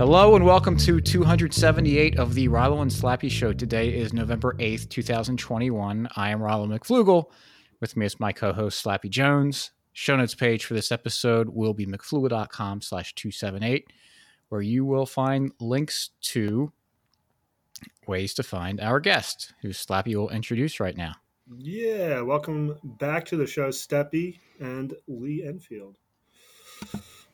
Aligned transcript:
Hello 0.00 0.34
and 0.34 0.46
welcome 0.46 0.78
to 0.78 0.98
278 0.98 2.18
of 2.18 2.32
the 2.32 2.48
Rollo 2.48 2.80
and 2.80 2.90
Slappy 2.90 3.30
Show. 3.30 3.52
Today 3.52 3.90
is 3.90 4.14
November 4.14 4.54
8th, 4.54 4.88
2021. 4.88 6.08
I 6.16 6.30
am 6.30 6.42
Rollo 6.42 6.66
McFloogle. 6.66 7.26
With 7.80 7.98
me 7.98 8.06
is 8.06 8.18
my 8.18 8.32
co-host 8.32 8.82
Slappy 8.82 9.10
Jones. 9.10 9.72
Show 9.92 10.16
notes 10.16 10.34
page 10.34 10.64
for 10.64 10.72
this 10.72 10.90
episode 10.90 11.50
will 11.50 11.74
be 11.74 11.84
mcfloogle.com 11.84 12.80
slash 12.80 13.14
278, 13.14 13.88
where 14.48 14.62
you 14.62 14.86
will 14.86 15.04
find 15.04 15.52
links 15.60 16.08
to 16.22 16.72
ways 18.06 18.32
to 18.32 18.42
find 18.42 18.80
our 18.80 19.00
guest, 19.00 19.52
who 19.60 19.68
Slappy 19.68 20.16
will 20.16 20.30
introduce 20.30 20.80
right 20.80 20.96
now. 20.96 21.12
Yeah, 21.58 22.22
welcome 22.22 22.78
back 22.82 23.26
to 23.26 23.36
the 23.36 23.46
show, 23.46 23.68
Steppy 23.68 24.38
and 24.60 24.94
Lee 25.08 25.44
Enfield. 25.44 25.98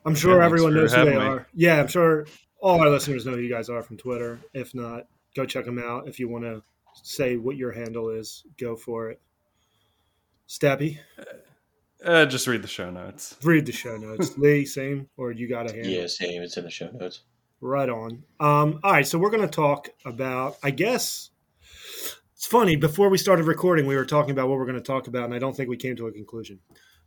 I'm 0.05 0.17
sure 0.17 0.41
Yeah, 0.41 0.47
everyone 0.47 0.75
knows 0.75 0.93
who 0.93 1.05
they 1.05 1.17
me. 1.17 1.17
are. 1.17 1.47
Yeah, 1.55 1.79
I'm 1.81 1.87
sure 1.87 2.27
all 2.61 2.81
our 2.81 2.91
listeners 2.91 3.27
know 3.27 3.33
who 3.33 3.41
you 3.41 3.51
guys 3.51 3.69
are 3.69 3.83
from 3.83 3.97
Twitter. 3.97 4.39
If 4.55 4.75
not, 4.75 5.07
go 5.35 5.45
check 5.45 5.65
them 5.65 5.79
out. 5.79 6.09
If 6.09 6.19
you 6.19 6.29
want 6.29 6.45
to 6.45 6.63
say 7.03 7.37
what 7.37 7.57
your 7.57 7.73
handle 7.73 8.11
is, 8.11 8.45
go 8.59 8.77
for 8.77 9.11
it. 9.11 9.21
Stabby. 10.49 10.99
Uh, 12.05 12.27
just 12.27 12.47
read 12.47 12.63
the 12.63 12.69
show 12.69 12.91
notes. 12.91 13.37
read 13.43 13.67
the 13.67 13.73
show 13.73 13.97
notes. 13.97 14.37
Lee, 14.39 14.65
same, 14.65 15.09
or 15.17 15.33
you 15.33 15.49
got 15.49 15.71
a 15.71 15.73
handle? 15.73 15.91
Yeah, 15.91 16.07
same. 16.07 16.43
It's 16.43 16.57
in 16.57 16.65
the 16.65 16.71
show 16.71 16.91
notes. 16.91 17.23
Right 17.61 17.89
on. 17.89 18.23
Um, 18.39 18.81
all 18.85 18.93
right, 18.93 19.07
so 19.07 19.19
we're 19.19 19.31
going 19.31 19.43
to 19.43 19.49
talk 19.49 19.89
about, 20.05 20.57
I 20.63 20.71
guess, 20.71 21.31
it's 22.35 22.47
funny. 22.47 22.77
Before 22.77 23.09
we 23.09 23.19
started 23.19 23.47
recording, 23.47 23.87
we 23.87 23.97
were 23.97 24.05
talking 24.05 24.31
about 24.31 24.49
what 24.49 24.59
we're 24.59 24.67
going 24.67 24.77
to 24.77 24.83
talk 24.83 25.09
about, 25.09 25.25
and 25.25 25.35
I 25.35 25.39
don't 25.39 25.57
think 25.57 25.71
we 25.71 25.77
came 25.77 25.97
to 25.97 26.07
a 26.07 26.13
conclusion. 26.13 26.61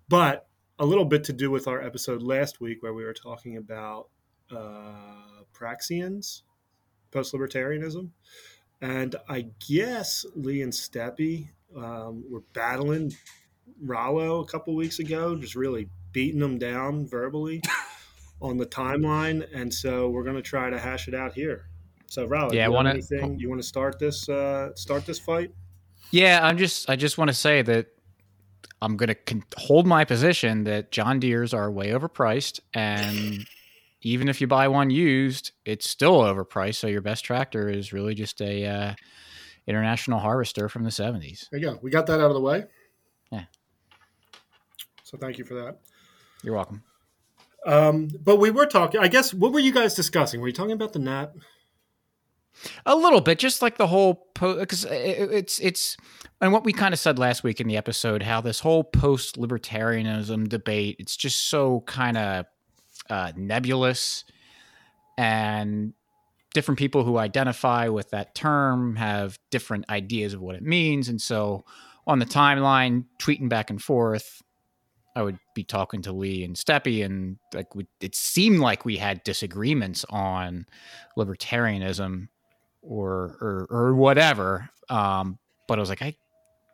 But 0.09 0.47
a 0.79 0.85
little 0.85 1.05
bit 1.05 1.23
to 1.25 1.33
do 1.33 1.51
with 1.51 1.67
our 1.67 1.81
episode 1.81 2.23
last 2.23 2.59
week 2.59 2.81
where 2.81 2.93
we 2.93 3.03
were 3.03 3.13
talking 3.13 3.57
about 3.57 4.09
uh, 4.51 5.38
Praxians, 5.59 6.43
post 7.11 7.33
libertarianism. 7.33 8.09
And 8.81 9.15
I 9.27 9.47
guess 9.67 10.25
Lee 10.35 10.61
and 10.61 10.71
Steppy 10.71 11.49
um, 11.75 12.23
were 12.29 12.43
battling 12.53 13.13
Rollo 13.81 14.39
a 14.41 14.45
couple 14.47 14.75
weeks 14.75 14.99
ago, 14.99 15.35
just 15.35 15.55
really 15.55 15.89
beating 16.11 16.39
them 16.39 16.57
down 16.57 17.07
verbally 17.07 17.61
on 18.41 18.57
the 18.57 18.65
timeline, 18.65 19.45
and 19.53 19.73
so 19.73 20.09
we're 20.09 20.23
going 20.23 20.35
to 20.35 20.41
try 20.41 20.69
to 20.69 20.79
hash 20.79 21.07
it 21.07 21.13
out 21.13 21.33
here. 21.33 21.65
So, 22.07 22.25
Rollo, 22.25 22.51
Yeah, 22.53 22.67
you 22.67 22.71
wanna- 22.71 22.91
anything? 22.91 23.37
You 23.39 23.49
want 23.49 23.61
to 23.61 23.67
start 23.67 23.99
this? 23.99 24.27
Uh, 24.29 24.73
start 24.75 25.05
this 25.05 25.19
fight? 25.19 25.51
Yeah, 26.11 26.39
I'm 26.41 26.57
just 26.57 26.89
I 26.89 26.95
just 26.95 27.17
want 27.19 27.27
to 27.29 27.33
say 27.35 27.61
that 27.61 27.87
I'm 28.81 28.97
going 28.97 29.09
to 29.09 29.15
con- 29.15 29.43
hold 29.57 29.85
my 29.85 30.05
position 30.05 30.63
that 30.63 30.91
John 30.91 31.19
Deere's 31.19 31.53
are 31.53 31.69
way 31.69 31.89
overpriced 31.89 32.61
and 32.73 33.45
even 34.01 34.29
if 34.29 34.39
you 34.41 34.47
buy 34.47 34.67
one 34.67 34.89
used, 34.89 35.51
it's 35.65 35.89
still 35.89 36.21
overpriced, 36.21 36.75
so 36.75 36.87
your 36.87 37.01
best 37.01 37.25
tractor 37.25 37.69
is 37.69 37.91
really 37.91 38.15
just 38.15 38.41
a 38.41 38.65
uh, 38.65 38.93
international 39.67 40.19
harvester 40.19 40.69
from 40.69 40.83
the 40.83 40.89
70s. 40.89 41.49
There 41.49 41.59
you 41.59 41.71
go. 41.71 41.79
We 41.81 41.91
got 41.91 42.05
that 42.07 42.19
out 42.19 42.27
of 42.27 42.33
the 42.33 42.41
way. 42.41 42.65
Yeah. 43.31 43.43
So, 45.03 45.17
thank 45.17 45.37
you 45.37 45.45
for 45.45 45.55
that. 45.55 45.79
You're 46.43 46.55
welcome. 46.55 46.83
Um, 47.65 48.09
but 48.23 48.37
we 48.37 48.51
were 48.51 48.65
talking. 48.65 49.01
I 49.01 49.09
guess 49.09 49.33
what 49.33 49.51
were 49.51 49.59
you 49.59 49.73
guys 49.73 49.93
discussing? 49.93 50.39
Were 50.39 50.47
you 50.47 50.53
talking 50.53 50.71
about 50.71 50.93
the 50.93 50.99
NAP? 50.99 51.35
A 52.85 52.95
little 52.95 53.21
bit, 53.21 53.39
just 53.39 53.61
like 53.61 53.77
the 53.77 53.87
whole 53.87 54.27
because 54.33 54.85
it's 54.85 55.59
it's 55.59 55.97
and 56.41 56.51
what 56.51 56.63
we 56.63 56.73
kind 56.73 56.93
of 56.93 56.99
said 56.99 57.19
last 57.19 57.43
week 57.43 57.61
in 57.61 57.67
the 57.67 57.77
episode, 57.77 58.23
how 58.23 58.41
this 58.41 58.61
whole 58.61 58.83
post 58.83 59.37
libertarianism 59.37 60.47
debate, 60.47 60.97
it's 60.99 61.15
just 61.15 61.47
so 61.47 61.81
kind 61.81 62.17
of 62.17 62.45
uh, 63.09 63.31
nebulous, 63.35 64.23
and 65.17 65.93
different 66.53 66.79
people 66.79 67.03
who 67.03 67.17
identify 67.17 67.87
with 67.89 68.09
that 68.11 68.33
term 68.33 68.95
have 68.95 69.37
different 69.51 69.85
ideas 69.89 70.33
of 70.33 70.41
what 70.41 70.55
it 70.55 70.63
means, 70.63 71.09
and 71.09 71.21
so 71.21 71.63
on 72.07 72.19
the 72.19 72.25
timeline, 72.25 73.05
tweeting 73.19 73.49
back 73.49 73.69
and 73.69 73.81
forth. 73.81 74.41
I 75.15 75.21
would 75.23 75.39
be 75.53 75.63
talking 75.63 76.01
to 76.03 76.11
Lee 76.13 76.43
and 76.43 76.55
Steppy, 76.55 77.03
and 77.03 77.37
like 77.53 77.75
we, 77.75 77.87
it 77.99 78.15
seemed 78.15 78.59
like 78.59 78.85
we 78.85 78.97
had 78.97 79.23
disagreements 79.23 80.05
on 80.09 80.65
libertarianism 81.17 82.27
or 82.81 83.37
or, 83.41 83.67
or 83.69 83.95
whatever. 83.95 84.69
Um, 84.89 85.37
but 85.67 85.77
I 85.77 85.81
was 85.81 85.89
like, 85.89 86.01
I 86.01 86.15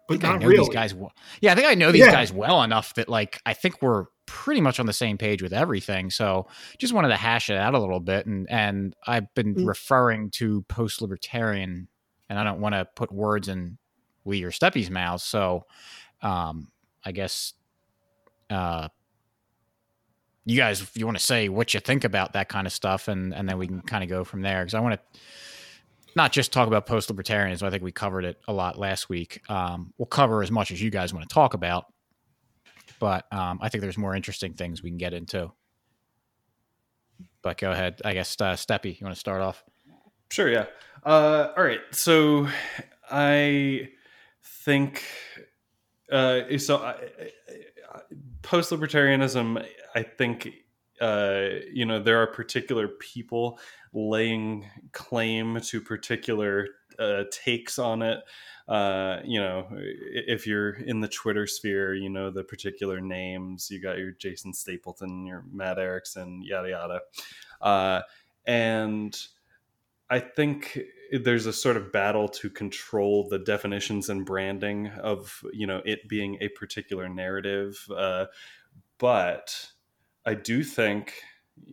But 0.08 0.22
think 0.22 0.34
I 0.34 0.38
know 0.38 0.48
really. 0.48 0.60
these 0.60 0.70
guys. 0.70 0.94
Well. 0.94 1.12
Yeah, 1.42 1.54
I 1.54 1.56
think 1.56 1.68
I 1.68 1.74
know 1.76 1.92
these 1.92 2.06
Yeah. 2.06 2.12
guys 2.12 2.32
well 2.32 2.62
enough 2.64 2.94
that 2.96 3.10
like 3.10 3.40
I 3.46 3.54
think 3.54 3.82
we're 3.82 4.06
pretty 4.36 4.60
much 4.60 4.82
on 4.82 4.86
the 4.86 4.92
same 4.94 5.18
page 5.18 5.42
with 5.42 5.54
everything. 5.54 6.10
So 6.12 6.48
just 6.78 6.92
wanted 6.92 7.08
to 7.08 7.16
hash 7.16 7.50
it 7.50 7.56
out 7.56 7.74
a 7.74 7.80
little 7.80 8.02
bit, 8.02 8.26
and 8.26 8.46
and 8.52 8.94
I've 9.08 9.34
been 9.34 9.56
Mm. 9.56 9.66
referring 9.68 10.30
to 10.32 10.62
post 10.64 11.02
libertarian, 11.02 11.88
and 12.30 12.38
I 12.38 12.44
don't 12.44 12.60
want 12.60 12.76
to 12.76 12.84
put 12.96 13.12
words 13.14 13.48
in 13.48 13.78
Lee 14.26 14.44
or 14.44 14.52
Steppy's 14.52 14.92
mouths. 14.92 15.24
So 15.24 15.66
um, 16.22 16.70
I 17.04 17.12
guess. 17.14 17.54
Uh, 18.50 18.90
you 20.48 20.58
guys, 20.58 20.82
if 20.82 20.96
you 20.96 21.06
want 21.06 21.18
to 21.18 21.24
say 21.24 21.50
what 21.50 21.74
you 21.74 21.80
think 21.80 22.04
about 22.04 22.34
that 22.34 22.50
kind 22.50 22.68
of 22.68 22.74
stuff, 22.74 23.08
and 23.08 23.34
and 23.34 23.50
then 23.50 23.58
we 23.58 23.68
can 23.68 23.82
kind 23.82 24.04
of 24.04 24.10
go 24.10 24.24
from 24.24 24.42
there 24.42 24.64
because 24.64 24.76
I 24.76 24.80
want 24.80 25.00
to 25.00 25.20
not 26.16 26.32
just 26.32 26.52
talk 26.54 26.68
about 26.68 26.86
post 26.86 27.10
libertarianism. 27.10 27.64
I 27.64 27.70
think 27.72 27.82
we 27.84 27.92
covered 27.92 28.26
it 28.26 28.40
a 28.48 28.54
lot 28.54 28.78
last 28.78 29.10
week. 29.10 29.42
Um, 29.50 29.94
we'll 29.98 30.06
cover 30.06 30.44
as 30.44 30.52
much 30.52 30.72
as 30.72 30.82
you 30.82 30.92
guys 30.92 31.14
want 31.14 31.28
to 31.28 31.34
talk 31.34 31.54
about, 31.56 31.86
but 33.00 33.26
um, 33.32 33.60
I 33.62 33.70
think 33.70 33.82
there's 33.82 33.98
more 33.98 34.16
interesting 34.16 34.54
things 34.54 34.82
we 34.82 34.90
can 34.90 34.98
get 34.98 35.14
into. 35.14 35.52
But 37.42 37.58
go 37.58 37.72
ahead. 37.72 38.02
I 38.04 38.14
guess 38.14 38.36
uh, 38.40 38.54
Steppy, 38.54 39.00
you 39.00 39.06
want 39.06 39.16
to 39.16 39.20
start 39.20 39.42
off? 39.42 39.64
Sure, 40.32 40.50
yeah. 40.50 40.66
Uh, 41.04 41.54
all 41.56 41.64
right. 41.64 41.82
So 41.92 42.48
I 43.10 43.90
think 44.44 45.04
uh, 46.12 46.58
so. 46.58 46.78
I, 46.78 46.96
Post 48.42 48.70
libertarianism, 48.72 49.66
I 49.96 50.04
think 50.04 50.50
uh, 51.02 51.46
you 51.74 51.84
know 51.84 52.00
there 52.00 52.22
are 52.22 52.28
particular 52.28 52.88
people 52.88 53.60
laying 53.92 54.70
claim 54.92 55.60
to 55.60 55.82
particular 55.82 56.68
uh, 57.00 57.24
takes 57.32 57.80
on 57.80 58.04
it. 58.04 58.20
Uh, 58.68 59.20
you 59.24 59.40
know, 59.40 59.68
if 59.72 60.48
you're 60.48 60.72
in 60.72 61.00
the 61.00 61.08
Twitter 61.08 61.46
sphere, 61.46 61.94
you 61.94 62.10
know 62.10 62.32
the 62.32 62.44
particular 62.44 63.00
names. 63.00 63.70
You 63.70 63.80
got 63.80 64.00
your 64.00 64.12
Jason 64.12 64.54
Stapleton, 64.54 65.26
your 65.26 65.44
Matt 65.52 65.78
Erickson, 65.78 66.42
yada 66.42 66.70
yada, 66.70 67.02
uh, 67.62 68.02
and 68.46 69.16
I 70.10 70.20
think 70.20 70.80
there's 71.12 71.46
a 71.46 71.54
sort 71.54 71.78
of 71.78 71.92
battle 71.92 72.28
to 72.28 72.50
control 72.50 73.28
the 73.30 73.40
definitions 73.40 74.10
and 74.10 74.26
branding 74.26 74.88
of 74.88 75.44
you 75.54 75.68
know 75.68 75.82
it 75.86 76.10
being 76.10 76.38
a 76.42 76.50
particular 76.50 77.08
narrative, 77.08 77.78
uh, 77.96 78.26
but 78.98 79.70
I 80.26 80.34
do 80.34 80.64
think 80.64 81.14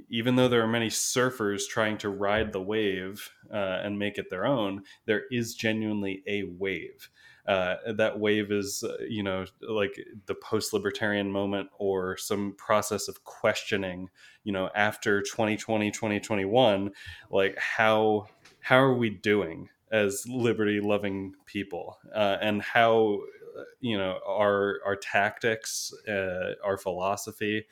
even 0.09 0.37
though 0.37 0.49
there 0.49 0.63
are 0.63 0.69
many 0.69 0.89
surfers 0.89 1.63
trying 1.69 1.99
to 1.99 2.09
ride 2.09 2.53
the 2.53 2.63
wave 2.63 3.31
uh, 3.53 3.81
and 3.83 3.99
make 3.99 4.19
it 4.19 4.31
their 4.31 4.47
own, 4.47 4.83
there 5.07 5.23
is 5.31 5.55
genuinely 5.55 6.23
a 6.27 6.45
wave. 6.45 7.09
Uh, 7.47 7.77
that 7.95 8.21
wave 8.21 8.53
is, 8.53 8.85
uh, 8.85 8.97
you 9.09 9.23
know, 9.23 9.45
like 9.69 9.99
the 10.27 10.35
post-libertarian 10.35 11.31
moment 11.31 11.69
or 11.77 12.17
some 12.17 12.55
process 12.57 13.09
of 13.09 13.25
questioning, 13.25 14.09
you 14.45 14.53
know, 14.53 14.71
after 14.77 15.21
2020, 15.23 15.91
2021, 15.91 16.93
like 17.31 17.59
how 17.59 18.27
how 18.61 18.79
are 18.79 18.95
we 18.95 19.11
doing 19.11 19.69
as 19.91 20.25
liberty-loving 20.29 21.35
people, 21.45 21.99
uh, 22.15 22.37
and 22.41 22.63
how, 22.63 23.19
uh, 23.59 23.65
you 23.81 23.99
know, 23.99 24.21
our 24.25 24.79
our 24.87 24.95
tactics, 24.95 25.93
uh, 26.09 26.53
our 26.65 26.77
philosophy, 26.79 27.67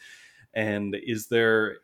and 0.52 0.96
is 1.00 1.28
there 1.28 1.76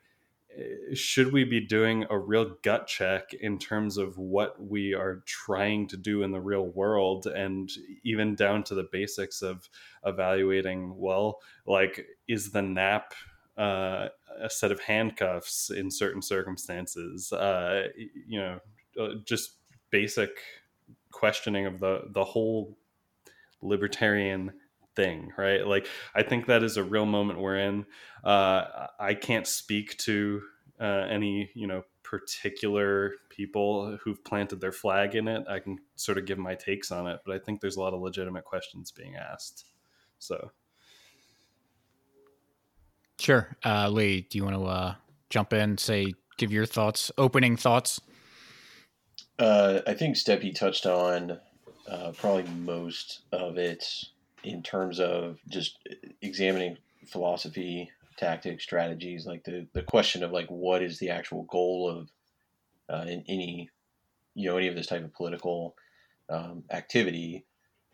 should 0.95 1.33
we 1.33 1.45
be 1.45 1.61
doing 1.61 2.07
a 2.09 2.19
real 2.19 2.57
gut 2.63 2.87
check 2.87 3.35
in 3.35 3.59
terms 3.59 3.99
of 3.99 4.17
what 4.17 4.63
we 4.63 4.95
are 4.95 5.23
trying 5.27 5.87
to 5.89 5.97
do 5.97 6.23
in 6.23 6.31
the 6.31 6.41
real 6.41 6.67
world 6.67 7.27
and 7.27 7.71
even 8.05 8.35
down 8.35 8.63
to 8.63 8.75
the 8.75 8.89
basics 8.91 9.43
of 9.43 9.69
evaluating 10.05 10.97
well 10.97 11.41
like 11.67 12.07
is 12.29 12.51
the 12.53 12.63
nap 12.63 13.13
uh, 13.59 14.09
a 14.41 14.51
set 14.51 14.71
of 14.71 14.81
handcuffs 14.81 15.71
in 15.71 15.91
certain 15.91 16.23
circumstances 16.23 17.33
uh, 17.33 17.89
you 18.27 18.39
know 18.41 18.59
uh, 19.01 19.15
just 19.25 19.57
basic 19.91 20.31
questioning 21.11 21.67
of 21.67 21.81
the 21.81 22.03
the 22.13 22.25
whole 22.25 22.77
libertarian 23.63 24.53
thing 24.95 25.33
right? 25.37 25.67
Like 25.67 25.87
i 26.15 26.23
think 26.23 26.47
that 26.47 26.63
is 26.63 26.77
a 26.77 26.83
real 26.85 27.07
moment 27.07 27.39
we're 27.39 27.59
in. 27.59 27.87
Uh, 28.25 28.87
i 28.99 29.15
can't 29.15 29.47
speak 29.47 29.97
to 29.99 30.43
uh, 30.81 31.07
any 31.09 31.51
you 31.55 31.67
know 31.67 31.83
particular 32.03 33.15
people 33.29 33.97
who've 34.03 34.23
planted 34.25 34.61
their 34.61 34.73
flag 34.73 35.15
in 35.15 35.27
it 35.27 35.45
i 35.49 35.59
can 35.59 35.79
sort 35.97 36.19
of 36.19 36.25
give 36.25 36.39
my 36.39 36.55
takes 36.55 36.93
on 36.93 37.07
it 37.07 37.21
but 37.25 37.35
i 37.35 37.39
think 37.39 37.61
there's 37.61 37.77
a 37.77 37.81
lot 37.81 37.95
of 37.95 38.01
legitimate 38.01 38.45
questions 38.45 38.91
being 38.91 39.17
asked 39.17 39.67
so 40.19 40.51
Sure. 43.19 43.57
Uh, 43.65 43.89
Lee, 43.89 44.27
do 44.29 44.37
you 44.37 44.45
want 44.45 44.57
to 44.57 44.65
uh, 44.65 44.95
jump 45.31 45.53
in, 45.53 45.79
say 45.79 46.15
give 46.37 46.53
your 46.53 46.67
thoughts, 46.67 47.11
opening 47.17 47.57
thoughts. 47.57 48.01
Uh, 49.39 49.81
I 49.87 49.95
think 49.95 50.17
Steppy 50.17 50.55
touched 50.55 50.87
on 50.87 51.39
uh, 51.89 52.13
probably 52.17 52.45
most 52.45 53.21
of 53.33 53.59
it 53.59 53.87
in 54.45 54.63
terms 54.63 55.01
of 55.01 55.39
just 55.49 55.79
examining 56.23 56.79
philosophy, 57.07 57.91
tactics, 58.17 58.65
strategies, 58.65 59.27
like 59.27 59.45
the, 59.45 59.67
the 59.73 59.83
question 59.83 60.23
of 60.23 60.33
like 60.33 60.49
what 60.49 60.83
is 60.83 60.99
the 60.99 61.11
actual 61.11 61.45
goal 61.45 61.91
of 61.91 62.11
uh, 62.89 63.05
in 63.09 63.25
any 63.29 63.69
you 64.35 64.49
know 64.49 64.57
any 64.57 64.69
of 64.69 64.75
this 64.77 64.87
type 64.87 65.05
of 65.05 65.15
political 65.15 65.75
um, 66.29 66.65
activity, 66.71 67.45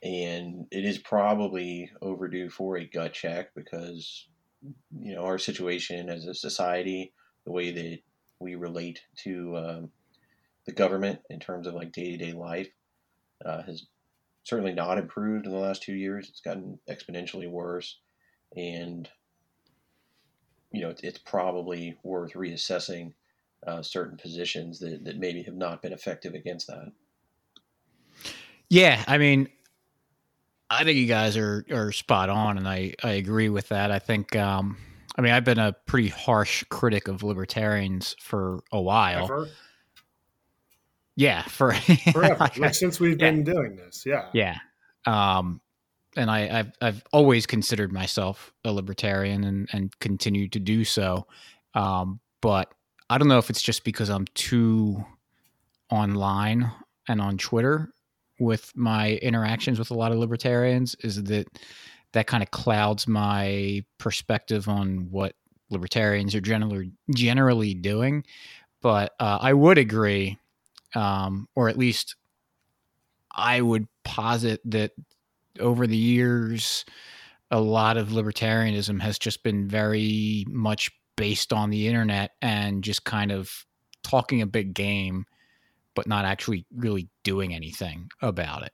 and 0.02 0.66
it 0.70 0.84
is 0.84 0.98
probably 0.98 1.90
overdue 2.00 2.50
for 2.50 2.76
a 2.76 2.84
gut 2.84 3.12
check 3.12 3.54
because 3.54 4.26
you 5.00 5.14
know 5.14 5.22
our 5.22 5.38
situation 5.38 6.08
as 6.08 6.26
a 6.26 6.34
society, 6.34 7.12
the 7.44 7.52
way 7.52 7.70
that 7.70 7.98
we 8.40 8.54
relate 8.54 9.00
to 9.16 9.56
um, 9.56 9.90
the 10.66 10.72
government 10.72 11.20
in 11.30 11.40
terms 11.40 11.66
of 11.66 11.74
like 11.74 11.92
day 11.92 12.16
to 12.16 12.16
day 12.16 12.32
life 12.32 12.68
uh, 13.44 13.62
has 13.62 13.86
certainly 14.44 14.72
not 14.72 14.98
improved 14.98 15.46
in 15.46 15.52
the 15.52 15.58
last 15.58 15.82
two 15.82 15.94
years. 15.94 16.28
It's 16.28 16.40
gotten 16.40 16.78
exponentially 16.90 17.48
worse, 17.48 17.98
and 18.56 19.08
you 20.72 20.80
know 20.80 20.90
it's, 20.90 21.02
it's 21.02 21.18
probably 21.18 21.96
worth 22.02 22.32
reassessing 22.32 23.12
uh, 23.66 23.82
certain 23.82 24.16
positions 24.16 24.78
that, 24.80 25.04
that 25.04 25.18
maybe 25.18 25.42
have 25.42 25.54
not 25.54 25.82
been 25.82 25.92
effective 25.92 26.34
against 26.34 26.66
that. 26.66 26.92
Yeah, 28.68 29.04
I 29.06 29.18
mean, 29.18 29.48
I 30.70 30.84
think 30.84 30.96
you 30.96 31.06
guys 31.06 31.36
are 31.36 31.64
are 31.70 31.92
spot 31.92 32.28
on, 32.30 32.58
and 32.58 32.66
I 32.66 32.94
I 33.02 33.12
agree 33.12 33.48
with 33.48 33.68
that. 33.68 33.90
I 33.90 33.98
think. 33.98 34.34
Um, 34.36 34.78
I 35.16 35.20
mean, 35.20 35.32
I've 35.32 35.44
been 35.44 35.58
a 35.58 35.74
pretty 35.84 36.08
harsh 36.08 36.64
critic 36.70 37.06
of 37.06 37.22
libertarians 37.22 38.16
for 38.18 38.64
a 38.72 38.80
while. 38.80 39.24
Ever? 39.24 39.48
Yeah, 41.16 41.42
for 41.42 41.74
forever, 41.74 42.48
like 42.56 42.74
since 42.74 42.98
we've 42.98 43.18
been 43.18 43.44
doing 43.44 43.76
this. 43.76 44.04
Yeah, 44.06 44.30
yeah. 44.32 44.56
Um, 45.04 45.60
and 46.16 46.30
I, 46.30 46.40
have 46.40 46.72
I've 46.80 47.04
always 47.12 47.46
considered 47.46 47.92
myself 47.92 48.52
a 48.64 48.72
libertarian 48.72 49.44
and 49.44 49.68
and 49.72 49.98
continue 50.00 50.48
to 50.48 50.60
do 50.60 50.84
so. 50.84 51.26
Um, 51.74 52.20
but 52.40 52.72
I 53.08 53.18
don't 53.18 53.28
know 53.28 53.38
if 53.38 53.50
it's 53.50 53.62
just 53.62 53.84
because 53.84 54.08
I'm 54.08 54.26
too 54.34 55.04
online 55.90 56.70
and 57.08 57.20
on 57.20 57.38
Twitter 57.38 57.92
with 58.38 58.72
my 58.74 59.12
interactions 59.16 59.78
with 59.78 59.90
a 59.90 59.94
lot 59.94 60.12
of 60.12 60.18
libertarians. 60.18 60.96
Is 61.00 61.22
that 61.24 61.46
that 62.12 62.26
kind 62.26 62.42
of 62.42 62.50
clouds 62.50 63.08
my 63.08 63.84
perspective 63.98 64.68
on 64.68 65.08
what 65.10 65.34
libertarians 65.70 66.34
are 66.34 66.40
generally 66.40 66.92
generally 67.14 67.74
doing. 67.74 68.24
But 68.80 69.12
uh, 69.18 69.38
I 69.40 69.52
would 69.52 69.78
agree, 69.78 70.38
um, 70.94 71.48
or 71.54 71.68
at 71.68 71.78
least 71.78 72.16
I 73.34 73.60
would 73.60 73.86
posit 74.04 74.60
that 74.66 74.92
over 75.60 75.86
the 75.86 75.96
years, 75.96 76.84
a 77.50 77.60
lot 77.60 77.96
of 77.96 78.08
libertarianism 78.08 79.00
has 79.00 79.18
just 79.18 79.42
been 79.42 79.68
very 79.68 80.44
much 80.48 80.90
based 81.16 81.52
on 81.52 81.70
the 81.70 81.86
internet 81.86 82.32
and 82.40 82.82
just 82.82 83.04
kind 83.04 83.30
of 83.30 83.66
talking 84.02 84.42
a 84.42 84.46
big 84.46 84.74
game, 84.74 85.26
but 85.94 86.06
not 86.06 86.24
actually 86.24 86.66
really 86.74 87.08
doing 87.22 87.54
anything 87.54 88.08
about 88.22 88.62
it. 88.62 88.72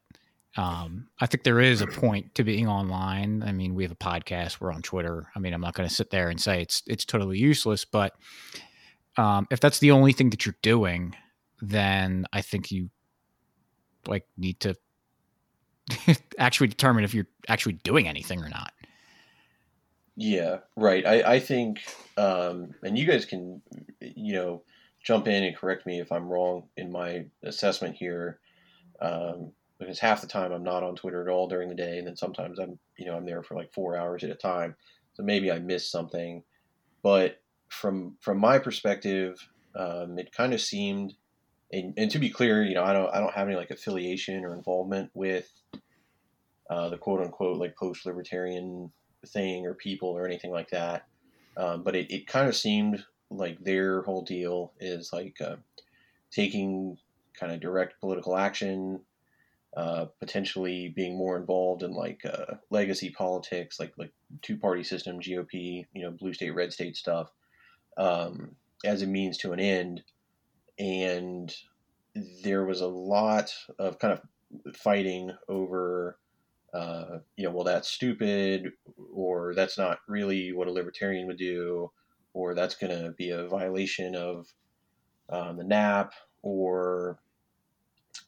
Um, 0.56 1.08
I 1.20 1.26
think 1.26 1.44
there 1.44 1.60
is 1.60 1.82
a 1.82 1.86
point 1.86 2.34
to 2.34 2.44
being 2.44 2.66
online. 2.66 3.42
I 3.42 3.52
mean, 3.52 3.74
we 3.74 3.84
have 3.84 3.92
a 3.92 3.96
podcast, 3.96 4.60
we're 4.60 4.72
on 4.72 4.82
Twitter. 4.82 5.28
I 5.36 5.38
mean, 5.38 5.54
I'm 5.54 5.60
not 5.60 5.74
going 5.74 5.88
to 5.88 5.94
sit 5.94 6.10
there 6.10 6.30
and 6.30 6.40
say 6.40 6.62
it's 6.62 6.82
it's 6.86 7.04
totally 7.04 7.38
useless, 7.38 7.84
but 7.84 8.14
um, 9.16 9.46
if 9.50 9.60
that's 9.60 9.78
the 9.78 9.90
only 9.90 10.12
thing 10.12 10.30
that 10.30 10.46
you're 10.46 10.56
doing, 10.62 11.14
then 11.60 12.26
I 12.32 12.42
think 12.42 12.70
you 12.70 12.90
like 14.06 14.24
need 14.36 14.60
to 14.60 14.74
actually 16.38 16.68
determine 16.68 17.04
if 17.04 17.14
you're 17.14 17.26
actually 17.48 17.74
doing 17.74 18.08
anything 18.08 18.42
or 18.42 18.48
not. 18.48 18.72
Yeah, 20.16 20.58
right. 20.76 21.06
I, 21.06 21.34
I 21.34 21.38
think, 21.40 21.80
um, 22.16 22.74
and 22.82 22.98
you 22.98 23.06
guys 23.06 23.24
can, 23.24 23.62
you 24.00 24.32
know, 24.32 24.62
jump 25.02 25.28
in 25.28 25.44
and 25.44 25.56
correct 25.56 25.86
me 25.86 26.00
if 26.00 26.10
I'm 26.10 26.28
wrong 26.28 26.64
in 26.76 26.90
my 26.90 27.26
assessment 27.44 27.94
here. 27.94 28.40
Um, 29.00 29.52
because 29.78 30.00
half 30.00 30.20
the 30.20 30.26
time 30.26 30.52
I'm 30.52 30.64
not 30.64 30.82
on 30.82 30.96
Twitter 30.96 31.22
at 31.22 31.32
all 31.32 31.46
during 31.46 31.68
the 31.68 31.74
day, 31.74 31.98
and 31.98 32.06
then 32.06 32.16
sometimes 32.16 32.58
I'm, 32.58 32.78
you 32.96 33.06
know, 33.06 33.16
I'm 33.16 33.24
there 33.24 33.42
for 33.42 33.54
like 33.54 33.72
four 33.72 33.96
hours 33.96 34.24
at 34.24 34.30
a 34.30 34.34
time. 34.34 34.74
So 35.14 35.22
maybe 35.22 35.52
I 35.52 35.60
missed 35.60 35.90
something, 35.90 36.42
but 37.02 37.40
from 37.68 38.16
from 38.20 38.38
my 38.38 38.58
perspective, 38.58 39.38
um, 39.76 40.18
it 40.18 40.32
kind 40.32 40.52
of 40.52 40.60
seemed, 40.60 41.14
and, 41.72 41.94
and 41.96 42.10
to 42.10 42.18
be 42.18 42.30
clear, 42.30 42.64
you 42.64 42.74
know, 42.74 42.84
I 42.84 42.92
don't 42.92 43.14
I 43.14 43.20
don't 43.20 43.34
have 43.34 43.48
any 43.48 43.56
like 43.56 43.70
affiliation 43.70 44.44
or 44.44 44.54
involvement 44.54 45.10
with 45.14 45.50
uh, 46.70 46.88
the 46.88 46.98
quote 46.98 47.20
unquote 47.20 47.58
like 47.58 47.76
post 47.76 48.06
libertarian 48.06 48.90
thing 49.26 49.66
or 49.66 49.74
people 49.74 50.10
or 50.10 50.26
anything 50.26 50.50
like 50.50 50.70
that. 50.70 51.06
Um, 51.56 51.82
but 51.82 51.96
it, 51.96 52.10
it 52.10 52.26
kind 52.26 52.48
of 52.48 52.56
seemed 52.56 53.04
like 53.30 53.58
their 53.62 54.02
whole 54.02 54.22
deal 54.22 54.72
is 54.80 55.12
like 55.12 55.36
uh, 55.40 55.56
taking 56.30 56.96
kind 57.38 57.52
of 57.52 57.60
direct 57.60 58.00
political 58.00 58.36
action, 58.36 59.00
uh, 59.76 60.06
potentially 60.20 60.88
being 60.88 61.16
more 61.16 61.36
involved 61.36 61.82
in 61.82 61.92
like 61.92 62.20
uh, 62.24 62.54
legacy 62.70 63.10
politics, 63.10 63.78
like 63.78 63.92
like 63.98 64.12
two 64.42 64.56
party 64.56 64.82
system, 64.82 65.20
GOP, 65.20 65.86
you 65.92 66.02
know, 66.02 66.10
blue 66.10 66.32
state, 66.32 66.54
red 66.54 66.72
state 66.72 66.96
stuff, 66.96 67.30
um, 67.96 68.50
as 68.84 69.02
a 69.02 69.06
means 69.06 69.36
to 69.38 69.52
an 69.52 69.60
end. 69.60 70.02
And 70.78 71.54
there 72.42 72.64
was 72.64 72.80
a 72.80 72.86
lot 72.86 73.52
of 73.78 73.98
kind 73.98 74.12
of 74.12 74.76
fighting 74.76 75.32
over 75.48 76.18
uh, 76.72 77.18
you 77.36 77.44
know, 77.44 77.50
well, 77.50 77.64
that's 77.64 77.88
stupid, 77.88 78.72
or 79.12 79.54
that's 79.54 79.78
not 79.78 80.00
really 80.06 80.52
what 80.52 80.68
a 80.68 80.72
libertarian 80.72 81.26
would 81.26 81.38
do, 81.38 81.90
or 82.34 82.54
that's 82.54 82.74
going 82.74 82.96
to 82.96 83.10
be 83.12 83.30
a 83.30 83.48
violation 83.48 84.14
of 84.14 84.46
um, 85.30 85.56
the 85.56 85.64
NAP, 85.64 86.12
or 86.42 87.18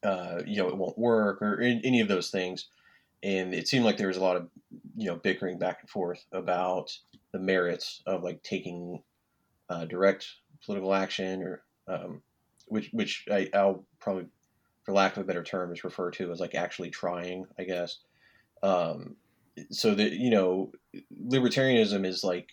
uh, 0.03 0.41
you 0.47 0.57
know, 0.57 0.69
it 0.69 0.77
won't 0.77 0.99
work, 0.99 1.43
or 1.43 1.61
any 1.61 2.01
of 2.01 2.09
those 2.09 2.31
things. 2.31 2.67
And 3.23 3.53
it 3.53 3.69
seemed 3.69 3.85
like 3.85 3.99
there 3.99 4.09
was 4.09 4.17
a 4.17 4.23
lot 4.23 4.37
of 4.37 4.49
you 4.97 5.07
know 5.07 5.17
bickering 5.17 5.59
back 5.59 5.81
and 5.81 5.91
forth 5.91 6.25
about 6.33 6.91
the 7.33 7.39
merits 7.39 8.03
of 8.07 8.23
like 8.23 8.43
taking 8.43 9.03
uh, 9.69 9.85
direct 9.85 10.27
political 10.65 10.95
action, 10.95 11.43
or 11.43 11.63
um, 11.87 12.23
which 12.71 12.91
which 12.93 13.27
I, 13.31 13.49
I'll 13.55 13.85
probably, 13.99 14.27
for 14.85 14.93
lack 14.93 15.17
of 15.17 15.23
a 15.23 15.27
better 15.27 15.45
term, 15.45 15.73
is 15.73 15.85
referred 15.85 16.15
to 16.15 16.33
as 16.33 16.41
like 16.41 16.55
actually 16.55 16.91
trying, 16.91 17.47
I 17.59 17.65
guess. 17.65 17.99
Um, 18.63 19.17
so 19.71 19.95
that 19.95 20.13
you 20.13 20.31
know, 20.31 20.73
libertarianism 21.29 22.07
is 22.07 22.25
like 22.25 22.49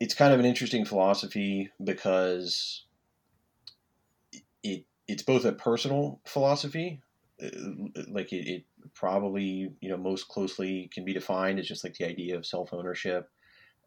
it's 0.00 0.14
kind 0.14 0.32
of 0.32 0.40
an 0.40 0.46
interesting 0.46 0.84
philosophy 0.84 1.70
because 1.82 2.84
it 4.62 4.84
it's 5.08 5.22
both 5.22 5.44
a 5.44 5.52
personal 5.52 6.20
philosophy, 6.24 7.00
uh, 7.42 7.48
like 8.08 8.32
it, 8.32 8.48
it 8.48 8.64
probably 8.94 9.70
you 9.80 9.88
know 9.88 9.96
most 9.96 10.28
closely 10.28 10.90
can 10.92 11.04
be 11.04 11.12
defined 11.12 11.58
as 11.58 11.66
just 11.66 11.84
like 11.84 11.94
the 11.94 12.06
idea 12.06 12.36
of 12.36 12.46
self 12.46 12.72
ownership. 12.72 13.28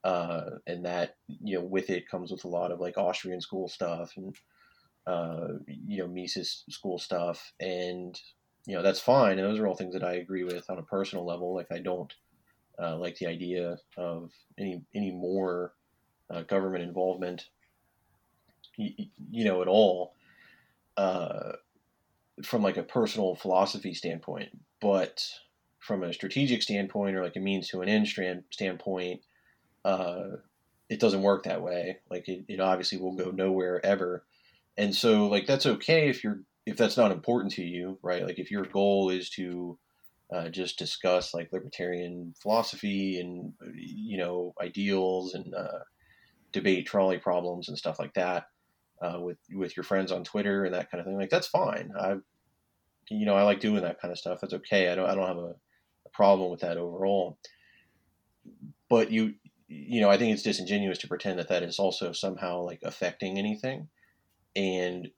Uh, 0.04 0.52
and 0.68 0.86
that 0.86 1.16
you 1.28 1.58
know 1.58 1.66
with 1.66 1.90
it 1.90 2.08
comes 2.08 2.32
with 2.32 2.46
a 2.46 2.48
lot 2.48 2.72
of 2.72 2.80
like 2.80 2.98
Austrian 2.98 3.42
school 3.42 3.68
stuff 3.68 4.14
and 4.16 4.36
uh, 5.08 5.54
you 5.66 6.00
know 6.00 6.08
Mises 6.08 6.64
school 6.70 7.00
stuff, 7.00 7.54
and 7.60 8.20
you 8.66 8.76
know 8.76 8.84
that's 8.84 9.00
fine, 9.00 9.40
and 9.40 9.48
those 9.48 9.60
are 9.60 9.68
all 9.68 9.76
things 9.76 9.94
that 9.94 10.04
I 10.04 10.16
agree 10.16 10.44
with 10.44 10.70
on 10.70 10.78
a 10.78 10.84
personal 10.84 11.26
level. 11.26 11.56
Like 11.56 11.72
I 11.72 11.80
don't 11.80 12.14
uh, 12.82 12.98
like 12.98 13.18
the 13.18 13.28
idea 13.28 13.78
of 13.98 14.32
any 14.58 14.84
any 14.94 15.12
more 15.12 15.74
uh, 16.30 16.42
government 16.42 16.84
involvement, 16.84 17.50
you, 18.76 19.08
you, 19.32 19.46
know, 19.46 19.62
at 19.62 19.68
all, 19.68 20.14
uh, 20.98 21.54
from 22.44 22.62
like 22.62 22.78
a 22.78 22.84
personal 22.84 23.36
philosophy 23.36 23.94
standpoint. 23.94 24.50
But 24.82 25.26
from 25.80 26.04
a 26.04 26.14
strategic 26.14 26.62
standpoint, 26.62 27.16
or 27.16 27.24
like 27.24 27.36
a 27.36 27.40
means 27.40 27.70
to 27.70 27.82
an 27.82 27.90
end 27.90 28.08
strand 28.08 28.44
standpoint, 28.52 29.22
uh, 29.86 30.38
it 30.90 31.00
doesn't 31.00 31.24
work 31.24 31.44
that 31.44 31.62
way. 31.62 31.98
Like 32.10 32.28
it, 32.28 32.46
it 32.48 32.60
obviously 32.60 33.00
will 33.00 33.16
go 33.16 33.32
nowhere 33.32 33.84
ever. 33.86 34.24
And 34.78 34.96
so, 34.96 35.28
like 35.28 35.48
that's 35.48 35.66
okay 35.66 36.10
if 36.10 36.24
you're 36.24 36.42
if 36.66 36.78
that's 36.78 36.98
not 36.98 37.12
important 37.12 37.54
to 37.54 37.64
you, 37.64 37.98
right? 38.04 38.26
Like 38.26 38.40
if 38.40 38.52
your 38.52 38.66
goal 38.66 39.10
is 39.10 39.30
to 39.32 39.80
uh, 40.34 40.50
just 40.50 40.78
discuss 40.78 41.34
like 41.34 41.54
libertarian 41.54 42.34
philosophy 42.42 43.20
and 43.20 43.54
you 43.76 44.18
know 44.18 44.54
ideals 44.62 45.34
and 45.34 45.54
uh, 45.54 45.80
debate 46.52 46.86
trolley 46.86 47.18
problems 47.18 47.70
and 47.70 47.78
stuff 47.78 48.00
like 48.00 48.14
that 48.16 48.48
uh, 49.02 49.20
with 49.20 49.38
with 49.54 49.76
your 49.78 49.84
friends 49.84 50.12
on 50.12 50.24
Twitter 50.24 50.66
and 50.66 50.74
that 50.74 50.92
kind 50.92 51.00
of 51.00 51.06
thing, 51.06 51.18
like 51.18 51.30
that's 51.30 51.48
fine. 51.48 51.92
I, 52.00 52.16
you 53.10 53.26
know, 53.26 53.36
I 53.36 53.44
like 53.44 53.60
doing 53.60 53.84
that 53.84 54.02
kind 54.02 54.12
of 54.12 54.18
stuff. 54.18 54.40
That's 54.42 54.54
okay. 54.54 54.90
I 54.90 54.96
don't 54.96 55.10
I 55.10 55.16
don't 55.16 55.28
have 55.28 55.38
a, 55.38 55.56
a 56.06 56.10
problem 56.14 56.52
with 56.52 56.62
that 56.62 56.78
overall. 56.78 57.38
But 58.90 59.12
you 59.12 59.36
you 59.68 60.02
know, 60.02 60.10
I 60.10 60.18
think 60.18 60.34
it's 60.34 60.44
disingenuous 60.44 60.98
to 61.00 61.08
pretend 61.08 61.40
that 61.40 61.50
that 61.50 61.64
is 61.64 61.80
also 61.80 62.12
somehow 62.12 62.62
like 62.62 62.80
affecting 62.84 63.38
anything. 63.38 63.90
And, 64.58 65.10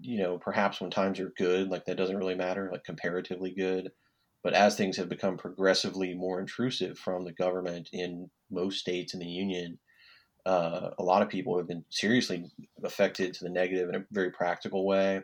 you 0.00 0.18
know, 0.18 0.38
perhaps 0.38 0.80
when 0.80 0.90
times 0.90 1.20
are 1.20 1.32
good, 1.36 1.68
like 1.68 1.84
that 1.84 1.96
doesn't 1.96 2.16
really 2.16 2.34
matter, 2.34 2.68
like 2.72 2.84
comparatively 2.84 3.52
good. 3.52 3.90
But 4.42 4.54
as 4.54 4.76
things 4.76 4.96
have 4.96 5.08
become 5.08 5.36
progressively 5.36 6.14
more 6.14 6.40
intrusive 6.40 6.98
from 6.98 7.24
the 7.24 7.32
government 7.32 7.90
in 7.92 8.30
most 8.50 8.78
states 8.78 9.14
in 9.14 9.20
the 9.20 9.26
union, 9.26 9.78
uh, 10.46 10.90
a 10.98 11.02
lot 11.02 11.22
of 11.22 11.28
people 11.28 11.58
have 11.58 11.68
been 11.68 11.84
seriously 11.90 12.44
affected 12.82 13.34
to 13.34 13.44
the 13.44 13.50
negative 13.50 13.88
in 13.88 13.96
a 13.96 14.04
very 14.10 14.30
practical 14.30 14.86
way. 14.86 15.20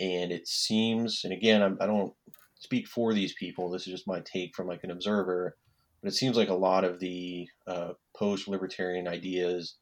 And 0.00 0.32
it 0.32 0.48
seems, 0.48 1.22
and 1.24 1.32
again, 1.32 1.62
I'm, 1.62 1.76
I 1.80 1.86
do 1.86 1.92
not 1.92 2.12
speak 2.54 2.88
for 2.88 3.12
these 3.12 3.34
people. 3.34 3.70
This 3.70 3.86
is 3.86 3.92
just 3.92 4.06
my 4.06 4.20
take 4.20 4.54
from 4.56 4.68
like 4.68 4.84
an 4.84 4.92
observer 4.92 5.56
but 6.02 6.12
it 6.12 6.16
seems 6.16 6.36
like 6.36 6.48
a 6.48 6.54
lot 6.54 6.84
of 6.84 7.00
the 7.00 7.48
uh, 7.66 7.92
post-libertarian 8.16 9.08
ideas 9.08 9.74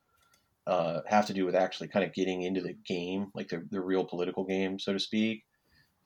uh, 0.66 1.00
have 1.06 1.26
to 1.26 1.32
do 1.32 1.46
with 1.46 1.54
actually 1.54 1.88
kind 1.88 2.04
of 2.04 2.12
getting 2.12 2.42
into 2.42 2.61
the 2.61 2.75
game, 2.87 3.28
like 3.35 3.49
the, 3.49 3.64
the 3.70 3.80
real 3.80 4.04
political 4.04 4.44
game, 4.44 4.78
so 4.78 4.92
to 4.92 4.99
speak, 4.99 5.44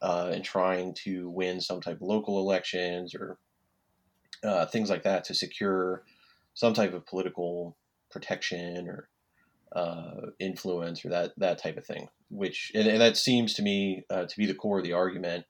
uh, 0.02 0.31
and 0.33 0.45
trying 0.45 0.95
to 0.95 1.31
win 1.31 1.61
some 1.61 1.81
type 1.81 1.97
of 1.97 2.02
local 2.02 2.38
elections 2.38 3.14
or 3.14 3.38
uh, 4.45 4.67
things 4.67 4.90
like 4.90 5.02
that 5.02 5.25
to 5.25 5.35
secure 5.35 6.05
some 6.55 6.75
type 6.75 6.93
of 6.93 7.07
political 7.07 7.76
protection 8.11 8.88
or 8.88 9.09
uh, 9.73 10.26
influence 10.38 11.05
or 11.05 11.11
that 11.11 11.33
that 11.38 11.59
type 11.59 11.76
of 11.76 11.87
thing. 11.87 12.09
Which 12.29 12.71
and, 12.75 12.87
and 12.87 13.00
that 13.00 13.17
seems 13.17 13.55
to 13.55 13.62
me 13.62 14.05
uh, 14.11 14.25
to 14.26 14.37
be 14.37 14.47
the 14.47 14.55
core 14.55 14.79
of 14.79 14.85
the 14.85 14.93
argument 14.93 15.45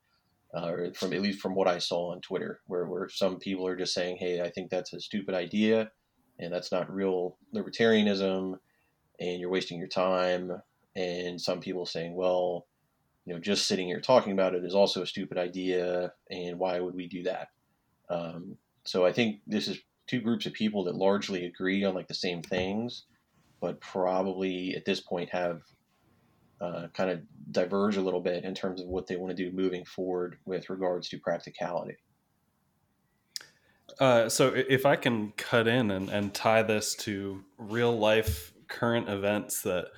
uh, 0.54 0.90
from 0.94 1.12
at 1.12 1.22
least 1.22 1.40
from 1.40 1.54
what 1.54 1.68
I 1.68 1.78
saw 1.78 2.12
on 2.12 2.20
Twitter, 2.20 2.60
where, 2.66 2.86
where 2.86 3.08
some 3.08 3.38
people 3.38 3.66
are 3.66 3.76
just 3.76 3.94
saying, 3.94 4.16
"Hey, 4.18 4.40
I 4.40 4.50
think 4.50 4.70
that's 4.70 4.92
a 4.92 5.00
stupid 5.00 5.34
idea, 5.34 5.90
and 6.38 6.52
that's 6.52 6.72
not 6.72 6.92
real 6.92 7.38
libertarianism, 7.54 8.58
and 9.20 9.40
you're 9.40 9.50
wasting 9.50 9.78
your 9.78 9.88
time." 9.88 10.60
And 10.96 11.40
some 11.40 11.60
people 11.60 11.86
saying, 11.86 12.14
"Well, 12.14 12.66
you 13.26 13.34
know, 13.34 13.40
just 13.40 13.68
sitting 13.68 13.86
here 13.86 14.00
talking 14.00 14.32
about 14.32 14.54
it 14.54 14.64
is 14.64 14.74
also 14.74 15.02
a 15.02 15.06
stupid 15.06 15.38
idea, 15.38 16.12
and 16.30 16.58
why 16.58 16.80
would 16.80 16.94
we 16.94 17.06
do 17.06 17.22
that?" 17.24 17.48
Um, 18.08 18.56
so 18.84 19.06
I 19.06 19.12
think 19.12 19.40
this 19.46 19.68
is 19.68 19.78
two 20.06 20.20
groups 20.20 20.46
of 20.46 20.52
people 20.52 20.84
that 20.84 20.96
largely 20.96 21.44
agree 21.46 21.84
on 21.84 21.94
like 21.94 22.08
the 22.08 22.14
same 22.14 22.42
things, 22.42 23.04
but 23.60 23.80
probably 23.80 24.74
at 24.74 24.84
this 24.84 25.00
point 25.00 25.30
have 25.30 25.62
uh, 26.60 26.88
kind 26.92 27.10
of 27.10 27.20
diverge 27.52 27.96
a 27.96 28.00
little 28.00 28.20
bit 28.20 28.44
in 28.44 28.54
terms 28.54 28.80
of 28.80 28.88
what 28.88 29.06
they 29.06 29.16
want 29.16 29.34
to 29.34 29.50
do 29.50 29.56
moving 29.56 29.84
forward 29.84 30.38
with 30.44 30.68
regards 30.68 31.08
to 31.08 31.18
practicality. 31.18 31.96
Uh, 33.98 34.28
so 34.28 34.52
if 34.54 34.86
I 34.86 34.96
can 34.96 35.32
cut 35.36 35.66
in 35.66 35.90
and, 35.90 36.08
and 36.08 36.34
tie 36.34 36.62
this 36.62 36.94
to 36.96 37.44
real 37.58 37.96
life 37.96 38.52
current 38.70 39.08
events 39.08 39.62
that 39.62 39.88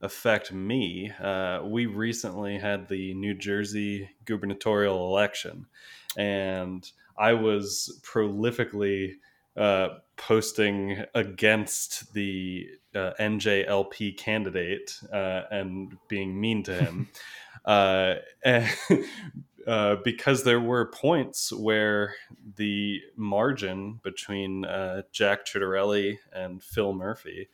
affect 0.00 0.52
me, 0.52 1.10
uh, 1.20 1.62
we 1.64 1.86
recently 1.86 2.58
had 2.58 2.88
the 2.88 3.14
New 3.14 3.34
Jersey 3.34 4.10
gubernatorial 4.24 5.08
election, 5.08 5.66
and 6.16 6.88
I 7.18 7.32
was 7.32 8.00
prolifically 8.04 9.14
uh, 9.56 9.88
posting 10.16 11.04
against 11.14 12.12
the 12.14 12.68
uh, 12.94 13.12
NJLP 13.18 14.16
candidate 14.16 15.00
uh, 15.12 15.42
and 15.50 15.96
being 16.08 16.40
mean 16.40 16.62
to 16.62 16.74
him. 16.74 17.08
uh, 17.64 18.14
and, 18.44 18.68
uh, 19.66 19.96
because 19.96 20.44
there 20.44 20.60
were 20.60 20.86
points 20.86 21.52
where 21.52 22.14
the 22.56 23.00
margin 23.16 24.00
between 24.02 24.64
uh, 24.64 25.02
Jack 25.12 25.44
Ciattarelli 25.44 26.18
and 26.32 26.62
Phil 26.62 26.92
Murphy 26.94 27.48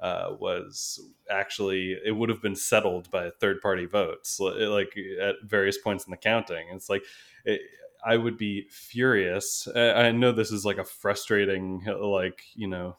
uh, 0.00 0.34
was 0.38 1.00
actually 1.30 1.96
it 2.04 2.12
would 2.12 2.28
have 2.28 2.42
been 2.42 2.56
settled 2.56 3.10
by 3.10 3.30
third 3.40 3.60
party 3.60 3.84
votes 3.86 4.38
like 4.40 4.94
at 5.20 5.36
various 5.44 5.78
points 5.78 6.06
in 6.06 6.10
the 6.10 6.16
counting 6.16 6.68
it's 6.70 6.88
like 6.88 7.02
it, 7.44 7.60
i 8.04 8.16
would 8.16 8.38
be 8.38 8.66
furious 8.70 9.66
i 9.74 10.12
know 10.12 10.30
this 10.30 10.52
is 10.52 10.64
like 10.64 10.78
a 10.78 10.84
frustrating 10.84 11.82
like 12.00 12.42
you 12.54 12.68
know 12.68 12.96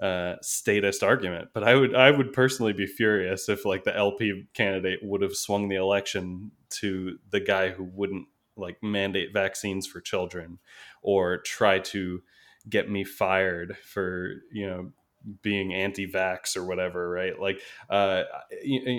uh, 0.00 0.36
statist 0.40 1.02
argument. 1.02 1.50
But 1.52 1.64
I 1.64 1.74
would 1.74 1.94
I 1.94 2.10
would 2.10 2.32
personally 2.32 2.72
be 2.72 2.86
furious 2.86 3.48
if 3.48 3.64
like 3.64 3.84
the 3.84 3.96
LP 3.96 4.48
candidate 4.54 5.00
would 5.02 5.22
have 5.22 5.36
swung 5.36 5.68
the 5.68 5.76
election 5.76 6.52
to 6.70 7.18
the 7.30 7.40
guy 7.40 7.70
who 7.70 7.84
wouldn't 7.84 8.26
like 8.56 8.82
mandate 8.82 9.32
vaccines 9.32 9.86
for 9.86 10.00
children 10.00 10.58
or 11.02 11.38
try 11.38 11.78
to 11.78 12.22
get 12.68 12.90
me 12.90 13.04
fired 13.04 13.76
for 13.84 14.34
you 14.52 14.66
know 14.66 14.92
being 15.42 15.74
anti-vax 15.74 16.56
or 16.56 16.64
whatever 16.64 17.10
right 17.10 17.38
like 17.38 17.60
uh 17.90 18.22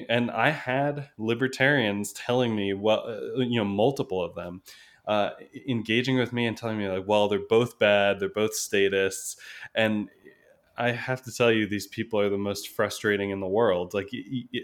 and 0.10 0.30
i 0.32 0.50
had 0.50 1.10
libertarians 1.18 2.14
telling 2.14 2.56
me 2.56 2.74
well 2.74 3.04
uh, 3.08 3.40
you 3.42 3.58
know 3.58 3.66
multiple 3.66 4.24
of 4.24 4.36
them 4.36 4.62
uh, 5.08 5.32
engaging 5.68 6.16
with 6.16 6.32
me 6.32 6.46
and 6.46 6.56
telling 6.56 6.78
me 6.78 6.88
like 6.88 7.08
well 7.08 7.28
they're 7.28 7.40
both 7.50 7.80
bad 7.80 8.20
they're 8.20 8.30
both 8.30 8.54
statists 8.54 9.36
and 9.74 10.10
I 10.82 10.92
have 10.92 11.22
to 11.26 11.32
tell 11.32 11.52
you, 11.52 11.68
these 11.68 11.86
people 11.86 12.20
are 12.20 12.30
the 12.30 12.40
most 12.40 12.70
frustrating 12.70 13.30
in 13.30 13.40
the 13.40 13.48
world. 13.48 13.94
Like, 13.94 14.10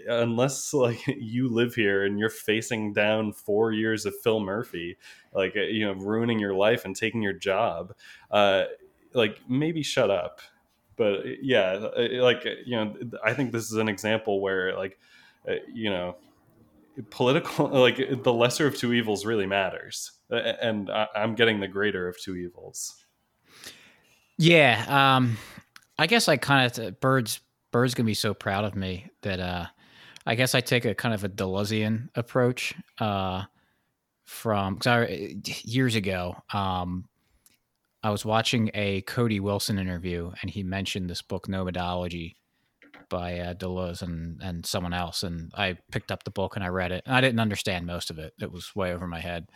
unless 0.08 0.72
like 0.72 1.06
you 1.06 1.48
live 1.48 1.74
here 1.74 2.04
and 2.04 2.18
you're 2.18 2.28
facing 2.28 2.92
down 2.92 3.32
four 3.32 3.72
years 3.72 4.04
of 4.04 4.18
Phil 4.18 4.40
Murphy, 4.40 4.96
like 5.32 5.56
uh, 5.56 5.60
you 5.60 5.86
know, 5.86 5.92
ruining 5.92 6.38
your 6.40 6.54
life 6.54 6.84
and 6.84 6.96
taking 6.96 7.22
your 7.22 7.34
job, 7.34 7.94
uh, 8.32 8.64
like 9.12 9.40
maybe 9.48 9.82
shut 9.82 10.10
up. 10.10 10.40
But 10.98 11.20
uh, 11.20 11.30
yeah, 11.40 11.88
uh, 11.96 12.22
like 12.22 12.44
you 12.66 12.76
know, 12.76 12.94
I 13.24 13.32
think 13.32 13.52
this 13.52 13.70
is 13.70 13.78
an 13.78 13.88
example 13.88 14.40
where 14.40 14.76
like 14.76 14.98
you 15.72 15.88
know, 15.88 16.16
political 17.08 17.68
like 17.72 18.22
the 18.22 18.32
lesser 18.32 18.66
of 18.66 18.76
two 18.76 18.92
evils 18.92 19.24
really 19.24 19.46
matters, 19.46 20.12
and 20.30 20.90
I'm 20.90 21.34
getting 21.34 21.60
the 21.60 21.68
greater 21.68 22.08
of 22.08 22.20
two 22.20 22.36
evils. 22.36 22.96
Yeah. 24.36 25.14
Um 25.16 25.38
I 25.98 26.06
guess 26.06 26.28
I 26.28 26.36
kind 26.36 26.78
of 26.78 27.00
birds 27.00 27.40
birds 27.72 27.94
gonna 27.94 28.06
be 28.06 28.14
so 28.14 28.34
proud 28.34 28.64
of 28.64 28.76
me 28.76 29.10
that 29.22 29.40
uh, 29.40 29.66
I 30.26 30.34
guess 30.34 30.54
I 30.54 30.60
take 30.60 30.84
a 30.84 30.94
kind 30.94 31.14
of 31.14 31.24
a 31.24 31.28
Deleuzean 31.28 32.08
approach 32.14 32.74
uh, 32.98 33.44
from 34.24 34.74
because 34.74 34.86
I, 34.86 35.36
years 35.64 35.94
ago 35.94 36.36
um, 36.52 37.08
I 38.02 38.10
was 38.10 38.24
watching 38.24 38.70
a 38.74 39.02
Cody 39.02 39.40
Wilson 39.40 39.78
interview 39.78 40.32
and 40.40 40.50
he 40.50 40.62
mentioned 40.62 41.10
this 41.10 41.22
book 41.22 41.48
Nomadology 41.48 42.34
by 43.08 43.38
uh, 43.38 43.54
Deleuze 43.54 44.02
and 44.02 44.40
and 44.42 44.66
someone 44.66 44.92
else 44.92 45.22
and 45.22 45.50
I 45.54 45.78
picked 45.90 46.12
up 46.12 46.24
the 46.24 46.30
book 46.30 46.56
and 46.56 46.64
I 46.64 46.68
read 46.68 46.92
it 46.92 47.02
and 47.06 47.14
I 47.14 47.20
didn't 47.20 47.40
understand 47.40 47.86
most 47.86 48.10
of 48.10 48.18
it 48.18 48.34
it 48.40 48.52
was 48.52 48.74
way 48.76 48.92
over 48.92 49.06
my 49.06 49.20
head 49.20 49.48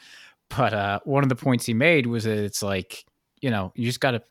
but 0.49 0.73
uh, 0.73 1.01
one 1.05 1.23
of 1.23 1.29
the 1.29 1.37
points 1.37 1.67
he 1.67 1.75
made 1.75 2.07
was 2.07 2.25
that 2.25 2.39
it's 2.39 2.63
like 2.63 3.05
you 3.41 3.51
know 3.51 3.73
you 3.75 3.87
just 3.87 4.01
got 4.01 4.13
to 4.13 4.23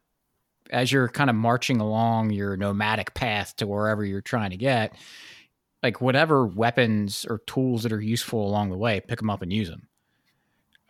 as 0.72 0.92
you're 0.92 1.10
kind 1.10 1.30
of 1.30 1.36
marching 1.36 1.80
along 1.82 2.32
your 2.32 2.56
nomadic 2.56 3.14
path 3.14 3.56
to 3.58 3.68
wherever 3.68 4.06
you're 4.06 4.22
trying 4.22 4.52
to 4.52 4.58
get, 4.58 4.96
like 5.84 6.02
whatever 6.02 6.48
weapons 6.48 7.26
or 7.30 7.40
tools 7.46 7.84
that 7.84 7.92
are 7.92 8.02
useful 8.02 8.48
along 8.48 8.70
the 8.70 8.78
way, 8.78 9.02
pick 9.02 9.20
them 9.20 9.30
up 9.30 9.42
and 9.42 9.52
use 9.52 9.70
them. 9.70 9.88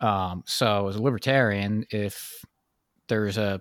Um, 0.00 0.42
so 0.46 0.88
as 0.88 0.96
a 0.96 1.02
libertarian, 1.02 1.86
if 1.90 2.44
there's 3.08 3.38
a 3.38 3.60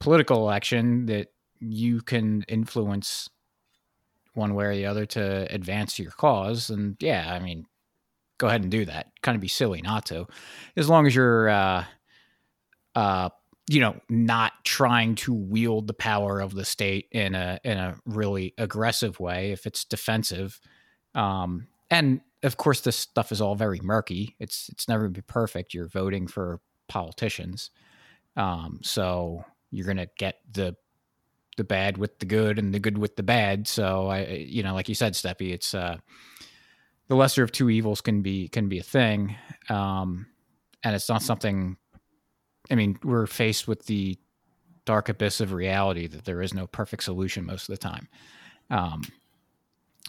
political 0.00 0.38
election 0.38 1.06
that 1.06 1.28
you 1.60 2.00
can 2.00 2.42
influence 2.48 3.28
one 4.34 4.54
way 4.54 4.66
or 4.66 4.74
the 4.74 4.86
other 4.86 5.06
to 5.06 5.52
advance 5.52 5.98
your 5.98 6.12
cause, 6.12 6.70
and 6.70 6.96
yeah, 7.00 7.32
I 7.32 7.40
mean, 7.40 7.66
go 8.38 8.46
ahead 8.46 8.62
and 8.62 8.70
do 8.70 8.84
that. 8.84 9.10
Kind 9.22 9.34
of 9.34 9.40
be 9.40 9.48
silly 9.48 9.82
not 9.82 10.06
to, 10.06 10.26
as 10.76 10.88
long 10.88 11.06
as 11.06 11.14
you're 11.14 11.48
uh, 11.48 11.84
uh, 12.94 13.28
you 13.68 13.80
know, 13.80 14.00
not 14.08 14.52
trying 14.64 15.14
to 15.14 15.32
wield 15.32 15.86
the 15.86 15.94
power 15.94 16.40
of 16.40 16.54
the 16.54 16.64
state 16.64 17.06
in 17.12 17.34
a 17.34 17.60
in 17.64 17.76
a 17.76 17.96
really 18.06 18.54
aggressive 18.56 19.20
way 19.20 19.52
if 19.52 19.66
it's 19.66 19.84
defensive. 19.84 20.58
Um, 21.14 21.68
and 21.90 22.22
of 22.42 22.56
course, 22.56 22.80
this 22.80 22.96
stuff 22.96 23.30
is 23.30 23.40
all 23.40 23.54
very 23.54 23.80
murky. 23.82 24.36
It's 24.40 24.68
it's 24.70 24.88
never 24.88 25.08
be 25.08 25.20
perfect. 25.20 25.74
You're 25.74 25.88
voting 25.88 26.26
for 26.26 26.60
politicians, 26.88 27.70
um, 28.38 28.80
so 28.82 29.44
you're 29.70 29.86
gonna 29.86 30.08
get 30.16 30.36
the 30.50 30.74
the 31.58 31.64
bad 31.64 31.98
with 31.98 32.18
the 32.20 32.26
good 32.26 32.58
and 32.58 32.72
the 32.72 32.78
good 32.78 32.96
with 32.96 33.16
the 33.16 33.22
bad. 33.22 33.66
So 33.68 34.06
I, 34.06 34.46
you 34.48 34.62
know, 34.62 34.72
like 34.74 34.88
you 34.88 34.94
said, 34.94 35.12
Steppy, 35.12 35.52
it's 35.52 35.74
uh, 35.74 35.98
the 37.08 37.16
lesser 37.16 37.42
of 37.42 37.52
two 37.52 37.68
evils 37.68 38.00
can 38.00 38.22
be 38.22 38.48
can 38.48 38.68
be 38.68 38.78
a 38.78 38.82
thing, 38.82 39.36
um, 39.68 40.26
and 40.82 40.94
it's 40.94 41.08
not 41.08 41.22
something 41.22 41.76
I 42.70 42.74
mean, 42.74 42.98
we're 43.02 43.26
faced 43.26 43.66
with 43.66 43.86
the 43.86 44.18
dark 44.84 45.08
abyss 45.08 45.40
of 45.40 45.52
reality 45.52 46.06
that 46.06 46.24
there 46.24 46.42
is 46.42 46.54
no 46.54 46.66
perfect 46.66 47.02
solution 47.02 47.44
most 47.44 47.68
of 47.68 47.74
the 47.74 47.78
time. 47.78 48.08
Um, 48.70 49.02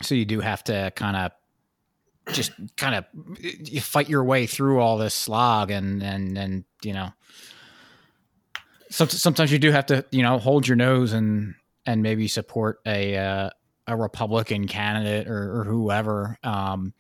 so 0.02 0.16
you 0.16 0.26
do 0.26 0.40
have 0.40 0.64
to 0.66 0.92
kind 0.96 1.18
of 1.18 1.32
just 2.34 2.52
kind 2.78 2.96
of 2.96 3.06
you 3.40 3.82
fight 3.82 4.08
your 4.08 4.24
way 4.24 4.46
through 4.46 4.80
all 4.80 4.98
this 4.98 5.14
slog 5.14 5.72
and 5.72 6.04
and 6.04 6.38
and 6.38 6.64
you 6.84 6.94
know 6.94 7.10
So, 8.90 9.06
sometimes 9.06 9.52
you 9.52 9.60
do 9.60 9.72
have 9.72 9.86
to, 9.88 10.06
you 10.12 10.24
know, 10.24 10.38
hold 10.40 10.68
your 10.68 10.78
nose 10.78 11.14
and 11.14 11.56
and 11.86 12.02
maybe 12.04 12.28
support 12.28 12.80
a 12.86 13.18
uh, 13.18 13.50
a 13.88 13.96
Republican 13.98 14.68
candidate 14.68 15.28
or, 15.28 15.60
or 15.60 15.64
whoever. 15.64 16.38
Um, 16.44 16.94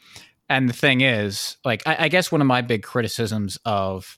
and 0.49 0.67
the 0.67 0.73
thing 0.73 1.01
is, 1.01 1.57
like, 1.63 1.83
I, 1.85 2.05
I 2.05 2.07
guess 2.09 2.31
one 2.31 2.41
of 2.41 2.47
my 2.47 2.61
big 2.61 2.81
criticisms 2.81 3.59
of 3.65 4.17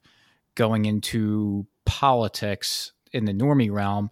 going 0.55 0.85
into 0.85 1.67
politics 1.85 2.93
in 3.11 3.25
the 3.25 3.33
normie 3.33 3.71
realm, 3.71 4.09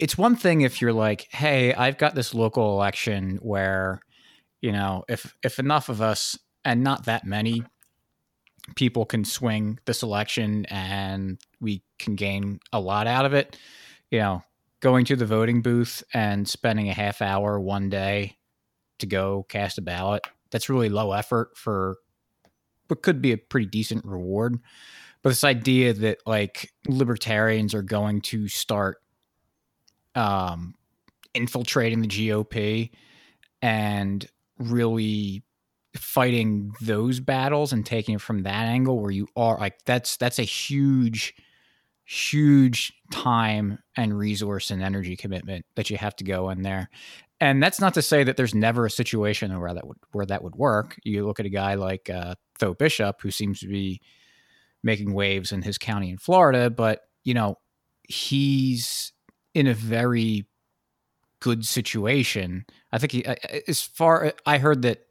it's 0.00 0.18
one 0.18 0.34
thing 0.34 0.62
if 0.62 0.80
you're 0.82 0.92
like, 0.92 1.28
hey, 1.30 1.72
I've 1.72 1.98
got 1.98 2.16
this 2.16 2.34
local 2.34 2.72
election 2.74 3.38
where, 3.40 4.00
you 4.60 4.72
know, 4.72 5.04
if 5.08 5.36
if 5.44 5.58
enough 5.60 5.88
of 5.88 6.02
us 6.02 6.36
and 6.64 6.82
not 6.82 7.04
that 7.04 7.24
many 7.24 7.62
people 8.74 9.04
can 9.04 9.24
swing 9.24 9.78
this 9.84 10.02
election 10.02 10.64
and 10.66 11.38
we 11.60 11.82
can 12.04 12.14
gain 12.14 12.60
a 12.72 12.80
lot 12.80 13.06
out 13.06 13.24
of 13.24 13.34
it, 13.34 13.56
you 14.10 14.18
know, 14.18 14.42
going 14.80 15.04
to 15.06 15.16
the 15.16 15.26
voting 15.26 15.62
booth 15.62 16.02
and 16.12 16.46
spending 16.48 16.88
a 16.88 16.94
half 16.94 17.22
hour 17.22 17.58
one 17.58 17.88
day 17.88 18.36
to 18.98 19.06
go 19.06 19.44
cast 19.48 19.78
a 19.78 19.82
ballot, 19.82 20.22
that's 20.50 20.68
really 20.68 20.88
low 20.88 21.12
effort 21.12 21.56
for 21.56 21.96
what 22.88 23.02
could 23.02 23.22
be 23.22 23.32
a 23.32 23.38
pretty 23.38 23.66
decent 23.66 24.04
reward. 24.04 24.58
But 25.22 25.30
this 25.30 25.44
idea 25.44 25.94
that 25.94 26.18
like 26.26 26.72
libertarians 26.86 27.74
are 27.74 27.82
going 27.82 28.20
to 28.22 28.46
start 28.46 28.98
um, 30.14 30.74
infiltrating 31.34 32.02
the 32.02 32.08
GOP 32.08 32.90
and 33.62 34.26
really 34.58 35.42
fighting 35.96 36.74
those 36.80 37.20
battles 37.20 37.72
and 37.72 37.86
taking 37.86 38.16
it 38.16 38.20
from 38.20 38.42
that 38.42 38.66
angle 38.66 38.98
where 39.00 39.10
you 39.10 39.28
are 39.36 39.58
like 39.58 39.78
that's 39.84 40.16
that's 40.16 40.38
a 40.40 40.44
huge 40.44 41.34
huge 42.04 42.92
time 43.10 43.78
and 43.96 44.16
resource 44.16 44.70
and 44.70 44.82
energy 44.82 45.16
commitment 45.16 45.64
that 45.76 45.88
you 45.88 45.96
have 45.96 46.14
to 46.14 46.24
go 46.24 46.50
in 46.50 46.62
there 46.62 46.90
and 47.40 47.62
that's 47.62 47.80
not 47.80 47.94
to 47.94 48.02
say 48.02 48.22
that 48.22 48.36
there's 48.36 48.54
never 48.54 48.86
a 48.86 48.90
situation 48.90 49.58
where 49.58 49.72
that 49.72 49.86
would 49.86 49.96
where 50.12 50.26
that 50.26 50.42
would 50.42 50.54
work 50.54 50.96
you 51.04 51.26
look 51.26 51.40
at 51.40 51.46
a 51.46 51.50
guy 51.50 51.74
like 51.74 52.10
uh, 52.10 52.34
Tho 52.58 52.74
Bishop 52.74 53.20
who 53.22 53.30
seems 53.30 53.60
to 53.60 53.66
be 53.66 54.00
making 54.82 55.14
waves 55.14 55.50
in 55.50 55.62
his 55.62 55.78
county 55.78 56.10
in 56.10 56.18
Florida 56.18 56.68
but 56.68 57.00
you 57.22 57.32
know 57.32 57.56
he's 58.02 59.12
in 59.54 59.66
a 59.66 59.74
very 59.74 60.46
good 61.40 61.64
situation 61.64 62.64
i 62.92 62.98
think 62.98 63.12
he 63.12 63.24
as 63.66 63.80
far 63.80 64.32
i 64.44 64.58
heard 64.58 64.82
that 64.82 65.06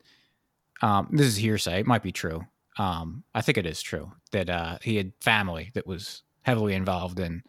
um, 0.83 1.07
this 1.11 1.27
is 1.27 1.37
hearsay. 1.37 1.79
It 1.79 1.87
might 1.87 2.03
be 2.03 2.11
true. 2.11 2.41
Um, 2.77 3.23
I 3.33 3.41
think 3.41 3.57
it 3.57 3.65
is 3.65 3.81
true 3.81 4.11
that 4.33 4.49
uh, 4.49 4.79
he 4.81 4.97
had 4.97 5.13
family 5.21 5.71
that 5.75 5.87
was 5.87 6.23
heavily 6.43 6.73
involved 6.73 7.19
in 7.19 7.43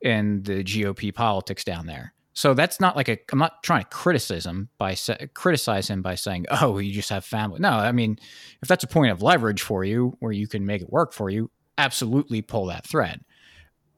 in 0.00 0.42
the 0.42 0.64
GOP 0.64 1.14
politics 1.14 1.64
down 1.64 1.86
there. 1.86 2.12
So 2.34 2.54
that's 2.54 2.80
not 2.80 2.96
like 2.96 3.08
a. 3.08 3.18
I'm 3.30 3.38
not 3.38 3.62
trying 3.62 3.82
to 3.82 3.88
criticize 3.90 4.46
him 4.46 4.70
by 4.78 4.96
criticize 5.34 5.88
him 5.88 6.00
by 6.00 6.14
saying, 6.14 6.46
"Oh, 6.50 6.78
you 6.78 6.92
just 6.92 7.10
have 7.10 7.24
family." 7.24 7.60
No, 7.60 7.70
I 7.70 7.92
mean, 7.92 8.18
if 8.62 8.68
that's 8.68 8.84
a 8.84 8.88
point 8.88 9.12
of 9.12 9.22
leverage 9.22 9.60
for 9.60 9.84
you, 9.84 10.16
where 10.20 10.32
you 10.32 10.48
can 10.48 10.64
make 10.64 10.80
it 10.80 10.90
work 10.90 11.12
for 11.12 11.28
you, 11.28 11.50
absolutely 11.76 12.40
pull 12.40 12.66
that 12.66 12.86
thread. 12.86 13.20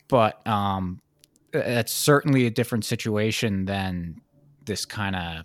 But 0.08 0.44
um, 0.48 1.00
that's 1.52 1.92
certainly 1.92 2.46
a 2.46 2.50
different 2.50 2.84
situation 2.84 3.66
than 3.66 4.20
this 4.64 4.84
kind 4.84 5.14
of 5.14 5.44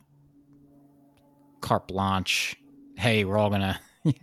carte 1.62 1.88
blanche 1.88 2.56
hey, 3.00 3.24
we're 3.24 3.38
all 3.38 3.50
gonna 3.50 3.80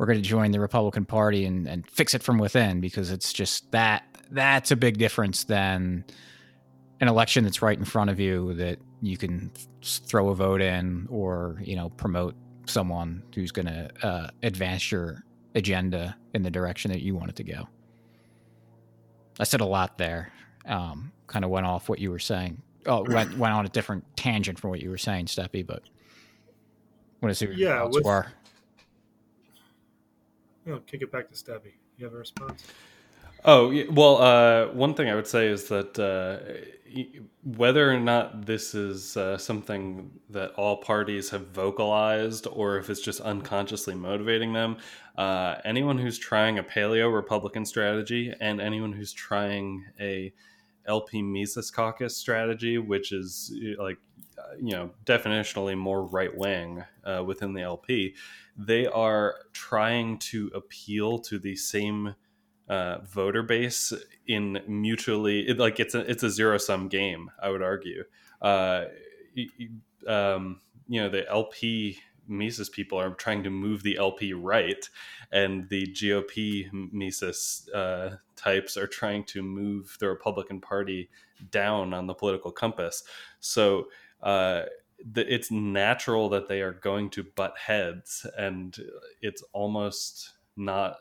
we're 0.00 0.06
gonna 0.06 0.22
join 0.22 0.50
the 0.50 0.58
Republican 0.58 1.04
Party 1.04 1.44
and, 1.44 1.68
and 1.68 1.86
fix 1.86 2.14
it 2.14 2.22
from 2.22 2.38
within 2.38 2.80
because 2.80 3.10
it's 3.10 3.34
just 3.34 3.70
that 3.72 4.02
that's 4.30 4.70
a 4.70 4.76
big 4.76 4.96
difference 4.96 5.44
than 5.44 6.06
an 7.00 7.08
election 7.08 7.44
that's 7.44 7.60
right 7.60 7.78
in 7.78 7.84
front 7.84 8.08
of 8.08 8.18
you 8.18 8.54
that 8.54 8.78
you 9.02 9.18
can 9.18 9.52
throw 9.82 10.30
a 10.30 10.34
vote 10.34 10.62
in 10.62 11.06
or 11.10 11.60
you 11.62 11.76
know 11.76 11.90
promote 11.90 12.34
someone 12.64 13.22
who's 13.34 13.52
going 13.52 13.66
to 13.66 13.90
uh, 14.02 14.30
advance 14.42 14.90
your 14.90 15.22
agenda 15.54 16.16
in 16.32 16.42
the 16.42 16.50
direction 16.50 16.90
that 16.90 17.02
you 17.02 17.14
want 17.14 17.28
it 17.28 17.36
to 17.36 17.44
go. 17.44 17.68
I 19.38 19.44
said 19.44 19.60
a 19.60 19.66
lot 19.66 19.98
there. 19.98 20.32
Um, 20.64 21.12
kind 21.26 21.44
of 21.44 21.50
went 21.50 21.66
off 21.66 21.90
what 21.90 21.98
you 21.98 22.10
were 22.10 22.18
saying. 22.18 22.62
Oh, 22.86 23.02
went 23.06 23.36
went 23.36 23.52
on 23.52 23.66
a 23.66 23.68
different 23.68 24.16
tangent 24.16 24.58
from 24.58 24.70
what 24.70 24.80
you 24.80 24.88
were 24.88 24.96
saying, 24.96 25.26
Steppy. 25.26 25.66
But 25.66 25.82
want 27.20 27.32
to 27.32 27.34
see 27.34 27.48
what 27.48 27.58
your 27.58 27.68
yeah, 27.68 27.82
thoughts 27.82 27.96
with, 27.96 28.04
were. 28.06 28.26
Oh, 30.68 30.80
kick 30.86 31.02
it 31.02 31.10
back 31.10 31.28
to 31.28 31.34
Stubby. 31.34 31.74
You 31.96 32.04
have 32.06 32.14
a 32.14 32.18
response? 32.18 32.64
Oh 33.44 33.72
well, 33.90 34.20
uh, 34.20 34.66
one 34.72 34.94
thing 34.94 35.08
I 35.08 35.14
would 35.14 35.26
say 35.26 35.46
is 35.48 35.68
that 35.68 35.98
uh, 35.98 37.00
whether 37.42 37.90
or 37.90 37.98
not 37.98 38.44
this 38.44 38.74
is 38.74 39.16
uh, 39.16 39.38
something 39.38 40.10
that 40.28 40.52
all 40.52 40.76
parties 40.76 41.30
have 41.30 41.48
vocalized, 41.48 42.46
or 42.50 42.76
if 42.76 42.90
it's 42.90 43.00
just 43.00 43.20
unconsciously 43.20 43.94
motivating 43.94 44.52
them, 44.52 44.76
uh, 45.16 45.56
anyone 45.64 45.96
who's 45.96 46.18
trying 46.18 46.58
a 46.58 46.62
paleo 46.62 47.12
Republican 47.12 47.64
strategy 47.64 48.34
and 48.40 48.60
anyone 48.60 48.92
who's 48.92 49.12
trying 49.12 49.84
a 49.98 50.32
LP 50.86 51.22
Mises 51.22 51.70
caucus 51.70 52.16
strategy, 52.16 52.78
which 52.78 53.12
is 53.12 53.52
like 53.78 53.98
you 54.58 54.72
know 54.72 54.90
definitionally 55.04 55.76
more 55.76 56.04
right 56.04 56.36
wing 56.36 56.84
uh, 57.04 57.22
within 57.24 57.52
the 57.54 57.62
LP, 57.62 58.14
they 58.56 58.86
are 58.86 59.36
trying 59.52 60.18
to 60.18 60.50
appeal 60.54 61.18
to 61.18 61.38
the 61.38 61.56
same 61.56 62.14
uh, 62.68 62.98
voter 63.00 63.42
base 63.42 63.92
in 64.26 64.60
mutually 64.66 65.48
it, 65.48 65.58
like 65.58 65.80
it's 65.80 65.94
a 65.94 66.00
it's 66.10 66.22
a 66.22 66.30
zero 66.30 66.58
sum 66.58 66.88
game. 66.88 67.30
I 67.42 67.50
would 67.50 67.62
argue. 67.62 68.04
Uh, 68.40 68.84
um, 70.06 70.60
you 70.88 71.00
know 71.00 71.08
the 71.08 71.28
LP 71.28 71.98
Mises 72.30 72.68
people 72.68 72.98
are 72.98 73.10
trying 73.10 73.42
to 73.42 73.50
move 73.50 73.82
the 73.82 73.98
LP 73.98 74.32
right, 74.32 74.88
and 75.32 75.68
the 75.68 75.86
GOP 75.86 76.70
Mises 76.72 77.68
uh, 77.74 78.16
types 78.36 78.76
are 78.76 78.86
trying 78.86 79.24
to 79.24 79.42
move 79.42 79.96
the 80.00 80.08
Republican 80.08 80.60
Party 80.60 81.10
down 81.50 81.92
on 81.92 82.06
the 82.06 82.14
political 82.14 82.52
compass. 82.52 83.02
So 83.40 83.88
uh, 84.22 84.62
the, 85.12 85.32
it's 85.32 85.50
natural 85.50 86.28
that 86.30 86.48
they 86.48 86.60
are 86.60 86.72
going 86.72 87.10
to 87.10 87.22
butt 87.22 87.56
heads, 87.58 88.26
and 88.36 88.76
it's 89.20 89.42
almost 89.52 90.30
not 90.56 90.96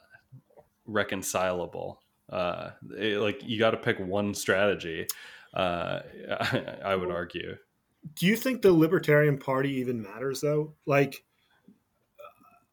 reconcilable. 0.85 2.01
Uh, 2.29 2.71
it, 2.97 3.19
like 3.19 3.41
you 3.43 3.59
got 3.59 3.71
to 3.71 3.77
pick 3.77 3.99
one 3.99 4.33
strategy. 4.33 5.07
Uh, 5.53 6.01
I, 6.39 6.63
I 6.85 6.95
would 6.95 7.11
argue. 7.11 7.57
Do 8.15 8.25
you 8.25 8.35
think 8.35 8.61
the 8.61 8.71
Libertarian 8.71 9.37
Party 9.37 9.73
even 9.75 10.01
matters, 10.01 10.41
though? 10.41 10.73
Like, 10.85 11.23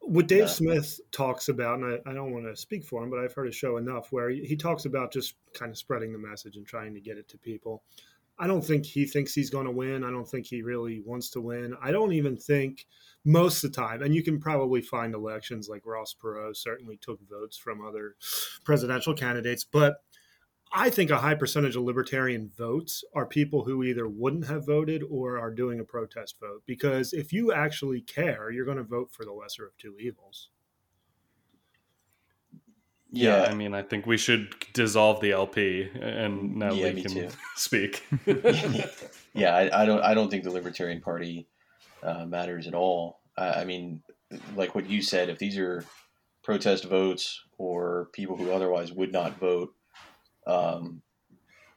what 0.07 0.27
Dave 0.27 0.39
yeah. 0.39 0.45
Smith 0.47 0.99
talks 1.11 1.49
about, 1.49 1.79
and 1.79 1.99
I, 2.05 2.09
I, 2.09 2.13
don't 2.13 2.31
want 2.31 2.45
to 2.45 2.55
speak 2.55 2.85
for 2.85 3.03
him, 3.03 3.09
but 3.09 3.19
I've 3.19 3.33
heard 3.33 3.49
a 3.49 3.51
show 3.51 3.75
enough 3.75 4.11
where 4.11 4.29
he, 4.29 4.45
he, 4.45 4.55
talks 4.55 4.85
about 4.85 5.11
just 5.11 5.35
kind 5.53 5.69
of 5.69 5.77
spreading 5.77 6.13
the 6.13 6.17
message 6.17 6.55
and 6.55 6.65
trying 6.65 6.93
to 6.93 7.01
get 7.01 7.17
it 7.17 7.27
to 7.29 7.37
people. 7.37 7.83
I 8.39 8.47
don't 8.47 8.63
think 8.63 8.85
he 8.85 9.05
thinks 9.05 9.33
he's 9.33 9.49
going 9.49 9.65
to 9.65 9.71
win. 9.71 10.03
I 10.03 10.11
don't 10.11 10.27
think 10.27 10.45
he 10.45 10.61
really 10.61 11.01
wants 11.05 11.29
to 11.31 11.41
win. 11.41 11.75
I 11.81 11.91
don't 11.91 12.13
even 12.13 12.37
think 12.37 12.85
most 13.25 13.63
of 13.63 13.73
the 13.73 13.81
time, 13.81 14.01
and 14.01 14.15
you 14.15 14.23
can 14.23 14.39
probably 14.39 14.81
find 14.81 15.13
elections 15.13 15.67
like 15.67 15.85
Ross 15.85 16.15
Perot 16.15 16.55
certainly 16.55 16.97
took 16.97 17.19
votes 17.27 17.57
from 17.57 17.85
other 17.85 18.15
presidential 18.63 19.13
candidates, 19.13 19.65
but 19.65 19.97
I 20.71 20.89
think 20.89 21.09
a 21.09 21.19
high 21.19 21.35
percentage 21.35 21.75
of 21.75 21.83
libertarian 21.83 22.49
votes 22.49 23.03
are 23.13 23.25
people 23.25 23.63
who 23.63 23.83
either 23.83 24.07
wouldn't 24.07 24.47
have 24.47 24.65
voted 24.65 25.03
or 25.09 25.39
are 25.39 25.51
doing 25.51 25.79
a 25.79 25.83
protest 25.83 26.35
vote. 26.39 26.63
Because 26.65 27.13
if 27.13 27.31
you 27.31 27.53
actually 27.53 28.01
care, 28.01 28.51
you're 28.51 28.65
going 28.65 28.77
to 28.77 28.83
vote 28.83 29.11
for 29.11 29.23
the 29.23 29.31
lesser 29.31 29.65
of 29.65 29.77
two 29.77 29.95
evils. 29.99 30.49
Yeah, 33.09 33.47
I 33.49 33.53
mean, 33.53 33.73
I 33.73 33.83
think 33.83 34.05
we 34.05 34.17
should 34.17 34.53
dissolve 34.73 35.21
the 35.21 35.31
LP, 35.31 35.89
and 35.99 36.57
now 36.57 36.73
yeah, 36.73 36.91
we 36.91 37.01
can 37.01 37.11
too. 37.11 37.29
speak. 37.55 38.05
yeah, 39.33 39.55
I, 39.55 39.83
I, 39.83 39.85
don't. 39.85 40.01
I 40.01 40.13
don't 40.13 40.29
think 40.29 40.43
the 40.43 40.51
Libertarian 40.51 40.99
Party 40.99 41.47
uh, 42.03 42.25
matters 42.25 42.67
at 42.67 42.73
all. 42.73 43.21
I, 43.37 43.61
I 43.61 43.65
mean, 43.65 44.01
like 44.57 44.75
what 44.75 44.89
you 44.89 45.01
said, 45.01 45.29
if 45.29 45.39
these 45.39 45.57
are 45.57 45.85
protest 46.43 46.83
votes 46.85 47.41
or 47.57 48.09
people 48.11 48.35
who 48.35 48.51
otherwise 48.51 48.91
would 48.91 49.13
not 49.13 49.39
vote, 49.39 49.73
um, 50.47 51.01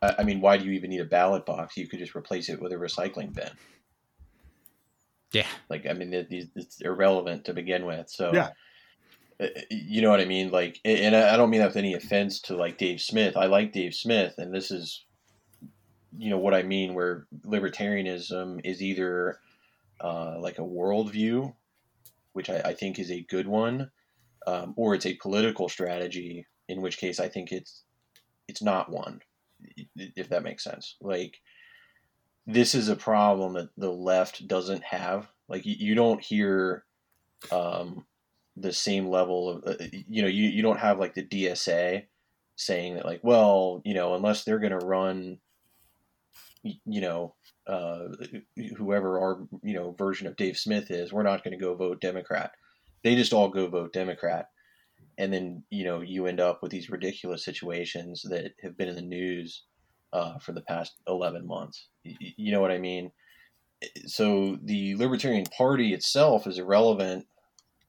I, 0.00 0.16
I 0.20 0.24
mean, 0.24 0.40
why 0.40 0.56
do 0.56 0.64
you 0.64 0.72
even 0.72 0.90
need 0.90 1.00
a 1.00 1.04
ballot 1.04 1.44
box? 1.44 1.76
You 1.76 1.86
could 1.86 1.98
just 1.98 2.16
replace 2.16 2.48
it 2.48 2.60
with 2.60 2.72
a 2.72 2.76
recycling 2.76 3.34
bin. 3.34 3.50
Yeah, 5.32 5.46
like 5.68 5.86
I 5.86 5.92
mean, 5.92 6.12
it, 6.12 6.28
it's 6.30 6.80
irrelevant 6.80 7.44
to 7.44 7.54
begin 7.54 7.84
with. 7.84 8.08
So 8.08 8.32
yeah 8.32 8.50
uh, 9.40 9.46
you 9.70 10.02
know 10.02 10.10
what 10.10 10.20
I 10.20 10.26
mean? 10.26 10.50
Like, 10.50 10.80
and 10.84 11.16
I 11.16 11.36
don't 11.36 11.50
mean 11.50 11.60
that 11.60 11.68
with 11.68 11.76
any 11.76 11.94
offense 11.94 12.40
to 12.42 12.56
like 12.56 12.78
Dave 12.78 13.00
Smith. 13.00 13.36
I 13.36 13.46
like 13.46 13.72
Dave 13.72 13.94
Smith, 13.94 14.34
and 14.38 14.54
this 14.54 14.70
is, 14.70 15.04
you 16.16 16.28
know, 16.30 16.38
what 16.38 16.54
I 16.54 16.62
mean. 16.62 16.94
Where 16.94 17.26
libertarianism 17.46 18.60
is 18.64 18.82
either 18.82 19.38
uh, 20.00 20.38
like 20.40 20.58
a 20.58 20.62
worldview, 20.62 21.54
which 22.32 22.50
I, 22.50 22.60
I, 22.60 22.74
think 22.74 22.98
is 22.98 23.10
a 23.10 23.22
good 23.22 23.46
one, 23.46 23.90
um, 24.46 24.74
or 24.76 24.94
it's 24.94 25.06
a 25.06 25.14
political 25.14 25.68
strategy. 25.68 26.46
In 26.68 26.82
which 26.82 26.98
case, 26.98 27.18
I 27.18 27.28
think 27.28 27.50
it's 27.50 27.84
it's 28.50 28.62
not 28.62 28.90
one. 28.90 29.20
if 29.96 30.28
that 30.28 30.42
makes 30.42 30.64
sense. 30.64 30.96
Like 31.00 31.40
this 32.46 32.74
is 32.74 32.88
a 32.88 32.96
problem 32.96 33.54
that 33.54 33.70
the 33.76 33.92
left 33.92 34.46
doesn't 34.48 34.82
have. 34.82 35.28
Like 35.48 35.62
you, 35.64 35.94
don't 35.94 36.20
hear 36.20 36.84
um, 37.52 38.04
the 38.56 38.72
same 38.72 39.08
level 39.08 39.48
of 39.48 39.64
uh, 39.66 39.84
you 39.90 40.22
know 40.22 40.28
you, 40.28 40.48
you 40.48 40.62
don't 40.62 40.80
have 40.80 40.98
like 40.98 41.14
the 41.14 41.24
DSA 41.24 42.04
saying 42.56 42.94
that 42.94 43.06
like 43.06 43.20
well 43.22 43.80
you 43.84 43.94
know 43.94 44.14
unless 44.14 44.44
they're 44.44 44.58
going 44.58 44.78
to 44.78 44.86
run 44.86 45.38
you 46.62 47.00
know 47.00 47.34
uh, 47.66 48.08
whoever 48.76 49.18
our 49.18 49.40
you 49.62 49.74
know 49.74 49.92
version 49.92 50.26
of 50.26 50.36
Dave 50.36 50.58
Smith 50.58 50.90
is 50.90 51.12
we're 51.12 51.22
not 51.22 51.42
going 51.42 51.56
to 51.56 51.64
go 51.64 51.74
vote 51.74 52.00
Democrat. 52.00 52.52
They 53.02 53.16
just 53.16 53.32
all 53.32 53.48
go 53.48 53.68
vote 53.68 53.92
Democrat 53.92 54.50
and 55.20 55.32
then 55.32 55.62
you 55.70 55.84
know 55.84 56.00
you 56.00 56.26
end 56.26 56.40
up 56.40 56.62
with 56.62 56.72
these 56.72 56.90
ridiculous 56.90 57.44
situations 57.44 58.22
that 58.30 58.52
have 58.62 58.76
been 58.76 58.88
in 58.88 58.96
the 58.96 59.02
news 59.02 59.64
uh, 60.12 60.38
for 60.38 60.52
the 60.52 60.62
past 60.62 60.94
11 61.06 61.46
months. 61.46 61.88
You, 62.02 62.16
you 62.36 62.52
know 62.52 62.60
what 62.60 62.72
i 62.72 62.78
mean? 62.78 63.12
So 64.06 64.58
the 64.62 64.96
libertarian 64.96 65.44
party 65.56 65.94
itself 65.94 66.46
is 66.46 66.58
irrelevant 66.58 67.26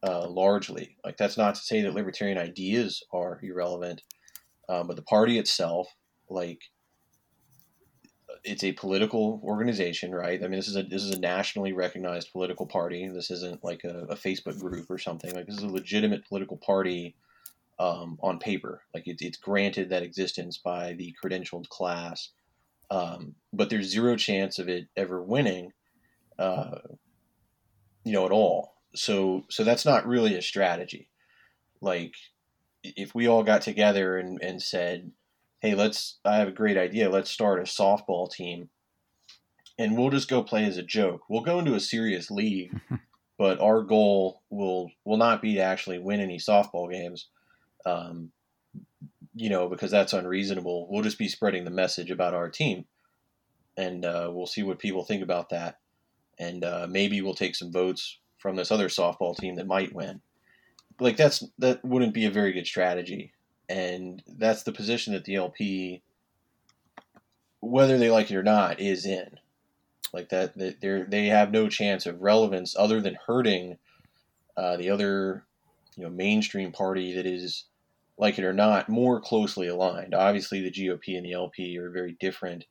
uh, 0.03 0.27
largely. 0.27 0.97
Like 1.03 1.17
that's 1.17 1.37
not 1.37 1.55
to 1.55 1.61
say 1.61 1.81
that 1.81 1.95
libertarian 1.95 2.37
ideas 2.37 3.03
are 3.11 3.39
irrelevant 3.41 4.01
um, 4.69 4.87
but 4.87 4.95
the 4.95 5.03
party 5.03 5.37
itself 5.37 5.87
like 6.29 6.61
it's 8.43 8.63
a 8.63 8.71
political 8.71 9.39
organization, 9.43 10.13
right? 10.13 10.43
I 10.43 10.47
mean, 10.47 10.59
this 10.59 10.67
is 10.67 10.75
a 10.75 10.83
this 10.83 11.03
is 11.03 11.15
a 11.15 11.19
nationally 11.19 11.73
recognized 11.73 12.31
political 12.31 12.65
party. 12.65 13.07
This 13.07 13.29
isn't 13.29 13.63
like 13.63 13.83
a, 13.83 14.05
a 14.09 14.15
Facebook 14.15 14.59
group 14.59 14.89
or 14.89 14.97
something. 14.97 15.33
Like 15.33 15.45
this 15.45 15.57
is 15.57 15.63
a 15.63 15.67
legitimate 15.67 16.27
political 16.27 16.57
party 16.57 17.15
um, 17.79 18.17
on 18.21 18.39
paper. 18.39 18.81
Like 18.93 19.07
it, 19.07 19.17
it's 19.21 19.37
granted 19.37 19.89
that 19.89 20.03
existence 20.03 20.57
by 20.57 20.93
the 20.93 21.15
credentialed 21.23 21.69
class, 21.69 22.29
um, 22.89 23.35
but 23.53 23.69
there's 23.69 23.89
zero 23.89 24.15
chance 24.15 24.57
of 24.57 24.69
it 24.69 24.87
ever 24.97 25.21
winning, 25.21 25.73
uh, 26.39 26.79
you 28.03 28.13
know, 28.13 28.25
at 28.25 28.31
all. 28.31 28.73
So 28.95 29.45
so 29.49 29.63
that's 29.63 29.85
not 29.85 30.07
really 30.07 30.35
a 30.35 30.41
strategy. 30.41 31.09
Like 31.79 32.15
if 32.83 33.13
we 33.13 33.27
all 33.27 33.43
got 33.43 33.61
together 33.61 34.17
and, 34.17 34.41
and 34.41 34.61
said 34.61 35.11
hey, 35.61 35.75
let's, 35.75 36.17
I 36.25 36.37
have 36.37 36.47
a 36.47 36.51
great 36.51 36.77
idea. 36.77 37.09
Let's 37.09 37.29
start 37.29 37.59
a 37.59 37.63
softball 37.63 38.29
team 38.29 38.69
and 39.77 39.97
we'll 39.97 40.09
just 40.09 40.29
go 40.29 40.43
play 40.43 40.65
as 40.65 40.77
a 40.77 40.83
joke. 40.83 41.21
We'll 41.29 41.41
go 41.41 41.59
into 41.59 41.75
a 41.75 41.79
serious 41.79 42.31
league, 42.31 42.79
but 43.37 43.59
our 43.61 43.81
goal 43.83 44.41
will, 44.49 44.89
will 45.05 45.17
not 45.17 45.41
be 45.41 45.55
to 45.55 45.61
actually 45.61 45.99
win 45.99 46.19
any 46.19 46.37
softball 46.37 46.91
games. 46.91 47.27
Um, 47.85 48.31
you 49.33 49.49
know, 49.49 49.69
because 49.69 49.91
that's 49.91 50.13
unreasonable. 50.13 50.87
We'll 50.89 51.03
just 51.03 51.17
be 51.17 51.29
spreading 51.29 51.63
the 51.63 51.71
message 51.71 52.11
about 52.11 52.33
our 52.33 52.49
team 52.49 52.85
and 53.77 54.03
uh, 54.03 54.29
we'll 54.31 54.47
see 54.47 54.63
what 54.63 54.79
people 54.79 55.05
think 55.05 55.23
about 55.23 55.49
that. 55.49 55.79
And 56.37 56.63
uh, 56.63 56.87
maybe 56.89 57.21
we'll 57.21 57.33
take 57.33 57.55
some 57.55 57.71
votes 57.71 58.19
from 58.39 58.55
this 58.55 58.71
other 58.71 58.87
softball 58.87 59.37
team 59.37 59.55
that 59.55 59.67
might 59.67 59.93
win. 59.93 60.21
Like 60.99 61.17
that's 61.17 61.43
that 61.59 61.83
wouldn't 61.85 62.13
be 62.13 62.25
a 62.25 62.31
very 62.31 62.51
good 62.51 62.67
strategy 62.67 63.33
and 63.71 64.21
that's 64.27 64.63
the 64.63 64.73
position 64.73 65.13
that 65.13 65.23
the 65.23 65.35
LP, 65.35 66.01
whether 67.61 67.97
they 67.97 68.11
like 68.11 68.29
it 68.29 68.35
or 68.35 68.43
not, 68.43 68.81
is 68.81 69.05
in. 69.05 69.39
Like 70.13 70.27
that, 70.29 70.57
that 70.57 70.81
they 70.81 71.03
they 71.07 71.27
have 71.27 71.51
no 71.51 71.69
chance 71.69 72.05
of 72.05 72.21
relevance 72.21 72.75
other 72.77 72.99
than 72.99 73.17
hurting 73.25 73.77
uh, 74.57 74.75
the 74.75 74.89
other, 74.89 75.45
you 75.95 76.03
know, 76.03 76.09
mainstream 76.09 76.73
party 76.73 77.13
that 77.15 77.25
is, 77.25 77.63
like 78.17 78.37
it 78.37 78.43
or 78.43 78.51
not, 78.51 78.89
more 78.89 79.21
closely 79.21 79.69
aligned. 79.69 80.13
Obviously, 80.13 80.59
the 80.59 80.71
GOP 80.71 81.15
and 81.15 81.25
the 81.25 81.31
LP 81.31 81.77
are 81.77 81.89
very 81.89 82.17
different, 82.19 82.65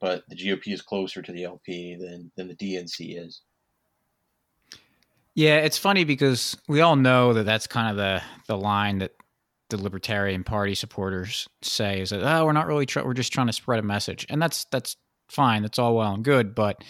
but 0.00 0.24
the 0.28 0.34
GOP 0.34 0.72
is 0.72 0.82
closer 0.82 1.22
to 1.22 1.30
the 1.30 1.44
LP 1.44 1.94
than 1.94 2.32
than 2.34 2.48
the 2.48 2.56
DNC 2.56 3.24
is. 3.24 3.42
Yeah, 5.36 5.58
it's 5.58 5.78
funny 5.78 6.02
because 6.02 6.56
we 6.66 6.80
all 6.80 6.96
know 6.96 7.34
that 7.34 7.44
that's 7.44 7.68
kind 7.68 7.88
of 7.88 7.96
the 7.96 8.20
the 8.48 8.58
line 8.58 8.98
that 8.98 9.12
the 9.70 9.82
Libertarian 9.82 10.44
Party 10.44 10.74
supporters 10.74 11.48
say 11.62 12.00
is 12.00 12.10
that 12.10 12.22
oh 12.22 12.44
we're 12.44 12.52
not 12.52 12.66
really 12.66 12.86
try- 12.86 13.02
we're 13.02 13.14
just 13.14 13.32
trying 13.32 13.46
to 13.46 13.52
spread 13.52 13.78
a 13.78 13.82
message. 13.82 14.26
And 14.28 14.40
that's 14.40 14.66
that's 14.66 14.96
fine 15.30 15.62
that's 15.62 15.78
all 15.78 15.96
well 15.96 16.12
and 16.12 16.24
good 16.24 16.54
but 16.54 16.82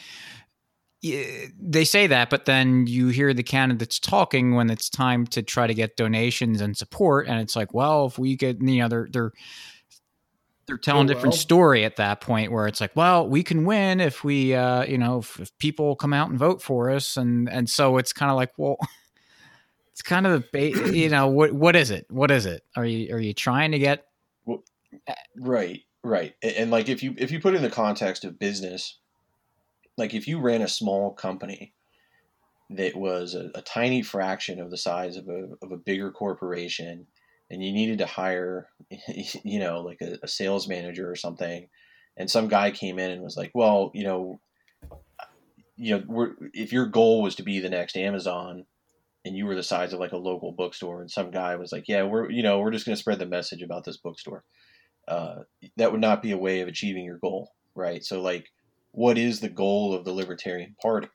they 1.03 1.85
say 1.85 2.07
that 2.07 2.29
but 2.29 2.45
then 2.45 2.87
you 2.87 3.09
hear 3.09 3.33
the 3.33 3.43
candidates 3.43 3.99
talking 3.99 4.55
when 4.55 4.69
it's 4.69 4.91
time 4.91 5.27
to 5.27 5.43
try 5.43 5.67
to 5.67 5.75
get 5.75 5.97
donations 5.97 6.61
and 6.61 6.77
support 6.77 7.27
and 7.27 7.41
it's 7.41 7.57
like 7.57 7.73
well 7.73 8.07
if 8.07 8.19
we 8.19 8.37
get 8.37 8.61
you 8.61 8.81
know 8.81 8.89
they're 8.89 9.09
they're 9.11 9.33
they're 10.67 10.77
telling 10.77 11.09
oh, 11.11 11.13
different 11.13 11.35
story 11.35 11.85
at 11.85 11.97
that 11.97 12.21
point 12.21 12.53
where 12.53 12.67
it's 12.67 12.81
like 12.81 12.95
well 12.95 13.27
we 13.27 13.43
can 13.43 13.65
win 13.65 13.99
if 13.99 14.23
we 14.23 14.55
uh 14.55 14.85
you 14.85 14.99
know 14.99 15.19
if, 15.19 15.41
if 15.41 15.57
people 15.59 15.97
come 15.97 16.13
out 16.13 16.29
and 16.29 16.39
vote 16.39 16.61
for 16.61 16.91
us 16.91 17.17
and 17.17 17.49
and 17.49 17.69
so 17.71 17.97
it's 17.97 18.13
kind 18.13 18.31
of 18.31 18.37
like 18.37 18.53
well 18.59 18.77
it's 19.93 20.03
kind 20.03 20.27
of 20.27 20.45
a 20.55 20.71
you 20.93 21.09
know 21.09 21.29
what 21.29 21.53
what 21.53 21.77
is 21.77 21.91
it? 21.91 22.07
What 22.11 22.31
is 22.31 22.47
it? 22.47 22.63
Are 22.77 22.85
you 22.85 23.15
are 23.15 23.21
you 23.21 23.35
trying 23.35 23.73
to 23.73 23.79
get 23.79 24.05
well, 24.45 24.63
right, 25.37 25.81
right, 26.03 26.35
and, 26.43 26.55
and 26.55 26.71
like 26.71 26.89
if 26.89 27.03
you 27.03 27.15
if 27.19 27.31
you 27.31 27.41
put 27.41 27.55
in 27.55 27.63
the 27.63 27.71
context 27.71 28.25
of 28.25 28.39
business, 28.39 28.99
like 29.97 30.15
if 30.15 30.27
you 30.29 30.41
ran 30.41 30.63
a 30.63 30.69
small 30.69 31.13
company 31.13 31.75
that 32.71 32.97
was 32.97 33.35
a, 33.35 33.51
a 33.55 33.63
tiny 33.63 34.01
fraction 34.01 34.61
of 34.61 34.71
the 34.71 34.79
size 34.79 35.17
of 35.17 35.29
a 35.29 35.49
of 35.63 35.73
a 35.73 35.77
bigger 35.77 36.11
corporation, 36.11 37.07
and 37.51 37.63
you 37.63 37.73
needed 37.73 37.99
to 37.99 38.07
hire, 38.07 38.69
you 39.45 39.59
know, 39.59 39.81
like 39.81 40.01
a, 40.01 40.19
a 40.23 40.29
sales 40.29 40.69
manager 40.69 41.11
or 41.11 41.17
something, 41.17 41.69
and 42.17 42.31
some 42.31 42.49
guy 42.49 42.71
came 42.71 42.99
in 42.99 43.11
and 43.11 43.23
was 43.23 43.37
like, 43.37 43.51
well, 43.55 43.91
you 43.93 44.05
know, 44.05 44.41
you 45.77 45.99
know, 45.99 46.35
if 46.53 46.73
your 46.73 46.87
goal 46.87 47.23
was 47.23 47.35
to 47.37 47.43
be 47.43 47.59
the 47.59 47.71
next 47.71 47.97
Amazon, 47.97 48.67
and 49.25 49.37
you 49.37 49.47
were 49.47 49.55
the 49.55 49.63
size 49.63 49.93
of 49.93 50.01
like 50.01 50.13
a 50.13 50.17
local 50.17 50.53
bookstore 50.53 51.01
and 51.01 51.11
some 51.11 51.31
guy 51.31 51.57
was 51.57 51.73
like 51.73 51.85
yeah 51.89 52.03
we're 52.03 52.31
you 52.31 52.43
know 52.43 52.59
we're 52.59 52.71
just 52.71 52.87
going 52.87 52.95
to 52.95 53.01
spread 53.01 53.19
the 53.19 53.27
message 53.27 53.63
about 53.63 53.85
this 53.85 53.99
bookstore. 53.99 54.45
Uh, 55.09 55.41
that 55.77 55.91
would 55.91 56.01
not 56.01 56.23
be 56.23 56.31
a 56.31 56.39
way 56.39 56.61
of 56.61 56.69
achieving 56.69 57.05
your 57.05 57.19
goal 57.19 57.53
right? 57.75 58.05
So 58.05 58.21
like 58.21 58.47
what 58.93 59.19
is 59.19 59.41
the 59.41 59.49
goal 59.49 59.95
of 59.95 60.05
the 60.05 60.13
libertarian 60.13 60.75
party? 60.83 61.09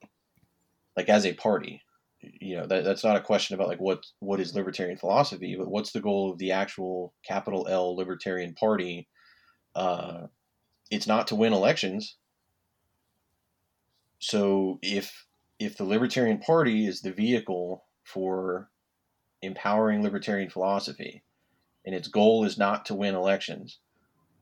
Like 0.96 1.10
as 1.10 1.26
a 1.26 1.34
party 1.34 1.82
you 2.22 2.58
know 2.58 2.66
that, 2.66 2.84
that's 2.84 3.04
not 3.04 3.18
a 3.18 3.22
question 3.22 3.56
about 3.56 3.68
like 3.68 3.80
what 3.80 4.04
what 4.20 4.40
is 4.40 4.56
libertarian 4.56 4.98
philosophy 4.98 5.56
but 5.58 5.70
what's 5.70 5.92
the 5.92 6.02
goal 6.02 6.32
of 6.32 6.40
the 6.40 6.52
actual 6.52 7.14
capital 7.26 7.68
l 7.70 7.96
libertarian 7.96 8.54
party? 8.54 9.08
Uh, 9.76 10.28
it's 10.90 11.08
not 11.08 11.28
to 11.28 11.36
win 11.36 11.54
elections. 11.54 12.18
So 14.20 14.80
if 14.82 15.26
if 15.60 15.78
the 15.78 15.84
libertarian 15.84 16.40
party 16.40 16.88
is 16.88 17.02
the 17.02 17.12
vehicle 17.12 17.85
for 18.06 18.70
empowering 19.42 20.02
libertarian 20.02 20.50
philosophy 20.50 21.24
and 21.86 21.94
its 21.94 22.08
goal 22.08 22.46
is 22.46 22.58
not 22.58 22.86
to 22.86 22.96
win 22.96 23.16
elections, 23.16 23.80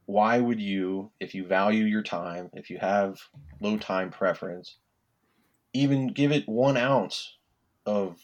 why 0.06 0.40
would 0.40 0.60
you, 0.60 1.12
if 1.20 1.34
you 1.34 1.46
value 1.46 1.86
your 1.86 2.04
time, 2.04 2.50
if 2.54 2.70
you 2.70 2.78
have 2.78 3.20
low 3.60 3.78
time 3.78 4.12
preference, 4.12 4.78
even 5.74 6.08
give 6.08 6.32
it 6.32 6.48
one 6.48 6.78
ounce 6.78 7.38
of 7.86 8.18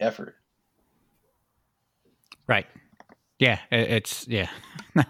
effort? 0.00 0.36
Right. 2.46 2.66
Yeah. 3.38 3.58
It's, 3.70 4.26
yeah. 4.28 4.48
No. 4.94 5.02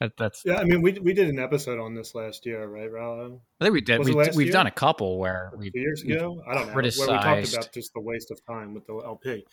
That, 0.00 0.12
that's 0.16 0.42
yeah. 0.44 0.58
I 0.58 0.64
mean, 0.64 0.80
we 0.80 0.92
we 0.92 1.12
did 1.12 1.28
an 1.28 1.40
episode 1.40 1.80
on 1.80 1.94
this 1.94 2.14
last 2.14 2.46
year, 2.46 2.64
right, 2.68 2.90
Rollo? 2.90 3.40
I 3.60 3.64
think 3.64 3.74
we 3.74 3.80
did. 3.80 4.04
We, 4.04 4.14
have 4.14 4.36
we've 4.36 4.52
done 4.52 4.68
a 4.68 4.72
couple 4.72 5.18
where 5.18 5.52
we 5.56 5.72
years 5.74 6.02
ago. 6.02 6.40
I 6.46 6.54
don't 6.54 6.68
know 6.68 6.72
criticized. 6.72 7.08
where 7.08 7.18
we 7.18 7.24
talked 7.42 7.52
about 7.52 7.72
just 7.72 7.94
the 7.94 8.00
waste 8.00 8.30
of 8.30 8.44
time 8.46 8.74
with 8.74 8.86
the 8.86 8.94
LP, 8.94 9.44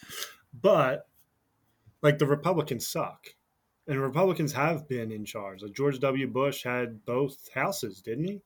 but 0.62 1.08
like 2.03 2.19
the 2.19 2.27
Republicans 2.27 2.88
suck, 2.88 3.25
and 3.88 3.99
Republicans 3.99 4.53
have 4.53 4.88
been 4.88 5.12
in 5.12 5.25
charge. 5.25 5.63
Like 5.63 5.73
George 5.73 5.99
W. 5.99 6.27
Bush 6.27 6.63
had 6.63 7.03
both 7.05 7.49
houses, 7.53 8.01
didn't 8.01 8.25
he? 8.25 8.41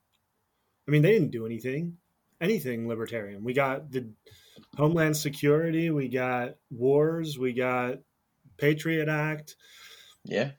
I 0.87 0.91
mean, 0.91 1.01
they 1.01 1.11
didn't 1.11 1.31
do 1.31 1.45
anything, 1.45 1.97
anything 2.39 2.87
libertarian. 2.87 3.43
We 3.43 3.53
got 3.53 3.91
the 3.91 4.07
Homeland 4.77 5.17
Security, 5.17 5.89
we 5.89 6.07
got 6.07 6.55
wars, 6.71 7.37
we 7.37 7.51
got 7.53 7.95
Patriot 8.57 9.09
Act. 9.09 9.55
Yeah. 10.23 10.51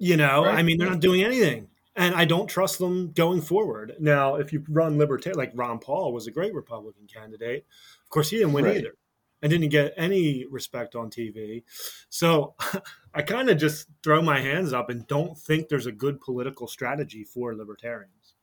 You 0.00 0.16
know, 0.16 0.46
right. 0.46 0.58
I 0.58 0.62
mean, 0.62 0.78
they're 0.78 0.88
not 0.88 1.00
doing 1.00 1.22
anything. 1.22 1.68
And 1.94 2.14
I 2.14 2.24
don't 2.24 2.46
trust 2.46 2.78
them 2.78 3.12
going 3.12 3.42
forward. 3.42 3.96
Now, 4.00 4.36
if 4.36 4.50
you 4.50 4.64
run 4.66 4.96
libertarian, 4.96 5.38
like 5.38 5.52
Ron 5.54 5.78
Paul 5.78 6.14
was 6.14 6.26
a 6.26 6.30
great 6.30 6.54
Republican 6.54 7.06
candidate. 7.06 7.66
Of 8.02 8.08
course, 8.08 8.30
he 8.30 8.38
didn't 8.38 8.54
win 8.54 8.64
right. 8.64 8.78
either 8.78 8.94
and 9.42 9.50
didn't 9.50 9.68
get 9.68 9.92
any 9.98 10.46
respect 10.50 10.94
on 10.94 11.10
TV. 11.10 11.64
So 12.08 12.54
I 13.14 13.20
kind 13.20 13.50
of 13.50 13.58
just 13.58 13.88
throw 14.02 14.22
my 14.22 14.40
hands 14.40 14.72
up 14.72 14.88
and 14.88 15.06
don't 15.06 15.36
think 15.36 15.68
there's 15.68 15.86
a 15.86 15.92
good 15.92 16.22
political 16.22 16.66
strategy 16.66 17.22
for 17.22 17.54
libertarians. 17.54 18.34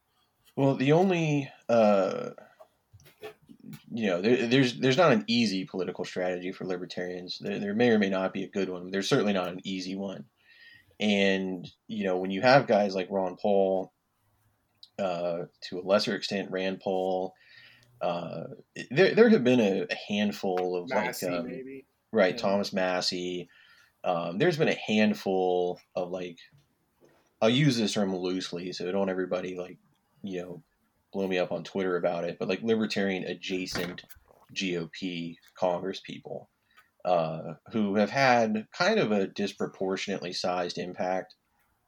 Well, 0.55 0.75
the 0.75 0.91
only, 0.91 1.49
uh, 1.69 2.31
you 3.91 4.07
know, 4.07 4.21
there, 4.21 4.45
there's 4.45 4.79
there's 4.79 4.97
not 4.97 5.11
an 5.11 5.23
easy 5.25 5.65
political 5.65 6.05
strategy 6.05 6.51
for 6.51 6.65
libertarians. 6.65 7.39
There, 7.39 7.59
there 7.59 7.73
may 7.73 7.89
or 7.89 7.97
may 7.97 8.09
not 8.09 8.31
be 8.31 8.43
a 8.43 8.49
good 8.49 8.69
one. 8.69 8.91
There's 8.91 9.09
certainly 9.09 9.33
not 9.33 9.49
an 9.49 9.61
easy 9.63 9.95
one 9.95 10.25
And 10.99 11.67
you 11.87 12.05
know, 12.05 12.17
when 12.17 12.31
you 12.31 12.41
have 12.41 12.67
guys 12.67 12.95
like 12.95 13.07
Ron 13.09 13.37
Paul, 13.39 13.91
uh, 14.99 15.43
to 15.69 15.79
a 15.79 15.85
lesser 15.85 16.15
extent 16.15 16.51
Rand 16.51 16.79
Paul, 16.79 17.33
uh, 18.01 18.43
there 18.89 19.13
there 19.13 19.29
have 19.29 19.43
been 19.43 19.59
a, 19.59 19.85
a 19.89 19.95
handful 20.07 20.75
of 20.75 20.89
Massie, 20.89 21.27
like 21.27 21.35
um, 21.39 21.45
maybe. 21.47 21.85
right 22.11 22.35
Yeah. 22.35 22.41
Thomas 22.41 22.73
Massie. 22.73 23.49
Um, 24.03 24.37
there's 24.37 24.57
been 24.57 24.69
a 24.69 24.77
handful 24.87 25.79
of 25.95 26.11
like 26.11 26.37
I'll 27.41 27.49
use 27.49 27.77
this 27.77 27.93
term 27.93 28.15
loosely, 28.15 28.71
so 28.71 28.91
don't 28.91 29.09
everybody 29.09 29.55
like 29.55 29.77
you 30.23 30.41
know 30.41 30.63
blow 31.13 31.27
me 31.27 31.37
up 31.37 31.51
on 31.51 31.63
Twitter 31.63 31.97
about 31.97 32.23
it, 32.23 32.37
but 32.39 32.47
like 32.47 32.61
libertarian 32.61 33.23
adjacent 33.23 34.03
GOP 34.53 35.35
Congress 35.57 35.99
people 35.99 36.49
uh, 37.07 37.53
who 37.71 37.95
have 37.95 38.09
had 38.09 38.67
kind 38.77 38.99
of 38.99 39.13
a 39.13 39.27
disproportionately 39.27 40.33
sized 40.33 40.77
impact 40.77 41.35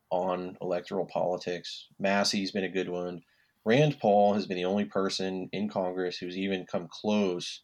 on 0.10 0.56
electoral 0.62 1.06
politics. 1.06 1.88
Massie's 2.00 2.52
been 2.52 2.64
a 2.64 2.70
good 2.70 2.88
one. 2.88 3.22
Rand 3.66 3.98
Paul 4.00 4.34
has 4.36 4.48
been 4.48 4.56
the 4.56 4.64
only 4.64 4.86
person 4.86 5.50
in 5.52 5.68
Congress 5.68 6.18
who's 6.18 6.38
even 6.38 6.66
come 6.66 6.88
close 6.90 7.64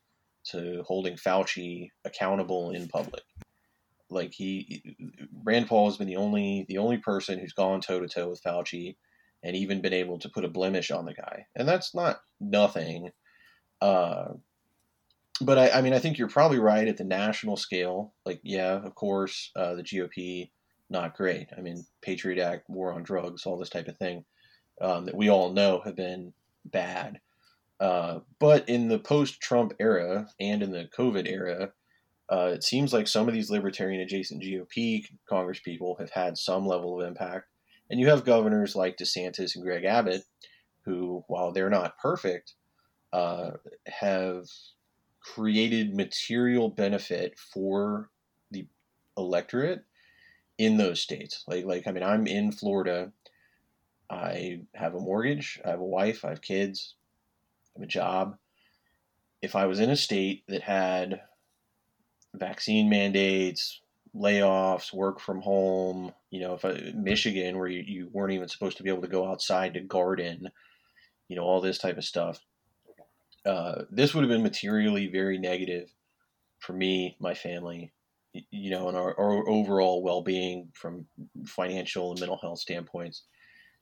to 0.51 0.83
holding 0.85 1.15
Fauci 1.15 1.91
accountable 2.03 2.71
in 2.71 2.89
public. 2.89 3.23
Like 4.09 4.33
he, 4.33 4.97
Rand 5.45 5.67
Paul 5.67 5.89
has 5.89 5.97
been 5.97 6.07
the 6.07 6.17
only 6.17 6.65
the 6.67 6.79
only 6.79 6.97
person 6.97 7.39
who's 7.39 7.53
gone 7.53 7.79
toe 7.79 8.01
to 8.01 8.07
toe 8.09 8.29
with 8.29 8.43
Fauci, 8.43 8.97
and 9.41 9.55
even 9.55 9.81
been 9.81 9.93
able 9.93 10.19
to 10.19 10.29
put 10.29 10.43
a 10.43 10.49
blemish 10.49 10.91
on 10.91 11.05
the 11.05 11.13
guy, 11.13 11.45
and 11.55 11.65
that's 11.69 11.95
not 11.95 12.19
nothing. 12.41 13.11
Uh, 13.81 14.33
but 15.41 15.57
I, 15.57 15.69
I 15.69 15.81
mean, 15.81 15.93
I 15.93 15.99
think 15.99 16.17
you're 16.17 16.27
probably 16.27 16.59
right 16.59 16.87
at 16.87 16.97
the 16.97 17.03
national 17.03 17.57
scale. 17.57 18.13
Like, 18.25 18.39
yeah, 18.43 18.73
of 18.73 18.95
course, 18.95 19.51
uh, 19.55 19.75
the 19.75 19.83
GOP 19.83 20.49
not 20.89 21.15
great. 21.15 21.47
I 21.57 21.61
mean, 21.61 21.85
Patriot 22.01 22.41
Act, 22.41 22.69
war 22.69 22.93
on 22.93 23.03
drugs, 23.03 23.45
all 23.45 23.57
this 23.57 23.69
type 23.69 23.87
of 23.87 23.97
thing 23.97 24.23
um, 24.81 25.05
that 25.05 25.15
we 25.15 25.29
all 25.29 25.51
know 25.51 25.81
have 25.83 25.95
been 25.95 26.33
bad. 26.63 27.19
Uh, 27.79 28.19
but 28.39 28.69
in 28.69 28.87
the 28.87 28.99
post-Trump 28.99 29.73
era 29.79 30.29
and 30.39 30.63
in 30.63 30.71
the 30.71 30.87
COVID 30.97 31.27
era, 31.27 31.71
uh, 32.31 32.51
it 32.53 32.63
seems 32.63 32.93
like 32.93 33.07
some 33.07 33.27
of 33.27 33.33
these 33.33 33.49
libertarian 33.49 34.01
adjacent 34.01 34.41
GOP 34.41 35.05
Congress 35.27 35.59
people 35.59 35.95
have 35.99 36.11
had 36.11 36.37
some 36.37 36.65
level 36.65 36.99
of 36.99 37.07
impact. 37.07 37.47
And 37.89 37.99
you 37.99 38.07
have 38.09 38.25
governors 38.25 38.75
like 38.75 38.97
DeSantis 38.97 39.55
and 39.55 39.63
Greg 39.63 39.83
Abbott, 39.85 40.23
who, 40.85 41.23
while 41.27 41.51
they're 41.51 41.69
not 41.69 41.99
perfect, 41.99 42.53
uh, 43.13 43.51
have 43.87 44.45
created 45.33 45.95
material 45.95 46.69
benefit 46.69 47.38
for 47.39 48.09
the 48.51 48.67
electorate 49.17 49.83
in 50.57 50.77
those 50.77 51.01
states. 51.01 51.43
Like, 51.47 51.65
like 51.65 51.88
I 51.88 51.91
mean, 51.91 52.03
I'm 52.03 52.27
in 52.27 52.51
Florida. 52.51 53.11
I 54.09 54.61
have 54.75 54.93
a 54.93 54.99
mortgage. 54.99 55.59
I 55.65 55.69
have 55.69 55.79
a 55.79 55.85
wife. 55.85 56.23
I 56.23 56.29
have 56.29 56.41
kids. 56.41 56.95
I 57.75 57.79
have 57.79 57.83
a 57.83 57.91
job. 57.91 58.38
If 59.41 59.55
I 59.55 59.65
was 59.65 59.79
in 59.79 59.89
a 59.89 59.95
state 59.95 60.43
that 60.47 60.61
had 60.61 61.21
vaccine 62.33 62.89
mandates, 62.89 63.81
layoffs, 64.15 64.93
work 64.93 65.19
from 65.19 65.41
home, 65.41 66.13
you 66.29 66.39
know, 66.39 66.53
if 66.53 66.63
I, 66.63 66.93
Michigan, 66.95 67.57
where 67.57 67.67
you, 67.67 67.83
you 67.85 68.09
weren't 68.11 68.33
even 68.33 68.47
supposed 68.47 68.77
to 68.77 68.83
be 68.83 68.89
able 68.89 69.01
to 69.01 69.07
go 69.07 69.27
outside 69.27 69.73
to 69.73 69.81
garden, 69.81 70.49
you 71.27 71.35
know, 71.35 71.43
all 71.43 71.61
this 71.61 71.77
type 71.77 71.97
of 71.97 72.05
stuff. 72.05 72.39
Uh, 73.45 73.84
this 73.91 74.13
would 74.13 74.23
have 74.23 74.29
been 74.29 74.43
materially 74.43 75.08
very 75.08 75.38
negative 75.38 75.93
for 76.60 76.73
me, 76.73 77.15
my 77.19 77.34
family, 77.34 77.93
you 78.49 78.71
know, 78.71 78.88
and 78.88 78.97
our, 78.97 79.17
our 79.19 79.47
overall 79.47 80.01
well 80.01 80.21
being 80.21 80.69
from 80.73 81.05
financial 81.45 82.12
and 82.12 82.19
mental 82.19 82.39
health 82.41 82.60
standpoints. 82.60 83.23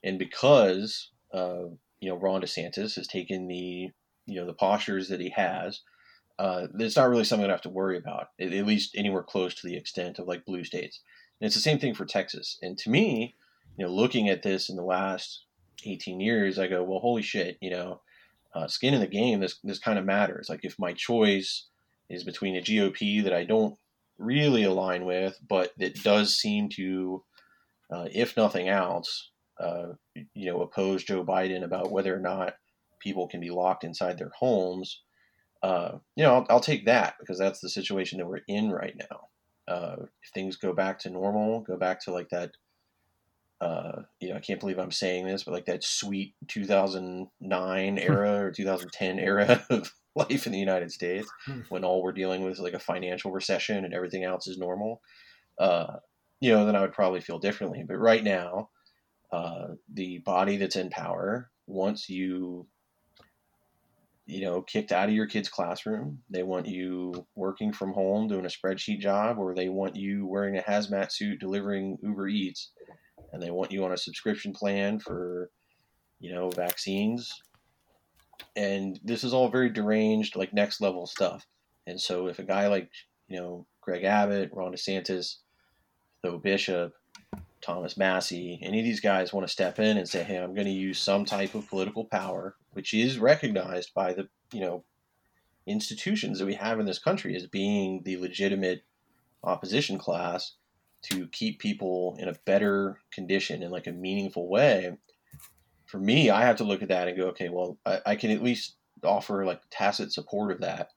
And 0.03 0.19
because, 0.19 1.11
uh, 1.33 1.65
you 1.99 2.09
know, 2.09 2.15
Ron 2.15 2.41
DeSantis 2.41 2.95
has 2.95 3.07
taken 3.07 3.47
the, 3.47 3.89
you 4.25 4.35
know, 4.35 4.45
the 4.45 4.53
postures 4.53 5.07
that 5.09 5.21
he 5.21 5.29
has, 5.29 5.81
uh, 6.39 6.67
it's 6.79 6.97
not 6.97 7.09
really 7.09 7.23
something 7.23 7.47
I 7.47 7.51
have 7.51 7.61
to 7.61 7.69
worry 7.69 7.97
about, 7.97 8.27
at, 8.39 8.51
at 8.51 8.65
least 8.65 8.95
anywhere 8.95 9.23
close 9.23 9.53
to 9.55 9.67
the 9.67 9.77
extent 9.77 10.19
of 10.19 10.27
like 10.27 10.45
blue 10.45 10.63
states. 10.63 10.99
And 11.39 11.45
it's 11.45 11.55
the 11.55 11.61
same 11.61 11.79
thing 11.79 11.93
for 11.93 12.05
Texas. 12.05 12.57
And 12.61 12.77
to 12.79 12.89
me, 12.89 13.35
you 13.77 13.85
know, 13.85 13.91
looking 13.91 14.29
at 14.29 14.43
this 14.43 14.69
in 14.69 14.75
the 14.75 14.83
last 14.83 15.45
18 15.85 16.19
years, 16.19 16.59
I 16.59 16.67
go, 16.67 16.83
well, 16.83 16.99
holy 16.99 17.21
shit, 17.21 17.57
you 17.61 17.69
know, 17.69 18.01
uh, 18.55 18.67
skin 18.67 18.93
in 18.93 18.99
the 18.99 19.07
game, 19.07 19.39
this, 19.39 19.59
this 19.63 19.79
kind 19.79 19.97
of 19.97 20.05
matters. 20.05 20.47
Like 20.49 20.61
if 20.63 20.77
my 20.79 20.93
choice 20.93 21.67
is 22.09 22.23
between 22.23 22.55
a 22.55 22.61
GOP 22.61 23.23
that 23.23 23.33
I 23.33 23.43
don't 23.43 23.75
really 24.17 24.63
align 24.63 25.05
with, 25.05 25.37
but 25.47 25.71
that 25.77 26.01
does 26.03 26.37
seem 26.37 26.69
to, 26.69 27.23
uh, 27.91 28.07
if 28.11 28.37
nothing 28.37 28.69
else, 28.69 29.31
uh, 29.59 29.93
you 30.33 30.45
know, 30.51 30.61
oppose 30.61 31.03
Joe 31.03 31.23
Biden 31.23 31.63
about 31.63 31.91
whether 31.91 32.15
or 32.15 32.19
not 32.19 32.53
people 32.99 33.27
can 33.27 33.39
be 33.39 33.49
locked 33.49 33.83
inside 33.83 34.17
their 34.17 34.31
homes, 34.37 35.01
uh, 35.63 35.97
you 36.15 36.23
know, 36.23 36.35
I'll, 36.35 36.45
I'll 36.49 36.59
take 36.59 36.85
that 36.85 37.15
because 37.19 37.39
that's 37.39 37.61
the 37.61 37.69
situation 37.69 38.19
that 38.19 38.27
we're 38.27 38.41
in 38.47 38.69
right 38.69 38.95
now. 39.09 39.73
Uh, 39.73 39.95
if 40.01 40.29
things 40.33 40.57
go 40.57 40.73
back 40.73 40.99
to 40.99 41.09
normal, 41.09 41.61
go 41.61 41.77
back 41.77 42.01
to 42.03 42.11
like 42.11 42.27
that, 42.29 42.51
uh, 43.61 44.03
you 44.19 44.29
know, 44.29 44.35
I 44.35 44.39
can't 44.39 44.59
believe 44.59 44.77
I'm 44.77 44.91
saying 44.91 45.25
this, 45.25 45.43
but 45.43 45.53
like 45.53 45.65
that 45.65 45.83
sweet 45.83 46.35
2009 46.47 47.97
era 47.97 48.45
or 48.45 48.51
2010 48.51 49.19
era 49.19 49.65
of 49.69 49.93
life 50.15 50.45
in 50.45 50.51
the 50.51 50.59
United 50.59 50.91
States 50.91 51.29
Hmm. 51.45 51.61
when 51.69 51.83
all 51.83 52.03
we're 52.03 52.11
dealing 52.11 52.43
with 52.43 52.53
is 52.53 52.59
like 52.59 52.73
a 52.73 52.79
financial 52.79 53.31
recession 53.31 53.85
and 53.85 53.93
everything 53.93 54.23
else 54.23 54.47
is 54.47 54.57
normal, 54.57 55.01
uh, 55.59 55.97
you 56.39 56.51
know, 56.51 56.65
then 56.65 56.75
I 56.75 56.81
would 56.81 56.93
probably 56.93 57.21
feel 57.21 57.39
differently. 57.39 57.83
But 57.87 57.97
right 57.97 58.23
now, 58.23 58.69
uh, 59.31 59.69
the 59.91 60.19
body 60.19 60.57
that's 60.57 60.75
in 60.75 60.89
power 60.89 61.49
once 61.65 62.09
you 62.09 62.67
you 64.25 64.41
know 64.41 64.61
kicked 64.61 64.91
out 64.91 65.09
of 65.09 65.15
your 65.15 65.25
kid's 65.27 65.49
classroom 65.49 66.19
they 66.29 66.43
want 66.43 66.65
you 66.65 67.25
working 67.35 67.73
from 67.73 67.91
home 67.93 68.27
doing 68.27 68.45
a 68.45 68.49
spreadsheet 68.49 68.99
job 68.99 69.37
or 69.37 69.53
they 69.53 69.69
want 69.69 69.95
you 69.95 70.25
wearing 70.25 70.57
a 70.57 70.61
hazmat 70.61 71.11
suit 71.11 71.39
delivering 71.39 71.97
uber 72.01 72.27
eats 72.27 72.71
and 73.31 73.41
they 73.41 73.51
want 73.51 73.71
you 73.71 73.83
on 73.83 73.91
a 73.91 73.97
subscription 73.97 74.53
plan 74.53 74.99
for 74.99 75.49
you 76.19 76.33
know 76.33 76.49
vaccines. 76.49 77.41
And 78.55 78.99
this 79.03 79.23
is 79.23 79.33
all 79.33 79.49
very 79.49 79.69
deranged 79.69 80.35
like 80.35 80.53
next 80.53 80.81
level 80.81 81.05
stuff. 81.07 81.45
And 81.87 81.99
so 81.99 82.27
if 82.27 82.39
a 82.39 82.43
guy 82.43 82.67
like 82.67 82.89
you 83.27 83.39
know 83.39 83.65
greg 83.81 84.03
abbott 84.03 84.51
ron 84.53 84.73
desantis 84.73 85.37
Tho 86.23 86.37
Bishop 86.37 86.93
Thomas 87.61 87.97
Massie, 87.97 88.59
any 88.61 88.79
of 88.79 88.85
these 88.85 88.99
guys 88.99 89.33
want 89.33 89.47
to 89.47 89.51
step 89.51 89.79
in 89.79 89.97
and 89.97 90.07
say, 90.07 90.23
"Hey, 90.23 90.37
I'm 90.37 90.53
going 90.53 90.67
to 90.67 90.71
use 90.71 90.99
some 90.99 91.25
type 91.25 91.55
of 91.55 91.67
political 91.67 92.05
power, 92.05 92.55
which 92.71 92.93
is 92.93 93.19
recognized 93.19 93.93
by 93.93 94.13
the 94.13 94.27
you 94.51 94.61
know 94.61 94.83
institutions 95.65 96.39
that 96.39 96.45
we 96.45 96.55
have 96.55 96.79
in 96.79 96.85
this 96.85 96.99
country 96.99 97.35
as 97.35 97.47
being 97.47 98.01
the 98.03 98.17
legitimate 98.17 98.83
opposition 99.43 99.97
class 99.97 100.55
to 101.03 101.27
keep 101.27 101.59
people 101.59 102.15
in 102.19 102.29
a 102.29 102.35
better 102.45 102.99
condition 103.11 103.63
in 103.63 103.71
like 103.71 103.87
a 103.87 103.91
meaningful 103.91 104.47
way." 104.47 104.91
For 105.85 105.99
me, 105.99 106.29
I 106.31 106.45
have 106.45 106.55
to 106.57 106.63
look 106.63 106.81
at 106.81 106.89
that 106.89 107.07
and 107.07 107.17
go, 107.17 107.27
"Okay, 107.27 107.49
well, 107.49 107.77
I, 107.85 107.99
I 108.05 108.15
can 108.15 108.31
at 108.31 108.43
least 108.43 108.77
offer 109.03 109.45
like 109.45 109.61
tacit 109.69 110.11
support 110.11 110.51
of 110.51 110.61
that." 110.61 110.89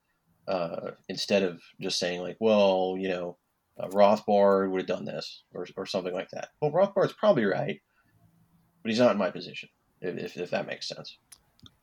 Uh, 0.49 0.93
instead 1.09 1.43
of 1.43 1.61
just 1.81 1.99
saying 1.99 2.21
like, 2.21 2.37
well, 2.39 2.95
you 2.97 3.09
know, 3.09 3.37
uh, 3.79 3.89
Rothbard 3.89 4.71
would 4.71 4.81
have 4.81 4.87
done 4.87 5.05
this 5.05 5.43
or, 5.53 5.67
or 5.77 5.87
something 5.87 6.15
like 6.15 6.31
that. 6.31 6.51
Well, 6.61 6.71
Rothbard's 6.71 7.13
probably 7.13 7.45
right, 7.45 7.81
but 8.83 8.91
he's 8.91 9.01
not 9.01 9.11
in 9.11 9.19
my 9.19 9.31
position, 9.31 9.69
if, 10.01 10.37
if, 10.37 10.51
that 10.51 10.67
makes 10.67 10.89
sense. 10.89 11.19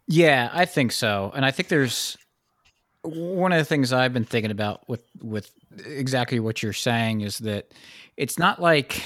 Yeah, 0.07 0.49
I 0.53 0.65
think 0.65 0.91
so. 0.91 1.31
And 1.36 1.45
I 1.45 1.51
think 1.51 1.69
there's 1.69 2.17
one 3.03 3.51
of 3.51 3.57
the 3.57 3.65
things 3.65 3.91
I've 3.91 4.13
been 4.13 4.23
thinking 4.23 4.51
about 4.51 4.88
with 4.88 5.03
with 5.21 5.51
exactly 5.86 6.39
what 6.39 6.63
you're 6.63 6.71
saying 6.71 7.21
is 7.21 7.39
that 7.39 7.73
it's 8.17 8.38
not 8.39 8.62
like 8.62 9.02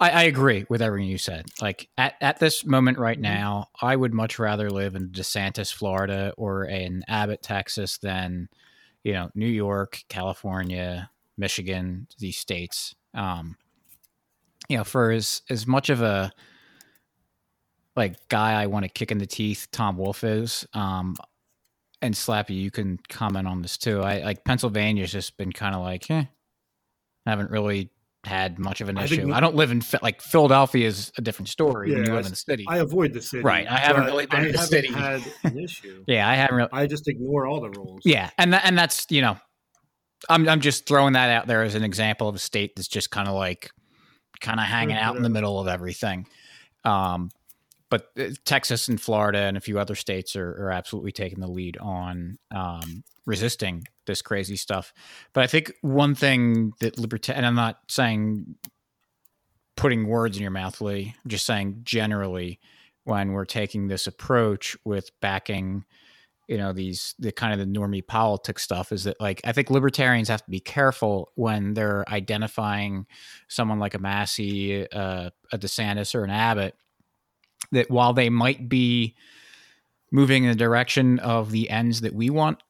I, 0.00 0.10
I 0.10 0.22
agree 0.24 0.66
with 0.68 0.82
everything 0.82 1.08
you 1.08 1.18
said. 1.18 1.46
Like 1.60 1.88
at, 1.98 2.14
at 2.20 2.38
this 2.38 2.64
moment 2.64 2.98
right 2.98 3.18
now, 3.18 3.68
I 3.80 3.96
would 3.96 4.14
much 4.14 4.38
rather 4.38 4.70
live 4.70 4.94
in 4.94 5.10
DeSantis, 5.10 5.72
Florida, 5.72 6.32
or 6.36 6.64
in 6.64 7.04
Abbott, 7.08 7.42
Texas, 7.42 7.98
than 7.98 8.48
you 9.02 9.12
know 9.12 9.30
New 9.34 9.46
York, 9.46 10.02
California, 10.08 11.10
Michigan, 11.36 12.06
these 12.18 12.36
states. 12.36 12.94
Um, 13.12 13.56
you 14.68 14.76
know, 14.76 14.84
for 14.84 15.10
as 15.10 15.42
as 15.50 15.66
much 15.66 15.90
of 15.90 16.00
a 16.02 16.32
like 17.96 18.28
guy 18.28 18.60
I 18.60 18.66
want 18.66 18.84
to 18.84 18.88
kick 18.88 19.12
in 19.12 19.18
the 19.18 19.26
teeth 19.26 19.68
Tom 19.70 19.96
Wolf 19.96 20.24
is. 20.24 20.66
Um, 20.72 21.16
and 22.02 22.14
Slappy, 22.14 22.50
you 22.50 22.70
can 22.70 22.98
comment 23.08 23.46
on 23.46 23.62
this 23.62 23.78
too. 23.78 24.02
I 24.02 24.18
like 24.22 24.44
Pennsylvania's 24.44 25.12
just 25.12 25.36
been 25.36 25.52
kind 25.52 25.74
of 25.74 25.82
like, 25.82 26.10
eh, 26.10 26.24
haven't 27.30 27.50
really 27.50 27.90
had 28.24 28.58
much 28.58 28.80
of 28.80 28.88
an 28.88 28.96
I 28.96 29.04
issue. 29.04 29.26
we- 29.26 29.32
I 29.32 29.40
don't 29.40 29.54
live 29.54 29.70
in 29.70 29.82
like 30.02 30.22
Philadelphia 30.22 30.86
is 30.86 31.12
a 31.18 31.20
different 31.22 31.48
story 31.48 31.90
when 31.90 31.98
you 32.04 32.10
Yeah, 32.10 32.16
live 32.16 32.24
in 32.26 32.30
the 32.32 32.36
city. 32.36 32.64
I 32.68 32.78
avoid 32.78 33.12
the 33.12 33.20
city. 33.20 33.42
Right, 33.42 33.66
I 33.68 33.76
haven't 33.76 34.06
really 34.06 34.24
been 34.26 34.40
I 34.40 34.46
in 34.46 34.52
the 34.52 34.58
city. 34.58 34.92
had 34.92 35.22
an 35.44 35.58
issue. 35.62 36.04
yeah, 36.06 36.26
I 36.28 36.34
haven't 36.34 36.56
really. 36.56 36.70
I 36.72 36.86
just 36.86 37.06
ignore 37.08 37.46
all 37.46 37.60
the 37.60 37.70
rules. 37.70 38.00
Yeah, 38.04 38.30
and 38.38 38.52
tha- 38.52 38.64
and 38.64 38.78
that's 38.78 39.06
you 39.10 39.20
know, 39.20 39.36
I'm 40.30 40.48
I'm 40.48 40.60
just 40.60 40.86
throwing 40.86 41.12
that 41.14 41.28
out 41.30 41.46
there 41.46 41.62
as 41.62 41.74
an 41.74 41.84
example 41.84 42.28
of 42.28 42.34
a 42.34 42.38
state 42.38 42.72
that's 42.76 42.88
just 42.88 43.10
kind 43.10 43.28
of 43.28 43.34
like 43.34 43.70
kind 44.40 44.58
of 44.58 44.64
hanging 44.66 44.96
out 44.96 45.16
in 45.16 45.22
the 45.22 45.28
middle 45.28 45.60
of 45.60 45.68
everything. 45.68 46.26
Um, 46.84 47.28
but 47.94 48.10
uh, 48.18 48.30
Texas 48.44 48.88
and 48.88 49.00
Florida 49.00 49.38
and 49.38 49.56
a 49.56 49.60
few 49.60 49.78
other 49.78 49.94
states 49.94 50.34
are, 50.34 50.50
are 50.64 50.72
absolutely 50.72 51.12
taking 51.12 51.38
the 51.38 51.46
lead 51.46 51.76
on 51.76 52.38
um, 52.50 53.04
resisting 53.24 53.84
this 54.06 54.20
crazy 54.20 54.56
stuff. 54.56 54.92
But 55.32 55.44
I 55.44 55.46
think 55.46 55.72
one 55.80 56.16
thing 56.16 56.72
that 56.80 56.98
libertarian, 56.98 57.38
and 57.38 57.46
I'm 57.46 57.54
not 57.54 57.78
saying 57.88 58.56
putting 59.76 60.08
words 60.08 60.36
in 60.36 60.42
your 60.42 60.50
mouth, 60.50 60.80
Lee, 60.80 61.14
I'm 61.24 61.28
just 61.28 61.46
saying 61.46 61.82
generally 61.84 62.58
when 63.04 63.30
we're 63.30 63.44
taking 63.44 63.86
this 63.86 64.08
approach 64.08 64.76
with 64.84 65.12
backing 65.20 65.84
you 66.48 66.58
know 66.58 66.74
these 66.74 67.14
the 67.18 67.32
kind 67.32 67.52
of 67.54 67.58
the 67.58 67.78
normie 67.78 68.06
politics 68.06 68.62
stuff 68.62 68.92
is 68.92 69.04
that 69.04 69.18
like 69.18 69.40
I 69.44 69.52
think 69.52 69.70
libertarians 69.70 70.28
have 70.28 70.44
to 70.44 70.50
be 70.50 70.60
careful 70.60 71.30
when 71.36 71.72
they're 71.72 72.04
identifying 72.06 73.06
someone 73.48 73.78
like 73.78 73.94
a 73.94 73.98
Massie, 73.98 74.86
uh, 74.90 75.30
a 75.52 75.58
DeSantis, 75.58 76.14
or 76.14 76.22
an 76.22 76.28
Abbott 76.30 76.74
that 77.74 77.90
while 77.90 78.12
they 78.12 78.30
might 78.30 78.68
be 78.68 79.14
moving 80.10 80.44
in 80.44 80.50
the 80.50 80.56
direction 80.56 81.18
of 81.20 81.50
the 81.50 81.70
ends 81.70 82.00
that 82.00 82.14
we 82.14 82.30
want 82.30 82.62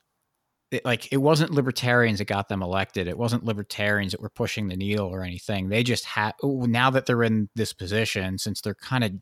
it, 0.74 0.84
like 0.84 1.12
it 1.12 1.18
wasn't 1.18 1.52
libertarians 1.52 2.18
that 2.18 2.26
got 2.26 2.48
them 2.48 2.62
elected. 2.62 3.06
It 3.06 3.16
wasn't 3.16 3.44
libertarians 3.44 4.12
that 4.12 4.20
were 4.20 4.30
pushing 4.30 4.68
the 4.68 4.76
needle 4.76 5.06
or 5.06 5.22
anything. 5.22 5.68
They 5.68 5.82
just 5.82 6.04
had 6.04 6.32
now 6.42 6.90
that 6.90 7.06
they're 7.06 7.22
in 7.22 7.48
this 7.54 7.72
position 7.72 8.38
since 8.38 8.60
they're 8.60 8.74
kind 8.74 9.04
of 9.04 9.12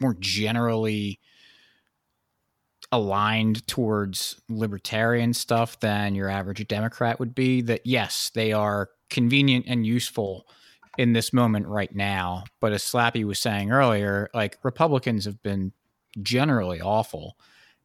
more 0.00 0.16
generally 0.18 1.20
aligned 2.92 3.66
towards 3.66 4.40
libertarian 4.48 5.32
stuff 5.32 5.80
than 5.80 6.14
your 6.14 6.28
average 6.28 6.66
democrat 6.68 7.18
would 7.18 7.34
be 7.34 7.62
that 7.62 7.80
yes 7.84 8.30
they 8.34 8.52
are 8.52 8.90
convenient 9.08 9.64
and 9.66 9.86
useful 9.86 10.46
in 10.98 11.12
this 11.12 11.32
moment 11.32 11.66
right 11.66 11.94
now. 11.94 12.44
But 12.60 12.72
as 12.72 12.82
Slappy 12.82 13.24
was 13.24 13.38
saying 13.38 13.70
earlier, 13.70 14.30
like 14.34 14.58
Republicans 14.62 15.24
have 15.24 15.42
been 15.42 15.72
generally 16.22 16.80
awful. 16.80 17.36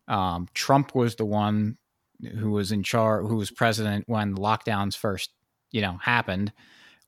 Um, 0.08 0.48
Trump 0.54 0.96
was 0.96 1.16
the 1.16 1.26
one 1.26 1.78
who 2.38 2.52
was 2.52 2.72
in 2.72 2.84
charge, 2.84 3.26
who 3.26 3.38
was 3.38 3.52
president 3.52 4.06
when 4.08 4.36
lockdowns 4.36 4.96
first, 4.96 5.32
you 5.72 5.82
know, 5.82 5.98
happened. 6.02 6.52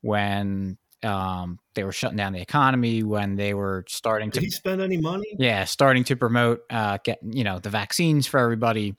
When 0.00 0.78
um, 1.02 1.58
they 1.74 1.84
were 1.84 1.92
shutting 1.92 2.16
down 2.16 2.32
the 2.32 2.40
economy, 2.40 3.02
when 3.02 3.36
they 3.36 3.54
were 3.54 3.84
starting 3.88 4.30
Did 4.30 4.40
to 4.40 4.46
he 4.46 4.50
spend 4.50 4.80
any 4.80 4.96
money? 4.96 5.26
yeah, 5.38 5.64
starting 5.64 6.04
to 6.04 6.16
promote 6.16 6.62
uh, 6.70 6.98
getting 7.04 7.32
you 7.32 7.44
know 7.44 7.58
the 7.58 7.70
vaccines 7.70 8.26
for 8.26 8.40
everybody. 8.40 8.96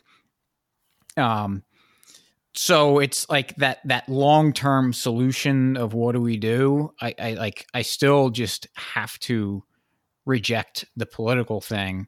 Um, 1.17 1.63
so 2.55 2.99
it's 2.99 3.27
like 3.29 3.55
that 3.55 3.79
that 3.85 4.07
long 4.07 4.53
term 4.53 4.93
solution 4.93 5.75
of 5.75 5.93
what 5.93 6.13
do 6.13 6.21
we 6.21 6.37
do? 6.37 6.93
I, 7.01 7.15
I 7.17 7.33
like 7.33 7.65
i 7.73 7.81
still 7.81 8.29
just 8.29 8.67
have 8.75 9.17
to 9.19 9.63
reject 10.25 10.85
the 10.95 11.05
political 11.05 11.59
thing 11.61 12.07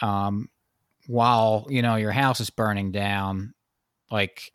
um 0.00 0.48
while 1.06 1.66
you 1.68 1.82
know 1.82 1.96
your 1.96 2.12
house 2.12 2.40
is 2.40 2.50
burning 2.50 2.92
down 2.92 3.54
like 4.10 4.52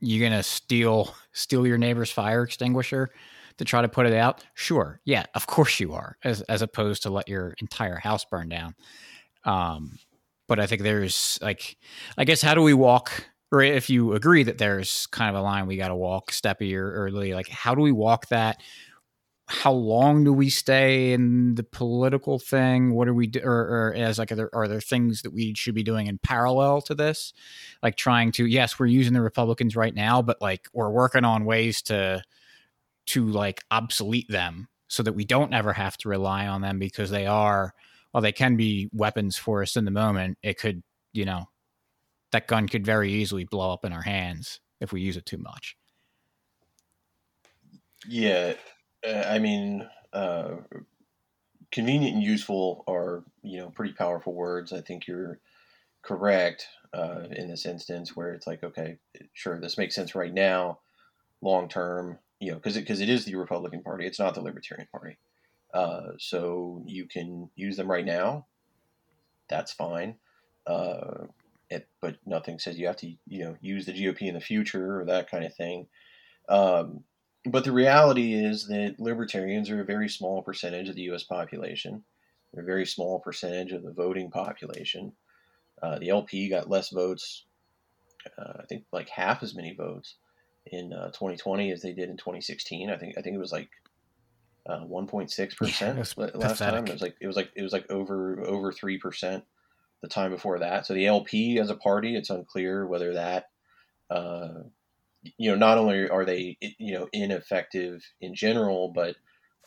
you're 0.00 0.28
gonna 0.28 0.42
steal 0.42 1.14
steal 1.32 1.66
your 1.66 1.78
neighbor's 1.78 2.12
fire 2.12 2.42
extinguisher 2.42 3.10
to 3.58 3.64
try 3.64 3.80
to 3.80 3.88
put 3.88 4.04
it 4.06 4.12
out? 4.12 4.44
Sure. 4.52 5.00
Yeah 5.04 5.24
of 5.34 5.46
course 5.46 5.80
you 5.80 5.94
are 5.94 6.18
as 6.22 6.42
as 6.42 6.60
opposed 6.62 7.02
to 7.04 7.10
let 7.10 7.28
your 7.28 7.54
entire 7.60 7.96
house 7.96 8.24
burn 8.26 8.48
down. 8.50 8.74
Um 9.44 9.98
but 10.46 10.60
i 10.60 10.66
think 10.66 10.82
there's 10.82 11.38
like 11.42 11.76
i 12.18 12.24
guess 12.24 12.42
how 12.42 12.54
do 12.54 12.62
we 12.62 12.74
walk 12.74 13.24
or 13.52 13.62
if 13.62 13.88
you 13.88 14.12
agree 14.14 14.42
that 14.42 14.58
there's 14.58 15.06
kind 15.08 15.30
of 15.30 15.40
a 15.40 15.44
line 15.44 15.66
we 15.66 15.76
got 15.76 15.88
to 15.88 15.94
walk, 15.94 16.32
Steppy 16.32 16.74
or, 16.74 17.10
Lee, 17.10 17.34
like 17.34 17.48
how 17.48 17.74
do 17.74 17.80
we 17.80 17.92
walk 17.92 18.28
that? 18.28 18.60
How 19.48 19.70
long 19.70 20.24
do 20.24 20.32
we 20.32 20.50
stay 20.50 21.12
in 21.12 21.54
the 21.54 21.62
political 21.62 22.40
thing? 22.40 22.94
What 22.94 23.06
are 23.06 23.14
we 23.14 23.28
do, 23.28 23.40
or, 23.44 23.52
or 23.52 23.94
as 23.96 24.18
like 24.18 24.32
are 24.32 24.34
there, 24.34 24.54
are 24.54 24.66
there 24.66 24.80
things 24.80 25.22
that 25.22 25.32
we 25.32 25.54
should 25.54 25.76
be 25.76 25.84
doing 25.84 26.08
in 26.08 26.18
parallel 26.18 26.80
to 26.82 26.96
this, 26.96 27.32
like 27.80 27.96
trying 27.96 28.32
to 28.32 28.46
yes, 28.46 28.78
we're 28.78 28.86
using 28.86 29.12
the 29.12 29.20
Republicans 29.22 29.76
right 29.76 29.94
now, 29.94 30.20
but 30.20 30.42
like 30.42 30.68
we're 30.72 30.90
working 30.90 31.24
on 31.24 31.44
ways 31.44 31.80
to 31.82 32.22
to 33.06 33.26
like 33.28 33.62
obsolete 33.70 34.28
them 34.28 34.66
so 34.88 35.04
that 35.04 35.12
we 35.12 35.24
don't 35.24 35.54
ever 35.54 35.72
have 35.72 35.96
to 35.98 36.08
rely 36.08 36.48
on 36.48 36.60
them 36.60 36.80
because 36.80 37.10
they 37.10 37.26
are 37.26 37.72
while 38.10 38.22
they 38.22 38.32
can 38.32 38.56
be 38.56 38.88
weapons 38.92 39.36
for 39.36 39.62
us 39.62 39.76
in 39.76 39.84
the 39.84 39.90
moment, 39.92 40.38
it 40.42 40.58
could 40.58 40.82
you 41.12 41.24
know 41.24 41.48
that 42.32 42.46
gun 42.46 42.68
could 42.68 42.84
very 42.84 43.12
easily 43.12 43.44
blow 43.44 43.72
up 43.72 43.84
in 43.84 43.92
our 43.92 44.02
hands 44.02 44.60
if 44.80 44.92
we 44.92 45.00
use 45.00 45.16
it 45.16 45.26
too 45.26 45.38
much. 45.38 45.76
Yeah, 48.08 48.54
uh, 49.06 49.24
I 49.26 49.38
mean, 49.38 49.88
uh, 50.12 50.56
convenient 51.72 52.16
and 52.16 52.22
useful 52.22 52.84
are 52.86 53.24
you 53.42 53.58
know 53.58 53.70
pretty 53.70 53.94
powerful 53.94 54.34
words. 54.34 54.72
I 54.72 54.80
think 54.80 55.06
you're 55.06 55.40
correct 56.02 56.68
uh, 56.94 57.24
in 57.32 57.48
this 57.48 57.66
instance 57.66 58.14
where 58.14 58.32
it's 58.32 58.46
like, 58.46 58.62
okay, 58.62 58.98
sure, 59.32 59.60
this 59.60 59.76
makes 59.76 59.94
sense 59.94 60.14
right 60.14 60.32
now, 60.32 60.78
long 61.42 61.68
term, 61.68 62.18
you 62.40 62.50
know, 62.50 62.56
because 62.56 62.76
because 62.76 63.00
it, 63.00 63.08
it 63.08 63.12
is 63.12 63.24
the 63.24 63.34
Republican 63.34 63.82
Party, 63.82 64.06
it's 64.06 64.18
not 64.18 64.34
the 64.34 64.40
Libertarian 64.40 64.88
Party. 64.92 65.18
Uh, 65.74 66.12
so 66.18 66.82
you 66.86 67.06
can 67.06 67.50
use 67.56 67.76
them 67.76 67.90
right 67.90 68.06
now. 68.06 68.46
That's 69.48 69.72
fine. 69.72 70.16
Uh, 70.66 71.26
it, 71.70 71.88
but 72.00 72.16
nothing 72.24 72.58
says 72.58 72.78
you 72.78 72.86
have 72.86 72.96
to 72.96 73.08
you 73.26 73.44
know 73.44 73.56
use 73.60 73.86
the 73.86 73.92
GOP 73.92 74.22
in 74.22 74.34
the 74.34 74.40
future 74.40 75.00
or 75.00 75.04
that 75.06 75.30
kind 75.30 75.44
of 75.44 75.54
thing. 75.54 75.86
Um, 76.48 77.04
but 77.44 77.64
the 77.64 77.72
reality 77.72 78.34
is 78.34 78.66
that 78.68 78.96
libertarians 78.98 79.70
are 79.70 79.80
a 79.80 79.84
very 79.84 80.08
small 80.08 80.42
percentage 80.42 80.88
of 80.88 80.96
the 80.96 81.02
U.S. 81.02 81.22
population. 81.22 82.02
They're 82.52 82.62
a 82.62 82.66
very 82.66 82.86
small 82.86 83.20
percentage 83.20 83.72
of 83.72 83.82
the 83.82 83.92
voting 83.92 84.30
population. 84.30 85.12
Uh, 85.82 85.98
the 85.98 86.08
LP 86.08 86.48
got 86.48 86.70
less 86.70 86.90
votes, 86.90 87.44
uh, 88.38 88.54
I 88.60 88.64
think 88.68 88.84
like 88.92 89.08
half 89.08 89.42
as 89.42 89.54
many 89.54 89.74
votes 89.74 90.16
in 90.66 90.92
uh, 90.92 91.08
2020 91.08 91.70
as 91.70 91.82
they 91.82 91.92
did 91.92 92.08
in 92.08 92.16
2016. 92.16 92.90
I 92.90 92.96
think 92.96 93.18
I 93.18 93.22
think 93.22 93.36
it 93.36 93.40
was 93.40 93.52
like 93.52 93.68
1.6 94.68 95.52
uh, 95.52 95.56
percent 95.56 95.98
last 95.98 96.14
pathetic. 96.16 96.58
time. 96.58 96.86
It 96.86 96.92
was 96.92 97.02
like 97.02 97.16
it 97.20 97.26
was 97.26 97.36
like 97.36 97.50
it 97.54 97.62
was 97.62 97.72
like 97.72 97.90
over 97.90 98.40
over 98.46 98.72
three 98.72 98.98
percent 98.98 99.44
the 100.02 100.08
time 100.08 100.30
before 100.30 100.58
that. 100.58 100.86
So 100.86 100.94
the 100.94 101.06
LP 101.06 101.58
as 101.58 101.70
a 101.70 101.76
party, 101.76 102.16
it's 102.16 102.30
unclear 102.30 102.86
whether 102.86 103.14
that, 103.14 103.46
uh, 104.10 104.48
you 105.38 105.50
know, 105.50 105.56
not 105.56 105.78
only 105.78 106.08
are 106.08 106.24
they 106.24 106.56
you 106.60 106.92
know 106.92 107.08
ineffective 107.12 108.02
in 108.20 108.34
general, 108.34 108.92
but 108.94 109.16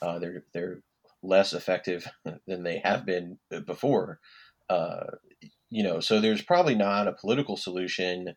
uh, 0.02 0.20
they're 0.20 0.44
they're 0.54 0.82
less 1.22 1.54
effective 1.54 2.08
than 2.48 2.64
they 2.64 2.80
have 2.80 3.06
been 3.06 3.38
before. 3.66 4.20
Uh, 4.70 5.06
you 5.70 5.84
know, 5.84 6.00
so 6.00 6.20
there's 6.20 6.42
probably 6.42 6.76
not 6.76 7.08
a 7.08 7.14
political 7.14 7.58
solution 7.58 8.36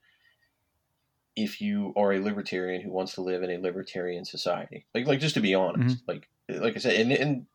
if 1.35 1.61
you 1.61 1.93
are 1.97 2.13
a 2.13 2.21
libertarian 2.21 2.83
who 2.83 2.91
wants 2.91 3.15
to 3.15 3.23
live 3.23 3.43
in 3.43 3.51
a 3.51 3.59
libertarian 3.59 4.25
society. 4.25 4.87
Like, 4.95 5.07
like 5.07 5.21
just 5.21 5.35
to 5.35 5.41
be 5.41 5.55
honest, 5.55 5.97
mm-hmm. 5.97 6.11
like, 6.11 6.29
like 6.49 6.77
I 6.77 6.79
said, 6.79 7.01
and, 7.01 7.13
and 7.13 7.47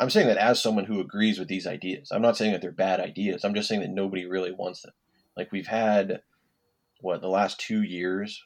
I'm 0.00 0.10
saying 0.10 0.28
that 0.28 0.36
as 0.36 0.62
someone 0.62 0.84
who 0.84 1.00
agrees 1.00 1.38
with 1.38 1.48
these 1.48 1.66
ideas. 1.66 2.10
I'm 2.12 2.22
not 2.22 2.36
saying 2.36 2.52
that 2.52 2.62
they're 2.62 2.70
bad 2.70 3.00
ideas. 3.00 3.44
I'm 3.44 3.54
just 3.54 3.68
saying 3.68 3.80
that 3.80 3.90
nobody 3.90 4.26
really 4.26 4.52
wants 4.52 4.82
them. 4.82 4.92
Like 5.36 5.50
we've 5.50 5.66
had 5.66 6.22
what 7.00 7.20
the 7.20 7.28
last 7.28 7.58
two 7.60 7.82
years 7.82 8.44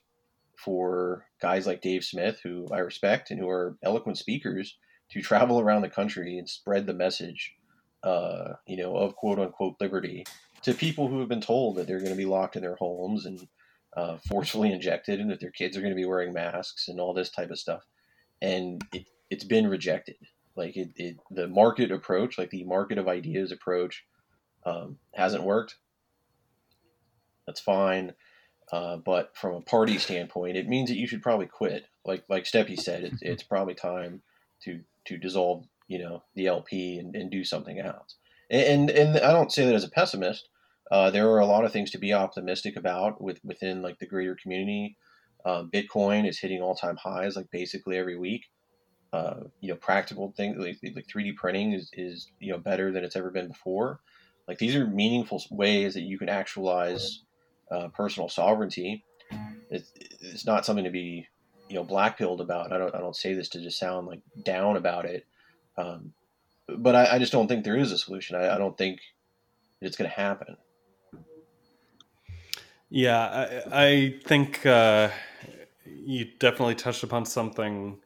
for 0.56 1.26
guys 1.40 1.66
like 1.66 1.82
Dave 1.82 2.04
Smith, 2.04 2.40
who 2.42 2.68
I 2.72 2.78
respect 2.78 3.30
and 3.30 3.38
who 3.38 3.48
are 3.48 3.76
eloquent 3.82 4.18
speakers, 4.18 4.76
to 5.10 5.20
travel 5.20 5.60
around 5.60 5.82
the 5.82 5.88
country 5.90 6.38
and 6.38 6.48
spread 6.48 6.86
the 6.86 6.94
message, 6.94 7.54
uh, 8.02 8.54
you 8.66 8.76
know, 8.76 8.96
of 8.96 9.14
quote 9.16 9.38
unquote 9.38 9.76
liberty 9.80 10.24
to 10.62 10.72
people 10.72 11.08
who 11.08 11.20
have 11.20 11.28
been 11.28 11.40
told 11.40 11.76
that 11.76 11.86
they're 11.86 11.98
going 11.98 12.10
to 12.10 12.16
be 12.16 12.24
locked 12.24 12.56
in 12.56 12.62
their 12.62 12.76
homes 12.76 13.26
and 13.26 13.46
uh, 13.94 14.16
forcefully 14.28 14.72
injected, 14.72 15.20
and 15.20 15.30
that 15.30 15.40
their 15.40 15.50
kids 15.50 15.76
are 15.76 15.80
going 15.80 15.92
to 15.92 16.00
be 16.00 16.06
wearing 16.06 16.32
masks 16.32 16.88
and 16.88 16.98
all 16.98 17.12
this 17.12 17.30
type 17.30 17.50
of 17.50 17.58
stuff. 17.58 17.82
And 18.40 18.82
it, 18.94 19.06
it's 19.28 19.44
been 19.44 19.66
rejected. 19.66 20.16
Like 20.56 20.76
it, 20.76 20.90
it, 20.96 21.16
the 21.30 21.48
market 21.48 21.90
approach, 21.90 22.38
like 22.38 22.50
the 22.50 22.64
market 22.64 22.98
of 22.98 23.08
ideas 23.08 23.52
approach, 23.52 24.04
um, 24.64 24.98
hasn't 25.14 25.44
worked. 25.44 25.76
That's 27.46 27.60
fine. 27.60 28.14
Uh, 28.70 28.96
but 28.96 29.36
from 29.36 29.54
a 29.54 29.60
party 29.60 29.98
standpoint, 29.98 30.56
it 30.56 30.68
means 30.68 30.88
that 30.88 30.96
you 30.96 31.06
should 31.06 31.22
probably 31.22 31.46
quit. 31.46 31.86
Like 32.04 32.24
like 32.28 32.44
Steppy 32.44 32.78
said, 32.78 33.04
it's, 33.04 33.18
it's 33.22 33.42
probably 33.42 33.74
time 33.74 34.22
to 34.64 34.80
to 35.06 35.18
dissolve, 35.18 35.66
you 35.88 35.98
know, 35.98 36.22
the 36.34 36.46
LP 36.46 36.98
and, 36.98 37.14
and 37.14 37.30
do 37.30 37.44
something 37.44 37.78
else. 37.78 38.16
And, 38.50 38.88
and, 38.88 38.90
and 38.90 39.18
I 39.18 39.32
don't 39.32 39.52
say 39.52 39.66
that 39.66 39.74
as 39.74 39.84
a 39.84 39.90
pessimist. 39.90 40.48
Uh, 40.90 41.10
there 41.10 41.28
are 41.30 41.38
a 41.38 41.46
lot 41.46 41.64
of 41.64 41.72
things 41.72 41.90
to 41.90 41.98
be 41.98 42.12
optimistic 42.12 42.76
about 42.76 43.20
with 43.20 43.40
within 43.44 43.82
like 43.82 43.98
the 43.98 44.06
greater 44.06 44.36
community. 44.40 44.96
Uh, 45.44 45.64
Bitcoin 45.64 46.28
is 46.28 46.38
hitting 46.38 46.60
all 46.60 46.74
time 46.74 46.96
highs 46.96 47.34
like 47.34 47.50
basically 47.50 47.96
every 47.96 48.16
week 48.16 48.44
uh, 49.12 49.40
you 49.60 49.68
know 49.68 49.76
practical 49.76 50.32
things 50.36 50.56
like, 50.58 50.78
like 50.94 51.06
3D 51.06 51.36
printing 51.36 51.72
is, 51.72 51.90
is 51.92 52.28
you 52.40 52.52
know 52.52 52.58
better 52.58 52.90
than 52.90 53.04
it's 53.04 53.16
ever 53.16 53.30
been 53.30 53.48
before. 53.48 54.00
Like 54.48 54.58
these 54.58 54.74
are 54.74 54.86
meaningful 54.86 55.42
ways 55.50 55.94
that 55.94 56.02
you 56.02 56.18
can 56.18 56.28
actualize 56.28 57.22
uh, 57.70 57.88
personal 57.88 58.28
sovereignty. 58.28 59.04
It's, 59.70 59.90
it's 60.20 60.46
not 60.46 60.66
something 60.66 60.84
to 60.84 60.90
be 60.90 61.28
you 61.68 61.76
know 61.76 61.84
blackpilled 61.84 62.40
about. 62.40 62.72
I 62.72 62.78
don't 62.78 62.94
I 62.94 62.98
don't 62.98 63.16
say 63.16 63.34
this 63.34 63.48
to 63.50 63.60
just 63.60 63.78
sound 63.78 64.06
like 64.06 64.20
down 64.44 64.76
about 64.76 65.04
it, 65.04 65.26
um, 65.76 66.12
but 66.68 66.94
I, 66.94 67.16
I, 67.16 67.18
just 67.18 67.32
don't 67.32 67.48
think 67.48 67.64
there 67.64 67.76
is 67.76 67.92
a 67.92 67.98
solution. 67.98 68.36
I, 68.36 68.54
I 68.54 68.58
don't 68.58 68.76
think 68.76 69.00
it's 69.80 69.96
going 69.96 70.10
to 70.10 70.16
happen. 70.16 70.56
Yeah, 72.90 73.62
I, 73.72 73.84
I 73.84 74.14
think 74.24 74.66
uh, 74.66 75.08
you 75.86 76.26
definitely 76.38 76.74
touched 76.74 77.02
upon 77.02 77.24
something 77.24 77.98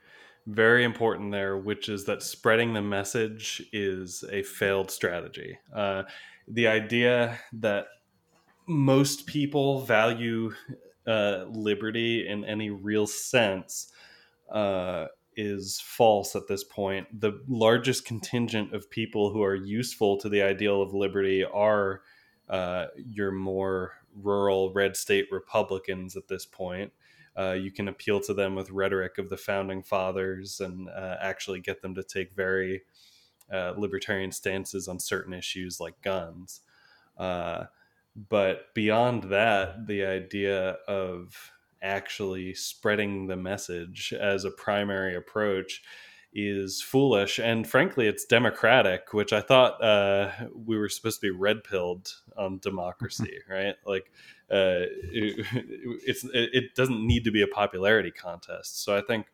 very 0.47 0.85
important 0.85 1.33
there, 1.33 1.57
which 1.57 1.89
is 1.89 2.05
that 2.05 2.23
spreading 2.23 2.73
the 2.73 2.83
message 2.83 3.63
is 3.73 4.25
a 4.31 4.43
failed 4.43 4.91
strategy. 4.91 5.59
Uh, 5.75 6.05
the 6.47 6.69
idea 6.69 7.39
that 7.53 7.87
most 8.67 9.27
people 9.27 9.81
value 9.81 10.53
uh, 11.07 11.45
liberty 11.49 12.27
in 12.27 12.45
any 12.45 12.71
real 12.71 13.07
sense 13.07 13.93
uh, 14.53 15.07
is 15.37 15.81
false 15.81 16.35
at 16.35 16.49
this 16.49 16.65
point. 16.65 17.21
The 17.21 17.41
largest 17.49 18.05
contingent 18.05 18.73
of 18.75 18.91
people 18.91 19.33
who 19.33 19.43
are 19.43 19.55
useful 19.55 20.17
to 20.19 20.29
the 20.29 20.43
ideal 20.43 20.81
of 20.81 20.95
liberty 20.95 21.45
are 21.45 22.03
uh, 22.49 22.87
your 22.97 23.33
more 23.33 23.93
rural 24.15 24.73
red 24.73 24.97
state 24.97 25.27
Republicans 25.31 26.17
at 26.17 26.29
this 26.29 26.47
point. 26.47 26.93
Uh, 27.39 27.53
you 27.53 27.71
can 27.71 27.89
appeal 27.89 28.21
to 28.21 28.33
them 28.33 28.55
with 28.55 28.71
rhetoric 28.71 29.19
of 29.19 29.29
the 29.29 29.37
founding 29.37 29.83
fathers 29.83 30.61
and 30.61 30.89
uh, 30.89 31.17
actually 31.21 31.61
get 31.61 31.83
them 31.83 31.95
to 31.95 32.03
take 32.03 32.35
very 32.35 32.83
uh, 33.53 33.75
libertarian 33.77 34.33
stances 34.33 34.89
on 34.89 34.99
certain 34.99 35.33
issues 35.33 35.79
like 35.79 36.01
guns. 36.03 36.61
Uh, 37.19 37.65
but 38.29 38.75
beyond 38.75 39.25
that, 39.25 39.87
the 39.87 40.05
idea 40.05 40.79
of 40.89 41.53
actually 41.83 42.55
spreading 42.55 43.27
the 43.27 43.37
message 43.37 44.15
as 44.19 44.45
a 44.45 44.51
primary 44.51 45.15
approach 45.15 45.83
is 46.39 46.83
foolish 46.83 47.39
and 47.39 47.67
frankly 47.67 48.07
it's 48.07 48.27
democratic 48.27 49.15
which 49.15 49.33
i 49.33 49.41
thought 49.41 49.83
uh, 49.83 50.31
we 50.67 50.77
were 50.77 50.89
supposed 50.89 51.19
to 51.19 51.27
be 51.27 51.31
red 51.31 51.65
pilled 51.65 52.13
on 52.37 52.59
democracy 52.59 53.39
right? 53.51 53.75
Like 53.85 54.11
uh, 54.51 54.87
it, 55.13 55.47
it's 56.07 56.27
it 56.33 56.75
doesn't 56.75 57.07
need 57.07 57.25
to 57.25 57.31
be 57.31 57.43
a 57.43 57.47
popularity 57.47 58.11
contest. 58.11 58.83
So 58.85 58.97
i 58.97 59.01
think 59.01 59.27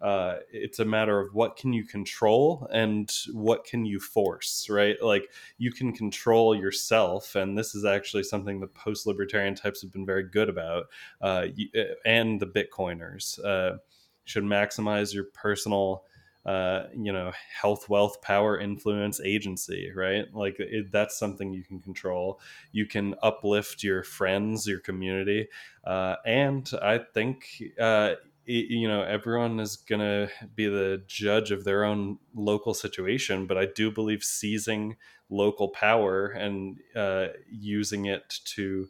uh, 0.00 0.36
it's 0.52 0.78
a 0.78 0.84
matter 0.84 1.18
of 1.18 1.34
what 1.34 1.56
can 1.56 1.72
you 1.72 1.84
control 1.84 2.68
and 2.72 3.12
what 3.32 3.64
can 3.64 3.84
you 3.84 3.98
force 3.98 4.68
right? 4.70 4.96
Like 5.02 5.28
you 5.56 5.72
can 5.72 5.92
control 5.92 6.54
yourself 6.54 7.34
and 7.34 7.58
this 7.58 7.74
is 7.74 7.84
actually 7.84 8.22
something 8.22 8.60
the 8.60 8.68
post-libertarian 8.68 9.56
types 9.56 9.82
have 9.82 9.92
been 9.92 10.06
very 10.06 10.22
good 10.22 10.48
about 10.48 10.86
uh, 11.20 11.46
uh 11.76 11.82
and 12.04 12.38
the 12.38 12.46
bitcoiners 12.46 13.44
uh, 13.44 13.78
should 14.24 14.44
maximize 14.44 15.12
your 15.12 15.24
personal 15.34 16.04
uh, 16.48 16.86
you 16.96 17.12
know 17.12 17.32
health 17.60 17.88
wealth 17.88 18.20
power 18.22 18.58
influence 18.58 19.20
agency 19.20 19.92
right? 19.94 20.24
Like 20.32 20.56
it, 20.58 20.90
that's 20.92 21.18
something 21.18 21.52
you 21.52 21.64
can 21.64 21.80
control. 21.80 22.40
You 22.72 22.86
can 22.86 23.14
uplift 23.22 23.82
your 23.82 24.02
friends 24.02 24.66
your 24.66 24.80
community 24.80 25.48
uh, 25.84 26.16
and 26.24 26.70
i 26.82 26.98
think 26.98 27.62
uh, 27.80 28.14
you 28.44 28.88
know 28.88 29.02
everyone 29.02 29.60
is 29.60 29.76
going 29.76 30.00
to 30.00 30.28
be 30.54 30.66
the 30.66 31.02
judge 31.06 31.50
of 31.50 31.64
their 31.64 31.84
own 31.84 32.18
local 32.34 32.74
situation 32.74 33.46
but 33.46 33.58
i 33.58 33.66
do 33.66 33.90
believe 33.90 34.22
seizing 34.22 34.96
local 35.30 35.68
power 35.68 36.28
and 36.28 36.78
uh, 36.96 37.26
using 37.50 38.06
it 38.06 38.40
to 38.44 38.88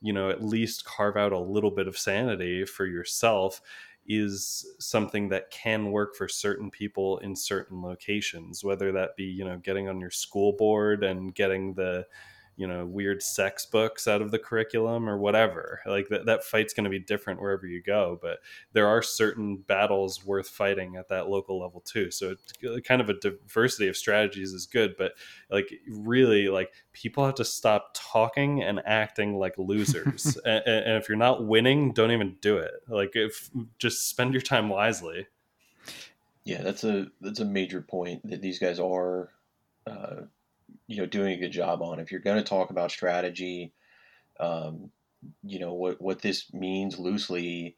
you 0.00 0.12
know 0.12 0.30
at 0.30 0.44
least 0.44 0.84
carve 0.84 1.16
out 1.16 1.32
a 1.32 1.38
little 1.38 1.70
bit 1.70 1.88
of 1.88 1.98
sanity 1.98 2.64
for 2.64 2.86
yourself 2.86 3.60
is 4.06 4.66
something 4.78 5.28
that 5.28 5.50
can 5.50 5.90
work 5.90 6.14
for 6.16 6.26
certain 6.28 6.70
people 6.70 7.18
in 7.18 7.36
certain 7.36 7.82
locations 7.82 8.64
whether 8.64 8.92
that 8.92 9.16
be 9.16 9.24
you 9.24 9.44
know 9.44 9.58
getting 9.58 9.88
on 9.88 10.00
your 10.00 10.10
school 10.10 10.52
board 10.52 11.04
and 11.04 11.34
getting 11.34 11.74
the 11.74 12.04
you 12.56 12.66
know 12.66 12.84
weird 12.84 13.22
sex 13.22 13.64
books 13.64 14.06
out 14.06 14.20
of 14.20 14.30
the 14.30 14.38
curriculum 14.38 15.08
or 15.08 15.18
whatever. 15.18 15.80
Like 15.86 16.08
that, 16.08 16.26
that 16.26 16.44
fight's 16.44 16.74
going 16.74 16.84
to 16.84 16.90
be 16.90 16.98
different 16.98 17.40
wherever 17.40 17.66
you 17.66 17.82
go 17.82 18.18
but 18.20 18.38
there 18.72 18.86
are 18.86 19.02
certain 19.02 19.56
battles 19.56 20.24
worth 20.24 20.48
fighting 20.48 20.96
at 20.96 21.08
that 21.08 21.28
local 21.28 21.60
level 21.60 21.80
too. 21.80 22.10
So 22.10 22.36
kind 22.84 23.00
of 23.00 23.08
a 23.08 23.14
diversity 23.14 23.88
of 23.88 23.96
strategies 23.96 24.52
is 24.52 24.66
good 24.66 24.94
but 24.98 25.12
like 25.50 25.72
really 25.88 26.48
like 26.48 26.72
people 26.92 27.24
have 27.24 27.36
to 27.36 27.44
stop 27.44 27.90
talking 27.94 28.62
and 28.62 28.80
acting 28.84 29.36
like 29.36 29.54
losers. 29.58 30.38
And, 30.52 30.62
and 30.66 30.96
if 30.96 31.08
you're 31.08 31.16
not 31.16 31.46
winning 31.46 31.92
don't 31.92 32.10
even 32.10 32.36
do 32.40 32.58
it. 32.58 32.72
Like 32.88 33.12
if 33.14 33.50
just 33.78 34.08
spend 34.08 34.34
your 34.34 34.42
time 34.42 34.68
wisely. 34.68 35.26
Yeah 36.44 36.62
that's 36.62 36.84
a 36.84 37.06
that's 37.20 37.40
a 37.40 37.44
major 37.44 37.80
point 37.80 38.28
that 38.28 38.42
these 38.42 38.58
guys 38.58 38.78
are 38.78 39.30
uh, 39.86 40.22
you 40.92 40.98
know 40.98 41.06
doing 41.06 41.32
a 41.32 41.40
good 41.40 41.52
job 41.52 41.80
on. 41.80 41.98
If 41.98 42.12
you're 42.12 42.20
going 42.20 42.36
to 42.36 42.48
talk 42.48 42.68
about 42.68 42.90
strategy, 42.90 43.72
um, 44.38 44.90
you 45.42 45.58
know 45.58 45.72
what 45.72 46.00
what 46.02 46.20
this 46.20 46.52
means 46.52 46.98
loosely, 46.98 47.76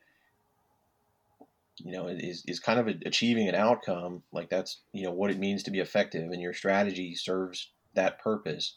you 1.79 1.93
know, 1.93 2.09
is 2.09 2.43
is 2.49 2.59
kind 2.59 2.81
of 2.81 2.89
a, 2.89 2.95
achieving 3.07 3.49
an 3.49 3.55
outcome. 3.55 4.25
Like 4.33 4.51
that's 4.51 4.81
you 4.93 5.05
know 5.05 5.13
what 5.13 5.31
it 5.31 5.39
means 5.39 5.63
to 5.63 5.71
be 5.71 5.79
effective, 5.79 6.33
and 6.33 6.43
your 6.43 6.55
strategy 6.55 7.15
serves 7.15 7.71
that 7.95 8.19
purpose. 8.19 8.77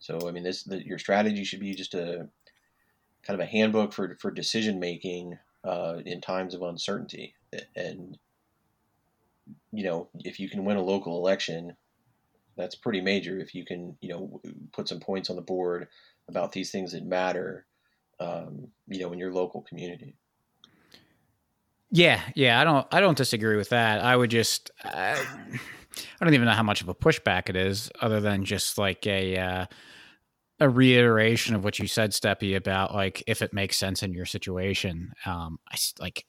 So 0.00 0.28
I 0.28 0.32
mean, 0.32 0.42
this 0.42 0.64
the, 0.64 0.84
your 0.84 0.98
strategy 0.98 1.44
should 1.44 1.60
be 1.60 1.74
just 1.74 1.94
a 1.94 2.28
kind 3.22 3.40
of 3.40 3.46
a 3.46 3.50
handbook 3.50 3.92
for 3.92 4.16
for 4.20 4.32
decision 4.32 4.80
making 4.80 5.38
uh, 5.62 5.98
in 6.04 6.20
times 6.20 6.54
of 6.54 6.62
uncertainty, 6.62 7.34
and 7.76 8.18
you 9.70 9.84
know 9.84 10.08
if 10.24 10.40
you 10.40 10.50
can 10.50 10.64
win 10.64 10.76
a 10.76 10.82
local 10.82 11.18
election 11.18 11.76
that's 12.56 12.74
pretty 12.74 13.00
major 13.00 13.38
if 13.38 13.54
you 13.54 13.64
can 13.64 13.96
you 14.00 14.08
know 14.08 14.40
put 14.72 14.88
some 14.88 15.00
points 15.00 15.30
on 15.30 15.36
the 15.36 15.42
board 15.42 15.88
about 16.28 16.52
these 16.52 16.70
things 16.70 16.92
that 16.92 17.04
matter 17.04 17.66
um, 18.20 18.68
you 18.88 19.00
know 19.00 19.12
in 19.12 19.18
your 19.18 19.32
local 19.32 19.62
community. 19.62 20.16
Yeah 21.90 22.20
yeah 22.34 22.60
i 22.60 22.64
don't 22.64 22.86
i 22.92 23.00
don't 23.00 23.16
disagree 23.16 23.56
with 23.56 23.68
that. 23.68 24.00
I 24.00 24.16
would 24.16 24.30
just 24.30 24.70
I, 24.82 25.24
I 26.20 26.24
don't 26.24 26.34
even 26.34 26.46
know 26.46 26.52
how 26.52 26.62
much 26.62 26.80
of 26.80 26.88
a 26.88 26.94
pushback 26.94 27.48
it 27.48 27.56
is 27.56 27.90
other 28.00 28.20
than 28.20 28.44
just 28.44 28.78
like 28.78 29.06
a 29.06 29.36
uh, 29.36 29.66
a 30.58 30.68
reiteration 30.68 31.54
of 31.54 31.62
what 31.62 31.78
you 31.78 31.86
said 31.86 32.10
steppy 32.10 32.56
about 32.56 32.94
like 32.94 33.22
if 33.26 33.42
it 33.42 33.52
makes 33.52 33.76
sense 33.76 34.02
in 34.02 34.12
your 34.12 34.26
situation. 34.26 35.12
Um 35.24 35.58
i 35.70 35.76
like 36.00 36.24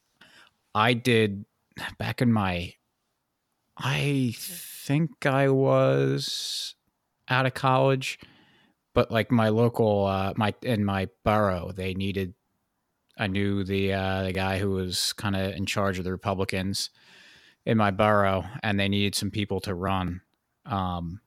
i 0.75 0.93
did 0.93 1.45
back 1.97 2.21
in 2.21 2.31
my 2.31 2.73
i 3.79 4.33
think 4.87 5.25
I 5.25 5.49
was 5.49 6.75
out 7.27 7.45
of 7.45 7.53
college, 7.53 8.19
but 8.93 9.11
like 9.11 9.31
my 9.31 9.49
local, 9.49 10.05
uh, 10.05 10.33
my 10.37 10.53
in 10.61 10.85
my 10.85 11.09
borough, 11.25 11.71
they 11.75 11.93
needed. 11.93 12.33
I 13.19 13.27
knew 13.27 13.63
the 13.63 13.93
uh, 13.93 14.23
the 14.23 14.31
guy 14.31 14.59
who 14.59 14.71
was 14.71 15.11
kind 15.13 15.35
of 15.35 15.53
in 15.53 15.65
charge 15.65 15.99
of 15.99 16.05
the 16.05 16.11
Republicans 16.11 16.89
in 17.65 17.77
my 17.77 17.91
borough, 17.91 18.45
and 18.63 18.79
they 18.79 18.87
needed 18.87 19.13
some 19.13 19.29
people 19.29 19.59
to 19.61 19.75
run, 19.75 20.21
um, 20.65 21.19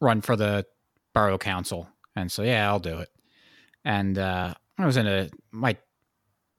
run 0.00 0.22
for 0.22 0.36
the 0.36 0.64
borough 1.12 1.38
council. 1.38 1.88
And 2.16 2.32
so, 2.32 2.42
yeah, 2.42 2.66
I'll 2.66 2.78
do 2.78 2.98
it. 2.98 3.10
And 3.84 4.18
uh, 4.18 4.54
I 4.78 4.86
was 4.86 4.96
in 4.96 5.06
a 5.06 5.28
my 5.50 5.76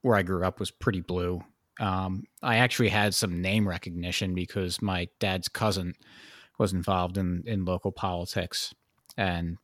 where 0.02 0.16
I 0.16 0.22
grew 0.22 0.44
up 0.44 0.60
was 0.60 0.70
pretty 0.70 1.00
blue, 1.00 1.42
um, 1.80 2.24
I 2.42 2.56
actually 2.58 2.90
had 2.90 3.14
some 3.14 3.40
name 3.40 3.66
recognition 3.66 4.34
because 4.34 4.82
my 4.82 5.08
dad's 5.18 5.48
cousin 5.48 5.94
was 6.58 6.72
involved 6.72 7.16
in, 7.16 7.42
in 7.46 7.64
local 7.64 7.90
politics, 7.90 8.74
and 9.16 9.56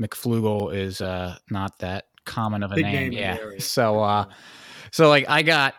McFloogle 0.00 0.74
is 0.74 1.00
uh, 1.00 1.38
not 1.48 1.78
that 1.78 2.06
common 2.24 2.62
of 2.64 2.72
a 2.72 2.74
Big 2.74 2.84
name. 2.84 3.10
name 3.10 3.12
yeah. 3.12 3.38
So, 3.58 4.02
uh, 4.02 4.24
so 4.90 5.08
like 5.08 5.28
I 5.28 5.42
got, 5.42 5.74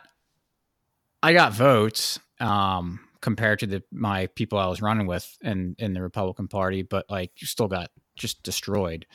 I 1.22 1.34
got 1.34 1.54
votes 1.54 2.20
um, 2.40 3.02
compared 3.20 3.60
to 3.60 3.68
the 3.68 3.84
my 3.92 4.28
people 4.28 4.58
I 4.58 4.68
was 4.68 4.82
running 4.82 5.08
with 5.08 5.38
in 5.42 5.76
in 5.78 5.94
the 5.94 6.02
Republican 6.02 6.48
Party, 6.48 6.84
but 6.84 7.06
like 7.10 7.32
you 7.42 7.48
still 7.48 7.68
got 7.68 7.92
just 8.16 8.42
destroyed. 8.44 9.06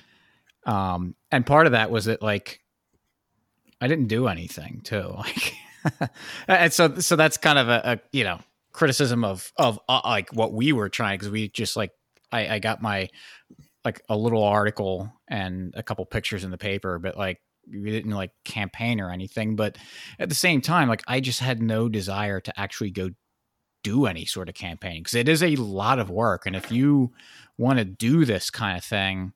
Um, 0.67 1.15
and 1.31 1.47
part 1.47 1.67
of 1.67 1.73
that 1.73 1.91
was 1.91 2.05
that 2.05 2.23
like 2.23 2.61
I 3.81 3.89
didn't 3.89 4.09
do 4.09 4.29
anything 4.29 4.83
too. 4.85 5.15
Like 5.17 5.55
and 6.49 6.73
so 6.73 6.99
so 6.99 7.17
that's 7.17 7.37
kind 7.37 7.59
of 7.59 7.69
a, 7.69 7.81
a 7.85 8.01
you 8.13 8.25
know 8.25 8.39
criticism 8.73 9.25
of 9.25 9.53
of 9.57 9.79
uh, 9.89 10.01
like 10.05 10.33
what 10.33 10.53
we 10.53 10.73
were 10.73 10.89
trying 10.89 11.19
because 11.19 11.31
we 11.31 11.49
just 11.49 11.77
like 11.77 11.91
I, 12.33 12.55
I 12.55 12.59
got 12.59 12.83
my 12.83 13.09
like 13.85 14.03
a 14.09 14.17
little 14.17 14.43
article 14.43 15.13
and 15.29 15.73
a 15.77 15.83
couple 15.83 16.05
pictures 16.07 16.43
in 16.45 16.51
the 16.51 16.59
paper, 16.59 16.99
but 16.99 17.17
like 17.17 17.41
we 17.71 17.91
didn't 17.91 18.11
like 18.11 18.33
campaign 18.45 19.01
or 19.01 19.11
anything. 19.13 19.57
But 19.57 19.79
at 20.19 20.29
the 20.29 20.35
same 20.35 20.61
time, 20.61 20.89
like 20.89 21.03
I 21.07 21.21
just 21.21 21.41
had 21.41 21.63
no 21.63 21.89
desire 21.89 22.41
to 22.41 22.61
actually 22.61 22.91
go 22.91 23.11
do 23.85 24.07
any 24.07 24.25
sort 24.25 24.49
of 24.49 24.57
campaign 24.57 25.01
because 25.01 25.15
it 25.15 25.29
is 25.29 25.43
a 25.43 25.55
lot 25.57 26.01
of 26.01 26.11
work. 26.11 26.47
And 26.47 26.57
if 26.57 26.73
you 26.73 27.13
want 27.57 27.79
to 27.79 27.85
do 27.85 28.25
this 28.25 28.51
kind 28.51 28.77
of 28.77 28.85
thing, 28.85 29.33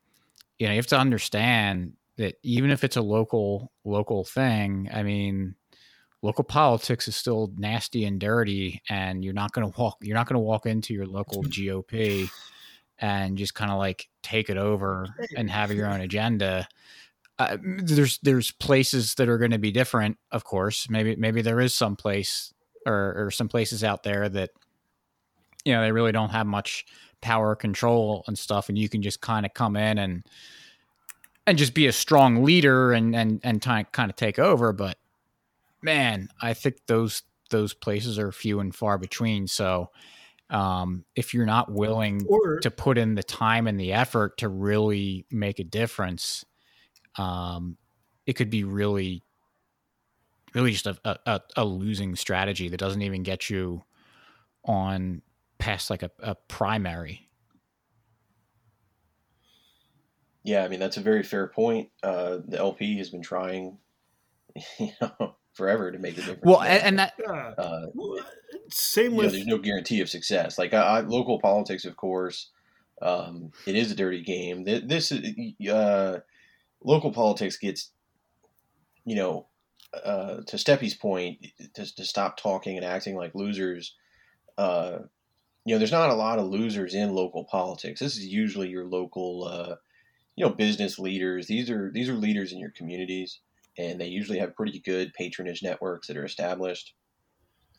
you 0.59 0.67
know, 0.67 0.73
you 0.73 0.79
have 0.79 0.87
to 0.89 0.99
understand 0.99 1.93
that 2.17 2.35
even 2.43 2.71
if 2.71 2.83
it's 2.83 2.97
a 2.97 3.03
local 3.03 3.71
local 3.85 4.25
thing, 4.25 4.89
I 4.93 5.05
mean, 5.05 5.55
local 6.23 6.45
politics 6.45 7.09
is 7.09 7.17
still 7.17 7.53
nasty 7.57 8.05
and 8.05 8.21
dirty, 8.21 8.83
and 8.89 9.25
you're 9.25 9.35
not 9.35 9.53
going 9.53 9.71
to 9.71 9.81
walk. 9.81 9.99
You're 10.03 10.17
not 10.17 10.27
going 10.29 10.35
to 10.35 10.41
walk 10.41 10.67
into 10.67 10.95
your 10.95 11.07
local 11.07 11.43
GOP 11.45 12.29
and 12.99 13.39
just 13.39 13.55
kind 13.55 13.71
of 13.71 13.79
like 13.79 14.09
take 14.23 14.51
it 14.51 14.59
over 14.59 15.07
and 15.37 15.51
have 15.51 15.73
your 15.73 15.87
own 15.87 16.01
agenda. 16.01 16.69
Uh, 17.39 17.57
there's 17.63 18.19
there's 18.23 18.51
places 18.51 19.15
that 19.15 19.29
are 19.29 19.39
going 19.39 19.53
to 19.53 19.59
be 19.59 19.73
different, 19.73 20.19
of 20.31 20.45
course. 20.45 20.89
Maybe 20.91 21.17
maybe 21.17 21.41
there 21.41 21.61
is 21.61 21.75
some 21.75 21.97
place 21.97 22.53
or, 22.87 23.15
or 23.17 23.31
some 23.31 23.49
places 23.49 23.83
out 23.83 24.03
there 24.03 24.29
that 24.29 24.51
you 25.65 25.73
know 25.73 25.81
they 25.83 25.93
really 25.93 26.13
don't 26.13 26.31
have 26.31 26.47
much 26.47 26.85
power 27.23 27.55
control 27.55 28.25
and 28.27 28.39
stuff, 28.39 28.69
and 28.69 28.77
you 28.77 28.91
can 28.91 29.01
just 29.01 29.23
kind 29.23 29.47
of 29.47 29.55
come 29.55 29.77
in 29.77 29.97
and 29.97 30.23
and 31.47 31.57
just 31.57 31.73
be 31.73 31.87
a 31.87 31.93
strong 31.93 32.45
leader 32.45 32.93
and 32.93 33.17
and 33.17 33.41
and 33.43 33.63
kind 33.63 33.87
of 34.11 34.17
take 34.17 34.39
over. 34.39 34.75
But 34.75 34.99
man, 35.83 36.29
I 36.41 36.55
think 36.55 36.77
those 36.87 37.23
those 37.51 37.75
places 37.75 38.19
are 38.19 38.33
few 38.33 38.61
and 38.61 38.75
far 38.75 38.97
between. 38.97 39.47
So 39.47 39.91
um, 40.51 41.05
if 41.15 41.35
you're 41.35 41.47
not 41.47 41.71
willing 41.71 42.27
or, 42.29 42.59
to 42.61 42.71
put 42.71 42.99
in 42.99 43.15
the 43.15 43.23
time 43.23 43.67
and 43.67 43.79
the 43.79 43.93
effort 43.93 44.39
to 44.39 44.49
really 44.49 45.27
make 45.31 45.59
a 45.59 45.65
difference, 45.65 46.45
um, 47.17 47.77
it 48.27 48.35
could 48.35 48.51
be 48.51 48.65
really, 48.65 49.23
really 50.55 50.73
just 50.73 50.87
a, 50.87 50.97
a, 51.05 51.41
a, 51.57 51.65
losing 51.65 52.17
strategy 52.17 52.69
that 52.69 52.79
doesn't 52.79 53.03
even 53.03 53.23
get 53.23 53.51
you 53.51 53.83
on 54.65 55.23
past 55.59 55.91
like 55.91 56.03
a, 56.03 56.11
a 56.21 56.35
primary. 56.49 57.29
Yeah, 60.43 60.65
I 60.65 60.69
mean 60.69 60.81
that's 60.81 60.97
a 60.97 61.03
very 61.03 61.23
fair 61.23 61.47
point. 61.47 61.91
Uh, 62.03 62.39
the 62.47 62.59
LP 62.59 62.97
has 62.99 63.11
been 63.11 63.23
trying, 63.23 63.79
you 64.79 64.91
know, 65.01 65.37
forever 65.61 65.93
to 65.93 65.99
make 65.99 66.15
a 66.15 66.23
difference. 66.23 66.41
Well, 66.43 66.63
and, 66.63 66.83
and 66.83 66.99
that 66.99 67.13
uh, 67.29 67.87
same 68.71 69.15
with 69.15 69.27
know, 69.27 69.33
there's 69.33 69.47
no 69.47 69.59
guarantee 69.59 70.01
of 70.01 70.09
success. 70.09 70.59
Like 70.59 70.73
I, 70.73 70.81
I, 70.81 71.01
local 71.01 71.39
politics, 71.39 71.85
of 71.85 71.97
course, 71.97 72.49
um, 73.03 73.53
it 73.67 73.77
is 73.77 73.93
a 73.93 73.95
dirty 73.95 74.23
game. 74.23 74.65
This 74.65 75.13
uh, 75.13 76.21
local 76.83 77.13
politics 77.13 77.59
gets, 77.59 77.91
you 79.05 79.17
know, 79.17 79.49
uh, 80.03 80.39
to 80.47 80.57
Steppy's 80.57 80.95
point, 80.95 81.47
to, 81.75 81.95
to 81.95 82.05
stop 82.07 82.39
talking 82.39 82.77
and 82.79 82.87
acting 82.87 83.15
like 83.15 83.35
losers. 83.35 83.95
Uh, 84.57 85.01
you 85.67 85.75
know, 85.75 85.79
there's 85.79 85.93
not 85.93 86.09
a 86.09 86.15
lot 86.15 86.39
of 86.39 86.47
losers 86.47 86.95
in 86.95 87.15
local 87.15 87.45
politics. 87.45 88.01
This 88.01 88.17
is 88.17 88.27
usually 88.27 88.71
your 88.71 88.87
local, 88.87 89.45
uh, 89.45 89.75
you 90.37 90.47
know, 90.47 90.53
business 90.53 90.99
leaders. 90.99 91.49
These 91.49 91.69
are 91.69 91.91
these 91.93 92.09
are 92.09 92.15
leaders 92.15 92.53
in 92.53 92.59
your 92.59 92.71
communities 92.71 93.41
and 93.81 94.01
they 94.01 94.07
usually 94.07 94.39
have 94.39 94.55
pretty 94.55 94.79
good 94.81 95.15
patronage 95.15 95.63
networks 95.63 96.07
that 96.07 96.17
are 96.17 96.25
established. 96.25 96.95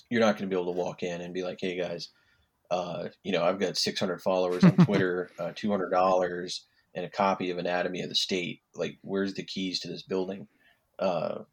You're 0.10 0.22
not 0.22 0.38
going 0.38 0.50
to 0.50 0.54
be 0.54 0.60
able 0.60 0.74
to 0.74 0.80
walk 0.80 1.04
in 1.04 1.22
and 1.22 1.34
be 1.34 1.44
like, 1.44 1.60
"Hey 1.62 1.78
guys, 1.78 2.10
uh, 2.72 3.10
you 3.24 3.32
know, 3.32 3.44
I've 3.44 3.60
got 3.60 3.78
600 3.78 4.22
followers 4.22 4.64
on 4.64 4.76
Twitter, 4.86 5.30
uh, 5.40 5.52
$200, 5.52 6.60
and 6.96 7.06
a 7.06 7.10
copy 7.10 7.52
of 7.52 7.58
Anatomy 7.58 8.02
of 8.02 8.10
the 8.10 8.16
State. 8.16 8.62
Like, 8.76 8.98
where's 9.02 9.36
the 9.36 9.44
keys 9.44 9.80
to 9.82 9.88
this 9.88 10.04
building?" 10.04 10.48
Uh, 10.98 11.44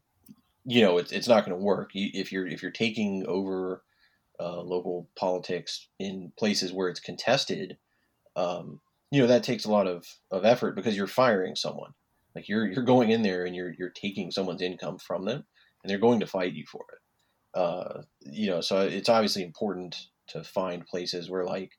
you 0.65 0.81
know, 0.81 0.97
it's, 0.97 1.11
it's 1.11 1.27
not 1.27 1.45
going 1.45 1.57
to 1.57 1.63
work 1.63 1.91
if 1.93 2.31
you're 2.31 2.47
if 2.47 2.61
you're 2.61 2.71
taking 2.71 3.25
over 3.27 3.83
uh, 4.39 4.61
local 4.61 5.09
politics 5.15 5.87
in 5.99 6.31
places 6.37 6.73
where 6.73 6.89
it's 6.89 6.99
contested. 6.99 7.77
Um, 8.35 8.81
you 9.11 9.21
know, 9.21 9.27
that 9.27 9.43
takes 9.43 9.65
a 9.65 9.71
lot 9.71 9.87
of, 9.87 10.05
of 10.31 10.45
effort 10.45 10.75
because 10.75 10.95
you're 10.95 11.07
firing 11.07 11.55
someone. 11.55 11.93
Like 12.39 12.47
you're 12.47 12.65
you're 12.65 12.85
going 12.85 13.11
in 13.11 13.21
there 13.21 13.43
and 13.43 13.53
you're 13.53 13.73
you're 13.77 13.89
taking 13.89 14.31
someone's 14.31 14.61
income 14.61 14.97
from 14.97 15.25
them, 15.25 15.43
and 15.83 15.89
they're 15.89 15.97
going 15.97 16.21
to 16.21 16.25
fight 16.27 16.53
you 16.53 16.63
for 16.71 16.85
it. 16.93 17.59
Uh, 17.59 18.03
you 18.21 18.49
know, 18.49 18.61
so 18.61 18.79
it's 18.79 19.09
obviously 19.09 19.43
important 19.43 19.97
to 20.27 20.41
find 20.41 20.87
places 20.87 21.29
where 21.29 21.43
like 21.43 21.73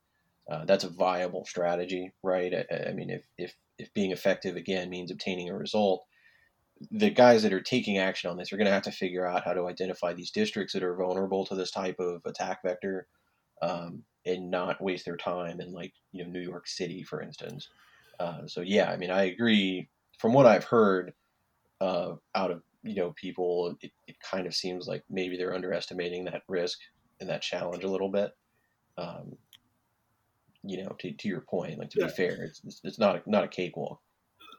uh, 0.52 0.66
that's 0.66 0.84
a 0.84 0.90
viable 0.90 1.46
strategy, 1.46 2.12
right? 2.22 2.52
I, 2.52 2.90
I, 2.90 2.92
mean, 2.92 3.08
if 3.08 3.22
if 3.38 3.54
if 3.78 3.94
being 3.94 4.10
effective 4.10 4.56
again 4.56 4.90
means 4.90 5.10
obtaining 5.10 5.48
a 5.48 5.56
result, 5.56 6.04
the 6.90 7.08
guys 7.08 7.42
that 7.42 7.54
are 7.54 7.62
taking 7.62 7.96
action 7.96 8.30
on 8.30 8.36
this 8.36 8.52
are 8.52 8.58
going 8.58 8.66
to 8.66 8.72
have 8.72 8.82
to 8.82 8.92
figure 8.92 9.26
out 9.26 9.46
how 9.46 9.54
to 9.54 9.66
identify 9.66 10.12
these 10.12 10.30
districts 10.30 10.74
that 10.74 10.82
are 10.82 10.94
vulnerable 10.94 11.46
to 11.46 11.54
this 11.54 11.70
type 11.70 11.96
of 11.98 12.20
attack 12.26 12.58
vector, 12.62 13.06
um, 13.62 14.02
and 14.26 14.50
not 14.50 14.82
waste 14.82 15.06
their 15.06 15.16
time 15.16 15.58
in 15.58 15.72
like 15.72 15.94
you 16.12 16.22
know 16.22 16.30
New 16.30 16.42
York 16.42 16.68
City, 16.68 17.02
for 17.02 17.22
instance. 17.22 17.66
Uh, 18.18 18.46
so 18.46 18.60
yeah, 18.60 18.90
I 18.90 18.98
mean, 18.98 19.10
I 19.10 19.22
agree 19.22 19.88
from 20.20 20.34
what 20.34 20.44
I've 20.44 20.64
heard 20.64 21.14
uh, 21.80 22.12
out 22.34 22.50
of 22.50 22.62
you 22.82 22.94
know 22.94 23.12
people, 23.12 23.74
it, 23.80 23.90
it, 24.06 24.16
kind 24.20 24.46
of 24.46 24.54
seems 24.54 24.86
like 24.86 25.02
maybe 25.08 25.36
they're 25.36 25.54
underestimating 25.54 26.26
that 26.26 26.42
risk 26.46 26.78
and 27.20 27.30
that 27.30 27.40
challenge 27.40 27.84
a 27.84 27.88
little 27.88 28.10
bit. 28.10 28.36
Um, 28.98 29.36
you 30.62 30.84
know, 30.84 30.94
to, 30.98 31.12
to 31.12 31.28
your 31.28 31.40
point, 31.40 31.78
like 31.78 31.88
to 31.90 32.00
yeah. 32.00 32.06
be 32.06 32.12
fair, 32.12 32.44
it's, 32.44 32.82
it's 32.84 32.98
not 32.98 33.16
a, 33.16 33.22
not 33.30 33.44
a 33.44 33.48
cakewalk. 33.48 33.98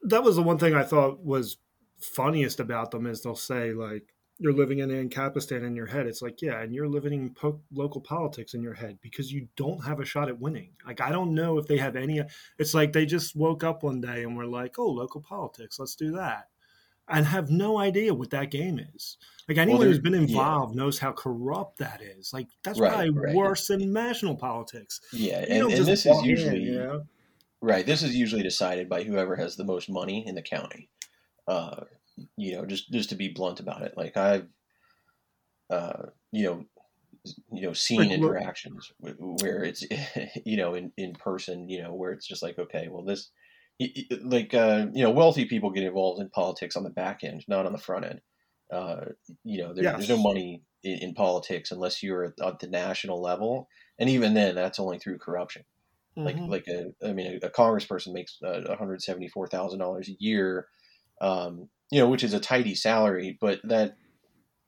That 0.04 0.24
was 0.24 0.36
the 0.36 0.42
one 0.42 0.58
thing 0.58 0.74
I 0.74 0.82
thought 0.82 1.24
was 1.24 1.58
funniest 2.00 2.60
about 2.60 2.90
them 2.90 3.06
is 3.06 3.22
they'll 3.22 3.36
say 3.36 3.74
like 3.74 4.16
you're 4.42 4.54
living 4.54 4.80
in 4.80 4.90
Ancapistan 4.90 5.64
in 5.64 5.76
your 5.76 5.86
head. 5.86 6.08
It's 6.08 6.24
like, 6.24 6.42
yeah, 6.42 6.62
and 6.62 6.74
you're 6.74 6.88
living 6.88 7.14
in 7.14 7.30
po- 7.30 7.62
local 7.72 8.02
politics 8.02 8.56
in 8.56 8.64
your 8.64 8.74
head 8.74 8.98
because 9.00 9.32
you 9.32 9.48
don't 9.56 9.86
have 9.86 10.00
a 10.00 10.06
shot 10.06 10.30
at 10.30 10.40
winning. 10.40 10.72
Like, 10.84 11.00
I 11.00 11.12
don't 11.12 11.36
know 11.36 11.60
if 11.60 11.68
they 11.68 11.78
have 11.78 11.96
any. 11.96 12.24
It's 12.58 12.74
like 12.74 12.92
they 12.92 13.06
just 13.06 13.36
woke 13.36 13.64
up 13.64 13.84
one 13.84 14.02
day 14.02 14.24
and 14.24 14.36
were 14.36 14.48
like, 14.48 14.80
oh, 14.80 14.90
local 14.90 15.22
politics, 15.22 15.78
let's 15.78 15.96
do 15.96 16.14
that. 16.14 16.48
And 17.08 17.28
have 17.28 17.52
no 17.52 17.78
idea 17.78 18.16
what 18.16 18.32
that 18.32 18.50
game 18.50 18.80
is. 18.96 19.18
Like 19.48 19.60
anyone 19.60 19.82
well, 19.82 19.90
who's 19.90 20.00
been 20.00 20.16
involved 20.16 20.74
yeah. 20.76 20.82
knows 20.82 20.98
how 20.98 21.12
corrupt 21.12 21.78
that 21.78 22.02
is. 22.02 22.34
Like 22.34 22.48
that's 22.64 22.80
right, 22.80 22.90
probably 22.90 23.10
right. 23.12 23.36
worse 23.36 23.68
than 23.68 23.94
national 23.94 24.38
politics. 24.38 25.02
Yeah, 25.14 25.46
and, 25.48 25.72
and 25.72 25.86
this 25.86 26.08
is 26.08 26.24
usually 26.24 26.56
in, 26.56 26.62
you 26.62 26.80
know? 26.80 27.04
right. 27.62 27.86
This 27.86 28.02
is 28.02 28.16
usually 28.16 28.44
decided 28.44 28.90
by 28.90 29.04
whoever 29.04 29.36
has 29.36 29.56
the 29.56 29.66
most 29.66 29.88
money 29.88 30.26
in 30.26 30.34
the 30.34 30.42
county. 30.42 30.90
Uh, 31.48 31.82
you 32.38 32.54
know, 32.54 32.66
just 32.66 32.92
just 32.92 33.10
to 33.10 33.16
be 33.16 33.30
blunt 33.30 33.60
about 33.60 33.84
it, 33.84 33.94
like 33.98 34.18
I've, 34.18 34.48
uh, 35.70 36.04
you 36.32 36.46
know, 36.46 36.66
you 37.52 37.62
know, 37.62 37.74
seen 37.74 38.12
interactions 38.12 38.92
where 39.00 39.64
it's, 39.64 39.86
you 40.46 40.58
know, 40.58 40.74
in 40.74 40.92
in 40.98 41.14
person, 41.14 41.70
you 41.70 41.82
know, 41.82 41.94
where 41.94 42.12
it's 42.12 42.28
just 42.28 42.44
like, 42.44 42.58
okay, 42.58 42.88
well, 42.90 43.04
this, 43.04 43.30
like, 44.22 44.54
uh, 44.54 44.88
you 44.94 45.04
know, 45.04 45.12
wealthy 45.12 45.46
people 45.46 45.72
get 45.72 45.84
involved 45.84 46.22
in 46.22 46.30
politics 46.30 46.76
on 46.76 46.84
the 46.84 46.90
back 46.90 47.24
end, 47.24 47.44
not 47.48 47.66
on 47.66 47.72
the 47.72 47.78
front 47.78 48.06
end. 48.06 48.22
Uh, 48.72 49.06
you 49.44 49.62
know, 49.62 49.74
there, 49.74 49.84
yes. 49.84 49.98
there's 49.98 50.10
no 50.10 50.18
money 50.18 50.64
in, 50.84 51.00
in, 51.00 51.14
politics 51.14 51.72
unless 51.72 52.02
you're 52.02 52.24
at, 52.24 52.34
at, 52.42 52.60
the 52.60 52.68
national 52.68 53.22
level, 53.22 53.68
and 54.00 54.10
even 54.10 54.34
then, 54.34 54.56
that's 54.56 54.80
only 54.80 54.98
through 54.98 55.18
corruption. 55.18 55.64
Mm-hmm. 56.18 56.50
Like, 56.50 56.66
like 56.66 56.68
a, 56.68 57.08
I 57.08 57.12
mean, 57.12 57.40
a, 57.42 57.48
a 57.48 57.50
congressperson 57.50 58.14
makes 58.14 58.38
uh, 58.46 58.62
one 58.66 58.78
hundred 58.78 59.02
seventy 59.02 59.28
four 59.28 59.48
thousand 59.48 59.80
dollars 59.80 60.08
a 60.08 60.16
year. 60.20 60.68
Um, 61.20 61.68
you 61.92 62.00
know, 62.00 62.10
which 62.10 62.24
is 62.24 62.34
a 62.34 62.40
tidy 62.40 62.74
salary, 62.74 63.38
but 63.40 63.60
that 63.64 63.98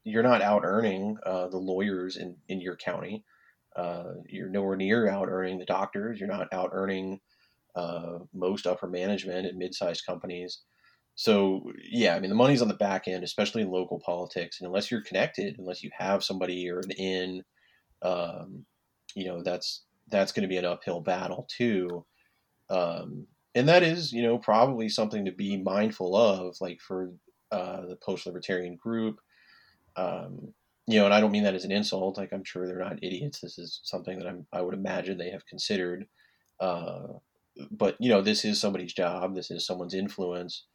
you're 0.03 0.23
not 0.23 0.41
out 0.41 0.63
earning 0.65 1.17
uh, 1.25 1.47
the 1.47 1.57
lawyers 1.57 2.17
in, 2.17 2.35
in 2.49 2.59
your 2.59 2.75
county. 2.75 3.23
Uh, 3.75 4.15
you're 4.27 4.49
nowhere 4.49 4.75
near 4.75 5.09
out 5.09 5.29
earning 5.29 5.57
the 5.57 5.65
doctors. 5.65 6.19
You're 6.19 6.29
not 6.29 6.51
out 6.53 6.69
earning 6.73 7.21
uh, 7.75 8.19
most 8.33 8.67
upper 8.67 8.87
management 8.87 9.47
at 9.47 9.55
mid-sized 9.55 10.05
companies. 10.05 10.61
So 11.15 11.71
yeah, 11.89 12.15
I 12.15 12.19
mean 12.19 12.29
the 12.29 12.35
money's 12.35 12.61
on 12.61 12.67
the 12.67 12.73
back 12.73 13.07
end, 13.07 13.23
especially 13.23 13.61
in 13.61 13.71
local 13.71 13.99
politics, 13.99 14.59
and 14.59 14.67
unless 14.67 14.89
you're 14.91 15.03
connected, 15.03 15.57
unless 15.59 15.83
you 15.83 15.91
have 15.97 16.23
somebody 16.23 16.69
or 16.69 16.79
an 16.79 16.91
in, 16.91 17.43
um, 18.01 18.65
you 19.15 19.25
know 19.27 19.43
that's 19.43 19.83
that's 20.09 20.31
going 20.31 20.41
to 20.41 20.47
be 20.47 20.57
an 20.57 20.65
uphill 20.65 21.01
battle 21.01 21.47
too. 21.49 22.05
Um, 22.69 23.27
and 23.55 23.67
that 23.69 23.83
is 23.83 24.11
you 24.11 24.21
know 24.21 24.37
probably 24.37 24.89
something 24.89 25.25
to 25.25 25.31
be 25.31 25.57
mindful 25.57 26.15
of 26.15 26.55
like 26.61 26.79
for 26.81 27.11
uh, 27.51 27.85
the 27.85 27.97
post-libertarian 27.97 28.75
group. 28.75 29.19
Um, 29.95 30.53
you 30.87 30.99
know 30.99 31.05
and 31.05 31.13
i 31.13 31.21
don't 31.21 31.31
mean 31.31 31.43
that 31.43 31.55
as 31.55 31.63
an 31.63 31.71
insult 31.71 32.17
like 32.17 32.33
i'm 32.33 32.43
sure 32.43 32.67
they're 32.67 32.79
not 32.79 33.03
idiots. 33.03 33.39
This 33.39 33.57
is 33.57 33.79
something 33.83 34.19
that 34.19 34.27
I'm, 34.27 34.45
i 34.51 34.61
would 34.61 34.73
imagine 34.73 35.17
they 35.17 35.31
have 35.31 35.45
considered. 35.45 36.07
Uh, 36.59 37.07
but 37.71 37.95
you 37.99 38.09
know 38.09 38.21
this 38.21 38.45
is 38.45 38.59
somebody's 38.59 38.93
job. 38.93 39.35
This 39.35 39.51
is 39.51 39.65
someone's 39.65 39.93
influence. 39.93 40.65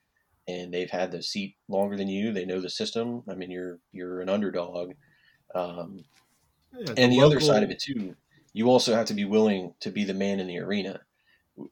And 0.46 0.72
they've 0.72 0.90
had 0.90 1.12
the 1.12 1.22
seat 1.22 1.56
longer 1.68 1.94
than 1.94 2.08
you. 2.08 2.32
They 2.32 2.46
know 2.46 2.60
the 2.60 2.70
system. 2.70 3.22
I 3.28 3.34
mean 3.34 3.50
you're 3.50 3.80
you're 3.92 4.20
an 4.20 4.30
underdog. 4.30 4.92
Um, 5.54 6.04
yeah, 6.72 6.94
and 6.96 7.12
the 7.12 7.18
local... 7.18 7.32
other 7.32 7.40
side 7.40 7.62
of 7.62 7.70
it 7.70 7.80
too 7.80 8.14
you 8.52 8.68
also 8.68 8.94
have 8.94 9.06
to 9.06 9.14
be 9.14 9.24
willing 9.24 9.74
to 9.80 9.90
be 9.90 10.04
the 10.04 10.14
man 10.14 10.40
in 10.40 10.46
the 10.46 10.58
arena 10.58 11.00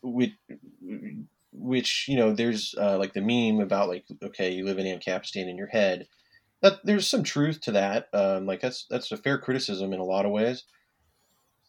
which, 0.02 0.32
which 1.52 2.06
you 2.08 2.16
know, 2.16 2.32
there's 2.32 2.74
uh, 2.78 2.98
like 2.98 3.14
the 3.14 3.20
meme 3.20 3.62
about 3.62 3.88
like, 3.88 4.04
okay, 4.22 4.52
you 4.52 4.64
live 4.64 4.78
in 4.78 4.86
Ancapistan 4.86 5.48
in 5.48 5.56
your 5.56 5.68
head. 5.68 6.06
That 6.62 6.78
there's 6.84 7.06
some 7.06 7.22
truth 7.22 7.60
to 7.62 7.72
that. 7.72 8.08
Um, 8.12 8.46
like 8.46 8.60
that's 8.60 8.86
that's 8.88 9.12
a 9.12 9.16
fair 9.16 9.38
criticism 9.38 9.92
in 9.92 10.00
a 10.00 10.04
lot 10.04 10.26
of 10.26 10.32
ways. 10.32 10.64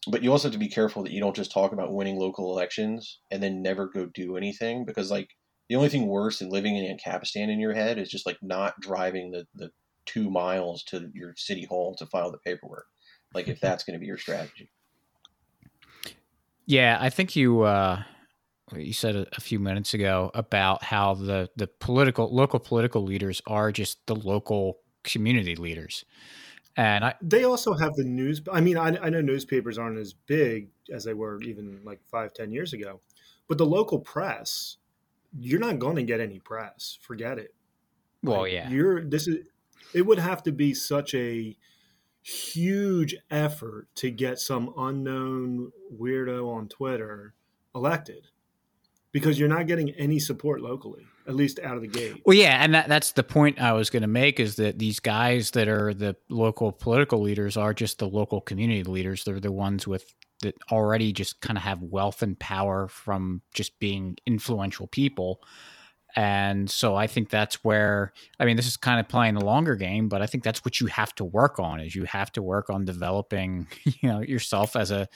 But 0.06 0.22
you 0.22 0.32
also 0.32 0.48
have 0.48 0.52
to 0.52 0.58
be 0.58 0.68
careful 0.68 1.02
that 1.02 1.12
you 1.12 1.20
don't 1.20 1.36
just 1.36 1.52
talk 1.52 1.72
about 1.72 1.92
winning 1.92 2.18
local 2.18 2.52
elections 2.52 3.18
and 3.30 3.42
then 3.42 3.62
never 3.62 3.88
go 3.88 4.06
do 4.06 4.36
anything 4.36 4.84
because 4.84 5.10
like 5.10 5.28
the 5.68 5.76
only 5.76 5.90
thing 5.90 6.06
worse 6.06 6.38
than 6.38 6.48
living 6.48 6.76
in 6.76 6.96
Ancapistan 6.96 7.50
in 7.50 7.60
your 7.60 7.74
head 7.74 7.98
is 7.98 8.08
just 8.08 8.24
like 8.24 8.38
not 8.40 8.80
driving 8.80 9.32
the, 9.32 9.46
the 9.54 9.70
two 10.06 10.30
miles 10.30 10.82
to 10.84 11.10
your 11.14 11.34
city 11.36 11.66
hall 11.66 11.94
to 11.96 12.06
file 12.06 12.32
the 12.32 12.38
paperwork. 12.38 12.86
Like 13.34 13.48
if 13.48 13.60
that's 13.60 13.84
going 13.84 13.94
to 13.94 14.00
be 14.00 14.06
your 14.06 14.16
strategy. 14.16 14.70
Yeah, 16.68 16.98
I 17.00 17.08
think 17.08 17.34
you 17.34 17.62
uh, 17.62 18.02
you 18.76 18.92
said 18.92 19.16
a, 19.16 19.26
a, 19.34 19.40
few 19.40 19.58
minutes 19.58 19.94
ago 19.94 20.30
about 20.34 20.84
how 20.84 21.14
the 21.14 21.48
the 21.56 21.66
political 21.66 22.28
local 22.32 22.60
political 22.60 23.02
leaders 23.02 23.40
are 23.46 23.72
just 23.72 24.06
the 24.06 24.14
local 24.14 24.76
community 25.02 25.56
leaders. 25.56 26.04
And 26.76 27.06
I, 27.06 27.14
they 27.22 27.44
also 27.44 27.72
have 27.72 27.94
the 27.94 28.04
news. 28.04 28.42
I 28.52 28.60
mean, 28.60 28.76
I, 28.76 28.98
I 28.98 29.08
know 29.08 29.22
newspapers 29.22 29.78
aren't 29.78 29.96
as 29.96 30.12
big 30.12 30.68
as 30.92 31.04
they 31.04 31.14
were 31.14 31.40
even 31.42 31.80
like 31.84 32.00
five, 32.04 32.34
ten 32.34 32.52
years 32.52 32.74
ago, 32.74 33.00
but 33.48 33.56
the 33.56 33.64
local 33.64 33.98
press, 33.98 34.76
you're 35.40 35.58
not 35.58 35.78
going 35.78 35.96
to 35.96 36.02
get 36.02 36.20
any 36.20 36.38
press. 36.38 36.98
Forget 37.00 37.38
it. 37.38 37.54
Well, 38.22 38.42
like, 38.42 38.52
yeah, 38.52 38.68
you're 38.68 39.02
this 39.02 39.26
is. 39.26 39.38
It 39.94 40.02
would 40.02 40.18
have 40.18 40.42
to 40.42 40.52
be 40.52 40.74
such 40.74 41.14
a 41.14 41.56
huge 42.28 43.16
effort 43.30 43.88
to 43.96 44.10
get 44.10 44.38
some 44.38 44.72
unknown 44.76 45.72
weirdo 45.92 46.48
on 46.48 46.68
Twitter 46.68 47.34
elected 47.74 48.26
because 49.12 49.38
you're 49.38 49.48
not 49.48 49.66
getting 49.66 49.90
any 49.90 50.18
support 50.18 50.60
locally, 50.60 51.06
at 51.26 51.34
least 51.34 51.58
out 51.60 51.76
of 51.76 51.82
the 51.82 51.88
gate. 51.88 52.20
Well, 52.26 52.36
yeah, 52.36 52.62
and 52.62 52.74
that, 52.74 52.88
that's 52.88 53.12
the 53.12 53.22
point 53.22 53.60
I 53.60 53.72
was 53.72 53.88
going 53.88 54.02
to 54.02 54.08
make 54.08 54.38
is 54.38 54.56
that 54.56 54.78
these 54.78 55.00
guys 55.00 55.52
that 55.52 55.68
are 55.68 55.94
the 55.94 56.16
local 56.28 56.70
political 56.70 57.20
leaders 57.20 57.56
are 57.56 57.72
just 57.72 57.98
the 57.98 58.08
local 58.08 58.42
community 58.42 58.84
leaders. 58.84 59.24
They're 59.24 59.40
the 59.40 59.52
ones 59.52 59.86
with 59.86 60.14
that 60.42 60.54
already 60.70 61.12
just 61.12 61.40
kind 61.40 61.56
of 61.56 61.64
have 61.64 61.82
wealth 61.82 62.22
and 62.22 62.38
power 62.38 62.88
from 62.88 63.42
just 63.54 63.78
being 63.80 64.16
influential 64.26 64.86
people 64.86 65.40
and 66.16 66.70
so 66.70 66.96
I 66.96 67.06
think 67.06 67.28
that's 67.28 67.62
where 67.62 68.12
I 68.40 68.44
mean 68.44 68.56
this 68.56 68.66
is 68.66 68.76
kind 68.76 68.98
of 68.98 69.08
playing 69.08 69.34
the 69.34 69.44
longer 69.44 69.76
game, 69.76 70.08
but 70.08 70.22
I 70.22 70.26
think 70.26 70.42
that's 70.42 70.64
what 70.64 70.80
you 70.80 70.86
have 70.86 71.14
to 71.16 71.24
work 71.24 71.58
on 71.58 71.80
is 71.80 71.94
you 71.94 72.04
have 72.04 72.32
to 72.32 72.42
work 72.42 72.70
on 72.70 72.84
developing, 72.84 73.66
you 73.84 74.08
know, 74.08 74.20
yourself 74.20 74.74
as 74.74 74.90
a 74.90 75.08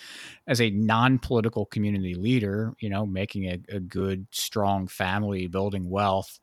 as 0.46 0.60
a 0.60 0.70
non-political 0.70 1.66
community 1.66 2.14
leader, 2.14 2.74
you 2.78 2.90
know, 2.90 3.06
making 3.06 3.46
a, 3.46 3.58
a 3.68 3.80
good, 3.80 4.26
strong 4.30 4.86
family, 4.86 5.46
building 5.46 5.88
wealth, 5.88 6.38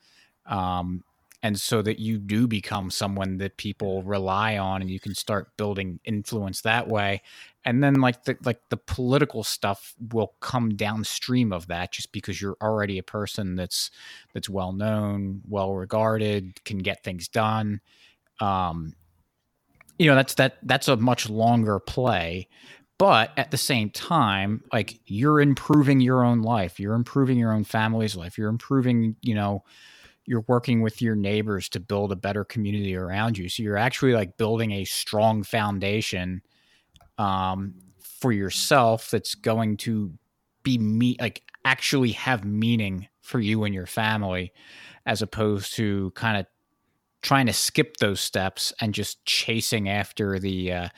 um, 0.47 1.04
and 1.41 1.60
so 1.60 1.82
that 1.82 2.00
you 2.00 2.18
do 2.18 2.47
become 2.47 2.91
someone 2.91 3.38
that 3.38 3.58
people 3.58 4.04
rely 4.04 4.58
on 4.58 4.82
and 4.82 4.89
you 4.89 5.00
can 5.00 5.16
start 5.16 5.56
building 5.58 6.00
influence 6.04 6.62
that 6.62 6.88
way 6.88 7.22
and 7.66 7.84
then 7.84 7.95
like 7.95 8.24
the 8.24 8.38
like 8.45 8.62
the 8.70 8.78
political 8.78 9.43
stuff 9.43 9.93
will 10.12 10.34
come 10.39 10.76
downstream 10.76 11.51
of 11.51 11.68
that 11.68 11.91
just 11.91 12.12
because 12.12 12.41
you're 12.41 12.57
already 12.62 12.97
a 12.97 13.03
person 13.03 13.55
that's 13.55 13.91
that's 14.34 14.49
well 14.49 14.72
known 14.72 15.41
well 15.47 15.74
regarded 15.74 16.64
can 16.64 16.78
get 16.80 17.03
things 17.03 17.28
done. 17.28 17.82
Um 18.39 18.95
you 19.97 20.07
know 20.07 20.16
that's 20.16 20.36
that 20.36 20.57
that's 20.64 20.88
a 20.88 20.97
much 20.97 21.30
longer 21.30 21.80
play. 21.80 22.47
But 22.97 23.32
at 23.38 23.51
the 23.51 23.57
same 23.57 23.89
time 23.89 24.64
like 24.72 24.99
you're 25.05 25.41
improving 25.41 25.99
your 25.99 26.24
own 26.24 26.41
life. 26.41 26.80
You're 26.80 26.95
improving 26.95 27.38
your 27.38 27.53
own 27.53 27.66
family's 27.66 28.16
life. 28.16 28.38
You're 28.38 28.49
improving 28.49 29.18
you 29.22 29.36
know 29.36 29.64
you're 30.26 30.45
working 30.47 30.82
with 30.82 31.01
your 31.01 31.16
neighbors 31.16 31.68
to 31.70 31.80
build 31.80 32.12
a 32.12 32.16
better 32.16 32.45
community 32.45 32.95
around 32.95 33.38
you. 33.38 33.49
So 33.49 33.64
you're 33.64 33.78
actually 33.78 34.14
like 34.14 34.38
building 34.38 34.72
a 34.72 34.86
strong 34.86 35.41
foundation 35.41 36.43
um, 37.20 37.76
for 37.99 38.32
yourself 38.32 39.11
that's 39.11 39.36
going 39.36 39.78
to 39.78 40.11
be 40.63 40.78
me 40.78 41.15
like 41.20 41.43
actually 41.65 42.13
have 42.13 42.43
meaning 42.43 43.07
for 43.22 43.39
you 43.39 43.63
and 43.63 43.76
your 43.76 43.86
family, 43.86 44.51
as 45.05 45.22
opposed 45.22 45.76
to 45.76 46.11
kind 46.15 46.38
of 46.38 46.47
trying 47.22 47.45
to 47.45 47.53
skip 47.53 47.97
those 47.97 48.20
steps 48.20 48.74
and 48.82 48.93
just 48.93 49.24
chasing 49.26 49.88
after 49.88 50.39
the. 50.39 50.72
Uh, 50.72 50.89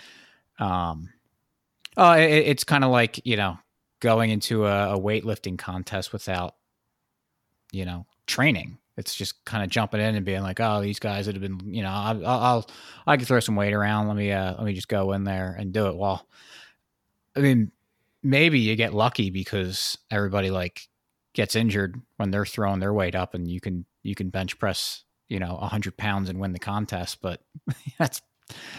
um, 0.59 1.09
oh, 1.97 2.13
it, 2.13 2.29
it's 2.29 2.63
kind 2.63 2.83
of 2.83 2.91
like 2.91 3.25
you 3.25 3.35
know 3.35 3.57
going 3.99 4.29
into 4.29 4.65
a, 4.65 4.95
a 4.95 4.99
weightlifting 4.99 5.57
contest 5.57 6.13
without 6.13 6.55
you 7.71 7.83
know 7.83 8.05
training 8.27 8.77
it's 9.01 9.15
just 9.15 9.43
kind 9.45 9.63
of 9.63 9.69
jumping 9.69 9.99
in 9.99 10.15
and 10.15 10.23
being 10.23 10.43
like, 10.43 10.59
oh, 10.59 10.79
these 10.79 10.99
guys 10.99 11.25
that 11.25 11.33
have 11.33 11.41
been, 11.41 11.59
you 11.73 11.81
know, 11.81 11.89
I'll, 11.89 12.27
I'll, 12.27 12.69
I 13.07 13.17
can 13.17 13.25
throw 13.25 13.39
some 13.39 13.55
weight 13.55 13.73
around. 13.73 14.07
Let 14.07 14.15
me, 14.15 14.31
uh, 14.31 14.53
let 14.53 14.63
me 14.63 14.73
just 14.73 14.87
go 14.87 15.11
in 15.13 15.23
there 15.23 15.55
and 15.57 15.73
do 15.73 15.87
it. 15.87 15.97
Well, 15.97 16.27
I 17.35 17.39
mean, 17.39 17.71
maybe 18.21 18.59
you 18.59 18.75
get 18.75 18.93
lucky 18.93 19.31
because 19.31 19.97
everybody 20.11 20.51
like 20.51 20.87
gets 21.33 21.55
injured 21.55 21.99
when 22.17 22.29
they're 22.29 22.45
throwing 22.45 22.79
their 22.79 22.93
weight 22.93 23.15
up, 23.15 23.33
and 23.33 23.49
you 23.49 23.59
can, 23.59 23.85
you 24.03 24.13
can 24.13 24.29
bench 24.29 24.59
press, 24.59 25.03
you 25.27 25.39
know, 25.39 25.57
hundred 25.57 25.97
pounds 25.97 26.29
and 26.29 26.39
win 26.39 26.53
the 26.53 26.59
contest. 26.59 27.23
But 27.23 27.41
that's, 27.97 28.21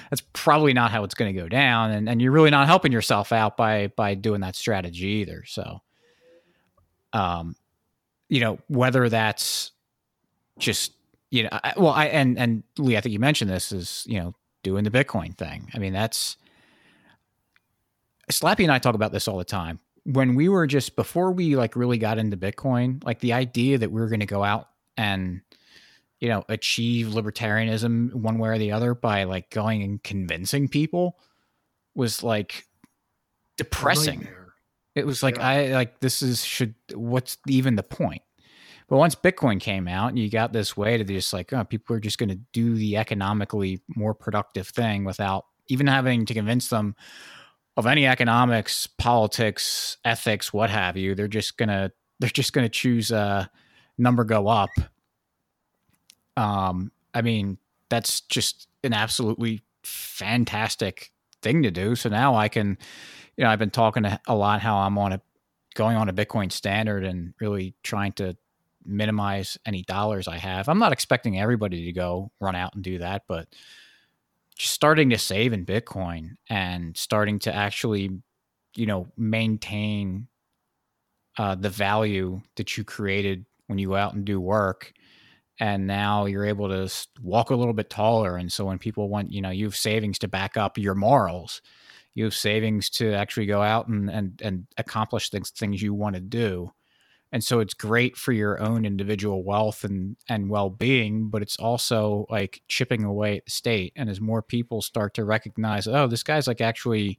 that's 0.09 0.23
probably 0.35 0.73
not 0.73 0.93
how 0.93 1.03
it's 1.03 1.15
going 1.15 1.35
to 1.35 1.41
go 1.41 1.49
down, 1.49 1.91
and 1.91 2.09
and 2.09 2.23
you're 2.23 2.31
really 2.31 2.51
not 2.51 2.69
helping 2.69 2.93
yourself 2.93 3.33
out 3.33 3.57
by 3.57 3.89
by 3.97 4.15
doing 4.15 4.43
that 4.43 4.55
strategy 4.55 5.07
either. 5.07 5.45
So, 5.47 5.81
um, 7.13 7.57
you 8.29 8.41
know, 8.41 8.59
whether 8.69 9.09
that's 9.09 9.73
just 10.59 10.93
you 11.31 11.45
know, 11.45 11.49
I, 11.53 11.73
well, 11.77 11.93
I 11.93 12.07
and 12.07 12.39
and 12.39 12.63
Lee, 12.79 12.97
I 12.97 13.01
think 13.01 13.13
you 13.13 13.19
mentioned 13.19 13.51
this 13.51 13.73
is 13.73 14.05
you 14.07 14.21
know 14.21 14.35
doing 14.63 14.85
the 14.85 14.91
Bitcoin 14.91 15.37
thing. 15.37 15.71
I 15.75 15.79
mean, 15.79 15.93
that's 15.93 16.37
Slappy 18.31 18.63
and 18.63 18.73
I 18.73 18.79
talk 18.79 18.95
about 18.95 19.13
this 19.13 19.29
all 19.29 19.39
the 19.39 19.45
time. 19.45 19.81
When 20.05 20.35
we 20.35 20.49
were 20.49 20.67
just 20.67 20.97
before 20.97 21.33
we 21.33 21.57
like 21.57 21.77
really 21.77 21.99
got 21.99 22.19
into 22.19 22.37
Bitcoin, 22.37 23.05
like 23.05 23.21
the 23.21 23.33
idea 23.33 23.79
that 23.79 23.91
we 23.91 24.01
were 24.01 24.09
going 24.09 24.21
to 24.21 24.27
go 24.27 24.43
out 24.43 24.69
and 24.97 25.41
you 26.21 26.29
know 26.29 26.45
achieve 26.49 27.09
libertarianism 27.09 28.13
one 28.15 28.39
way 28.39 28.51
or 28.51 28.59
the 28.59 28.73
other 28.73 28.95
by 28.95 29.25
like 29.25 29.51
going 29.51 29.83
and 29.83 30.03
convincing 30.03 30.69
people 30.69 31.19
was 31.95 32.23
like 32.23 32.67
depressing. 33.57 34.29
It 34.95 35.07
was 35.07 35.23
like 35.23 35.37
yeah. 35.37 35.49
I 35.49 35.67
like 35.69 36.01
this 36.01 36.21
is 36.21 36.45
should 36.45 36.75
what's 36.95 37.39
even 37.47 37.77
the 37.77 37.83
point? 37.83 38.23
But 38.93 38.99
once 38.99 39.15
Bitcoin 39.15 39.59
came 39.59 39.89
out, 39.89 40.09
and 40.09 40.19
you 40.19 40.29
got 40.29 40.53
this 40.53 40.77
way 40.77 40.99
to 40.99 41.05
just 41.05 41.33
like, 41.33 41.51
oh, 41.55 41.65
people 41.65 41.97
are 41.97 41.99
just 41.99 42.19
going 42.19 42.29
to 42.29 42.39
do 42.53 42.75
the 42.75 42.99
economically 42.99 43.81
more 43.97 44.13
productive 44.13 44.69
thing 44.69 45.05
without 45.05 45.47
even 45.69 45.87
having 45.87 46.27
to 46.27 46.35
convince 46.35 46.69
them 46.69 46.95
of 47.79 47.87
any 47.87 48.07
economics, 48.07 48.87
politics, 48.87 49.97
ethics, 50.05 50.53
what 50.53 50.69
have 50.69 50.99
you. 50.99 51.15
They're 51.15 51.27
just 51.27 51.57
gonna 51.57 51.91
they're 52.19 52.29
just 52.29 52.53
gonna 52.53 52.69
choose 52.69 53.11
a 53.11 53.51
number 53.97 54.25
go 54.25 54.47
up. 54.47 54.69
Um, 56.37 56.93
I 57.15 57.23
mean, 57.23 57.57
that's 57.89 58.21
just 58.21 58.69
an 58.85 58.93
absolutely 58.93 59.63
fantastic 59.85 61.13
thing 61.41 61.63
to 61.63 61.71
do. 61.71 61.95
So 61.95 62.11
now 62.11 62.35
I 62.35 62.51
can, 62.51 62.77
you 63.39 63.45
know, 63.45 63.49
I've 63.49 63.59
been 63.59 63.71
talking 63.71 64.05
a 64.05 64.37
lot 64.37 64.61
how 64.61 64.77
I'm 64.77 64.99
on 64.99 65.15
a 65.15 65.23
going 65.77 65.97
on 65.97 66.11
a 66.11 66.13
Bitcoin 66.13 66.53
standard 66.53 67.05
and 67.05 67.33
really 67.41 67.75
trying 67.83 68.13
to 68.13 68.37
minimize 68.85 69.59
any 69.67 69.83
dollars 69.83 70.29
I 70.29 70.37
have. 70.37 70.69
I'm 70.69 70.79
not 70.79 70.93
expecting 70.93 71.39
everybody 71.39 71.87
to 71.87 71.93
go 71.93 72.31
run 72.41 72.57
out 72.57 72.75
and 72.75 72.83
do 72.83 72.99
that, 72.99 73.23
but 73.29 73.49
just 74.57 74.75
starting 74.75 75.11
to 75.11 75.19
save 75.19 75.53
in 75.53 75.67
Bitcoin 75.67 76.37
and 76.49 76.97
starting 76.97 77.39
to 77.41 77.55
actually, 77.55 78.11
you 78.77 78.87
know, 78.87 79.09
maintain 79.17 80.29
uh, 81.39 81.55
the 81.55 81.71
value 81.71 82.43
that 82.57 82.77
you 82.77 82.85
created 82.85 83.47
when 83.67 83.79
you 83.79 83.89
go 83.89 83.97
out 83.97 84.15
and 84.15 84.25
do 84.25 84.41
work. 84.41 84.93
And 85.59 85.87
now 85.87 86.27
you're 86.27 86.47
able 86.47 86.69
to 86.69 86.93
walk 87.21 87.51
a 87.51 87.55
little 87.55 87.75
bit 87.75 87.91
taller. 87.91 88.37
And 88.37 88.53
so 88.53 88.65
when 88.65 88.79
people 88.79 89.09
want, 89.09 89.33
you 89.33 89.41
know, 89.41 89.51
you 89.51 89.67
have 89.67 89.77
savings 89.77 90.19
to 90.21 90.29
back 90.29 90.57
up 90.57 90.77
your 90.77 90.95
morals, 90.95 91.63
you 92.15 92.25
have 92.25 92.35
savings 92.35 92.91
to 92.91 93.13
actually 93.15 93.47
go 93.47 93.63
out 93.63 93.89
and 93.89 94.11
and, 94.11 94.41
and 94.43 94.67
accomplish 94.77 95.31
things 95.31 95.51
things 95.51 95.83
you 95.83 95.95
want 95.95 96.15
to 96.15 96.21
do 96.21 96.73
and 97.33 97.43
so 97.43 97.61
it's 97.61 97.75
great 97.75 98.17
for 98.17 98.33
your 98.33 98.61
own 98.61 98.85
individual 98.85 99.43
wealth 99.43 99.85
and 99.85 100.17
and 100.29 100.51
well-being 100.51 101.29
but 101.29 101.43
it's 101.43 101.57
also 101.57 102.27
like 102.31 102.63
chipping 102.69 103.05
away 103.05 103.39
at 103.39 103.47
the 103.47 103.51
state. 103.51 103.93
And 103.97 104.11
as 104.11 104.21
more 104.21 104.43
people 104.43 104.83
start 104.83 105.15
to 105.15 105.25
recognize 105.25 105.89
oh 105.89 106.07
this 106.07 106.23
guy's 106.23 106.47
like 106.47 106.61
actually 106.61 107.19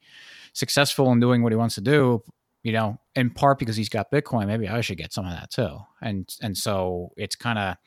successful 0.53 1.11
in 1.11 1.19
doing 1.19 1.41
what 1.41 1.51
he 1.51 1.57
wants 1.57 1.75
to 1.75 1.81
do 1.81 2.23
you 2.61 2.71
know 2.71 2.97
in 3.15 3.29
part 3.29 3.59
because 3.59 3.75
he's 3.75 3.89
got 3.89 4.11
bitcoin 4.11 4.47
maybe 4.47 4.67
i 4.69 4.79
should 4.81 4.97
get 4.97 5.11
some 5.11 5.25
of 5.25 5.31
that 5.31 5.49
too. 5.49 5.77
And 6.01 6.29
and 6.41 6.57
so 6.57 7.11
it's 7.17 7.35
kind 7.35 7.59
of 7.59 7.77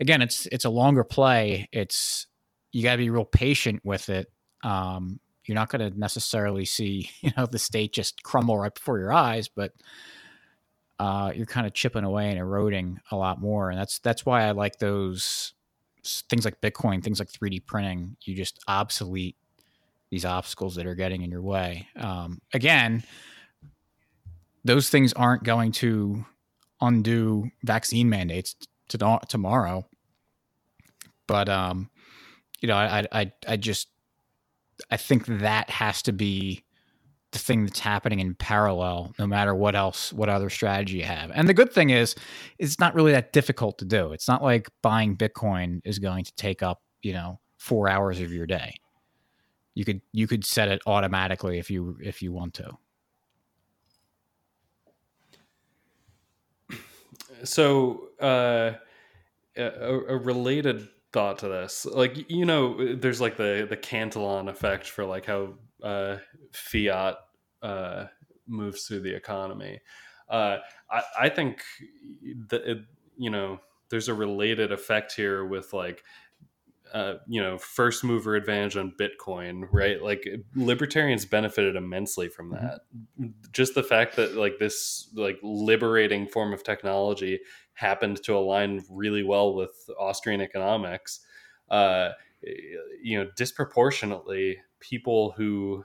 again 0.00 0.22
it's 0.22 0.46
it's 0.46 0.64
a 0.64 0.70
longer 0.70 1.04
play. 1.04 1.68
It's 1.72 2.26
you 2.72 2.82
got 2.82 2.92
to 2.92 2.98
be 2.98 3.10
real 3.10 3.24
patient 3.24 3.80
with 3.84 4.08
it. 4.08 4.30
Um 4.62 5.20
you're 5.46 5.54
not 5.54 5.68
going 5.68 5.92
to 5.92 5.98
necessarily 5.98 6.64
see 6.64 7.08
you 7.20 7.30
know 7.36 7.46
the 7.46 7.58
state 7.58 7.92
just 7.92 8.22
crumble 8.22 8.58
right 8.58 8.74
before 8.74 8.98
your 8.98 9.12
eyes 9.12 9.48
but 9.48 9.72
uh, 10.98 11.32
you're 11.34 11.46
kind 11.46 11.66
of 11.66 11.74
chipping 11.74 12.04
away 12.04 12.30
and 12.30 12.38
eroding 12.38 13.00
a 13.10 13.16
lot 13.16 13.40
more. 13.40 13.70
And 13.70 13.78
that's 13.78 13.98
that's 13.98 14.24
why 14.24 14.44
I 14.44 14.52
like 14.52 14.78
those 14.78 15.52
things 16.30 16.44
like 16.44 16.60
Bitcoin, 16.60 17.02
things 17.02 17.18
like 17.18 17.30
3D 17.30 17.66
printing. 17.66 18.16
You 18.22 18.34
just 18.34 18.62
obsolete 18.68 19.36
these 20.10 20.24
obstacles 20.24 20.76
that 20.76 20.86
are 20.86 20.94
getting 20.94 21.22
in 21.22 21.30
your 21.30 21.42
way. 21.42 21.88
Um, 21.96 22.40
again, 22.54 23.02
those 24.64 24.88
things 24.88 25.12
aren't 25.12 25.44
going 25.44 25.72
to 25.72 26.24
undo 26.80 27.50
vaccine 27.62 28.08
mandates 28.08 28.54
to 28.88 29.20
tomorrow, 29.28 29.86
but 31.26 31.48
um, 31.48 31.90
you 32.60 32.68
know, 32.68 32.76
I, 32.76 33.06
I, 33.12 33.32
I 33.46 33.56
just, 33.56 33.88
I 34.90 34.96
think 34.96 35.26
that 35.26 35.70
has 35.70 36.02
to 36.02 36.12
be 36.12 36.64
the 37.36 37.42
thing 37.44 37.64
that's 37.64 37.80
happening 37.80 38.20
in 38.20 38.34
parallel, 38.34 39.14
no 39.18 39.26
matter 39.26 39.54
what 39.54 39.76
else, 39.76 40.12
what 40.12 40.28
other 40.28 40.48
strategy 40.48 40.98
you 40.98 41.04
have. 41.04 41.30
And 41.34 41.48
the 41.48 41.54
good 41.54 41.72
thing 41.72 41.90
is, 41.90 42.14
it's 42.58 42.78
not 42.78 42.94
really 42.94 43.12
that 43.12 43.32
difficult 43.32 43.78
to 43.78 43.84
do. 43.84 44.12
It's 44.12 44.26
not 44.26 44.42
like 44.42 44.68
buying 44.82 45.16
Bitcoin 45.16 45.80
is 45.84 45.98
going 45.98 46.24
to 46.24 46.34
take 46.34 46.62
up, 46.62 46.82
you 47.02 47.12
know, 47.12 47.38
four 47.58 47.88
hours 47.88 48.20
of 48.20 48.32
your 48.32 48.46
day. 48.46 48.74
You 49.74 49.84
could 49.84 50.00
you 50.12 50.26
could 50.26 50.44
set 50.44 50.68
it 50.68 50.80
automatically 50.86 51.58
if 51.58 51.70
you 51.70 51.98
if 52.02 52.22
you 52.22 52.32
want 52.32 52.54
to. 52.54 52.72
So, 57.44 58.08
uh, 58.18 58.72
a, 59.58 59.64
a 60.08 60.16
related 60.16 60.88
thought 61.12 61.38
to 61.40 61.48
this, 61.48 61.84
like 61.84 62.30
you 62.30 62.46
know, 62.46 62.96
there's 62.96 63.20
like 63.20 63.36
the 63.36 63.66
the 63.68 63.76
Cantillon 63.76 64.48
effect 64.48 64.86
for 64.86 65.04
like 65.04 65.26
how 65.26 65.52
uh, 65.82 66.16
fiat 66.52 67.18
uh, 67.62 68.06
moves 68.46 68.84
through 68.84 69.00
the 69.00 69.14
economy. 69.14 69.80
Uh, 70.28 70.58
I, 70.90 71.02
I 71.20 71.28
think 71.28 71.62
that 72.48 72.84
you 73.16 73.30
know 73.30 73.60
there's 73.90 74.08
a 74.08 74.14
related 74.14 74.72
effect 74.72 75.12
here 75.12 75.44
with 75.44 75.72
like 75.72 76.02
uh, 76.92 77.14
you 77.26 77.42
know 77.42 77.58
first 77.58 78.04
mover 78.04 78.36
advantage 78.36 78.76
on 78.76 78.92
bitcoin 78.98 79.66
right 79.72 80.02
like 80.02 80.26
libertarians 80.54 81.24
benefited 81.24 81.76
immensely 81.76 82.28
from 82.28 82.52
mm-hmm. 82.52 82.64
that 82.64 82.80
mm-hmm. 83.20 83.26
just 83.52 83.74
the 83.74 83.82
fact 83.82 84.16
that 84.16 84.34
like 84.36 84.58
this 84.58 85.10
like 85.14 85.38
liberating 85.42 86.26
form 86.26 86.52
of 86.52 86.62
technology 86.62 87.40
happened 87.74 88.22
to 88.22 88.36
align 88.36 88.82
really 88.88 89.22
well 89.22 89.54
with 89.54 89.90
austrian 89.98 90.40
economics 90.40 91.20
uh, 91.70 92.10
you 93.02 93.18
know 93.18 93.28
disproportionately 93.36 94.56
people 94.78 95.32
who 95.36 95.84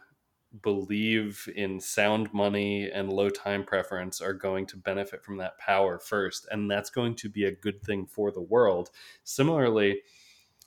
believe 0.62 1.48
in 1.56 1.80
sound 1.80 2.34
money 2.34 2.90
and 2.90 3.12
low 3.12 3.30
time 3.30 3.64
preference 3.64 4.20
are 4.22 4.34
going 4.34 4.66
to 4.66 4.78
benefit 4.78 5.24
from 5.24 5.38
that 5.38 5.58
power 5.58 5.98
first 6.00 6.48
and 6.52 6.70
that's 6.70 6.90
going 6.90 7.16
to 7.16 7.30
be 7.30 7.46
a 7.46 7.52
good 7.52 7.82
thing 7.84 8.06
for 8.06 8.32
the 8.32 8.42
world. 8.42 8.90
Similarly 9.24 10.02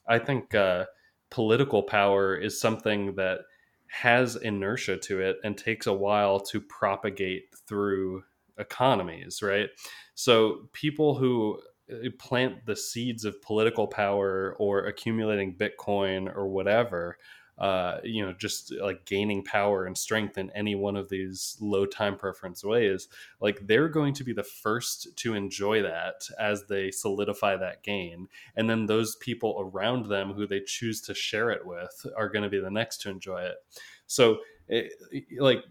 i 0.07 0.19
think 0.19 0.55
uh, 0.55 0.85
political 1.31 1.83
power 1.83 2.37
is 2.37 2.61
something 2.61 3.15
that 3.15 3.41
has 3.89 4.37
inertia 4.37 4.97
to 4.97 5.21
it 5.21 5.37
and 5.45 5.57
takes 5.57 5.87
a 5.87 5.93
while 5.93 6.41
to 6.41 6.61
propagate 6.61 7.45
through 7.67 8.23
economies 8.59 9.43
right? 9.43 9.71
So 10.15 10.69
people 10.73 11.15
who 11.15 11.61
uh, 11.93 12.09
plant 12.19 12.67
the 12.67 12.77
seeds 12.77 13.25
of 13.25 13.41
political 13.43 13.87
power 13.87 14.57
or 14.59 14.87
accumulating 14.87 15.57
bitcoin 15.57 16.35
or 16.35 16.49
whatever 16.49 17.19
uh, 17.59 17.99
you 18.03 18.25
know, 18.25 18.33
just 18.33 18.73
like 18.81 19.05
gaining 19.05 19.45
power 19.45 19.85
and 19.85 19.97
strength 19.97 20.37
in 20.39 20.51
any 20.51 20.75
one 20.75 20.97
of 20.97 21.09
these 21.09 21.57
low 21.61 21.87
time 21.87 22.17
preference 22.17 22.65
ways, 22.65 23.09
like 23.41 23.67
they're 23.67 23.89
going 23.89 24.13
to 24.15 24.25
be 24.25 24.33
the 24.33 24.43
first 24.43 25.17
to 25.17 25.35
enjoy 25.35 25.83
that 25.83 26.29
as 26.39 26.67
they 26.67 26.91
solidify 26.91 27.57
that 27.57 27.83
gain. 27.83 28.27
And 28.57 28.69
then 28.69 28.87
those 28.87 29.17
people 29.17 29.57
around 29.59 30.07
them 30.07 30.33
who 30.33 30.47
they 30.47 30.61
choose 30.61 31.01
to 31.03 31.15
share 31.15 31.51
it 31.51 31.65
with 31.65 32.07
are 32.17 32.29
going 32.29 32.43
to 32.43 32.51
be 32.51 32.61
the 32.61 32.71
next 32.71 33.03
to 33.03 33.11
enjoy 33.11 33.43
it. 33.43 33.57
So, 34.07 34.39
it, 34.67 34.93
like, 35.39 35.63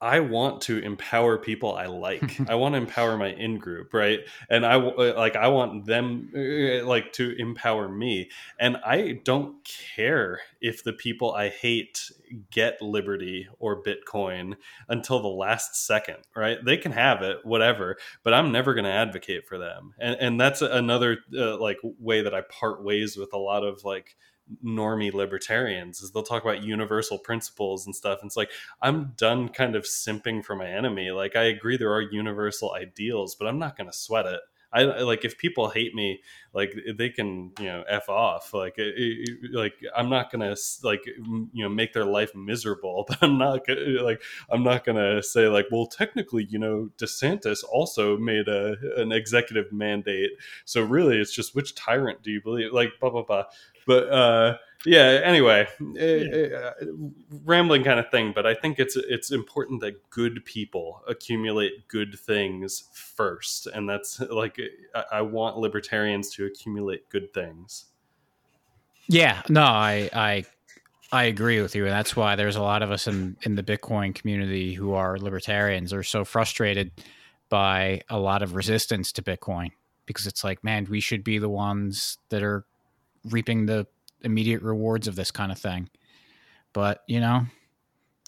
I 0.00 0.20
want 0.20 0.60
to 0.62 0.78
empower 0.78 1.38
people 1.38 1.74
I 1.74 1.86
like. 1.86 2.40
I 2.48 2.54
want 2.54 2.74
to 2.74 2.80
empower 2.80 3.16
my 3.16 3.32
in 3.32 3.58
group, 3.58 3.92
right? 3.92 4.20
And 4.48 4.64
I 4.64 4.76
uh, 4.76 5.14
like 5.16 5.34
I 5.34 5.48
want 5.48 5.86
them 5.86 6.30
uh, 6.34 6.86
like 6.86 7.12
to 7.14 7.34
empower 7.38 7.88
me. 7.88 8.30
And 8.60 8.76
I 8.84 9.20
don't 9.24 9.56
care 9.64 10.40
if 10.60 10.84
the 10.84 10.92
people 10.92 11.32
I 11.32 11.48
hate 11.48 12.10
get 12.50 12.80
liberty 12.80 13.48
or 13.58 13.82
Bitcoin 13.82 14.54
until 14.88 15.20
the 15.20 15.28
last 15.28 15.86
second, 15.86 16.18
right? 16.36 16.58
They 16.64 16.76
can 16.76 16.92
have 16.92 17.22
it, 17.22 17.38
whatever, 17.44 17.96
but 18.22 18.34
I'm 18.34 18.52
never 18.52 18.74
going 18.74 18.84
to 18.84 18.90
advocate 18.90 19.48
for 19.48 19.58
them. 19.58 19.94
And 19.98 20.16
and 20.20 20.40
that's 20.40 20.62
another 20.62 21.18
uh, 21.36 21.58
like 21.58 21.78
way 21.82 22.22
that 22.22 22.34
I 22.34 22.42
part 22.42 22.84
ways 22.84 23.16
with 23.16 23.32
a 23.32 23.38
lot 23.38 23.64
of 23.64 23.84
like 23.84 24.16
normie 24.64 25.12
libertarians 25.12 26.00
is 26.00 26.10
they'll 26.10 26.22
talk 26.22 26.42
about 26.42 26.62
universal 26.62 27.18
principles 27.18 27.86
and 27.86 27.94
stuff. 27.94 28.20
And 28.20 28.28
it's 28.28 28.36
like 28.36 28.50
I'm 28.82 29.12
done 29.16 29.48
kind 29.48 29.76
of 29.76 29.84
simping 29.84 30.44
for 30.44 30.56
my 30.56 30.68
enemy. 30.68 31.10
Like 31.10 31.36
I 31.36 31.44
agree 31.44 31.76
there 31.76 31.92
are 31.92 32.02
universal 32.02 32.74
ideals, 32.74 33.34
but 33.34 33.46
I'm 33.46 33.58
not 33.58 33.76
going 33.76 33.90
to 33.90 33.96
sweat 33.96 34.26
it. 34.26 34.40
I 34.70 34.82
like 34.84 35.24
if 35.24 35.38
people 35.38 35.70
hate 35.70 35.94
me, 35.94 36.20
like 36.52 36.74
they 36.96 37.08
can 37.08 37.52
you 37.58 37.66
know 37.66 37.84
f 37.88 38.08
off. 38.08 38.52
Like 38.52 38.78
like 39.52 39.72
I'm 39.96 40.10
not 40.10 40.30
gonna 40.30 40.54
like 40.82 41.00
you 41.06 41.48
know 41.54 41.70
make 41.70 41.94
their 41.94 42.04
life 42.04 42.34
miserable, 42.34 43.06
but 43.08 43.18
I'm 43.22 43.38
not 43.38 43.66
gonna, 43.66 44.02
like 44.02 44.22
I'm 44.50 44.62
not 44.62 44.84
gonna 44.84 45.22
say 45.22 45.48
like 45.48 45.66
well 45.70 45.86
technically 45.86 46.46
you 46.50 46.58
know 46.58 46.90
DeSantis 46.98 47.64
also 47.70 48.18
made 48.18 48.48
a 48.48 48.74
an 48.96 49.10
executive 49.10 49.72
mandate, 49.72 50.32
so 50.66 50.82
really 50.82 51.16
it's 51.16 51.32
just 51.32 51.54
which 51.54 51.74
tyrant 51.74 52.22
do 52.22 52.30
you 52.30 52.42
believe? 52.42 52.72
Like 52.72 52.92
blah 53.00 53.10
blah 53.10 53.22
blah 53.22 53.44
but 53.88 54.08
uh, 54.10 54.58
yeah. 54.84 55.20
Anyway, 55.24 55.66
yeah. 55.80 56.00
Eh, 56.00 56.48
eh, 56.52 56.70
rambling 57.44 57.82
kind 57.82 57.98
of 57.98 58.10
thing. 58.10 58.32
But 58.34 58.46
I 58.46 58.54
think 58.54 58.78
it's 58.78 58.96
it's 58.96 59.32
important 59.32 59.80
that 59.80 60.10
good 60.10 60.44
people 60.44 61.02
accumulate 61.08 61.88
good 61.88 62.16
things 62.18 62.84
first, 62.92 63.66
and 63.66 63.88
that's 63.88 64.20
like 64.20 64.60
I, 65.10 65.22
want 65.22 65.56
libertarians 65.56 66.28
to 66.36 66.44
accumulate 66.44 67.08
good 67.08 67.32
things. 67.32 67.86
Yeah. 69.08 69.40
No, 69.48 69.62
I 69.62 70.10
I 70.12 70.44
I 71.10 71.24
agree 71.24 71.62
with 71.62 71.74
you, 71.74 71.84
and 71.84 71.92
that's 71.92 72.14
why 72.14 72.36
there's 72.36 72.56
a 72.56 72.62
lot 72.62 72.82
of 72.82 72.90
us 72.90 73.06
in 73.06 73.38
in 73.42 73.54
the 73.54 73.62
Bitcoin 73.62 74.14
community 74.14 74.74
who 74.74 74.92
are 74.92 75.16
libertarians 75.16 75.94
are 75.94 76.02
so 76.02 76.26
frustrated 76.26 76.92
by 77.48 78.02
a 78.10 78.18
lot 78.18 78.42
of 78.42 78.54
resistance 78.54 79.12
to 79.12 79.22
Bitcoin 79.22 79.70
because 80.04 80.26
it's 80.26 80.44
like, 80.44 80.62
man, 80.62 80.86
we 80.90 81.00
should 81.00 81.24
be 81.24 81.38
the 81.38 81.48
ones 81.48 82.18
that 82.28 82.42
are 82.42 82.66
reaping 83.24 83.66
the 83.66 83.86
immediate 84.22 84.62
rewards 84.62 85.08
of 85.08 85.16
this 85.16 85.30
kind 85.30 85.52
of 85.52 85.58
thing. 85.58 85.88
But, 86.72 87.02
you 87.06 87.20
know, 87.20 87.46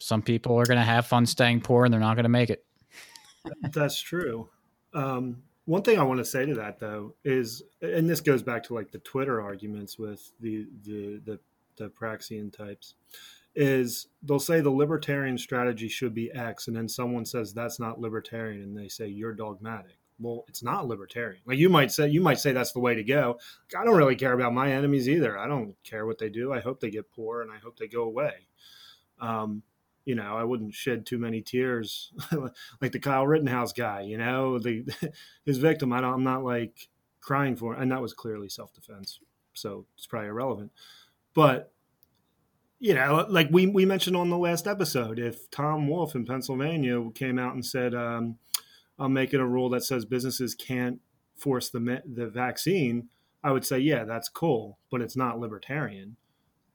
some 0.00 0.22
people 0.22 0.58
are 0.58 0.66
going 0.66 0.78
to 0.78 0.84
have 0.84 1.06
fun 1.06 1.26
staying 1.26 1.60
poor 1.60 1.84
and 1.84 1.92
they're 1.92 2.00
not 2.00 2.14
going 2.14 2.24
to 2.24 2.30
make 2.30 2.50
it. 2.50 2.64
That's 3.72 4.00
true. 4.00 4.48
Um, 4.92 5.42
one 5.66 5.82
thing 5.82 5.98
I 5.98 6.02
want 6.02 6.18
to 6.18 6.24
say 6.24 6.46
to 6.46 6.54
that 6.54 6.80
though 6.80 7.14
is, 7.24 7.62
and 7.80 8.08
this 8.08 8.20
goes 8.20 8.42
back 8.42 8.64
to 8.64 8.74
like 8.74 8.90
the 8.90 8.98
Twitter 8.98 9.40
arguments 9.40 9.98
with 9.98 10.32
the 10.40 10.66
the 10.84 11.20
the, 11.24 11.38
the 11.76 11.90
Praxian 11.90 12.52
types, 12.52 12.94
is 13.54 14.08
they'll 14.22 14.40
say 14.40 14.60
the 14.60 14.70
libertarian 14.70 15.38
strategy 15.38 15.88
should 15.88 16.12
be 16.12 16.32
X, 16.32 16.66
and 16.66 16.76
then 16.76 16.88
someone 16.88 17.24
says 17.24 17.52
that's 17.52 17.78
not 17.78 18.00
libertarian, 18.00 18.62
and 18.62 18.76
they 18.76 18.88
say 18.88 19.06
you're 19.06 19.32
dogmatic 19.32 19.99
well, 20.20 20.44
it's 20.48 20.62
not 20.62 20.86
libertarian. 20.86 21.40
Like 21.46 21.58
you 21.58 21.68
might 21.68 21.90
say, 21.90 22.08
you 22.08 22.20
might 22.20 22.38
say 22.38 22.52
that's 22.52 22.72
the 22.72 22.80
way 22.80 22.94
to 22.94 23.02
go. 23.02 23.38
I 23.76 23.84
don't 23.84 23.96
really 23.96 24.16
care 24.16 24.32
about 24.32 24.52
my 24.52 24.72
enemies 24.72 25.08
either. 25.08 25.38
I 25.38 25.48
don't 25.48 25.74
care 25.82 26.06
what 26.06 26.18
they 26.18 26.28
do. 26.28 26.52
I 26.52 26.60
hope 26.60 26.80
they 26.80 26.90
get 26.90 27.10
poor 27.10 27.42
and 27.42 27.50
I 27.50 27.58
hope 27.58 27.78
they 27.78 27.88
go 27.88 28.02
away. 28.02 28.46
Um, 29.20 29.62
you 30.04 30.14
know, 30.14 30.36
I 30.36 30.44
wouldn't 30.44 30.74
shed 30.74 31.06
too 31.06 31.18
many 31.18 31.40
tears 31.40 32.12
like 32.80 32.92
the 32.92 32.98
Kyle 32.98 33.26
Rittenhouse 33.26 33.72
guy. 33.72 34.02
You 34.02 34.18
know, 34.18 34.58
the 34.58 34.84
his 35.44 35.58
victim. 35.58 35.92
I 35.92 36.00
don't, 36.00 36.14
I'm 36.14 36.24
not 36.24 36.44
like 36.44 36.88
crying 37.20 37.56
for, 37.56 37.74
and 37.74 37.90
that 37.92 38.02
was 38.02 38.12
clearly 38.12 38.48
self 38.48 38.72
defense, 38.72 39.20
so 39.52 39.86
it's 39.96 40.06
probably 40.06 40.28
irrelevant. 40.28 40.72
But 41.34 41.72
you 42.78 42.94
know, 42.94 43.26
like 43.28 43.48
we 43.50 43.66
we 43.66 43.84
mentioned 43.84 44.16
on 44.16 44.30
the 44.30 44.38
last 44.38 44.66
episode, 44.66 45.18
if 45.18 45.50
Tom 45.50 45.86
Wolf 45.86 46.14
in 46.14 46.24
Pennsylvania 46.26 47.10
came 47.14 47.38
out 47.38 47.54
and 47.54 47.64
said. 47.64 47.94
Um, 47.94 48.36
I'm 49.00 49.12
making 49.12 49.40
a 49.40 49.46
rule 49.46 49.70
that 49.70 49.82
says 49.82 50.04
businesses 50.04 50.54
can't 50.54 51.00
force 51.36 51.70
the 51.70 52.02
the 52.06 52.28
vaccine, 52.28 53.08
I 53.42 53.50
would 53.52 53.64
say, 53.64 53.78
yeah, 53.78 54.04
that's 54.04 54.28
cool, 54.28 54.78
but 54.90 55.00
it's 55.00 55.16
not 55.16 55.40
libertarian. 55.40 56.16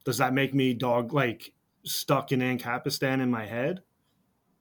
Does 0.03 0.17
that 0.17 0.33
make 0.33 0.53
me 0.53 0.73
dog 0.73 1.13
like 1.13 1.53
stuck 1.83 2.31
in 2.31 2.39
Ancapistan 2.39 3.21
in 3.21 3.29
my 3.29 3.45
head? 3.45 3.81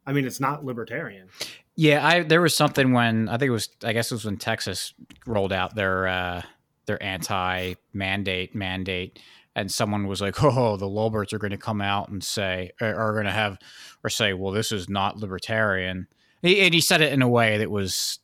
I 0.06 0.12
mean, 0.12 0.26
it's 0.26 0.40
not 0.40 0.64
libertarian. 0.64 1.28
Yeah, 1.76 2.06
I 2.06 2.22
there 2.22 2.42
was 2.42 2.54
something 2.54 2.92
when 2.92 3.28
I 3.28 3.38
think 3.38 3.48
it 3.48 3.52
was 3.52 3.70
I 3.82 3.92
guess 3.92 4.10
it 4.10 4.14
was 4.14 4.26
when 4.26 4.36
Texas 4.36 4.94
rolled 5.26 5.52
out 5.52 5.74
their 5.74 6.06
uh, 6.06 6.42
their 6.86 7.02
anti 7.02 7.74
mandate 7.92 8.54
mandate, 8.54 9.18
and 9.56 9.72
someone 9.72 10.06
was 10.06 10.20
like, 10.20 10.42
"Oh, 10.42 10.76
the 10.76 10.88
Lolberts 10.88 11.32
are 11.32 11.38
going 11.38 11.50
to 11.50 11.56
come 11.56 11.80
out 11.80 12.10
and 12.10 12.22
say 12.22 12.70
are 12.80 13.12
going 13.12 13.24
to 13.24 13.32
have 13.32 13.58
or 14.04 14.10
say, 14.10 14.34
well, 14.34 14.52
this 14.52 14.70
is 14.70 14.88
not 14.88 15.16
libertarian." 15.16 16.06
And 16.44 16.74
he 16.74 16.80
said 16.80 17.00
it 17.00 17.12
in 17.12 17.22
a 17.22 17.28
way 17.28 17.58
that 17.58 17.70
was 17.70 18.18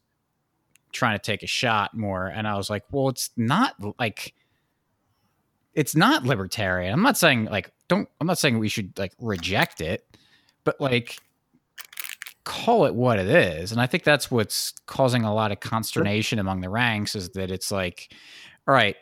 trying 0.93 1.18
to 1.18 1.23
take 1.23 1.43
a 1.43 1.47
shot 1.47 1.97
more. 1.97 2.27
And 2.27 2.47
I 2.47 2.57
was 2.57 2.68
like, 2.68 2.85
well, 2.91 3.09
it's 3.09 3.31
not 3.37 3.75
like 3.99 4.35
it's 5.75 5.97
not 5.97 6.25
libertarian. 6.25 6.93
I'm 6.93 7.03
not 7.03 7.16
saying 7.16 7.47
like 7.47 7.73
don't 7.89 8.09
I'm 8.21 8.27
not 8.27 8.39
saying 8.39 8.59
we 8.59 8.68
should 8.68 8.99
like 8.99 9.12
reject 9.18 9.81
it, 9.81 10.05
but 10.64 10.81
like 10.81 11.18
call 12.45 12.85
it 12.85 12.95
what 12.95 13.18
it 13.18 13.29
is. 13.29 13.73
And 13.73 13.81
I 13.81 13.87
think 13.87 14.05
that's 14.05 14.31
what's 14.31 14.73
causing 14.87 15.25
a 15.25 15.33
lot 15.33 15.53
of 15.53 15.61
consternation 15.61 16.39
among 16.39 16.61
the 16.61 16.68
ranks 16.68 17.14
is 17.14 17.31
that 17.31 17.51
it's 17.51 17.71
like, 17.71 18.12
all 18.66 18.75
right, 18.75 18.97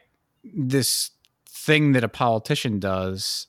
this 0.44 1.10
thing 1.48 1.92
that 1.92 2.04
a 2.04 2.08
politician 2.08 2.78
does 2.78 3.46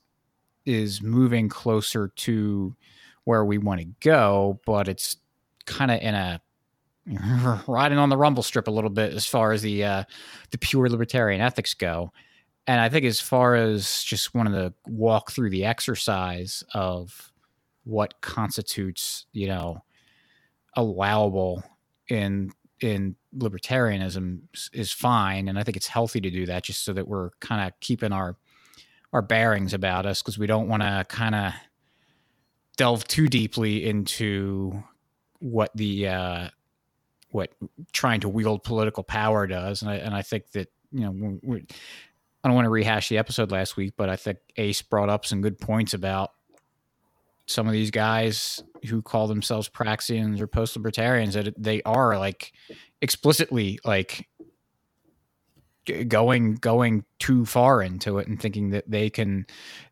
is 0.65 1.01
moving 1.01 1.49
closer 1.49 2.07
to 2.07 2.75
where 3.25 3.45
we 3.45 3.57
want 3.57 3.81
to 3.81 3.87
go, 3.99 4.59
but 4.65 4.87
it's 4.87 5.17
kind 5.69 5.91
of 5.91 6.01
in 6.01 6.15
a 6.15 6.41
riding 7.67 7.97
on 7.97 8.09
the 8.09 8.17
rumble 8.17 8.43
strip 8.43 8.67
a 8.67 8.71
little 8.71 8.89
bit 8.89 9.13
as 9.13 9.25
far 9.25 9.51
as 9.51 9.61
the 9.61 9.83
uh, 9.83 10.03
the 10.51 10.57
pure 10.57 10.89
libertarian 10.89 11.41
ethics 11.41 11.73
go. 11.73 12.11
And 12.67 12.79
I 12.79 12.89
think 12.89 13.05
as 13.05 13.19
far 13.19 13.55
as 13.55 14.03
just 14.03 14.35
wanting 14.35 14.53
to 14.53 14.73
walk 14.87 15.31
through 15.31 15.49
the 15.49 15.65
exercise 15.65 16.63
of 16.73 17.31
what 17.83 18.21
constitutes, 18.21 19.25
you 19.31 19.47
know, 19.47 19.83
allowable 20.75 21.63
in 22.09 22.51
in 22.81 23.15
libertarianism 23.35 24.41
is 24.73 24.91
fine, 24.91 25.47
and 25.47 25.57
I 25.57 25.63
think 25.63 25.77
it's 25.77 25.87
healthy 25.87 26.21
to 26.21 26.29
do 26.29 26.45
that 26.45 26.63
just 26.63 26.83
so 26.83 26.93
that 26.93 27.07
we're 27.07 27.31
kind 27.39 27.67
of 27.67 27.79
keeping 27.79 28.11
our 28.11 28.37
our 29.13 29.21
bearings 29.21 29.73
about 29.73 30.05
us 30.05 30.21
because 30.21 30.37
we 30.37 30.45
don't 30.45 30.67
want 30.67 30.83
to 30.83 31.05
kind 31.09 31.33
of 31.33 31.53
delve 32.77 33.05
too 33.07 33.27
deeply 33.27 33.85
into 33.85 34.83
what 35.39 35.71
the 35.75 36.07
uh, 36.07 36.49
what 37.31 37.51
trying 37.91 38.21
to 38.21 38.29
wield 38.29 38.63
political 38.63 39.03
power 39.03 39.47
does, 39.47 39.81
and 39.81 39.91
I 39.91 39.95
and 39.95 40.13
I 40.13 40.21
think 40.21 40.51
that 40.51 40.69
you 40.91 41.01
know 41.01 41.39
we, 41.41 41.65
I 42.43 42.47
don't 42.47 42.55
want 42.55 42.65
to 42.65 42.71
rehash 42.71 43.09
the 43.09 43.17
episode 43.17 43.51
last 43.51 43.77
week, 43.77 43.93
but 43.97 44.09
I 44.09 44.15
think 44.15 44.39
Ace 44.57 44.81
brought 44.81 45.09
up 45.09 45.25
some 45.25 45.41
good 45.41 45.59
points 45.59 45.93
about 45.93 46.31
some 47.45 47.67
of 47.67 47.73
these 47.73 47.91
guys 47.91 48.63
who 48.87 49.01
call 49.01 49.27
themselves 49.27 49.67
Praxians 49.67 50.39
or 50.39 50.47
post 50.47 50.75
libertarians 50.75 51.33
that 51.33 51.53
they 51.57 51.81
are 51.83 52.17
like 52.17 52.53
explicitly 53.01 53.79
like 53.83 54.27
going 56.07 56.55
going 56.55 57.03
too 57.17 57.45
far 57.45 57.81
into 57.81 58.19
it 58.19 58.27
and 58.27 58.39
thinking 58.39 58.69
that 58.69 58.89
they 58.89 59.09
can 59.09 59.45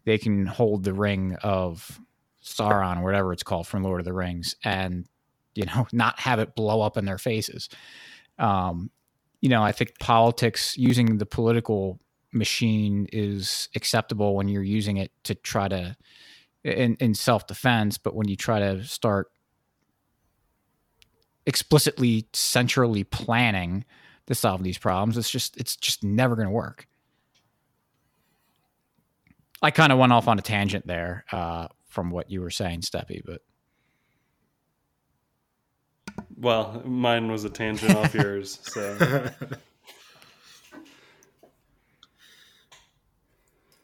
they 0.06 0.18
can 0.18 0.46
hold 0.46 0.84
the 0.84 0.94
ring 0.94 1.36
of 1.42 2.00
Sauron 2.44 3.00
or 3.00 3.04
whatever 3.04 3.34
it's 3.34 3.44
called 3.44 3.68
from 3.68 3.84
Lord 3.84 4.00
of 4.00 4.06
the 4.06 4.14
Rings 4.14 4.56
and 4.64 5.06
you 5.58 5.66
know 5.66 5.88
not 5.94 6.20
have 6.20 6.40
it 6.40 6.56
blow 6.56 6.82
up 6.82 6.98
in 6.98 7.06
their 7.06 7.18
faces. 7.18 7.70
Um, 8.40 8.92
you 9.42 9.50
know, 9.50 9.64
I 9.64 9.72
think 9.72 10.00
politics 10.00 10.78
using 10.78 11.18
the 11.18 11.26
political 11.26 12.00
machine 12.34 13.08
is 13.12 13.70
acceptable 13.76 14.36
when 14.36 14.48
you're 14.48 14.64
using 14.64 14.98
it 14.98 15.12
to 15.24 15.36
try 15.36 15.68
to 15.68 15.96
in, 16.64 16.96
in 17.00 17.14
self 17.14 17.48
defense, 17.48 17.98
but 17.98 18.16
when 18.16 18.28
you 18.28 18.36
try 18.36 18.60
to 18.60 18.84
start 18.84 19.32
explicitly 21.46 22.28
centrally 22.34 23.04
planning 23.04 23.86
to 24.28 24.36
solve 24.36 24.64
these 24.64 24.78
problems, 24.78 25.18
it's 25.18 25.30
just 25.30 25.58
it's 25.58 25.76
just 25.76 26.04
never 26.04 26.36
going 26.36 26.48
to 26.48 26.54
work. 26.54 26.88
I 29.62 29.72
kind 29.72 29.92
of 29.92 29.98
went 29.98 30.14
off 30.14 30.28
on 30.28 30.38
a 30.38 30.42
tangent 30.42 30.86
there 30.86 31.26
uh, 31.32 31.68
from 31.88 32.12
what 32.12 32.30
you 32.30 32.42
were 32.42 32.52
saying, 32.52 32.82
Steppy, 32.82 33.22
but 33.26 33.42
well, 36.38 36.82
mine 36.86 37.32
was 37.32 37.44
a 37.44 37.50
tangent 37.50 37.96
off 37.96 38.14
yours, 38.14 38.60
so. 38.64 39.32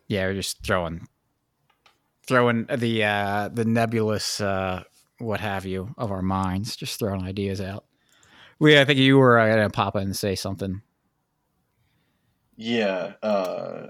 Yeah, 0.07 0.27
we're 0.27 0.35
just 0.35 0.63
throwing 0.63 1.07
throwing 2.27 2.65
the 2.65 3.03
uh, 3.03 3.49
the 3.49 3.65
nebulous 3.65 4.39
uh, 4.39 4.83
what 5.17 5.39
have 5.39 5.65
you 5.65 5.93
of 5.97 6.11
our 6.11 6.21
minds, 6.21 6.75
just 6.75 6.99
throwing 6.99 7.23
ideas 7.23 7.61
out. 7.61 7.85
Lee, 8.59 8.79
I 8.79 8.85
think 8.85 8.99
you 8.99 9.17
were 9.17 9.39
uh, 9.39 9.47
gonna 9.47 9.69
pop 9.69 9.95
in 9.95 10.03
and 10.03 10.15
say 10.15 10.35
something. 10.35 10.81
Yeah, 12.55 13.13
uh, 13.23 13.87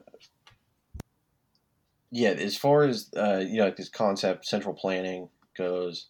yeah. 2.12 2.30
As 2.30 2.58
far 2.58 2.84
as 2.84 3.10
uh, 3.16 3.44
you 3.46 3.58
know, 3.58 3.66
like 3.66 3.76
this 3.76 3.90
concept, 3.90 4.46
central 4.46 4.74
planning 4.74 5.30
goes, 5.58 6.08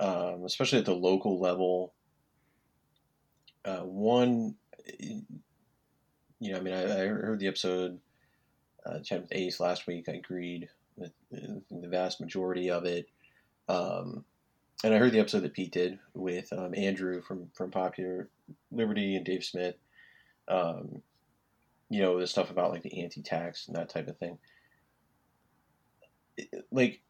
um, 0.00 0.44
especially 0.44 0.78
at 0.78 0.84
the 0.84 0.94
local 0.94 1.40
level. 1.40 1.94
Uh, 3.64 3.80
one, 3.80 4.54
you 4.98 6.52
know, 6.52 6.58
I 6.58 6.60
mean, 6.60 6.74
I, 6.74 6.84
I 6.84 7.06
heard 7.06 7.40
the 7.40 7.48
episode 7.48 7.98
uh, 8.86 9.00
chat 9.00 9.22
with 9.22 9.32
Ace 9.32 9.60
last 9.60 9.86
week. 9.86 10.08
I 10.08 10.12
agreed 10.12 10.68
with 10.96 11.12
the 11.30 11.88
vast 11.88 12.20
majority 12.20 12.70
of 12.70 12.84
it. 12.84 13.08
Um, 13.68 14.24
and 14.84 14.94
I 14.94 14.98
heard 14.98 15.12
the 15.12 15.20
episode 15.20 15.40
that 15.40 15.54
Pete 15.54 15.72
did 15.72 15.98
with 16.14 16.52
um, 16.52 16.74
Andrew 16.76 17.20
from 17.20 17.50
from 17.54 17.70
Popular 17.70 18.28
Liberty 18.70 19.16
and 19.16 19.26
Dave 19.26 19.44
Smith. 19.44 19.74
Um, 20.46 21.02
you 21.90 22.00
know 22.00 22.18
the 22.18 22.26
stuff 22.26 22.50
about 22.50 22.70
like 22.70 22.82
the 22.82 23.02
anti-tax 23.02 23.66
and 23.66 23.76
that 23.76 23.88
type 23.88 24.08
of 24.08 24.18
thing. 24.18 24.38
Like 26.70 27.00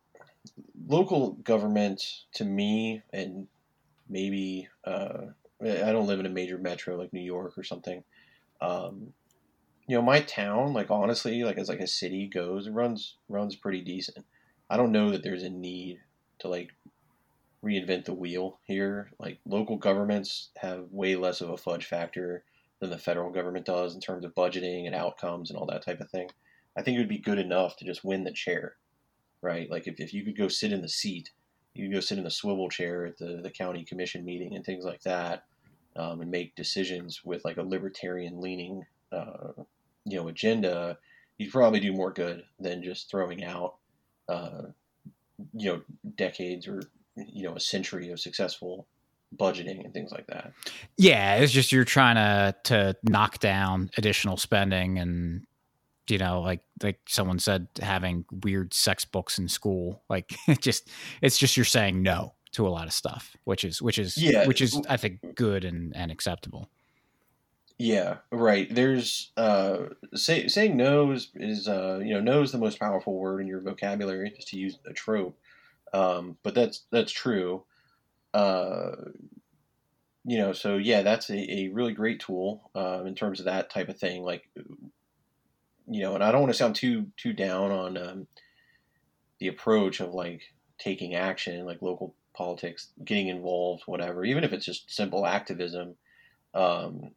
local 0.87 1.33
government 1.33 2.03
to 2.35 2.45
me, 2.45 3.03
and 3.13 3.47
maybe 4.09 4.69
uh, 4.85 5.27
I 5.63 5.93
don't 5.93 6.07
live 6.07 6.21
in 6.21 6.27
a 6.27 6.31
major 6.31 6.59
metro 6.59 6.97
like 6.97 7.13
New 7.13 7.21
York 7.21 7.57
or 7.57 7.65
something. 7.65 8.05
Um, 8.61 9.13
you 9.87 9.97
know, 9.97 10.03
my 10.03 10.21
town, 10.21 10.73
like 10.73 10.91
honestly, 10.91 11.43
like 11.45 11.59
as 11.59 11.69
like 11.69 11.81
a 11.81 11.87
city 11.87 12.29
goes, 12.29 12.67
it 12.67 12.73
runs 12.73 13.17
runs 13.29 13.57
pretty 13.57 13.81
decent. 13.81 14.25
I 14.71 14.77
don't 14.77 14.93
know 14.93 15.11
that 15.11 15.23
there's 15.23 15.43
a 15.43 15.51
need 15.51 16.01
to 16.41 16.49
like 16.49 16.71
reinvent 17.65 18.05
the 18.05 18.15
wheel 18.15 18.61
here. 18.65 19.11
Like 19.19 19.39
local 19.47 19.77
governments 19.77 20.51
have 20.59 20.87
way 20.91 21.17
less 21.17 21.41
of 21.41 21.51
a 21.51 21.57
fudge 21.57 21.87
factor 21.87 22.45
than 22.81 22.91
the 22.91 22.99
federal 22.99 23.31
government 23.31 23.67
does 23.67 23.95
in 23.95 24.01
terms 24.01 24.25
of 24.25 24.35
budgeting 24.35 24.87
and 24.87 24.95
outcomes 24.95 25.51
and 25.51 25.59
all 25.59 25.67
that 25.67 25.85
type 25.85 26.01
of 26.01 26.11
thing. 26.11 26.29
I 26.77 26.83
think 26.83 26.97
it 26.97 27.01
would 27.01 27.09
be 27.09 27.19
good 27.19 27.39
enough 27.39 27.77
to 27.77 27.85
just 27.85 28.05
win 28.05 28.25
the 28.25 28.33
chair, 28.33 28.77
right? 29.43 29.71
Like 29.71 29.87
if, 29.87 30.01
if 30.01 30.13
you 30.13 30.25
could 30.25 30.37
go 30.37 30.49
sit 30.49 30.73
in 30.73 30.83
the 30.83 30.89
seat, 30.89 31.31
you 31.75 31.87
could 31.87 31.95
go 31.95 32.01
sit 32.01 32.19
in 32.19 32.25
the 32.25 32.31
swivel 32.31 32.69
chair 32.69 33.07
at 33.07 33.19
the, 33.19 33.41
the 33.43 33.51
county 33.51 33.85
commission 33.85 34.25
meeting 34.25 34.55
and 34.55 34.65
things 34.65 34.85
like 34.85 35.03
that, 35.03 35.45
um, 35.97 36.21
and 36.21 36.31
make 36.31 36.55
decisions 36.55 37.23
with 37.25 37.45
like 37.45 37.57
a 37.57 37.63
libertarian 37.63 38.41
leaning 38.41 38.85
uh, 39.13 39.53
you 40.05 40.17
know 40.17 40.29
agenda, 40.29 40.99
you 41.39 41.51
probably 41.51 41.81
do 41.81 41.93
more 41.93 42.13
good 42.13 42.45
than 42.59 42.83
just 42.83 43.11
throwing 43.11 43.45
out 43.45 43.77
uh, 44.29 44.63
you 45.55 45.73
know 45.73 45.83
decades 46.17 46.67
or 46.67 46.83
you 47.17 47.45
know 47.45 47.55
a 47.55 47.61
century 47.61 48.11
of 48.11 48.21
successful 48.21 48.87
budgeting 49.37 49.85
and 49.85 49.93
things 49.93 50.11
like 50.11 50.27
that. 50.29 50.53
Yeah, 50.97 51.37
it's 51.37 51.53
just 51.53 51.73
you're 51.73 51.85
trying 51.85 52.17
to 52.17 52.55
to 52.65 52.97
knock 53.03 53.39
down 53.39 53.91
additional 53.97 54.37
spending 54.37 54.99
and 54.99 55.47
you 56.11 56.19
know 56.19 56.41
like 56.41 56.61
like 56.83 57.01
someone 57.07 57.39
said 57.39 57.69
having 57.81 58.25
weird 58.43 58.73
sex 58.75 59.05
books 59.05 59.39
in 59.39 59.49
school 59.49 60.03
like 60.09 60.35
it 60.47 60.61
just 60.63 60.91
it's 61.23 61.39
just 61.39 61.57
you're 61.57 61.65
saying 61.65 62.03
no 62.03 62.35
to 62.53 62.67
a 62.67 62.71
lot 62.71 62.87
of 62.87 62.93
stuff 62.93 63.37
which 63.45 63.65
is 63.65 63.83
which 63.83 63.99
is 63.99 64.17
yeah 64.17 64.47
which 64.47 64.61
is 64.61 64.81
i 64.89 64.97
think 64.97 65.21
good 65.35 65.65
and 65.65 65.95
and 65.95 66.11
acceptable 66.11 66.69
yeah, 67.79 68.17
right. 68.33 68.67
There's 68.69 69.31
uh, 69.37 69.91
say, 70.13 70.49
saying 70.49 70.77
no 70.77 71.13
is, 71.13 71.31
is 71.37 71.69
uh, 71.69 72.01
you 72.03 72.13
know 72.13 72.21
no 72.21 72.43
is 72.43 72.51
the 72.51 72.59
most 72.59 72.81
powerful 72.81 73.15
word 73.15 73.41
in 73.41 73.47
your 73.47 73.61
vocabulary, 73.61 74.33
just 74.35 74.49
to 74.49 74.59
use 74.59 74.79
a 74.85 74.93
trope. 74.93 75.39
Um, 75.93 76.37
but 76.43 76.57
that's 76.57 76.83
that's 76.91 77.13
true. 77.13 77.63
Uh, 78.35 78.97
you 80.25 80.39
know, 80.39 80.53
so 80.53 80.77
yeah, 80.77 81.03
that's 81.03 81.31
a, 81.31 81.37
a 81.37 81.69
really 81.69 81.93
great 81.93 82.19
tool 82.19 82.69
uh, 82.75 83.05
in 83.07 83.15
terms 83.15 83.39
of 83.39 83.47
that 83.47 83.71
type 83.71 83.89
of 83.89 83.97
thing. 83.97 84.25
Like, 84.25 84.49
you 85.91 86.03
know, 86.03 86.15
and 86.15 86.23
I 86.25 86.31
don't 86.31 86.43
want 86.43 86.53
to 86.53 86.59
sound 86.59 86.77
too 86.77 87.07
too 87.17 87.33
down 87.33 87.71
on 87.71 87.97
um, 87.97 88.27
the 89.41 89.49
approach 89.49 90.01
of 90.01 90.15
like 90.15 90.43
taking 90.79 91.15
action, 91.15 91.65
like 91.65 91.83
local 91.83 92.15
politics, 92.35 92.89
getting 93.05 93.29
involved, 93.29 93.83
whatever. 93.87 94.25
Even 94.25 94.45
if 94.45 94.53
it's 94.53 94.65
just 94.65 94.91
simple 94.91 95.27
activism. 95.27 95.97
Um, 96.55 97.11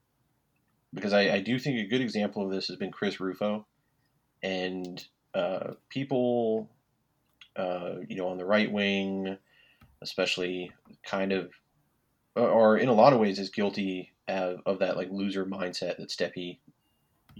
because 0.93 1.13
I, 1.13 1.35
I 1.35 1.39
do 1.39 1.57
think 1.57 1.79
a 1.79 1.87
good 1.87 2.01
example 2.01 2.45
of 2.45 2.51
this 2.51 2.67
has 2.67 2.75
been 2.75 2.91
Chris 2.91 3.19
Rufo, 3.19 3.65
and 4.43 5.03
uh, 5.33 5.73
people, 5.89 6.69
uh, 7.55 7.95
you 8.07 8.15
know, 8.17 8.27
on 8.27 8.37
the 8.37 8.45
right 8.45 8.71
wing, 8.71 9.37
especially, 10.01 10.71
kind 11.05 11.31
of, 11.31 11.51
or 12.35 12.77
in 12.77 12.89
a 12.89 12.93
lot 12.93 13.13
of 13.13 13.19
ways, 13.19 13.39
is 13.39 13.49
guilty 13.49 14.11
of, 14.27 14.59
of 14.65 14.79
that 14.79 14.97
like 14.97 15.09
loser 15.11 15.45
mindset 15.45 15.97
that 15.97 16.09
Steppy, 16.09 16.59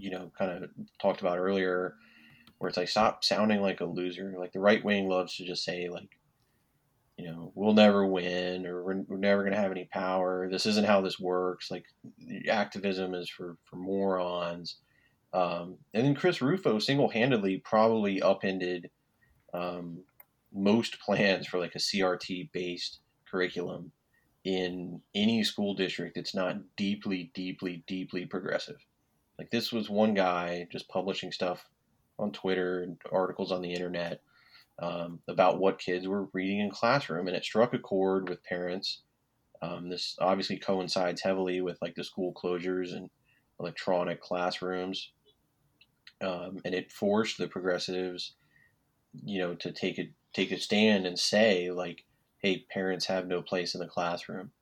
you 0.02 0.10
know, 0.10 0.32
kind 0.36 0.50
of 0.64 0.70
talked 1.00 1.20
about 1.20 1.38
earlier, 1.38 1.94
where 2.58 2.68
it's 2.68 2.76
like 2.76 2.88
stop 2.88 3.24
sounding 3.24 3.60
like 3.60 3.80
a 3.80 3.84
loser. 3.86 4.34
Like 4.38 4.52
the 4.52 4.60
right 4.60 4.84
wing 4.84 5.08
loves 5.08 5.36
to 5.36 5.44
just 5.44 5.64
say 5.64 5.88
like 5.88 6.10
you 7.18 7.26
know, 7.26 7.52
we'll 7.54 7.74
never 7.74 8.06
win 8.06 8.66
or 8.66 8.82
we're, 8.82 9.02
we're 9.02 9.16
never 9.16 9.42
going 9.42 9.52
to 9.52 9.60
have 9.60 9.70
any 9.70 9.84
power. 9.92 10.48
This 10.50 10.66
isn't 10.66 10.86
how 10.86 11.02
this 11.02 11.20
works. 11.20 11.70
Like 11.70 11.84
activism 12.48 13.14
is 13.14 13.28
for, 13.28 13.56
for 13.64 13.76
morons. 13.76 14.78
Um, 15.32 15.76
and 15.94 16.04
then 16.04 16.14
Chris 16.14 16.42
Rufo 16.42 16.78
single 16.78 17.08
handedly 17.08 17.58
probably 17.64 18.20
upended 18.22 18.90
um, 19.54 20.02
most 20.52 21.00
plans 21.00 21.46
for 21.46 21.58
like 21.58 21.74
a 21.74 21.78
CRT 21.78 22.50
based 22.52 23.00
curriculum 23.30 23.92
in 24.44 25.00
any 25.14 25.44
school 25.44 25.74
district 25.74 26.16
that's 26.16 26.34
not 26.34 26.56
deeply, 26.76 27.30
deeply, 27.34 27.84
deeply 27.86 28.26
progressive. 28.26 28.84
Like 29.42 29.50
this 29.50 29.72
was 29.72 29.90
one 29.90 30.14
guy 30.14 30.68
just 30.70 30.88
publishing 30.88 31.32
stuff 31.32 31.66
on 32.16 32.30
Twitter 32.30 32.84
and 32.84 32.96
articles 33.10 33.50
on 33.50 33.60
the 33.60 33.72
internet 33.72 34.20
um, 34.78 35.18
about 35.26 35.58
what 35.58 35.80
kids 35.80 36.06
were 36.06 36.28
reading 36.32 36.60
in 36.60 36.70
classroom, 36.70 37.26
and 37.26 37.36
it 37.36 37.42
struck 37.42 37.74
a 37.74 37.80
chord 37.80 38.28
with 38.28 38.44
parents. 38.44 39.00
Um, 39.60 39.88
this 39.88 40.16
obviously 40.20 40.58
coincides 40.58 41.22
heavily 41.22 41.60
with 41.60 41.76
like 41.82 41.96
the 41.96 42.04
school 42.04 42.32
closures 42.32 42.94
and 42.94 43.10
electronic 43.58 44.20
classrooms, 44.20 45.10
um, 46.20 46.60
and 46.64 46.72
it 46.72 46.92
forced 46.92 47.36
the 47.36 47.48
progressives, 47.48 48.34
you 49.24 49.40
know, 49.40 49.56
to 49.56 49.72
take 49.72 49.98
a 49.98 50.08
take 50.32 50.52
a 50.52 50.56
stand 50.60 51.04
and 51.04 51.18
say 51.18 51.72
like, 51.72 52.04
"Hey, 52.38 52.64
parents 52.72 53.06
have 53.06 53.26
no 53.26 53.42
place 53.42 53.74
in 53.74 53.80
the 53.80 53.88
classroom. 53.88 54.52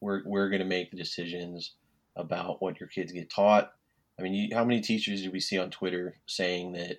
We're 0.00 0.22
we're 0.24 0.48
going 0.48 0.62
to 0.62 0.66
make 0.66 0.90
the 0.90 0.96
decisions 0.96 1.74
about 2.16 2.62
what 2.62 2.80
your 2.80 2.88
kids 2.88 3.12
get 3.12 3.28
taught." 3.28 3.74
I 4.20 4.22
mean, 4.22 4.34
you, 4.34 4.54
how 4.54 4.64
many 4.64 4.80
teachers 4.80 5.22
do 5.22 5.30
we 5.30 5.40
see 5.40 5.58
on 5.58 5.70
Twitter 5.70 6.18
saying 6.26 6.72
that 6.72 6.98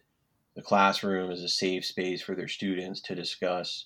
the 0.55 0.61
classroom 0.61 1.31
is 1.31 1.43
a 1.43 1.49
safe 1.49 1.85
space 1.85 2.21
for 2.21 2.35
their 2.35 2.47
students 2.47 2.99
to 3.01 3.15
discuss 3.15 3.85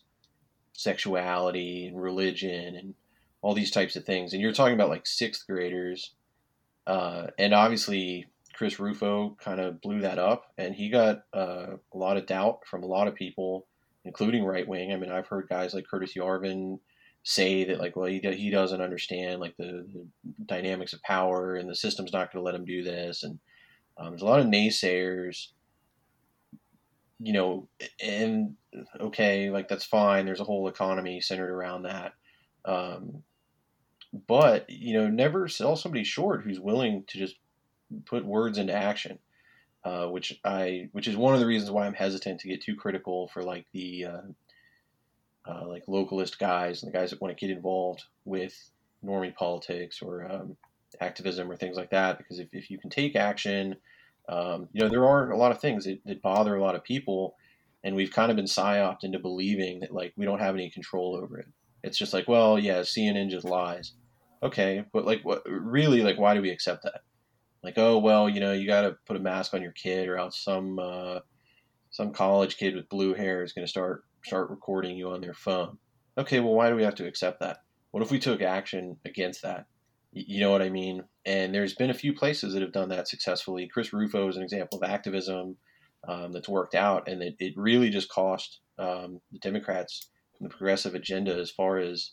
sexuality 0.73 1.87
and 1.87 2.01
religion 2.01 2.75
and 2.75 2.93
all 3.41 3.53
these 3.53 3.71
types 3.71 3.95
of 3.95 4.05
things. 4.05 4.33
And 4.33 4.41
you're 4.41 4.53
talking 4.53 4.73
about 4.73 4.89
like 4.89 5.05
sixth 5.05 5.45
graders. 5.47 6.13
Uh, 6.87 7.27
and 7.37 7.53
obviously, 7.53 8.27
Chris 8.53 8.79
Rufo 8.79 9.37
kind 9.39 9.59
of 9.59 9.81
blew 9.81 10.01
that 10.01 10.17
up, 10.17 10.53
and 10.57 10.73
he 10.73 10.89
got 10.89 11.23
uh, 11.33 11.75
a 11.93 11.97
lot 11.97 12.17
of 12.17 12.25
doubt 12.25 12.61
from 12.65 12.83
a 12.83 12.87
lot 12.87 13.07
of 13.07 13.15
people, 13.15 13.67
including 14.05 14.43
right 14.43 14.67
wing. 14.67 14.93
I 14.93 14.97
mean, 14.97 15.11
I've 15.11 15.27
heard 15.27 15.49
guys 15.49 15.73
like 15.73 15.87
Curtis 15.87 16.13
Yarvin 16.13 16.79
say 17.25 17.65
that, 17.65 17.79
like, 17.79 17.97
well, 17.97 18.05
he, 18.05 18.19
he 18.19 18.49
doesn't 18.49 18.81
understand 18.81 19.41
like 19.41 19.57
the, 19.57 19.85
the 19.91 20.05
dynamics 20.45 20.93
of 20.93 21.01
power, 21.01 21.55
and 21.55 21.69
the 21.69 21.75
system's 21.75 22.13
not 22.13 22.31
going 22.31 22.41
to 22.41 22.45
let 22.45 22.55
him 22.55 22.65
do 22.65 22.83
this. 22.83 23.23
And 23.23 23.39
um, 23.97 24.11
there's 24.11 24.21
a 24.21 24.25
lot 24.25 24.39
of 24.39 24.45
naysayers 24.45 25.47
you 27.19 27.33
know, 27.33 27.67
and 28.03 28.55
okay, 28.99 29.49
like 29.49 29.67
that's 29.67 29.85
fine. 29.85 30.25
There's 30.25 30.41
a 30.41 30.45
whole 30.45 30.67
economy 30.67 31.21
centered 31.21 31.49
around 31.49 31.83
that. 31.83 32.13
Um, 32.65 33.23
but 34.27 34.69
you 34.69 34.93
know, 34.93 35.07
never 35.07 35.47
sell 35.47 35.75
somebody 35.75 36.03
short 36.03 36.43
who's 36.43 36.59
willing 36.59 37.03
to 37.07 37.17
just 37.17 37.35
put 38.05 38.25
words 38.25 38.57
into 38.57 38.73
action. 38.73 39.19
Uh, 39.83 40.07
which 40.07 40.39
I, 40.43 40.89
which 40.93 41.07
is 41.07 41.15
one 41.15 41.35
of 41.35 41.39
the 41.39 41.45
reasons 41.45 41.69
why 41.69 41.85
I'm 41.85 41.93
hesitant 41.93 42.39
to 42.39 42.47
get 42.47 42.63
too 42.63 42.75
critical 42.75 43.27
for 43.27 43.43
like 43.43 43.67
the, 43.71 44.05
uh, 44.05 44.21
uh, 45.47 45.67
like 45.67 45.85
localist 45.87 46.39
guys 46.39 46.81
and 46.81 46.91
the 46.91 46.97
guys 46.97 47.11
that 47.11 47.21
want 47.21 47.35
to 47.35 47.47
get 47.47 47.55
involved 47.55 48.03
with 48.25 48.53
normie 49.03 49.35
politics 49.35 50.01
or 50.01 50.29
um, 50.29 50.57
activism 50.99 51.51
or 51.51 51.55
things 51.55 51.77
like 51.77 51.91
that. 51.91 52.17
Because 52.17 52.39
if, 52.39 52.49
if 52.51 52.69
you 52.69 52.79
can 52.79 52.89
take 52.89 53.15
action, 53.15 53.75
um, 54.27 54.67
you 54.73 54.81
know, 54.81 54.89
there 54.89 55.05
are 55.05 55.31
a 55.31 55.37
lot 55.37 55.51
of 55.51 55.59
things 55.59 55.85
that, 55.85 55.99
that, 56.05 56.21
bother 56.21 56.55
a 56.55 56.61
lot 56.61 56.75
of 56.75 56.83
people, 56.83 57.35
and 57.83 57.95
we've 57.95 58.11
kind 58.11 58.31
of 58.31 58.35
been 58.35 58.45
psyoped 58.45 59.03
into 59.03 59.19
believing 59.19 59.81
that 59.81 59.93
like 59.93 60.13
we 60.17 60.25
don't 60.25 60.39
have 60.39 60.55
any 60.55 60.69
control 60.71 61.15
over 61.21 61.37
it. 61.37 61.47
It's 61.83 61.97
just 61.97 62.13
like, 62.13 62.27
well, 62.27 62.57
yeah, 62.57 62.79
CNN 62.79 63.29
just 63.29 63.45
lies. 63.45 63.93
Okay, 64.41 64.83
but 64.91 65.05
like, 65.05 65.21
what 65.23 65.43
really? 65.45 66.01
Like, 66.01 66.17
why 66.17 66.33
do 66.33 66.41
we 66.41 66.49
accept 66.49 66.83
that? 66.83 67.01
Like, 67.63 67.77
oh 67.77 67.99
well, 67.99 68.27
you 68.27 68.39
know, 68.39 68.53
you 68.53 68.65
got 68.65 68.81
to 68.81 68.97
put 69.05 69.15
a 69.15 69.19
mask 69.19 69.53
on 69.53 69.61
your 69.61 69.71
kid, 69.71 70.07
or 70.07 70.17
else 70.17 70.43
some 70.43 70.79
uh, 70.79 71.19
some 71.91 72.11
college 72.11 72.57
kid 72.57 72.75
with 72.75 72.89
blue 72.89 73.13
hair 73.13 73.43
is 73.43 73.53
going 73.53 73.65
to 73.65 73.69
start 73.69 74.04
start 74.25 74.49
recording 74.49 74.97
you 74.97 75.09
on 75.11 75.21
their 75.21 75.33
phone. 75.33 75.77
Okay, 76.17 76.39
well, 76.39 76.53
why 76.53 76.69
do 76.69 76.75
we 76.75 76.83
have 76.83 76.95
to 76.95 77.07
accept 77.07 77.39
that? 77.41 77.57
What 77.91 78.03
if 78.03 78.11
we 78.11 78.19
took 78.19 78.41
action 78.41 78.97
against 79.05 79.43
that? 79.43 79.65
You 80.11 80.39
know 80.39 80.51
what 80.51 80.61
I 80.61 80.69
mean? 80.69 81.03
And 81.25 81.53
there's 81.53 81.75
been 81.75 81.89
a 81.89 81.95
few 81.95 82.13
places 82.13 82.53
that 82.53 82.61
have 82.61 82.71
done 82.71 82.89
that 82.89 83.07
successfully. 83.07 83.69
Chris 83.71 83.93
Rufo 83.93 84.27
is 84.29 84.37
an 84.37 84.43
example 84.43 84.79
of 84.81 84.89
activism 84.89 85.57
um, 86.07 86.31
that's 86.31 86.49
worked 86.49 86.75
out, 86.75 87.07
and 87.07 87.21
it, 87.21 87.35
it 87.39 87.53
really 87.55 87.89
just 87.89 88.09
cost 88.09 88.59
um, 88.79 89.19
the 89.31 89.39
Democrats 89.39 90.09
the 90.41 90.49
progressive 90.49 90.95
agenda 90.95 91.33
as 91.33 91.49
far 91.49 91.77
as 91.77 92.11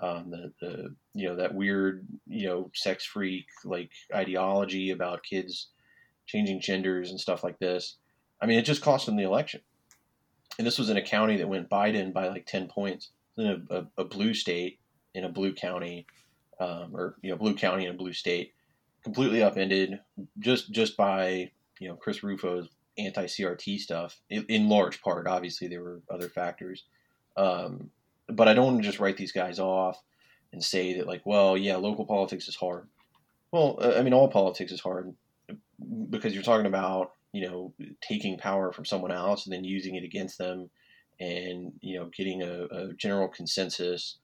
um, 0.00 0.30
the, 0.30 0.52
the 0.60 0.94
you 1.12 1.28
know 1.28 1.36
that 1.36 1.54
weird 1.54 2.06
you 2.26 2.46
know 2.46 2.70
sex 2.74 3.04
freak 3.04 3.46
like 3.64 3.90
ideology 4.14 4.90
about 4.90 5.22
kids 5.22 5.70
changing 6.26 6.60
genders 6.60 7.10
and 7.10 7.20
stuff 7.20 7.44
like 7.44 7.58
this. 7.58 7.96
I 8.40 8.46
mean, 8.46 8.58
it 8.58 8.64
just 8.64 8.82
cost 8.82 9.06
them 9.06 9.16
the 9.16 9.24
election. 9.24 9.60
And 10.58 10.66
this 10.66 10.78
was 10.78 10.90
in 10.90 10.96
a 10.96 11.02
county 11.02 11.36
that 11.36 11.48
went 11.48 11.70
Biden 11.70 12.12
by 12.12 12.28
like 12.28 12.46
ten 12.46 12.68
points 12.68 13.10
in 13.36 13.46
a, 13.46 13.74
a, 13.74 13.86
a 13.98 14.04
blue 14.04 14.34
state 14.34 14.78
in 15.14 15.24
a 15.24 15.28
blue 15.28 15.52
county 15.52 16.06
um, 16.60 16.90
or 16.94 17.16
you 17.22 17.30
know 17.30 17.36
blue 17.36 17.54
county 17.54 17.86
in 17.86 17.94
a 17.94 17.96
blue 17.96 18.12
state 18.12 18.52
completely 19.02 19.42
upended 19.42 20.00
just 20.38 20.70
just 20.72 20.96
by 20.96 21.50
you 21.78 21.88
know 21.88 21.96
Chris 21.96 22.22
Rufo's 22.22 22.68
anti 22.98 23.24
CRT 23.24 23.78
stuff 23.78 24.18
in, 24.30 24.44
in, 24.48 24.68
large 24.68 25.02
part. 25.02 25.26
Obviously, 25.26 25.68
there 25.68 25.82
were 25.82 26.00
other 26.10 26.28
factors, 26.28 26.84
um, 27.36 27.90
but 28.28 28.48
I 28.48 28.54
don't 28.54 28.66
want 28.66 28.78
to 28.78 28.88
just 28.88 29.00
write 29.00 29.16
these 29.16 29.32
guys 29.32 29.58
off 29.58 30.00
and 30.52 30.62
say 30.62 30.96
that 30.96 31.06
like, 31.06 31.22
well, 31.24 31.56
yeah, 31.56 31.76
local 31.76 32.06
politics 32.06 32.46
is 32.48 32.54
hard. 32.54 32.88
Well, 33.50 33.78
I 33.80 34.02
mean, 34.02 34.14
all 34.14 34.28
politics 34.28 34.72
is 34.72 34.80
hard 34.80 35.12
because 36.10 36.34
you're 36.34 36.42
talking 36.42 36.66
about 36.66 37.12
you 37.34 37.46
know 37.46 37.74
taking 38.00 38.38
power 38.38 38.72
from 38.72 38.86
someone 38.86 39.12
else 39.12 39.44
and 39.44 39.52
then 39.52 39.64
using 39.64 39.96
it 39.96 40.04
against 40.04 40.38
them, 40.38 40.70
and 41.20 41.72
you 41.80 41.98
know 41.98 42.10
getting 42.16 42.42
a, 42.42 42.64
a 42.64 42.94
general 42.94 43.28
consensus 43.28 44.16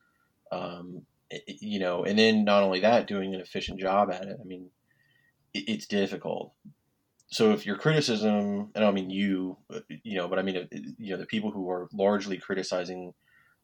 um, 0.51 1.03
you 1.47 1.79
know, 1.79 2.03
and 2.03 2.17
then 2.17 2.43
not 2.43 2.63
only 2.63 2.81
that, 2.81 3.07
doing 3.07 3.33
an 3.33 3.41
efficient 3.41 3.79
job 3.79 4.11
at 4.11 4.23
it. 4.23 4.37
I 4.39 4.43
mean, 4.43 4.69
it's 5.53 5.87
difficult. 5.87 6.53
So 7.27 7.51
if 7.51 7.65
your 7.65 7.77
criticism, 7.77 8.71
and 8.75 8.77
I 8.77 8.79
don't 8.81 8.93
mean 8.93 9.09
you, 9.09 9.57
you 10.03 10.17
know, 10.17 10.27
but 10.27 10.39
I 10.39 10.41
mean, 10.41 10.57
uh, 10.57 10.77
you 10.97 11.11
know, 11.11 11.17
the 11.17 11.25
people 11.25 11.51
who 11.51 11.69
are 11.69 11.87
largely 11.93 12.37
criticizing 12.37 13.13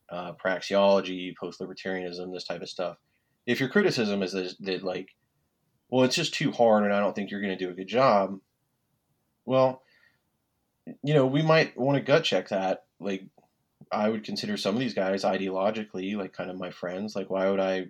uh, 0.09 0.33
praxeology, 0.33 1.33
post-libertarianism, 1.37 2.31
this 2.31 2.45
type 2.45 2.61
of 2.61 2.69
stuff. 2.69 2.97
If 3.45 3.59
your 3.59 3.69
criticism 3.69 4.23
is 4.23 4.31
that, 4.31 4.55
that 4.61 4.83
like, 4.83 5.09
well, 5.89 6.05
it's 6.05 6.15
just 6.15 6.33
too 6.33 6.51
hard, 6.51 6.85
and 6.85 6.93
I 6.93 6.99
don't 6.99 7.13
think 7.13 7.29
you're 7.29 7.41
going 7.41 7.57
to 7.57 7.65
do 7.65 7.71
a 7.71 7.75
good 7.75 7.87
job. 7.87 8.39
Well, 9.47 9.81
you 11.03 11.13
know, 11.13 11.25
we 11.25 11.41
might 11.41 11.77
want 11.77 11.95
to 11.97 12.03
gut 12.03 12.25
check 12.25 12.49
that. 12.49 12.83
Like, 12.99 13.23
I 13.91 14.09
would 14.09 14.25
consider 14.25 14.57
some 14.57 14.75
of 14.75 14.81
these 14.81 14.93
guys 14.93 15.23
ideologically 15.23 16.17
like 16.17 16.33
kind 16.33 16.51
of 16.51 16.59
my 16.59 16.69
friends. 16.69 17.15
Like, 17.15 17.29
why 17.29 17.49
would 17.49 17.61
I 17.61 17.87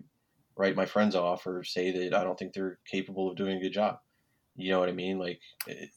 write 0.56 0.76
my 0.76 0.86
friends 0.86 1.16
off 1.16 1.48
or 1.48 1.64
say 1.64 1.92
that 1.92 2.14
I 2.14 2.24
don't 2.24 2.38
think 2.38 2.54
they're 2.54 2.78
capable 2.90 3.30
of 3.30 3.38
doing 3.38 3.58
a 3.58 3.62
good 3.62 3.74
job? 3.74 3.98
You 4.56 4.72
know 4.72 4.80
what 4.80 4.90
I 4.90 4.94
mean? 4.94 5.18
Like, 5.18 5.40
eh, 5.68 5.88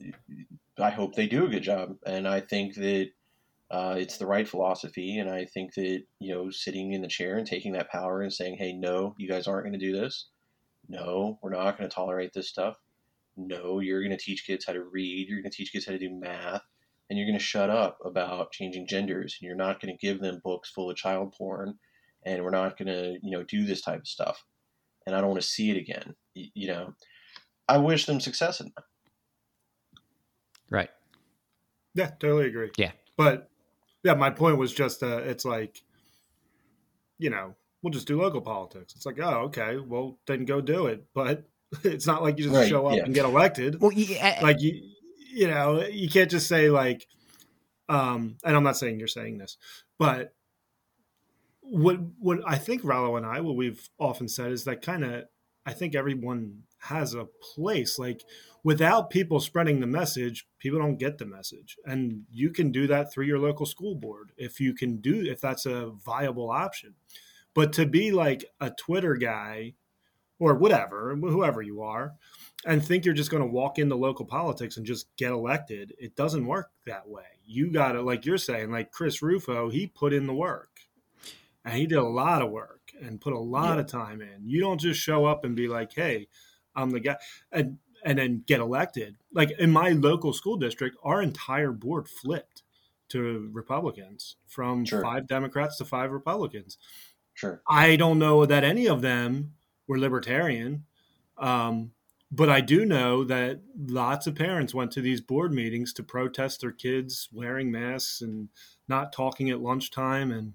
I 0.78 0.90
hope 0.90 1.14
they 1.14 1.26
do 1.26 1.44
a 1.44 1.50
good 1.50 1.62
job, 1.62 1.96
and 2.06 2.26
I 2.26 2.40
think 2.40 2.74
that 2.76 3.10
uh, 3.70 3.96
it's 3.98 4.16
the 4.16 4.26
right 4.26 4.48
philosophy. 4.48 5.18
And 5.18 5.28
I 5.28 5.44
think 5.44 5.74
that 5.74 6.02
you 6.20 6.34
know, 6.34 6.50
sitting 6.50 6.94
in 6.94 7.02
the 7.02 7.08
chair 7.08 7.36
and 7.36 7.46
taking 7.46 7.72
that 7.72 7.90
power 7.90 8.22
and 8.22 8.32
saying, 8.32 8.56
"Hey, 8.56 8.72
no, 8.72 9.14
you 9.18 9.28
guys 9.28 9.46
aren't 9.46 9.64
going 9.64 9.78
to 9.78 9.86
do 9.86 9.92
this. 9.92 10.28
No, 10.88 11.38
we're 11.42 11.50
not 11.50 11.76
going 11.76 11.88
to 11.88 11.94
tolerate 11.94 12.32
this 12.32 12.48
stuff. 12.48 12.76
No, 13.46 13.80
you're 13.80 14.02
going 14.02 14.16
to 14.16 14.22
teach 14.22 14.46
kids 14.46 14.66
how 14.66 14.72
to 14.72 14.82
read. 14.82 15.28
You're 15.28 15.40
going 15.40 15.50
to 15.50 15.56
teach 15.56 15.72
kids 15.72 15.86
how 15.86 15.92
to 15.92 15.98
do 15.98 16.10
math." 16.10 16.62
and 17.10 17.18
you're 17.18 17.26
going 17.26 17.38
to 17.38 17.44
shut 17.44 17.68
up 17.68 17.98
about 18.04 18.52
changing 18.52 18.86
genders 18.86 19.36
and 19.38 19.46
you're 19.46 19.56
not 19.56 19.80
going 19.80 19.92
to 19.92 20.06
give 20.06 20.20
them 20.20 20.40
books 20.42 20.70
full 20.70 20.88
of 20.88 20.96
child 20.96 21.34
porn 21.36 21.74
and 22.24 22.42
we're 22.42 22.50
not 22.50 22.78
going 22.78 22.86
to 22.86 23.18
you 23.22 23.36
know 23.36 23.42
do 23.42 23.66
this 23.66 23.82
type 23.82 24.00
of 24.00 24.08
stuff. 24.08 24.44
And 25.06 25.16
i 25.16 25.20
don't 25.20 25.30
want 25.30 25.42
to 25.42 25.46
see 25.46 25.70
it 25.70 25.76
again 25.76 26.14
you, 26.34 26.46
you 26.54 26.68
know? 26.68 26.94
I 27.68 27.78
wish 27.78 28.06
them 28.06 28.20
success 28.20 28.60
in 28.60 28.72
that. 28.76 28.84
Right. 30.70 30.90
Yeah 31.94 32.10
totally 32.20 32.46
agree. 32.46 32.70
Yeah. 32.78 32.92
But 33.16 33.50
yeah 34.04 34.14
my 34.14 34.30
point 34.30 34.56
was 34.56 34.72
just 34.72 35.02
uh, 35.02 35.18
it's 35.18 35.44
like 35.44 35.82
you 37.18 37.28
know 37.28 37.56
we'll 37.82 37.92
just 37.92 38.06
do 38.06 38.22
local 38.22 38.40
politics. 38.40 38.94
It's 38.94 39.04
like 39.06 39.18
oh 39.20 39.46
okay 39.46 39.78
well 39.78 40.18
then 40.26 40.44
go 40.44 40.60
do 40.60 40.86
it. 40.86 41.04
But 41.12 41.49
it's 41.84 42.06
not 42.06 42.22
like 42.22 42.38
you 42.38 42.44
just 42.44 42.56
right, 42.56 42.68
show 42.68 42.86
up 42.86 42.96
yeah. 42.96 43.04
and 43.04 43.14
get 43.14 43.24
elected 43.24 43.80
well 43.80 43.92
yeah, 43.92 44.38
like 44.42 44.60
you 44.60 44.90
you 45.30 45.48
know, 45.48 45.82
you 45.82 46.08
can't 46.08 46.30
just 46.30 46.48
say 46.48 46.70
like, 46.70 47.06
um, 47.88 48.36
and 48.44 48.56
I'm 48.56 48.62
not 48.62 48.76
saying 48.76 48.98
you're 48.98 49.08
saying 49.08 49.38
this, 49.38 49.56
but 49.98 50.34
what 51.60 51.98
what 52.18 52.40
I 52.46 52.56
think 52.56 52.82
Rollo 52.84 53.16
and 53.16 53.26
I, 53.26 53.40
what 53.40 53.56
we've 53.56 53.88
often 53.98 54.28
said 54.28 54.52
is 54.52 54.64
that 54.64 54.82
kind 54.82 55.04
of 55.04 55.24
I 55.64 55.72
think 55.72 55.94
everyone 55.94 56.64
has 56.78 57.14
a 57.14 57.28
place. 57.54 57.98
Like 57.98 58.22
without 58.64 59.10
people 59.10 59.40
spreading 59.40 59.80
the 59.80 59.86
message, 59.86 60.46
people 60.58 60.78
don't 60.80 60.98
get 60.98 61.18
the 61.18 61.26
message, 61.26 61.76
and 61.84 62.24
you 62.30 62.50
can 62.50 62.72
do 62.72 62.86
that 62.88 63.12
through 63.12 63.26
your 63.26 63.38
local 63.38 63.66
school 63.66 63.94
board 63.94 64.32
if 64.36 64.60
you 64.60 64.74
can 64.74 65.00
do 65.00 65.22
if 65.24 65.40
that's 65.40 65.66
a 65.66 65.90
viable 65.90 66.50
option. 66.50 66.94
But 67.54 67.72
to 67.74 67.86
be 67.86 68.12
like 68.12 68.44
a 68.60 68.70
Twitter 68.70 69.16
guy 69.16 69.74
or 70.40 70.54
whatever, 70.54 71.14
whoever 71.14 71.62
you 71.62 71.82
are, 71.82 72.14
and 72.64 72.84
think 72.84 73.04
you're 73.04 73.14
just 73.14 73.30
going 73.30 73.42
to 73.42 73.48
walk 73.48 73.78
into 73.78 73.94
local 73.94 74.24
politics 74.24 74.76
and 74.76 74.86
just 74.86 75.14
get 75.16 75.30
elected. 75.30 75.94
It 75.98 76.16
doesn't 76.16 76.46
work 76.46 76.70
that 76.86 77.08
way. 77.08 77.24
You 77.44 77.70
got 77.70 77.92
to, 77.92 78.02
like 78.02 78.24
you're 78.24 78.38
saying, 78.38 78.72
like 78.72 78.90
Chris 78.90 79.22
Rufo, 79.22 79.70
he 79.70 79.86
put 79.86 80.12
in 80.12 80.26
the 80.26 80.34
work 80.34 80.80
and 81.64 81.74
he 81.74 81.86
did 81.86 81.98
a 81.98 82.02
lot 82.02 82.42
of 82.42 82.50
work 82.50 82.80
and 83.00 83.20
put 83.20 83.34
a 83.34 83.38
lot 83.38 83.74
yeah. 83.74 83.80
of 83.80 83.86
time 83.86 84.20
in. 84.20 84.48
You 84.48 84.60
don't 84.60 84.80
just 84.80 85.00
show 85.00 85.26
up 85.26 85.44
and 85.44 85.54
be 85.54 85.68
like, 85.68 85.92
hey, 85.92 86.28
I'm 86.74 86.90
the 86.90 87.00
guy. 87.00 87.16
And, 87.52 87.78
and 88.04 88.18
then 88.18 88.44
get 88.46 88.60
elected. 88.60 89.16
Like 89.32 89.50
in 89.58 89.70
my 89.70 89.90
local 89.90 90.32
school 90.32 90.56
district, 90.56 90.96
our 91.02 91.20
entire 91.20 91.72
board 91.72 92.08
flipped 92.08 92.62
to 93.10 93.50
Republicans 93.52 94.36
from 94.46 94.86
Sure. 94.86 95.02
five 95.02 95.26
Democrats 95.26 95.76
to 95.78 95.84
five 95.84 96.10
Republicans. 96.10 96.78
Sure. 97.34 97.62
I 97.68 97.96
don't 97.96 98.18
know 98.18 98.46
that 98.46 98.64
any 98.64 98.86
of 98.86 99.02
them 99.02 99.52
were 99.86 99.98
libertarian, 99.98 100.84
um, 101.38 101.92
but 102.32 102.48
I 102.48 102.60
do 102.60 102.84
know 102.86 103.24
that 103.24 103.60
lots 103.76 104.26
of 104.28 104.36
parents 104.36 104.72
went 104.72 104.92
to 104.92 105.00
these 105.00 105.20
board 105.20 105.52
meetings 105.52 105.92
to 105.94 106.02
protest 106.04 106.60
their 106.60 106.70
kids 106.70 107.28
wearing 107.32 107.72
masks 107.72 108.20
and 108.20 108.48
not 108.86 109.12
talking 109.12 109.50
at 109.50 109.60
lunchtime 109.60 110.30
and 110.30 110.52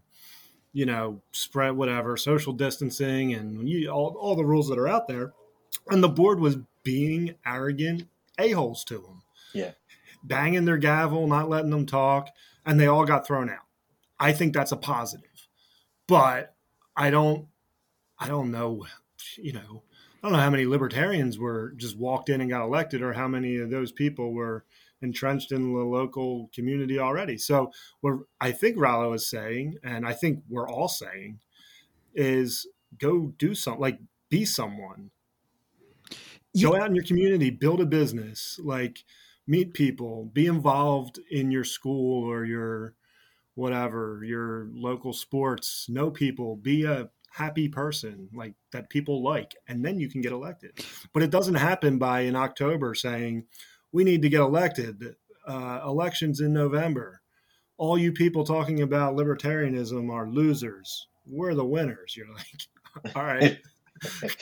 you 0.71 0.86
know 0.86 1.21
spread 1.32 1.76
whatever 1.76 2.15
social 2.17 2.53
distancing 2.53 3.34
and 3.34 3.67
you, 3.67 3.89
all, 3.89 4.15
all 4.19 4.36
the 4.36 4.45
rules 4.45 4.69
that 4.69 4.80
are 4.80 4.88
out 4.88 5.07
there. 5.07 5.34
And 5.89 6.01
the 6.01 6.09
board 6.09 6.39
was 6.39 6.57
being 6.84 7.36
arrogant 7.45 8.07
a-holes 8.39 8.84
to 8.86 8.95
them 8.99 9.21
Yeah. 9.53 9.71
banging 10.23 10.65
their 10.65 10.78
gavel 10.78 11.28
not 11.28 11.49
letting 11.49 11.71
them 11.71 11.86
talk 11.86 12.30
and 12.65 12.80
they 12.80 12.88
all 12.88 13.05
got 13.05 13.28
thrown 13.28 13.49
out. 13.49 13.65
I 14.19 14.32
think 14.32 14.53
that's 14.53 14.71
a 14.71 14.78
positive. 14.78 15.47
But 16.07 16.53
i 16.95 17.09
don't 17.09 17.47
i 18.19 18.28
don't 18.30 18.51
know 18.51 18.86
you 19.38 19.53
know 19.53 19.84
i 19.91 20.28
don't 20.28 20.32
know 20.32 20.39
how 20.39 20.49
many 20.49 20.65
libertarians 20.65 21.38
were 21.38 21.73
just 21.78 21.97
walked 21.97 22.30
in 22.30 22.41
and 22.41 22.49
got 22.49 22.63
elected 22.63 23.01
or 23.01 23.13
how 23.13 23.28
many 23.28 23.57
of 23.57 23.69
those 23.69 23.91
people 23.91 24.34
were 24.34 24.65
entrenched 25.01 25.51
in 25.51 25.73
the 25.73 25.80
local 25.80 26.49
community 26.53 26.99
already. 26.99 27.38
So 27.38 27.71
what 28.01 28.15
i 28.41 28.51
think 28.51 28.76
Rollo 28.78 29.13
is 29.13 29.30
saying 29.30 29.78
and 29.84 30.05
i 30.05 30.13
think 30.13 30.43
we're 30.49 30.69
all 30.69 30.88
saying 30.88 31.39
is 32.13 32.67
go 32.97 33.34
do 33.38 33.53
something 33.53 33.82
like 33.82 33.99
be 34.30 34.45
someone. 34.45 35.11
Go 36.59 36.76
out 36.76 36.88
in 36.88 36.95
your 36.95 37.03
community 37.03 37.49
build 37.49 37.82
a 37.82 37.86
business 37.86 38.59
like 38.63 39.03
meet 39.45 39.73
people 39.73 40.26
be 40.34 40.47
involved 40.47 41.19
in 41.30 41.51
your 41.51 41.65
school 41.65 42.23
or 42.23 42.45
your 42.45 42.95
whatever 43.55 44.21
your 44.26 44.69
local 44.73 45.13
sports 45.13 45.88
know 45.89 46.09
people 46.09 46.55
be 46.55 46.84
a 46.84 47.09
happy 47.36 47.67
person 47.67 48.29
like 48.33 48.53
that 48.71 48.89
people 48.89 49.21
like 49.21 49.55
and 49.67 49.83
then 49.83 49.99
you 49.99 50.09
can 50.09 50.21
get 50.21 50.31
elected. 50.31 50.71
But 51.13 51.21
it 51.23 51.31
doesn't 51.31 51.55
happen 51.55 51.97
by 51.97 52.21
in 52.21 52.36
october 52.36 52.95
saying 52.95 53.45
we 53.91 54.03
need 54.03 54.21
to 54.21 54.29
get 54.29 54.39
elected. 54.41 55.15
Uh, 55.47 55.79
elections 55.86 56.39
in 56.39 56.53
november. 56.53 57.21
All 57.77 57.97
you 57.97 58.11
people 58.13 58.45
talking 58.45 58.81
about 58.81 59.15
libertarianism 59.15 60.09
are 60.11 60.27
losers. 60.27 61.07
We're 61.27 61.53
the 61.53 61.65
winners. 61.65 62.15
You're 62.17 62.33
like 62.33 63.15
all 63.15 63.23
right. 63.23 63.59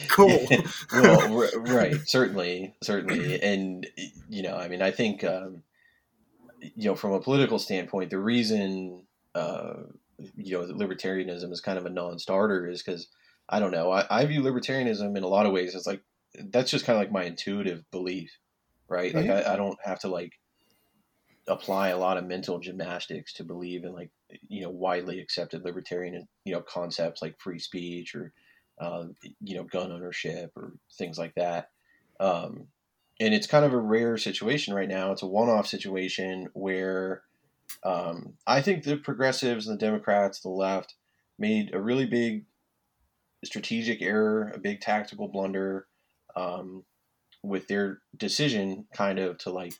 Cool. 0.10 0.46
Well, 0.92 1.40
r- 1.42 1.60
right, 1.62 1.96
certainly, 2.06 2.76
certainly, 2.82 3.42
and 3.42 3.86
you 4.30 4.42
know, 4.44 4.56
I 4.56 4.68
mean, 4.68 4.82
I 4.82 4.92
think, 4.92 5.24
um, 5.24 5.64
you 6.60 6.86
know, 6.86 6.96
from 6.96 7.14
a 7.14 7.20
political 7.20 7.60
standpoint, 7.60 8.10
the 8.10 8.20
reason, 8.20 9.04
uh, 9.36 9.74
you 10.36 10.58
know, 10.58 10.74
libertarianism 10.74 11.52
is 11.52 11.62
kind 11.62 11.78
of 11.78 11.86
a 11.86 11.90
non-starter 11.90 12.68
is 12.68 12.82
because 12.84 13.08
I 13.50 13.60
don't 13.60 13.72
know, 13.72 13.92
I, 13.92 14.06
I 14.10 14.26
view 14.26 14.42
libertarianism 14.42 15.18
in 15.18 15.24
a 15.24 15.28
lot 15.28 15.46
of 15.46 15.52
ways 15.52 15.76
as 15.76 15.88
like 15.88 16.02
that's 16.50 16.72
just 16.72 16.86
kind 16.86 16.98
of 16.98 17.02
like 17.02 17.12
my 17.12 17.26
intuitive 17.26 17.84
belief, 17.92 18.32
right? 18.88 19.14
Like 19.14 19.30
I, 19.30 19.54
I 19.54 19.56
don't 19.56 19.78
have 19.84 20.00
to 20.00 20.08
like 20.08 20.34
apply 21.48 21.90
a 21.90 21.98
lot 21.98 22.18
of 22.18 22.26
mental 22.26 22.60
gymnastics 22.60 23.34
to 23.34 23.44
believe 23.44 23.84
in 23.84 23.94
like 23.94 24.10
you 24.48 24.62
know 24.62 24.70
widely 24.70 25.20
accepted 25.20 25.66
libertarian 25.66 26.26
you 26.46 26.54
know 26.54 26.62
concepts 26.62 27.22
like 27.22 27.38
free 27.38 27.60
speech 27.60 28.16
or 28.16 28.32
uh, 28.80 29.06
you 29.42 29.56
know, 29.56 29.64
gun 29.64 29.92
ownership 29.92 30.52
or 30.56 30.74
things 30.98 31.18
like 31.18 31.36
that. 31.36 31.70
Um, 32.20 32.68
and 33.20 33.34
it's 33.34 33.48
kind 33.48 33.66
of 33.66 33.74
a 33.74 33.78
rare 33.78 34.18
situation 34.18 34.74
right 34.74 34.90
now. 34.90 35.12
It's 35.12 35.22
a 35.22 35.28
one-off 35.28 35.68
situation 35.68 36.50
where 36.54 37.24
um, 37.84 38.34
I 38.48 38.62
think 38.62 38.84
the 38.84 38.98
progressives 38.98 39.68
and 39.68 39.78
the 39.80 39.86
Democrats, 39.86 40.40
the 40.40 40.50
left, 40.50 40.96
made 41.38 41.74
a 41.74 41.82
really 41.82 42.06
big 42.06 42.46
strategic 43.44 44.02
error, 44.02 44.52
a 44.54 44.60
big 44.60 44.82
tactical 44.82 45.28
blunder 45.28 45.88
um, 46.36 46.84
with 47.44 47.68
their 47.68 48.00
decision, 48.16 48.86
kind 48.96 49.20
of 49.20 49.38
to 49.40 49.50
like 49.50 49.74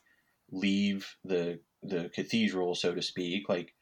leave 0.50 1.16
the 1.24 1.60
the 1.82 2.10
cathedral, 2.14 2.74
so 2.74 2.94
to 2.94 3.02
speak. 3.02 3.48
Like 3.48 3.74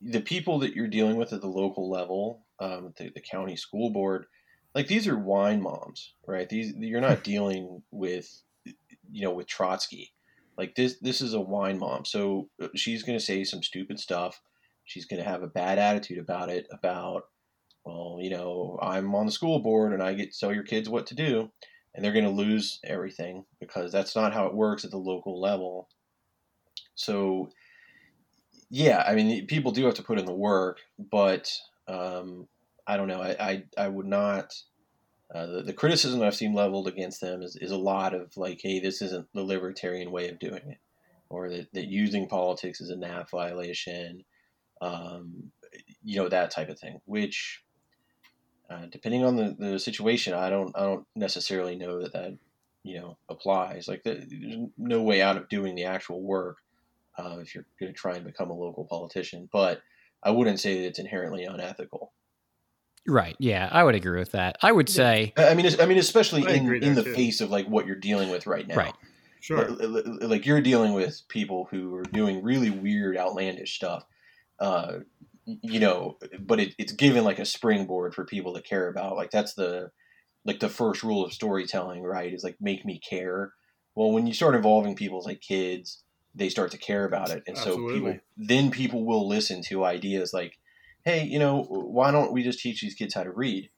the 0.00 0.20
people 0.20 0.60
that 0.60 0.74
you're 0.74 0.88
dealing 0.88 1.16
with 1.16 1.32
at 1.32 1.40
the 1.40 1.48
local 1.48 1.90
level, 1.90 2.46
um, 2.60 2.92
the, 2.96 3.10
the 3.14 3.20
county 3.20 3.56
school 3.56 3.90
board, 3.90 4.26
like 4.74 4.86
these 4.86 5.08
are 5.08 5.18
wine 5.18 5.62
moms, 5.62 6.14
right? 6.26 6.48
These 6.48 6.74
you're 6.76 7.00
not 7.00 7.24
dealing 7.24 7.82
with, 7.90 8.28
you 8.64 9.22
know, 9.22 9.32
with 9.32 9.46
Trotsky. 9.46 10.12
Like 10.58 10.74
this, 10.74 10.96
this 11.00 11.20
is 11.20 11.34
a 11.34 11.40
wine 11.40 11.78
mom. 11.78 12.04
So 12.04 12.48
uh, 12.60 12.68
she's 12.74 13.04
going 13.04 13.18
to 13.18 13.24
say 13.24 13.44
some 13.44 13.62
stupid 13.62 14.00
stuff. 14.00 14.40
She's 14.84 15.06
going 15.06 15.22
to 15.22 15.28
have 15.28 15.42
a 15.42 15.46
bad 15.46 15.78
attitude 15.78 16.18
about 16.18 16.50
it. 16.50 16.66
About, 16.72 17.24
well, 17.84 18.18
you 18.20 18.30
know, 18.30 18.78
I'm 18.82 19.14
on 19.14 19.26
the 19.26 19.32
school 19.32 19.60
board 19.60 19.92
and 19.92 20.02
I 20.02 20.14
get 20.14 20.32
to 20.32 20.38
tell 20.38 20.52
your 20.52 20.64
kids 20.64 20.88
what 20.88 21.06
to 21.06 21.14
do, 21.14 21.50
and 21.94 22.04
they're 22.04 22.12
going 22.12 22.24
to 22.24 22.30
lose 22.30 22.80
everything 22.84 23.44
because 23.60 23.92
that's 23.92 24.16
not 24.16 24.34
how 24.34 24.46
it 24.46 24.54
works 24.54 24.84
at 24.84 24.90
the 24.90 24.98
local 24.98 25.40
level. 25.40 25.88
So 26.96 27.50
yeah, 28.70 29.04
I 29.06 29.14
mean, 29.14 29.46
people 29.46 29.72
do 29.72 29.84
have 29.86 29.94
to 29.94 30.02
put 30.02 30.18
in 30.18 30.26
the 30.26 30.34
work, 30.34 30.80
but 30.98 31.50
um, 31.86 32.48
I 32.86 32.96
don't 32.96 33.08
know. 33.08 33.22
I, 33.22 33.36
I, 33.40 33.64
I 33.76 33.88
would 33.88 34.06
not. 34.06 34.54
Uh, 35.34 35.46
the, 35.46 35.62
the 35.62 35.72
criticism 35.72 36.22
I've 36.22 36.34
seen 36.34 36.54
leveled 36.54 36.88
against 36.88 37.20
them 37.20 37.42
is, 37.42 37.56
is 37.56 37.70
a 37.70 37.76
lot 37.76 38.14
of 38.14 38.34
like, 38.36 38.60
hey, 38.62 38.80
this 38.80 39.02
isn't 39.02 39.28
the 39.34 39.42
libertarian 39.42 40.10
way 40.10 40.28
of 40.28 40.38
doing 40.38 40.62
it, 40.66 40.78
or 41.28 41.50
that, 41.50 41.72
that 41.74 41.88
using 41.88 42.28
politics 42.28 42.80
is 42.80 42.90
a 42.90 42.96
NAP 42.96 43.30
violation, 43.30 44.24
um, 44.80 45.52
you 46.02 46.16
know, 46.16 46.28
that 46.28 46.50
type 46.50 46.70
of 46.70 46.80
thing. 46.80 47.00
Which, 47.04 47.62
uh, 48.70 48.86
depending 48.90 49.24
on 49.24 49.36
the, 49.36 49.54
the 49.58 49.78
situation, 49.78 50.32
I 50.32 50.48
don't 50.48 50.74
I 50.74 50.80
don't 50.80 51.06
necessarily 51.14 51.76
know 51.76 52.00
that 52.00 52.12
that 52.14 52.38
you 52.82 52.98
know 52.98 53.18
applies. 53.28 53.86
Like, 53.86 54.04
the, 54.04 54.14
there's 54.14 54.68
no 54.78 55.02
way 55.02 55.20
out 55.20 55.36
of 55.36 55.50
doing 55.50 55.74
the 55.74 55.84
actual 55.84 56.22
work 56.22 56.56
uh, 57.18 57.36
if 57.40 57.54
you're 57.54 57.66
going 57.78 57.92
to 57.92 57.98
try 57.98 58.16
and 58.16 58.24
become 58.24 58.50
a 58.50 58.54
local 58.54 58.84
politician. 58.84 59.48
But 59.52 59.82
I 60.22 60.30
wouldn't 60.30 60.60
say 60.60 60.80
that 60.80 60.86
it's 60.86 60.98
inherently 60.98 61.44
unethical. 61.44 62.12
Right. 63.08 63.34
Yeah, 63.38 63.68
I 63.72 63.82
would 63.82 63.94
agree 63.94 64.18
with 64.18 64.32
that. 64.32 64.58
I 64.62 64.70
would 64.70 64.88
say 64.88 65.32
I 65.36 65.54
mean, 65.54 65.66
I 65.80 65.86
mean, 65.86 65.98
especially 65.98 66.46
I 66.46 66.52
in, 66.52 66.82
in 66.82 66.94
the 66.94 67.02
too. 67.02 67.14
face 67.14 67.40
of 67.40 67.50
like 67.50 67.66
what 67.66 67.86
you're 67.86 67.96
dealing 67.96 68.30
with 68.30 68.46
right 68.46 68.68
now. 68.68 68.76
Right. 68.76 68.94
sure 69.40 69.68
Like, 69.68 70.04
like 70.20 70.46
you're 70.46 70.60
dealing 70.60 70.92
with 70.92 71.22
people 71.28 71.68
who 71.70 71.96
are 71.96 72.02
doing 72.02 72.42
really 72.42 72.70
weird, 72.70 73.16
outlandish 73.16 73.74
stuff. 73.74 74.04
Uh, 74.60 74.98
you 75.62 75.80
know, 75.80 76.18
but 76.38 76.60
it, 76.60 76.74
it's 76.76 76.92
given 76.92 77.24
like 77.24 77.38
a 77.38 77.46
springboard 77.46 78.14
for 78.14 78.24
people 78.24 78.52
to 78.54 78.60
care 78.60 78.88
about. 78.88 79.16
Like 79.16 79.30
that's 79.30 79.54
the 79.54 79.90
like 80.44 80.60
the 80.60 80.68
first 80.68 81.02
rule 81.02 81.24
of 81.24 81.32
storytelling, 81.32 82.02
right? 82.02 82.32
Is 82.32 82.44
like 82.44 82.56
make 82.60 82.84
me 82.84 82.98
care. 82.98 83.54
Well, 83.94 84.12
when 84.12 84.26
you 84.26 84.34
start 84.34 84.54
involving 84.54 84.94
people 84.94 85.22
like 85.24 85.40
kids, 85.40 86.02
they 86.34 86.50
start 86.50 86.70
to 86.72 86.78
care 86.78 87.04
about 87.06 87.30
it, 87.30 87.42
and 87.46 87.56
so 87.56 87.88
people 87.88 88.18
then 88.36 88.70
people 88.70 89.04
will 89.04 89.26
listen 89.26 89.62
to 89.62 89.84
ideas 89.84 90.34
like, 90.34 90.57
"Hey, 91.08 91.24
you 91.24 91.38
know, 91.38 91.62
why 91.62 92.10
don't 92.10 92.32
we 92.32 92.42
just 92.42 92.60
teach 92.60 92.82
these 92.82 92.94
kids 92.94 93.14
how 93.14 93.22
to 93.22 93.32
read?" 93.32 93.70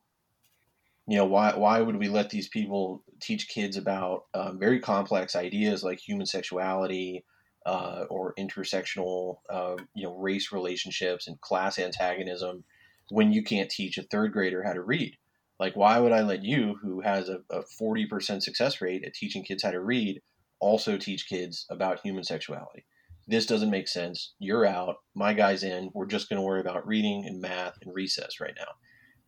You 1.07 1.16
know, 1.19 1.27
why 1.27 1.57
why 1.57 1.81
would 1.81 1.97
we 1.97 2.09
let 2.09 2.31
these 2.31 2.48
people 2.48 3.05
teach 3.20 3.48
kids 3.48 3.77
about 3.77 4.24
um, 4.35 4.59
very 4.59 4.81
complex 4.81 5.36
ideas 5.36 5.85
like 5.85 5.98
human 6.01 6.27
sexuality 6.27 7.24
uh, 7.66 8.05
or 8.11 8.35
intersectional, 8.39 9.39
uh, 9.48 9.77
you 9.94 10.05
know, 10.05 10.16
race 10.16 10.51
relationships 10.52 11.28
and 11.28 11.40
class 11.40 11.78
antagonism 11.78 12.65
when 13.11 13.32
you 13.32 13.43
can't 13.43 13.70
teach 13.70 13.98
a 13.98 14.02
third 14.02 14.32
grader 14.32 14.62
how 14.62 14.73
to 14.73 14.82
read? 14.82 15.16
Like, 15.59 15.77
why 15.77 15.98
would 16.01 16.12
I 16.12 16.23
let 16.23 16.43
you, 16.43 16.78
who 16.82 17.01
has 17.01 17.28
a, 17.28 17.43
a 17.51 17.62
40% 17.81 18.43
success 18.43 18.81
rate 18.81 19.05
at 19.05 19.15
teaching 19.15 19.44
kids 19.44 19.62
how 19.62 19.73
to 19.73 19.81
read, 19.81 20.23
also 20.59 20.97
teach 20.97 21.28
kids 21.28 21.66
about 21.70 22.01
human 22.01 22.24
sexuality? 22.24 22.86
This 23.31 23.47
doesn't 23.47 23.70
make 23.70 23.86
sense. 23.89 24.35
You're 24.40 24.66
out. 24.66 24.97
My 25.15 25.32
guy's 25.32 25.62
in. 25.62 25.90
We're 25.94 26.07
just 26.07 26.28
going 26.28 26.39
to 26.39 26.43
worry 26.43 26.61
about 26.61 26.86
reading 26.86 27.24
and 27.27 27.40
math 27.40 27.78
and 27.82 27.94
recess 27.94 28.40
right 28.40 28.55
now. 28.59 28.73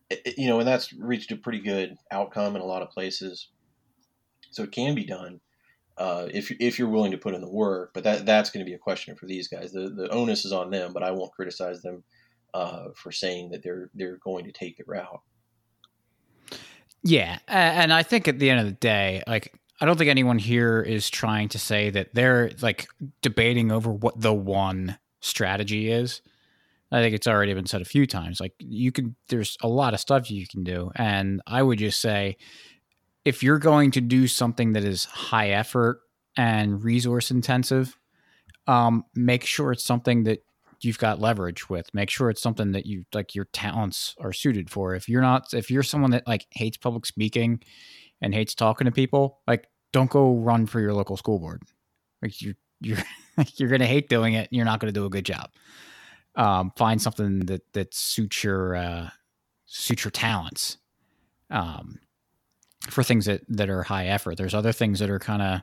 It- 0.09 0.37
you 0.37 0.47
know, 0.47 0.59
and 0.59 0.67
that's 0.67 0.91
reached 0.93 1.31
a 1.31 1.37
pretty 1.37 1.59
good 1.59 1.95
outcome 2.11 2.55
in 2.55 2.61
a 2.61 2.65
lot 2.65 2.81
of 2.81 2.89
places. 2.89 3.49
So 4.51 4.63
it 4.63 4.71
can 4.71 4.93
be 4.93 5.05
done 5.05 5.39
uh, 5.97 6.27
if 6.31 6.51
if 6.59 6.77
you're 6.77 6.89
willing 6.89 7.11
to 7.11 7.17
put 7.17 7.33
in 7.33 7.41
the 7.41 7.49
work. 7.49 7.91
But 7.93 8.03
that 8.03 8.25
that's 8.25 8.49
going 8.49 8.65
to 8.65 8.69
be 8.69 8.75
a 8.75 8.79
question 8.79 9.15
for 9.15 9.25
these 9.25 9.47
guys. 9.47 9.71
The 9.71 9.89
the 9.89 10.09
onus 10.09 10.45
is 10.45 10.51
on 10.51 10.69
them, 10.69 10.93
but 10.93 11.03
I 11.03 11.11
won't 11.11 11.31
criticize 11.33 11.81
them 11.81 12.03
uh, 12.53 12.89
for 12.95 13.11
saying 13.11 13.51
that 13.51 13.63
they're 13.63 13.89
they're 13.93 14.19
going 14.23 14.45
to 14.45 14.51
take 14.51 14.77
the 14.77 14.83
route. 14.85 15.21
Yeah, 17.03 17.39
and 17.47 17.91
I 17.91 18.03
think 18.03 18.27
at 18.27 18.39
the 18.39 18.49
end 18.49 18.59
of 18.59 18.65
the 18.65 18.71
day, 18.73 19.23
like 19.27 19.53
I 19.83 19.85
don't 19.85 19.97
think 19.97 20.09
anyone 20.09 20.39
here 20.39 20.79
is 20.79 21.09
trying 21.09 21.49
to 21.49 21.59
say 21.59 21.89
that 21.89 22.13
they're 22.13 22.51
like 22.61 22.87
debating 23.21 23.69
over 23.69 23.91
what 23.91 24.17
the 24.17 24.33
one 24.33 24.97
strategy 25.19 25.91
is. 25.91 26.21
I 26.89 27.01
think 27.01 27.13
it's 27.13 27.27
already 27.27 27.53
been 27.53 27.65
said 27.65 27.81
a 27.81 27.85
few 27.85 28.07
times. 28.07 28.39
Like 28.39 28.53
you 28.59 28.93
can, 28.93 29.17
there's 29.27 29.57
a 29.61 29.67
lot 29.67 29.93
of 29.93 29.99
stuff 29.99 30.31
you 30.31 30.47
can 30.47 30.63
do, 30.63 30.89
and 30.95 31.41
I 31.45 31.61
would 31.61 31.79
just 31.79 31.99
say, 31.99 32.37
if 33.25 33.43
you're 33.43 33.59
going 33.59 33.91
to 33.91 33.99
do 33.99 34.25
something 34.25 34.71
that 34.71 34.85
is 34.85 35.03
high 35.03 35.49
effort 35.49 35.99
and 36.37 36.81
resource 36.81 37.29
intensive, 37.29 37.99
um, 38.67 39.03
make 39.15 39.43
sure 39.43 39.73
it's 39.73 39.83
something 39.83 40.23
that 40.23 40.45
you've 40.79 40.97
got 40.97 41.19
leverage 41.19 41.69
with. 41.69 41.93
Make 41.93 42.09
sure 42.09 42.29
it's 42.29 42.41
something 42.41 42.71
that 42.71 42.85
you 42.85 43.03
like 43.13 43.35
your 43.35 43.49
talents 43.51 44.15
are 44.21 44.31
suited 44.31 44.69
for. 44.69 44.95
If 44.95 45.09
you're 45.09 45.21
not, 45.21 45.53
if 45.53 45.69
you're 45.69 45.83
someone 45.83 46.11
that 46.11 46.25
like 46.25 46.47
hates 46.51 46.77
public 46.77 47.05
speaking 47.05 47.61
and 48.21 48.33
hates 48.33 48.55
talking 48.55 48.85
to 48.85 48.91
people, 48.91 49.41
like 49.45 49.67
don't 49.93 50.09
go 50.09 50.35
run 50.35 50.65
for 50.65 50.81
your 50.81 50.93
local 50.93 51.15
school 51.15 51.39
board. 51.39 51.61
Like 52.21 52.41
you, 52.41 52.55
you're 52.81 52.97
you're 53.55 53.69
gonna 53.69 53.85
hate 53.85 54.09
doing 54.09 54.33
it. 54.33 54.49
you're 54.51 54.65
not 54.65 54.81
gonna 54.81 54.91
do 54.91 55.05
a 55.05 55.09
good 55.09 55.25
job. 55.25 55.49
Um, 56.35 56.73
find 56.75 57.01
something 57.01 57.45
that 57.45 57.61
that 57.73 57.93
suits 57.93 58.43
your 58.43 58.75
uh, 58.75 59.09
suits 59.65 60.03
your 60.03 60.11
talents. 60.11 60.77
Um, 61.49 61.99
for 62.89 63.03
things 63.03 63.25
that 63.25 63.41
that 63.47 63.69
are 63.69 63.83
high 63.83 64.07
effort. 64.07 64.37
There's 64.37 64.53
other 64.53 64.73
things 64.73 64.99
that 64.99 65.09
are 65.09 65.19
kind 65.19 65.41
of 65.41 65.61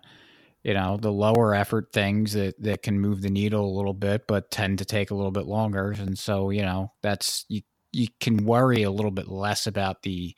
you 0.62 0.74
know 0.74 0.96
the 0.96 1.12
lower 1.12 1.54
effort 1.54 1.92
things 1.92 2.32
that 2.32 2.60
that 2.62 2.82
can 2.82 3.00
move 3.00 3.22
the 3.22 3.30
needle 3.30 3.64
a 3.64 3.76
little 3.76 3.94
bit 3.94 4.26
but 4.26 4.50
tend 4.50 4.78
to 4.78 4.84
take 4.84 5.10
a 5.10 5.14
little 5.14 5.30
bit 5.30 5.46
longer 5.46 5.92
and 5.98 6.18
so 6.18 6.50
you 6.50 6.62
know 6.62 6.92
that's 7.02 7.46
you 7.48 7.62
you 7.92 8.08
can 8.20 8.44
worry 8.44 8.82
a 8.82 8.90
little 8.90 9.10
bit 9.10 9.28
less 9.28 9.66
about 9.66 10.02
the 10.02 10.34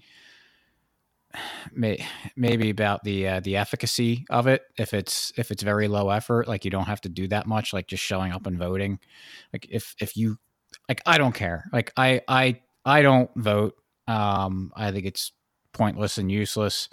may, 1.72 2.04
maybe 2.36 2.70
about 2.70 3.02
the 3.04 3.26
uh, 3.28 3.40
the 3.40 3.56
efficacy 3.56 4.24
of 4.30 4.46
it 4.46 4.62
if 4.78 4.94
it's 4.94 5.32
if 5.36 5.50
it's 5.50 5.62
very 5.62 5.88
low 5.88 6.10
effort 6.10 6.48
like 6.48 6.64
you 6.64 6.70
don't 6.70 6.86
have 6.86 7.00
to 7.02 7.08
do 7.08 7.28
that 7.28 7.46
much 7.46 7.72
like 7.72 7.86
just 7.86 8.02
showing 8.02 8.32
up 8.32 8.46
and 8.46 8.58
voting 8.58 8.98
like 9.52 9.66
if 9.70 9.94
if 10.00 10.16
you 10.16 10.38
like 10.88 11.00
I 11.06 11.18
don't 11.18 11.34
care 11.34 11.64
like 11.72 11.92
I 11.96 12.20
I 12.28 12.60
I 12.84 13.02
don't 13.02 13.30
vote 13.36 13.74
um 14.06 14.72
I 14.74 14.90
think 14.92 15.06
it's 15.06 15.32
pointless 15.72 16.18
and 16.18 16.30
useless 16.30 16.88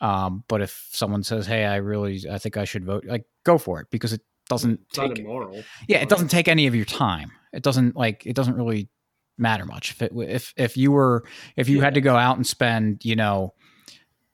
um, 0.00 0.44
but 0.48 0.60
if 0.60 0.88
someone 0.90 1.22
says, 1.22 1.46
"Hey, 1.46 1.64
I 1.64 1.76
really, 1.76 2.22
I 2.30 2.36
think 2.38 2.56
I 2.56 2.64
should 2.64 2.84
vote," 2.84 3.04
like 3.06 3.24
go 3.44 3.56
for 3.56 3.80
it 3.80 3.86
because 3.90 4.12
it 4.12 4.20
doesn't 4.48 4.80
It's 4.88 4.98
take. 4.98 5.08
not 5.10 5.18
immoral. 5.18 5.62
Yeah, 5.88 5.98
it 5.98 6.08
doesn't 6.08 6.28
take 6.28 6.48
any 6.48 6.66
of 6.66 6.74
your 6.74 6.84
time. 6.84 7.30
It 7.52 7.62
doesn't 7.62 7.96
like 7.96 8.26
it 8.26 8.34
doesn't 8.34 8.56
really 8.56 8.90
matter 9.38 9.64
much. 9.64 9.92
If 9.92 10.02
it, 10.02 10.12
if 10.14 10.52
if 10.56 10.76
you 10.76 10.92
were 10.92 11.24
if 11.56 11.68
you 11.68 11.80
had 11.80 11.94
to 11.94 12.00
go 12.02 12.16
out 12.16 12.36
and 12.36 12.46
spend 12.46 13.04
you 13.04 13.16
know, 13.16 13.54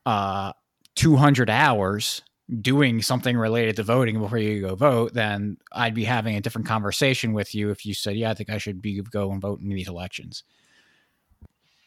uh, 0.06 0.52
two 0.94 1.16
hundred 1.16 1.50
hours 1.50 2.22
doing 2.60 3.00
something 3.00 3.36
related 3.36 3.76
to 3.76 3.82
voting 3.82 4.18
before 4.18 4.38
you 4.38 4.60
go 4.60 4.74
vote, 4.74 5.14
then 5.14 5.56
I'd 5.72 5.94
be 5.94 6.04
having 6.04 6.36
a 6.36 6.40
different 6.40 6.66
conversation 6.66 7.32
with 7.32 7.54
you 7.54 7.70
if 7.70 7.86
you 7.86 7.94
said, 7.94 8.16
"Yeah, 8.16 8.30
I 8.30 8.34
think 8.34 8.50
I 8.50 8.58
should 8.58 8.82
be 8.82 9.00
go 9.00 9.30
and 9.32 9.40
vote 9.40 9.60
in 9.60 9.68
these 9.68 9.88
elections." 9.88 10.44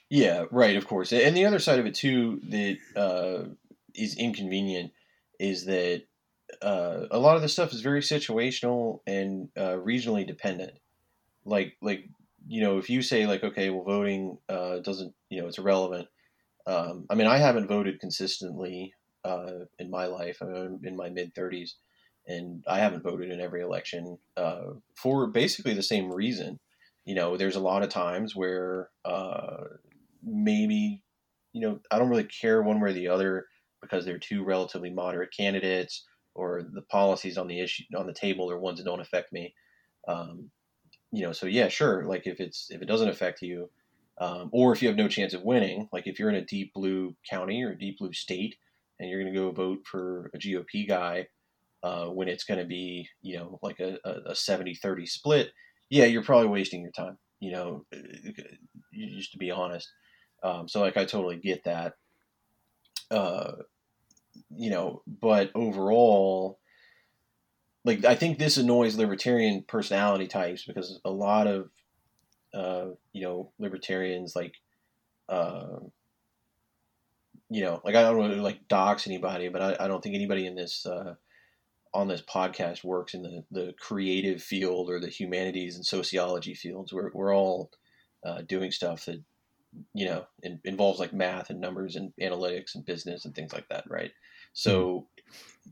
Yeah, 0.10 0.46
right. 0.52 0.76
Of 0.76 0.88
course, 0.88 1.12
and 1.12 1.36
the 1.36 1.46
other 1.46 1.60
side 1.60 1.80
of 1.80 1.86
it 1.86 1.96
too 1.96 2.40
that 2.50 2.78
uh, 2.96 3.50
is 3.96 4.16
inconvenient 4.16 4.92
is 5.40 5.66
that 5.66 6.04
uh, 6.62 7.08
a 7.12 7.20
lot 7.20 7.36
of 7.36 7.42
this 7.42 7.54
stuff 7.54 7.74
is 7.74 7.82
very 7.82 8.02
situational 8.02 9.00
and 9.08 9.50
uh, 9.58 9.76
regionally 9.76 10.26
dependent. 10.26 10.74
Like, 11.46 11.76
like 11.82 12.08
you 12.48 12.62
know, 12.62 12.78
if 12.78 12.90
you 12.90 13.02
say 13.02 13.26
like, 13.26 13.44
okay, 13.44 13.70
well, 13.70 13.84
voting 13.84 14.38
uh, 14.50 14.80
doesn't, 14.80 15.14
you 15.30 15.42
know, 15.42 15.48
it's 15.48 15.58
irrelevant. 15.58 16.08
Um, 16.66 17.06
I 17.10 17.16
mean, 17.16 17.28
I 17.28 17.38
haven't 17.38 17.68
voted 17.68 18.00
consistently 18.00 18.94
uh, 19.26 19.66
in 19.80 19.90
my 19.90 20.06
life. 20.06 20.42
I'm 20.42 20.80
in 20.84 20.96
my 20.96 21.10
mid 21.10 21.34
thirties, 21.36 21.78
and 22.28 22.64
I 22.68 22.80
haven't 22.80 23.04
voted 23.04 23.32
in 23.32 23.42
every 23.42 23.62
election 23.62 24.18
uh, 24.38 24.74
for 24.96 25.28
basically 25.28 25.74
the 25.74 25.84
same 25.84 26.12
reason. 26.12 26.60
You 27.06 27.16
know, 27.16 27.36
there's 27.38 27.58
a 27.58 27.62
lot 27.62 27.84
of 27.84 27.90
times 27.90 28.36
where 28.36 28.90
uh, 29.04 29.64
maybe, 30.24 31.04
you 31.52 31.62
know, 31.62 31.80
I 31.92 32.00
don't 32.00 32.10
really 32.10 32.24
care 32.24 32.64
one 32.64 32.80
way 32.80 32.92
or 32.92 32.94
the 32.94 33.10
other 33.10 33.48
because 33.82 34.06
they're 34.06 34.18
two 34.18 34.44
relatively 34.46 34.90
moderate 34.90 35.34
candidates 35.36 36.06
or 36.36 36.64
the 36.64 36.82
policies 36.82 37.38
on 37.38 37.48
the 37.48 37.60
issue 37.60 37.84
on 37.96 38.08
the 38.08 38.14
table 38.14 38.50
are 38.50 38.60
ones 38.60 38.80
that 38.80 38.86
don't 38.86 39.02
affect 39.02 39.34
me. 39.34 39.54
Um, 40.08 40.50
you 41.12 41.24
know, 41.24 41.32
so 41.34 41.46
yeah, 41.46 41.68
sure. 41.68 42.06
Like 42.06 42.26
if 42.26 42.40
it's 42.40 42.68
if 42.72 42.82
it 42.82 42.88
doesn't 42.88 43.10
affect 43.10 43.42
you, 43.42 43.70
um, 44.20 44.50
or 44.52 44.74
if 44.74 44.82
you 44.82 44.88
have 44.88 44.98
no 44.98 45.08
chance 45.08 45.34
of 45.34 45.44
winning, 45.44 45.90
like 45.92 46.08
if 46.08 46.20
you're 46.20 46.30
in 46.30 46.36
a 46.36 46.46
deep 46.46 46.74
blue 46.74 47.16
county 47.30 47.64
or 47.64 47.72
a 47.72 47.78
deep 47.78 48.00
blue 48.00 48.14
state 48.14 48.56
and 49.00 49.10
you're 49.10 49.22
going 49.22 49.34
to 49.34 49.40
go 49.40 49.52
vote 49.52 49.80
for 49.86 50.32
a 50.34 50.38
GOP 50.38 50.88
guy 50.88 51.28
uh, 51.82 52.06
when 52.06 52.28
it's 52.28 52.44
going 52.44 52.60
to 52.60 52.66
be 52.66 53.08
you 53.22 53.38
know 53.38 53.60
like 53.62 53.80
a, 53.80 53.98
a 54.06 54.34
70-30 54.34 55.08
split, 55.08 55.52
yeah, 55.90 56.06
you're 56.06 56.24
probably 56.24 56.48
wasting 56.48 56.82
your 56.82 56.92
time. 56.92 57.18
You 57.40 57.52
know, 57.52 57.86
just 58.94 59.34
to 59.34 59.38
be 59.38 59.52
honest. 59.52 59.92
Um, 60.44 60.68
so 60.68 60.82
like 60.82 60.98
I 60.98 61.06
totally 61.06 61.38
get 61.38 61.66
that. 61.66 61.94
Uh, 63.12 63.52
you 64.56 64.70
know, 64.70 65.02
but 65.08 65.52
overall, 65.54 66.60
like 67.86 68.06
I 68.06 68.16
think 68.16 68.38
this 68.38 68.58
annoys 68.58 68.96
libertarian 68.96 69.64
personality 69.68 70.28
types 70.28 70.66
because 70.66 71.00
a 71.04 71.12
lot 71.12 71.48
of, 71.48 71.70
uh, 72.54 72.88
you 73.12 73.24
know, 73.24 73.52
libertarians 73.60 74.36
like, 74.36 74.56
uh, 75.30 75.80
you 77.50 77.62
know, 77.62 77.82
like 77.84 77.96
I 77.96 78.02
don't 78.02 78.18
really 78.18 78.40
like 78.40 78.68
dox 78.68 79.08
anybody, 79.08 79.50
but 79.50 79.62
I, 79.62 79.86
I 79.86 79.88
don't 79.88 80.02
think 80.02 80.16
anybody 80.16 80.46
in 80.46 80.56
this 80.56 80.86
uh, 80.86 81.16
on 81.94 82.08
this 82.08 82.22
podcast 82.22 82.84
works 82.84 83.14
in 83.14 83.22
the, 83.22 83.44
the 83.52 83.74
creative 83.80 84.42
field 84.42 84.90
or 84.90 85.00
the 85.00 85.10
humanities 85.10 85.76
and 85.76 85.86
sociology 85.86 86.54
fields. 86.54 86.92
We're 86.92 87.12
we're 87.14 87.36
all 87.36 87.72
uh, 88.26 88.42
doing 88.42 88.72
stuff 88.72 89.06
that 89.06 89.22
you 89.94 90.06
know 90.06 90.26
in, 90.42 90.60
involves 90.64 91.00
like 91.00 91.14
math 91.14 91.50
and 91.50 91.60
numbers 91.60 91.96
and 91.96 92.14
analytics 92.22 92.76
and 92.76 92.86
business 92.86 93.26
and 93.26 93.36
things 93.36 93.54
like 93.54 93.70
that, 93.70 93.86
right? 93.88 94.12
So, 94.54 95.08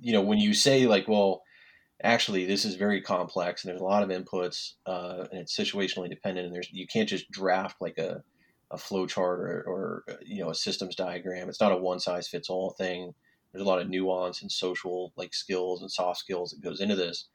you 0.01 0.13
know, 0.13 0.21
when 0.21 0.39
you 0.39 0.53
say 0.53 0.87
like, 0.87 1.07
well, 1.07 1.43
actually 2.03 2.45
this 2.45 2.65
is 2.65 2.75
very 2.75 3.01
complex 3.01 3.63
and 3.63 3.69
there's 3.69 3.81
a 3.81 3.85
lot 3.85 4.03
of 4.03 4.09
inputs 4.09 4.73
uh, 4.85 5.25
and 5.31 5.41
it's 5.41 5.55
situationally 5.55 6.09
dependent 6.09 6.45
and 6.45 6.55
there's 6.55 6.69
you 6.71 6.87
can't 6.87 7.09
just 7.09 7.29
draft 7.31 7.77
like 7.81 7.97
a, 7.97 8.23
a 8.71 8.77
flow 8.77 9.05
chart 9.05 9.39
or, 9.39 9.63
or 9.67 10.03
you 10.25 10.43
know 10.43 10.49
a 10.49 10.55
systems 10.55 10.95
diagram. 10.95 11.49
It's 11.49 11.61
not 11.61 11.71
a 11.71 11.77
one 11.77 11.99
size 11.99 12.27
fits 12.27 12.49
all 12.49 12.71
thing. 12.71 13.13
There's 13.51 13.65
a 13.65 13.67
lot 13.67 13.81
of 13.81 13.89
nuance 13.89 14.41
and 14.41 14.51
social 14.51 15.11
like 15.15 15.33
skills 15.33 15.81
and 15.81 15.91
soft 15.91 16.19
skills 16.19 16.51
that 16.51 16.63
goes 16.63 16.81
into 16.81 16.95
this. 16.95 17.27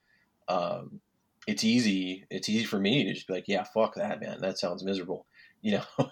Um, 0.49 1.01
it's 1.47 1.65
easy 1.65 2.25
it's 2.31 2.49
easy 2.49 2.65
for 2.65 2.79
me 2.79 3.05
to 3.05 3.15
just 3.15 3.29
be 3.29 3.35
like 3.35 3.49
yeah 3.49 3.65
fuck 3.65 3.95
that 3.95 4.21
man. 4.21 4.41
That 4.41 4.59
sounds 4.59 4.85
miserable 4.85 5.27
you 5.63 5.73
know? 5.79 6.11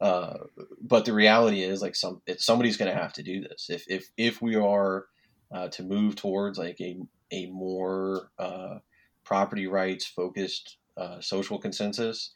Uh, 0.00 0.34
but 0.80 1.06
the 1.06 1.12
reality 1.12 1.62
is 1.62 1.80
like 1.80 1.96
some 1.96 2.20
somebody's 2.36 2.76
going 2.76 2.90
to 2.90 3.00
have 3.00 3.14
to 3.14 3.22
do 3.22 3.40
this. 3.40 3.70
If 3.70 3.84
if 3.88 4.10
if 4.16 4.42
we 4.42 4.54
are 4.54 5.06
uh, 5.50 5.68
to 5.68 5.82
move 5.82 6.16
towards 6.16 6.58
like 6.58 6.80
a 6.80 6.98
a 7.32 7.46
more 7.46 8.30
uh, 8.38 8.78
property 9.24 9.66
rights 9.66 10.06
focused 10.06 10.78
uh, 10.96 11.20
social 11.20 11.58
consensus, 11.58 12.32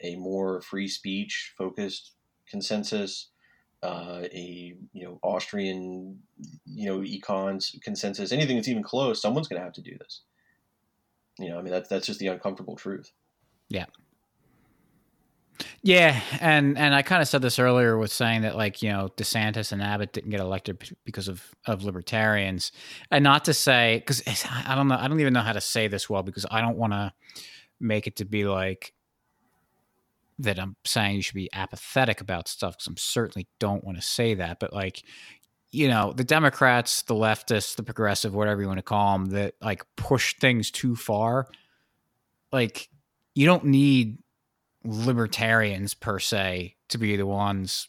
a 0.00 0.16
more 0.16 0.60
free 0.60 0.88
speech 0.88 1.52
focused 1.56 2.12
consensus, 2.48 3.30
uh, 3.82 4.22
a 4.32 4.76
you 4.92 5.04
know 5.04 5.18
Austrian 5.22 6.18
you 6.64 6.86
know 6.86 7.00
econs 7.00 7.80
consensus, 7.82 8.32
anything 8.32 8.56
that's 8.56 8.68
even 8.68 8.82
close, 8.82 9.20
someone's 9.20 9.48
going 9.48 9.60
to 9.60 9.64
have 9.64 9.74
to 9.74 9.82
do 9.82 9.96
this. 9.98 10.22
You 11.38 11.50
know, 11.50 11.58
I 11.58 11.62
mean 11.62 11.72
that's 11.72 11.88
that's 11.88 12.06
just 12.06 12.20
the 12.20 12.28
uncomfortable 12.28 12.76
truth. 12.76 13.10
Yeah. 13.68 13.86
Yeah, 15.86 16.18
and 16.40 16.78
and 16.78 16.94
I 16.94 17.02
kind 17.02 17.20
of 17.20 17.28
said 17.28 17.42
this 17.42 17.58
earlier 17.58 17.98
with 17.98 18.10
saying 18.10 18.40
that 18.40 18.56
like 18.56 18.80
you 18.80 18.88
know 18.88 19.10
DeSantis 19.18 19.70
and 19.70 19.82
Abbott 19.82 20.14
didn't 20.14 20.30
get 20.30 20.40
elected 20.40 20.82
because 21.04 21.28
of 21.28 21.54
of 21.66 21.84
libertarians, 21.84 22.72
and 23.10 23.22
not 23.22 23.44
to 23.44 23.52
say 23.52 23.98
because 23.98 24.22
I 24.66 24.74
don't 24.76 24.88
know 24.88 24.96
I 24.98 25.08
don't 25.08 25.20
even 25.20 25.34
know 25.34 25.42
how 25.42 25.52
to 25.52 25.60
say 25.60 25.86
this 25.88 26.08
well 26.08 26.22
because 26.22 26.46
I 26.50 26.62
don't 26.62 26.78
want 26.78 26.94
to 26.94 27.12
make 27.80 28.06
it 28.06 28.16
to 28.16 28.24
be 28.24 28.46
like 28.46 28.94
that 30.38 30.58
I'm 30.58 30.74
saying 30.86 31.16
you 31.16 31.22
should 31.22 31.34
be 31.34 31.50
apathetic 31.52 32.22
about 32.22 32.48
stuff 32.48 32.78
because 32.78 32.86
I'm 32.86 32.96
certainly 32.96 33.46
don't 33.60 33.84
want 33.84 33.98
to 33.98 34.02
say 34.02 34.32
that, 34.36 34.60
but 34.60 34.72
like 34.72 35.02
you 35.70 35.88
know 35.88 36.14
the 36.14 36.24
Democrats, 36.24 37.02
the 37.02 37.14
leftists, 37.14 37.76
the 37.76 37.82
progressive, 37.82 38.34
whatever 38.34 38.62
you 38.62 38.68
want 38.68 38.78
to 38.78 38.82
call 38.82 39.18
them, 39.18 39.26
that 39.26 39.52
like 39.60 39.84
push 39.96 40.34
things 40.38 40.70
too 40.70 40.96
far, 40.96 41.46
like 42.52 42.88
you 43.34 43.44
don't 43.44 43.66
need 43.66 44.16
libertarians 44.84 45.94
per 45.94 46.18
se 46.18 46.76
to 46.90 46.98
be 46.98 47.16
the 47.16 47.26
ones 47.26 47.88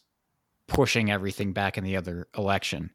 pushing 0.68 1.10
everything 1.10 1.52
back 1.52 1.78
in 1.78 1.84
the 1.84 1.96
other 1.96 2.28
election. 2.36 2.90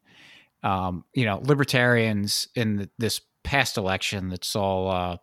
Um, 0.62 1.04
you 1.14 1.24
know, 1.24 1.40
libertarians 1.42 2.48
in 2.54 2.76
the, 2.76 2.90
this 2.98 3.20
past 3.44 3.76
election 3.76 4.28
that 4.28 4.44
saw 4.44 4.88
uh, 4.88 5.16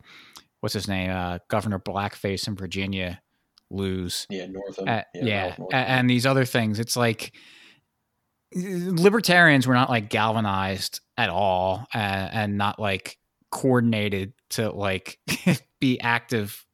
what's 0.61 0.73
his 0.73 0.87
name, 0.87 1.11
uh, 1.11 1.39
Governor 1.47 1.79
Blackface 1.79 2.47
in 2.47 2.55
Virginia 2.55 3.21
lose. 3.69 4.25
Yeah, 4.29 4.47
Northam. 4.47 4.87
Uh, 4.87 5.01
yeah, 5.13 5.55
Northam. 5.57 5.67
and 5.71 6.09
these 6.09 6.25
other 6.25 6.45
things. 6.45 6.79
It's 6.79 6.97
like 6.97 7.33
libertarians 8.53 9.67
were 9.67 9.75
not 9.75 9.89
like 9.89 10.09
galvanized 10.09 11.01
at 11.17 11.29
all, 11.29 11.85
and, 11.93 12.33
and 12.33 12.57
not 12.57 12.79
like 12.79 13.17
coordinated 13.51 14.33
to 14.51 14.71
like 14.71 15.19
be 15.79 15.99
active 15.99 16.65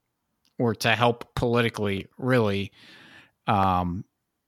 or 0.57 0.73
to 0.76 0.90
help 0.90 1.36
politically 1.36 2.07
really 2.18 2.72
um 3.48 4.06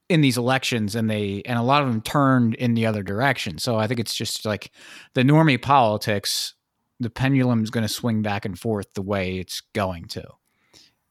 in 0.09 0.21
these 0.21 0.37
elections 0.37 0.95
and 0.95 1.09
they 1.09 1.41
and 1.45 1.59
a 1.59 1.63
lot 1.63 1.81
of 1.81 1.89
them 1.89 2.01
turned 2.01 2.55
in 2.55 2.73
the 2.73 2.85
other 2.85 3.03
direction. 3.03 3.57
So 3.57 3.75
I 3.77 3.87
think 3.87 3.99
it's 3.99 4.15
just 4.15 4.45
like 4.45 4.71
the 5.13 5.23
normie 5.23 5.61
politics, 5.61 6.53
the 6.99 7.09
pendulum 7.09 7.61
is 7.63 7.69
going 7.69 7.85
to 7.85 7.93
swing 7.93 8.21
back 8.21 8.45
and 8.45 8.57
forth 8.57 8.93
the 8.93 9.01
way 9.01 9.37
it's 9.37 9.61
going 9.73 10.05
to. 10.05 10.23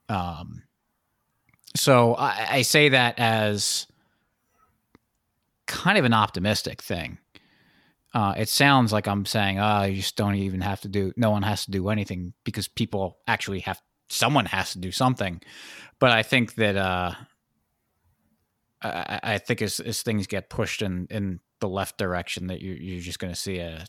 Um, 0.09 0.63
so 1.75 2.15
I, 2.15 2.47
I 2.49 2.61
say 2.63 2.89
that 2.89 3.19
as 3.19 3.87
kind 5.67 5.97
of 5.97 6.05
an 6.05 6.13
optimistic 6.13 6.81
thing. 6.81 7.19
Uh, 8.13 8.33
it 8.37 8.49
sounds 8.49 8.91
like 8.91 9.07
I'm 9.07 9.25
saying, 9.25 9.59
oh, 9.59 9.83
you 9.83 9.97
just 9.97 10.15
don't 10.15 10.35
even 10.35 10.61
have 10.61 10.81
to 10.81 10.87
do, 10.87 11.13
no 11.17 11.29
one 11.29 11.43
has 11.43 11.65
to 11.65 11.71
do 11.71 11.89
anything 11.89 12.33
because 12.45 12.67
people 12.67 13.19
actually 13.27 13.59
have, 13.59 13.79
someone 14.09 14.45
has 14.45 14.73
to 14.73 14.79
do 14.79 14.91
something. 14.91 15.41
But 15.99 16.11
I 16.11 16.23
think 16.23 16.55
that, 16.55 16.75
uh, 16.75 17.13
I, 18.81 19.19
I 19.23 19.37
think 19.37 19.61
as, 19.61 19.79
as 19.79 20.01
things 20.01 20.27
get 20.27 20.49
pushed 20.49 20.81
in, 20.81 21.07
in 21.09 21.39
the 21.59 21.67
left 21.67 21.97
direction, 21.97 22.47
that 22.47 22.61
you're, 22.61 22.75
you're 22.77 23.01
just 23.01 23.19
going 23.19 23.33
to 23.33 23.39
see 23.39 23.57
a, 23.59 23.85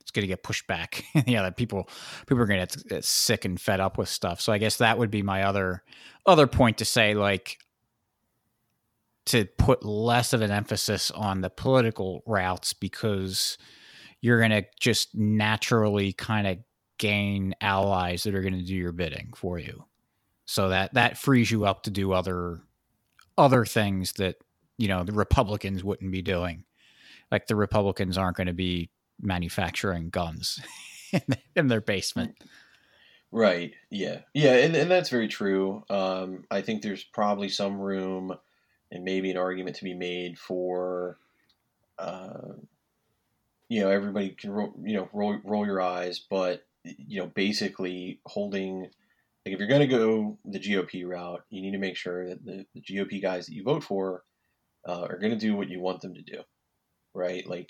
it's 0.00 0.10
going 0.10 0.22
to 0.22 0.28
get 0.28 0.42
pushed 0.42 0.66
back. 0.66 1.02
yeah, 1.26 1.42
that 1.42 1.56
people 1.56 1.88
people 2.26 2.42
are 2.42 2.46
going 2.46 2.66
to 2.66 2.84
get 2.84 3.04
sick 3.04 3.46
and 3.46 3.58
fed 3.58 3.80
up 3.80 3.96
with 3.96 4.08
stuff. 4.08 4.38
So 4.40 4.52
I 4.52 4.58
guess 4.58 4.76
that 4.76 4.98
would 4.98 5.10
be 5.10 5.22
my 5.22 5.44
other 5.44 5.82
other 6.26 6.46
point 6.46 6.78
to 6.78 6.84
say, 6.84 7.14
like 7.14 7.58
to 9.26 9.46
put 9.56 9.84
less 9.84 10.32
of 10.34 10.42
an 10.42 10.50
emphasis 10.50 11.10
on 11.10 11.40
the 11.40 11.48
political 11.48 12.22
routes 12.26 12.74
because 12.74 13.56
you're 14.20 14.38
going 14.38 14.50
to 14.50 14.64
just 14.78 15.14
naturally 15.14 16.12
kind 16.12 16.46
of 16.46 16.58
gain 16.98 17.54
allies 17.60 18.22
that 18.22 18.34
are 18.34 18.42
going 18.42 18.58
to 18.58 18.64
do 18.64 18.74
your 18.74 18.92
bidding 18.92 19.32
for 19.34 19.58
you. 19.58 19.84
So 20.46 20.68
that 20.68 20.94
that 20.94 21.18
frees 21.18 21.50
you 21.50 21.64
up 21.64 21.84
to 21.84 21.90
do 21.90 22.12
other 22.12 22.60
other 23.36 23.64
things 23.64 24.12
that 24.14 24.36
you 24.78 24.88
know 24.88 25.04
the 25.04 25.12
Republicans 25.12 25.82
wouldn't 25.82 26.12
be 26.12 26.22
doing. 26.22 26.64
Like 27.30 27.46
the 27.46 27.56
Republicans 27.56 28.18
aren't 28.18 28.36
going 28.36 28.48
to 28.48 28.52
be 28.52 28.90
manufacturing 29.20 30.10
guns 30.10 30.60
in, 31.56 31.68
their 31.68 31.80
basement. 31.80 32.36
Right. 33.32 33.72
Yeah. 33.90 34.20
Yeah, 34.34 34.54
and, 34.56 34.76
and 34.76 34.90
that's 34.90 35.08
very 35.08 35.26
true. 35.26 35.82
Um, 35.88 36.44
I 36.50 36.60
think 36.60 36.82
there's 36.82 37.02
probably 37.02 37.48
some 37.48 37.80
room 37.80 38.36
and 38.92 39.04
maybe 39.04 39.30
an 39.30 39.36
argument 39.36 39.76
to 39.76 39.84
be 39.84 39.94
made 39.94 40.38
for 40.38 41.18
uh, 41.98 42.52
you 43.68 43.80
know 43.80 43.90
everybody 43.90 44.30
can 44.30 44.50
ro- 44.50 44.74
you 44.82 44.96
know 44.96 45.08
roll, 45.12 45.38
roll 45.44 45.66
your 45.66 45.80
eyes 45.80 46.20
but 46.30 46.64
you 46.84 47.20
know 47.20 47.26
basically 47.34 48.20
holding 48.26 48.82
like 49.44 49.54
if 49.54 49.58
you're 49.58 49.68
going 49.68 49.80
to 49.80 49.86
go 49.86 50.38
the 50.44 50.60
GOP 50.60 51.06
route 51.06 51.42
you 51.50 51.62
need 51.62 51.72
to 51.72 51.78
make 51.78 51.96
sure 51.96 52.28
that 52.28 52.44
the, 52.44 52.64
the 52.74 52.82
GOP 52.82 53.20
guys 53.22 53.46
that 53.46 53.54
you 53.54 53.62
vote 53.62 53.84
for 53.84 54.22
uh, 54.86 55.06
are 55.08 55.18
going 55.18 55.32
to 55.32 55.38
do 55.38 55.56
what 55.56 55.68
you 55.68 55.80
want 55.80 56.00
them 56.00 56.14
to 56.14 56.22
do 56.22 56.40
right 57.14 57.46
like 57.48 57.68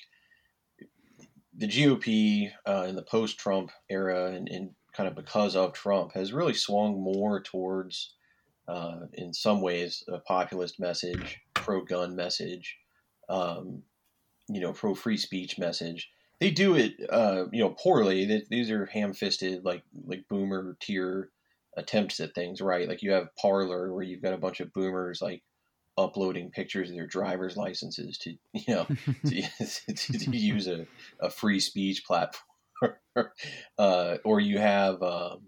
the 1.57 1.69
GOP 1.69 2.51
uh, 2.67 2.87
in 2.89 2.97
the 2.97 3.03
post-Trump 3.03 3.71
era, 3.89 4.33
and, 4.33 4.49
and, 4.49 4.71
kind 4.93 5.09
of 5.09 5.17
because 5.17 5.57
of 5.57 5.73
Trump, 5.73 6.13
has 6.13 6.33
really 6.33 6.55
swung 6.55 7.03
more 7.03 7.43
towards, 7.43 8.15
uh, 8.69 9.01
in 9.15 9.35
some 9.35 9.61
ways, 9.61 10.05
a 10.07 10.19
populist 10.19 10.79
message, 10.79 11.41
pro-gun 11.53 12.15
message, 12.15 12.77
um, 13.29 13.83
you 14.49 14.61
know, 14.61 14.73
pro-free 14.73 15.17
speech 15.17 15.59
message. 15.59 16.11
They 16.45 16.51
do 16.51 16.75
it, 16.77 16.97
uh, 17.09 17.47
you 17.53 17.61
know, 17.61 17.71
poorly. 17.71 18.45
These 18.51 18.71
are 18.71 18.85
ham-fisted, 18.85 19.65
like 19.65 19.83
like 20.07 20.29
boomer 20.29 20.77
tier 20.79 21.31
attempts 21.75 22.21
at 22.21 22.35
things, 22.35 22.61
right? 22.61 22.87
Like 22.87 23.01
you 23.01 23.13
have 23.13 23.35
Parler, 23.41 23.91
where 23.91 24.03
you've 24.03 24.21
got 24.21 24.35
a 24.35 24.39
bunch 24.39 24.61
of 24.61 24.71
boomers 24.75 25.23
like 25.23 25.43
uploading 25.97 26.51
pictures 26.51 26.91
of 26.91 26.97
their 26.97 27.07
driver's 27.07 27.57
licenses 27.57 28.19
to 28.19 28.37
you 28.53 28.75
know 28.75 28.85
to, 29.25 29.43
to, 29.95 30.19
to, 30.19 30.37
use 30.37 30.69
a, 30.69 30.87
a 31.19 31.31
free 31.31 31.61
speech 31.61 32.05
platform 32.05 32.93
uh, 33.79 34.17
or 34.23 34.39
you 34.39 34.59
have 34.59 35.03
um, 35.03 35.39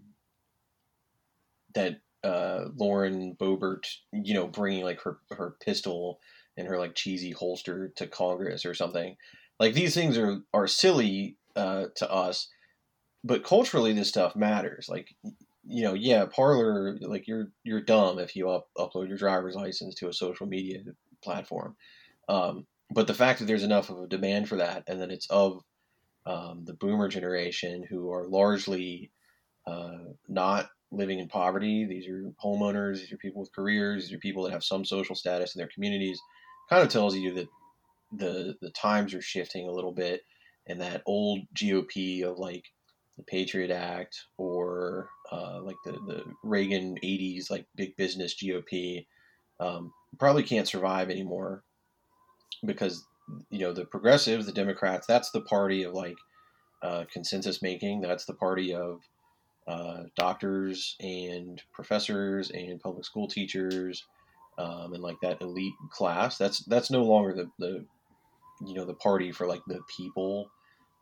that 1.75 1.99
uh, 2.23 2.65
Lauren 2.75 3.35
Boebert, 3.39 3.85
you 4.11 4.33
know 4.33 4.47
bringing 4.47 4.83
like 4.83 5.01
her 5.01 5.19
her 5.29 5.57
pistol 5.63 6.19
and 6.57 6.67
her 6.67 6.79
like 6.79 6.95
cheesy 6.95 7.29
holster 7.29 7.89
to 7.97 8.07
Congress 8.07 8.65
or 8.65 8.73
something 8.73 9.15
like 9.59 9.73
these 9.73 9.93
things 9.93 10.17
are 10.17 10.39
are 10.53 10.67
silly 10.67 11.37
uh, 11.55 11.85
to 11.95 12.11
us 12.11 12.49
but 13.23 13.43
culturally 13.43 13.93
this 13.93 14.09
stuff 14.09 14.35
matters 14.35 14.87
like 14.89 15.15
you 15.67 15.83
know, 15.83 15.93
yeah, 15.93 16.25
Parler 16.25 16.97
like 17.01 17.27
you're 17.27 17.51
you're 17.63 17.81
dumb 17.81 18.19
if 18.19 18.35
you 18.35 18.49
up, 18.49 18.69
upload 18.77 19.09
your 19.09 19.17
driver's 19.17 19.55
license 19.55 19.95
to 19.95 20.07
a 20.07 20.13
social 20.13 20.47
media 20.47 20.79
platform. 21.21 21.75
Um, 22.29 22.65
but 22.89 23.07
the 23.07 23.13
fact 23.13 23.39
that 23.39 23.45
there's 23.45 23.63
enough 23.63 23.89
of 23.89 23.99
a 23.99 24.07
demand 24.07 24.47
for 24.47 24.55
that, 24.55 24.83
and 24.87 25.01
that 25.01 25.11
it's 25.11 25.27
of 25.29 25.61
um, 26.25 26.63
the 26.65 26.73
boomer 26.73 27.09
generation 27.09 27.83
who 27.89 28.11
are 28.11 28.25
largely 28.25 29.11
uh, 29.65 29.97
not 30.29 30.69
living 30.89 31.19
in 31.19 31.27
poverty. 31.27 31.85
These 31.85 32.07
are 32.07 32.31
homeowners. 32.43 32.99
These 32.99 33.11
are 33.11 33.17
people 33.17 33.41
with 33.41 33.53
careers. 33.53 34.05
These 34.05 34.13
are 34.13 34.19
people 34.19 34.43
that 34.43 34.53
have 34.53 34.63
some 34.63 34.85
social 34.85 35.15
status 35.15 35.53
in 35.53 35.59
their 35.59 35.69
communities. 35.73 36.19
Kind 36.69 36.83
of 36.83 36.89
tells 36.89 37.13
you 37.13 37.33
that 37.33 37.49
the 38.11 38.55
the 38.61 38.69
times 38.71 39.13
are 39.13 39.21
shifting 39.21 39.67
a 39.67 39.71
little 39.71 39.91
bit, 39.91 40.21
and 40.67 40.81
that 40.81 41.03
old 41.05 41.41
GOP 41.53 42.23
of 42.23 42.37
like 42.37 42.65
the 43.17 43.23
Patriot 43.23 43.71
Act 43.71 44.25
or 44.37 45.09
uh, 45.31 45.59
like 45.61 45.75
the, 45.83 45.91
the 45.91 46.23
Reagan 46.43 46.97
80s, 47.03 47.49
like 47.49 47.65
big 47.75 47.97
business 47.97 48.35
GOP, 48.35 49.05
um, 49.59 49.91
probably 50.19 50.43
can't 50.43 50.67
survive 50.67 51.09
anymore 51.09 51.63
because, 52.63 53.05
you 53.49 53.59
know, 53.59 53.73
the 53.73 53.85
progressives, 53.85 54.45
the 54.45 54.51
Democrats, 54.51 55.07
that's 55.07 55.31
the 55.31 55.41
party 55.41 55.83
of 55.83 55.93
like 55.93 56.17
uh, 56.83 57.05
consensus 57.11 57.61
making. 57.61 58.01
That's 58.01 58.25
the 58.25 58.35
party 58.35 58.73
of 58.73 59.01
uh, 59.67 60.03
doctors 60.15 60.95
and 61.01 61.61
professors 61.73 62.51
and 62.51 62.79
public 62.79 63.03
school 63.03 63.27
teachers 63.27 64.05
um, 64.57 64.93
and 64.93 65.03
like 65.03 65.19
that 65.21 65.41
elite 65.41 65.73
class. 65.91 66.37
That's 66.37 66.59
that's 66.65 66.91
no 66.91 67.03
longer 67.03 67.33
the, 67.33 67.49
the 67.57 67.85
you 68.65 68.73
know 68.73 68.85
the 68.85 68.93
party 68.93 69.31
for 69.31 69.47
like 69.47 69.61
the 69.67 69.79
people 69.95 70.49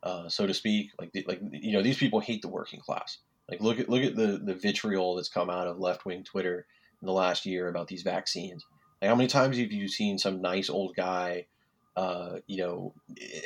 uh, 0.06 0.30
so 0.30 0.45
to 0.45 0.53
speak. 0.53 0.91
Like, 0.99 1.11
the, 1.11 1.26
like 1.27 1.41
you 1.52 1.73
know, 1.73 1.82
these 1.82 1.98
people 1.98 2.19
hate 2.19 2.41
the 2.41 2.48
working 2.48 2.80
class. 2.80 3.18
Like, 3.49 3.60
look 3.60 3.80
at 3.80 3.90
look 3.90 4.03
at 4.03 4.15
the 4.15 4.40
the 4.44 4.53
vitriol 4.53 5.15
that's 5.15 5.30
come 5.30 5.49
out 5.49 5.68
of 5.68 5.80
left 5.80 6.06
wing 6.06 6.23
Twitter 6.23 6.65
in 7.02 7.07
the 7.07 7.11
last 7.11 7.45
year 7.45 7.68
about 7.68 7.88
these 7.88 8.03
vaccines. 8.03 8.65
Like, 9.02 9.10
how 9.10 9.15
many 9.15 9.27
times 9.27 9.57
have 9.57 9.72
you 9.72 9.88
seen 9.88 10.18
some 10.18 10.41
nice 10.41 10.69
old 10.69 10.95
guy, 10.95 11.48
uh, 11.98 12.38
you 12.48 12.57
know, 12.57 12.94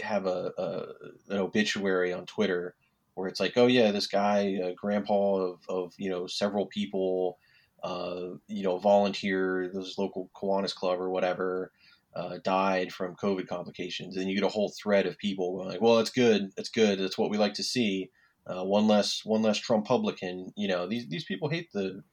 have 0.04 0.26
a, 0.26 0.52
a, 0.58 1.34
an 1.34 1.40
obituary 1.40 2.14
on 2.14 2.26
Twitter 2.26 2.76
where 3.16 3.28
it's 3.28 3.40
like, 3.40 3.54
oh 3.58 3.68
yeah, 3.68 3.92
this 3.92 4.08
guy, 4.08 4.60
uh, 4.64 4.72
grandpa 4.76 5.36
of, 5.36 5.60
of 5.68 5.94
you 5.98 6.10
know 6.10 6.28
several 6.28 6.66
people, 6.66 7.38
uh, 7.84 8.22
you 8.48 8.64
know, 8.64 8.78
volunteer 8.78 9.70
this 9.74 9.98
local 9.98 10.30
Kiwanis 10.36 10.76
club 10.76 11.00
or 11.00 11.10
whatever 11.10 11.72
uh, 12.16 12.38
died 12.44 12.92
from 12.92 13.16
COVID 13.16 13.48
complications, 13.48 14.18
and 14.18 14.30
you 14.30 14.36
get 14.36 14.46
a 14.46 14.50
whole 14.50 14.74
thread 14.82 15.06
of 15.06 15.18
people 15.18 15.56
going 15.56 15.70
like, 15.70 15.82
"Well, 15.82 15.98
that's 15.98 16.10
good. 16.10 16.52
That's 16.56 16.70
good. 16.70 17.00
That's 17.00 17.18
what 17.18 17.30
we 17.30 17.38
like 17.38 17.54
to 17.56 17.64
see. 17.64 18.10
Uh, 18.48 18.64
one 18.64 18.88
less, 18.88 19.24
one 19.24 19.42
less 19.42 19.58
Trump 19.58 19.86
publican." 19.86 20.52
You 20.56 20.68
know, 20.68 20.88
these 20.88 21.08
these 21.08 21.26
people 21.26 21.50
hate 21.50 21.72
the 21.72 22.04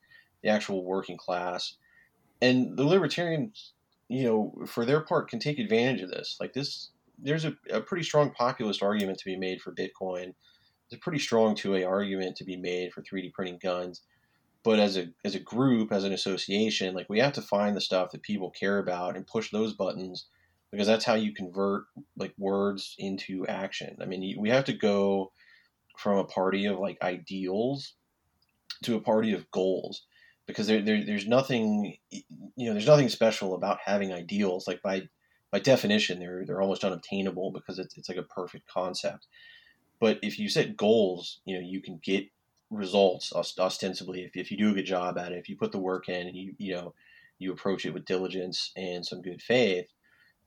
the 0.43 0.49
actual 0.49 0.85
working 0.85 1.17
class, 1.17 1.75
and 2.41 2.77
the 2.77 2.83
libertarians, 2.83 3.73
you 4.07 4.23
know, 4.23 4.65
for 4.67 4.85
their 4.85 5.01
part, 5.01 5.29
can 5.29 5.39
take 5.39 5.59
advantage 5.59 6.01
of 6.01 6.11
this. 6.11 6.37
Like 6.39 6.53
this, 6.53 6.91
there's 7.17 7.45
a, 7.45 7.55
a 7.71 7.81
pretty 7.81 8.03
strong 8.03 8.31
populist 8.31 8.83
argument 8.83 9.17
to 9.19 9.25
be 9.25 9.35
made 9.35 9.61
for 9.61 9.73
Bitcoin. 9.73 10.33
There's 10.89 10.99
a 10.99 11.03
pretty 11.03 11.19
strong 11.19 11.55
2A 11.55 11.87
argument 11.87 12.37
to 12.37 12.45
be 12.45 12.55
made 12.55 12.93
for 12.93 13.01
3D 13.01 13.33
printing 13.33 13.59
guns 13.61 14.03
but 14.67 14.81
as 14.81 14.97
a 14.97 15.07
as 15.23 15.33
a 15.33 15.39
group 15.39 15.93
as 15.93 16.03
an 16.03 16.11
association 16.11 16.93
like 16.93 17.07
we 17.07 17.19
have 17.19 17.31
to 17.31 17.41
find 17.41 17.73
the 17.73 17.79
stuff 17.79 18.11
that 18.11 18.21
people 18.21 18.49
care 18.49 18.79
about 18.79 19.15
and 19.15 19.25
push 19.25 19.49
those 19.49 19.71
buttons 19.71 20.25
because 20.71 20.85
that's 20.85 21.05
how 21.05 21.13
you 21.13 21.33
convert 21.33 21.85
like 22.17 22.33
words 22.37 22.93
into 22.99 23.47
action. 23.47 23.95
I 24.01 24.05
mean 24.05 24.35
we 24.37 24.49
have 24.49 24.65
to 24.65 24.73
go 24.73 25.31
from 25.97 26.17
a 26.17 26.25
party 26.25 26.65
of 26.65 26.79
like 26.79 27.01
ideals 27.01 27.93
to 28.83 28.97
a 28.97 28.99
party 28.99 29.31
of 29.31 29.49
goals 29.51 30.05
because 30.47 30.67
there, 30.67 30.81
there, 30.81 31.01
there's 31.01 31.27
nothing 31.27 31.95
you 32.11 32.23
know 32.57 32.73
there's 32.73 32.87
nothing 32.87 33.07
special 33.07 33.55
about 33.55 33.79
having 33.85 34.11
ideals. 34.11 34.67
Like 34.67 34.81
by 34.81 35.07
by 35.49 35.59
definition 35.59 36.19
they're 36.19 36.43
they're 36.45 36.61
almost 36.61 36.83
unobtainable 36.83 37.51
because 37.51 37.79
it's, 37.79 37.97
it's 37.97 38.09
like 38.09 38.17
a 38.17 38.23
perfect 38.23 38.67
concept. 38.67 39.27
But 40.01 40.19
if 40.21 40.37
you 40.37 40.49
set 40.49 40.75
goals 40.75 41.39
you 41.45 41.55
know 41.55 41.65
you 41.65 41.81
can 41.81 42.01
get 42.03 42.27
results 42.69 43.33
ostensibly 43.33 44.23
if, 44.23 44.35
if 44.35 44.51
you 44.51 44.57
do 44.57 44.71
a 44.71 44.73
good 44.73 44.85
job 44.85 45.17
at 45.17 45.31
it 45.31 45.37
if 45.37 45.47
you 45.47 45.55
put 45.55 45.71
the 45.71 45.77
work 45.77 46.09
in 46.09 46.27
and 46.27 46.35
you 46.35 46.53
you 46.57 46.73
know 46.73 46.93
you 47.39 47.51
approach 47.51 47.85
it 47.85 47.93
with 47.93 48.05
diligence 48.05 48.71
and 48.75 49.05
some 49.05 49.21
good 49.21 49.41
faith 49.41 49.87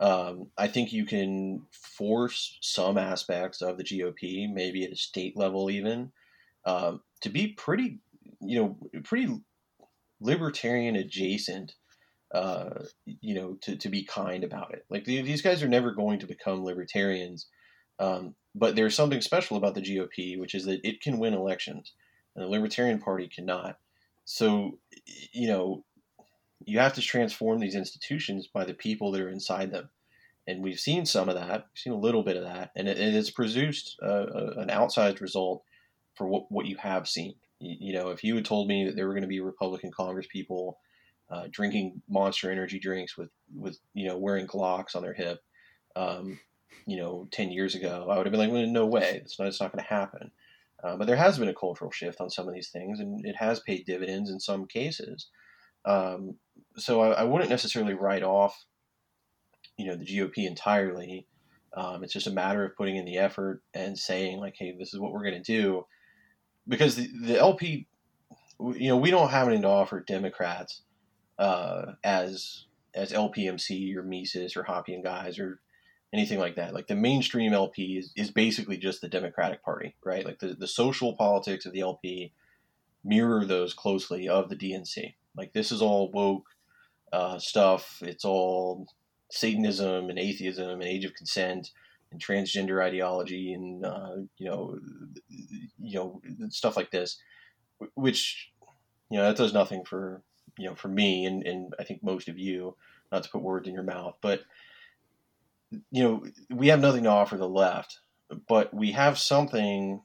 um, 0.00 0.46
I 0.56 0.66
think 0.66 0.94
you 0.94 1.04
can 1.04 1.66
force 1.72 2.56
some 2.62 2.96
aspects 2.96 3.60
of 3.60 3.76
the 3.76 3.84
GOP, 3.84 4.50
maybe 4.50 4.82
at 4.82 4.92
a 4.92 4.96
state 4.96 5.36
level 5.36 5.70
even, 5.70 6.10
um, 6.64 7.02
to 7.20 7.28
be 7.28 7.48
pretty, 7.48 7.98
you 8.40 8.58
know, 8.58 9.02
pretty 9.04 9.38
libertarian 10.18 10.96
adjacent 10.96 11.74
uh, 12.32 12.84
you 13.04 13.34
know, 13.34 13.56
to, 13.60 13.76
to 13.76 13.88
be 13.88 14.04
kind 14.04 14.44
about 14.44 14.72
it. 14.72 14.84
Like 14.88 15.04
these 15.04 15.42
guys 15.42 15.62
are 15.62 15.68
never 15.68 15.90
going 15.90 16.20
to 16.20 16.26
become 16.26 16.64
libertarians. 16.64 17.46
Um, 17.98 18.34
but 18.54 18.76
there's 18.76 18.94
something 18.94 19.20
special 19.20 19.56
about 19.56 19.74
the 19.74 19.82
GOP, 19.82 20.38
which 20.38 20.54
is 20.54 20.64
that 20.66 20.80
it 20.84 21.00
can 21.00 21.18
win 21.18 21.34
elections, 21.34 21.92
and 22.34 22.44
the 22.44 22.48
Libertarian 22.48 23.00
Party 23.00 23.28
cannot. 23.28 23.78
So, 24.24 24.78
you 25.32 25.48
know, 25.48 25.84
you 26.64 26.78
have 26.78 26.94
to 26.94 27.00
transform 27.00 27.60
these 27.60 27.74
institutions 27.74 28.46
by 28.46 28.64
the 28.64 28.74
people 28.74 29.10
that 29.12 29.20
are 29.20 29.28
inside 29.28 29.72
them. 29.72 29.88
And 30.46 30.62
we've 30.62 30.80
seen 30.80 31.06
some 31.06 31.28
of 31.28 31.34
that. 31.36 31.66
We've 31.72 31.80
seen 31.80 31.92
a 31.92 31.98
little 31.98 32.22
bit 32.22 32.36
of 32.36 32.44
that, 32.44 32.70
and 32.74 32.88
it, 32.88 32.98
it's 32.98 33.30
produced 33.30 33.96
an 34.00 34.68
outsized 34.68 35.20
result 35.20 35.62
for 36.14 36.26
what, 36.26 36.50
what 36.50 36.66
you 36.66 36.76
have 36.76 37.08
seen. 37.08 37.34
You, 37.60 37.76
you, 37.78 37.92
know, 37.92 38.10
if 38.10 38.24
you 38.24 38.34
had 38.36 38.44
told 38.44 38.68
me 38.68 38.86
that 38.86 38.96
there 38.96 39.06
were 39.06 39.14
going 39.14 39.22
to 39.22 39.28
be 39.28 39.40
Republican 39.40 39.90
Congress 39.92 40.26
people 40.30 40.78
uh, 41.30 41.44
drinking 41.50 42.02
Monster 42.08 42.50
Energy 42.50 42.78
drinks 42.78 43.16
with 43.16 43.30
with 43.54 43.78
you 43.94 44.08
know 44.08 44.18
wearing 44.18 44.46
Glocks 44.46 44.96
on 44.96 45.02
their 45.02 45.14
hip, 45.14 45.40
um, 45.94 46.40
you 46.86 46.96
know, 46.96 47.28
ten 47.30 47.50
years 47.50 47.74
ago, 47.74 48.08
I 48.10 48.16
would 48.16 48.26
have 48.26 48.32
been 48.32 48.40
like, 48.40 48.50
well, 48.50 48.66
no 48.66 48.86
way, 48.86 49.20
it's 49.24 49.38
not, 49.38 49.48
it's 49.48 49.60
not 49.60 49.72
going 49.72 49.84
to 49.84 49.88
happen. 49.90 50.30
Uh, 50.82 50.96
but 50.96 51.06
there 51.06 51.16
has 51.16 51.38
been 51.38 51.48
a 51.48 51.54
cultural 51.54 51.90
shift 51.90 52.20
on 52.20 52.30
some 52.30 52.48
of 52.48 52.54
these 52.54 52.70
things, 52.70 53.00
and 53.00 53.24
it 53.24 53.36
has 53.36 53.60
paid 53.60 53.84
dividends 53.84 54.30
in 54.30 54.40
some 54.40 54.66
cases. 54.66 55.28
Um, 55.84 56.36
so 56.76 57.00
I, 57.00 57.20
I, 57.20 57.24
wouldn't 57.24 57.50
necessarily 57.50 57.94
write 57.94 58.22
off, 58.22 58.64
you 59.78 59.86
know, 59.86 59.96
the 59.96 60.04
GOP 60.04 60.46
entirely. 60.46 61.26
Um, 61.74 62.04
it's 62.04 62.12
just 62.12 62.26
a 62.26 62.32
matter 62.32 62.64
of 62.64 62.76
putting 62.76 62.96
in 62.96 63.04
the 63.04 63.18
effort 63.18 63.62
and 63.72 63.98
saying 63.98 64.38
like, 64.38 64.54
hey, 64.58 64.74
this 64.78 64.92
is 64.92 65.00
what 65.00 65.12
we're 65.12 65.22
going 65.22 65.42
to 65.42 65.52
do, 65.52 65.86
because 66.68 66.96
the, 66.96 67.08
the 67.22 67.38
LP, 67.38 67.86
you 68.58 68.88
know, 68.88 68.96
we 68.96 69.10
don't 69.10 69.30
have 69.30 69.46
anything 69.46 69.62
to 69.62 69.68
offer 69.68 70.00
Democrats 70.00 70.82
uh, 71.38 71.92
as 72.04 72.66
as 72.94 73.12
LPMC 73.12 73.94
or 73.96 74.02
Mises 74.02 74.56
or 74.56 74.64
Hoppe 74.64 74.94
and 74.94 75.04
Guys 75.04 75.38
or 75.38 75.60
anything 76.12 76.38
like 76.38 76.56
that. 76.56 76.74
Like 76.74 76.88
the 76.88 76.96
mainstream 76.96 77.52
LP 77.52 77.98
is, 77.98 78.12
is 78.16 78.30
basically 78.30 78.76
just 78.76 79.00
the 79.00 79.08
Democratic 79.08 79.62
Party, 79.62 79.94
right? 80.04 80.24
Like 80.24 80.40
the, 80.40 80.54
the 80.54 80.66
social 80.66 81.14
politics 81.14 81.66
of 81.66 81.72
the 81.72 81.80
LP 81.80 82.32
mirror 83.04 83.44
those 83.44 83.72
closely 83.72 84.28
of 84.28 84.48
the 84.48 84.56
DNC. 84.56 85.14
Like 85.36 85.52
this 85.52 85.70
is 85.70 85.82
all 85.82 86.10
woke 86.10 86.46
uh, 87.12 87.38
stuff. 87.38 88.02
It's 88.02 88.24
all 88.24 88.86
Satanism 89.30 90.10
and 90.10 90.18
atheism 90.18 90.80
and 90.80 90.82
age 90.82 91.04
of 91.04 91.14
consent 91.14 91.70
and 92.10 92.20
transgender 92.20 92.84
ideology 92.84 93.52
and 93.52 93.86
uh, 93.86 94.16
you 94.38 94.48
know 94.48 94.78
you 95.28 95.94
know 95.94 96.20
stuff 96.48 96.76
like 96.76 96.90
this, 96.90 97.18
which 97.94 98.50
you 99.10 99.18
know 99.18 99.24
that 99.24 99.36
does 99.36 99.54
nothing 99.54 99.84
for 99.84 100.22
you 100.58 100.68
know 100.68 100.74
for 100.74 100.88
me 100.88 101.24
and, 101.26 101.46
and 101.46 101.74
I 101.78 101.84
think 101.84 102.02
most 102.02 102.28
of 102.28 102.38
you. 102.38 102.76
Not 103.12 103.24
to 103.24 103.30
put 103.30 103.42
words 103.42 103.66
in 103.66 103.74
your 103.74 103.82
mouth, 103.82 104.14
but 104.20 104.42
you 105.70 106.02
know 106.02 106.24
we 106.50 106.68
have 106.68 106.80
nothing 106.80 107.04
to 107.04 107.10
offer 107.10 107.36
the 107.36 107.48
left, 107.48 108.00
but 108.48 108.72
we 108.74 108.92
have 108.92 109.18
something 109.18 110.02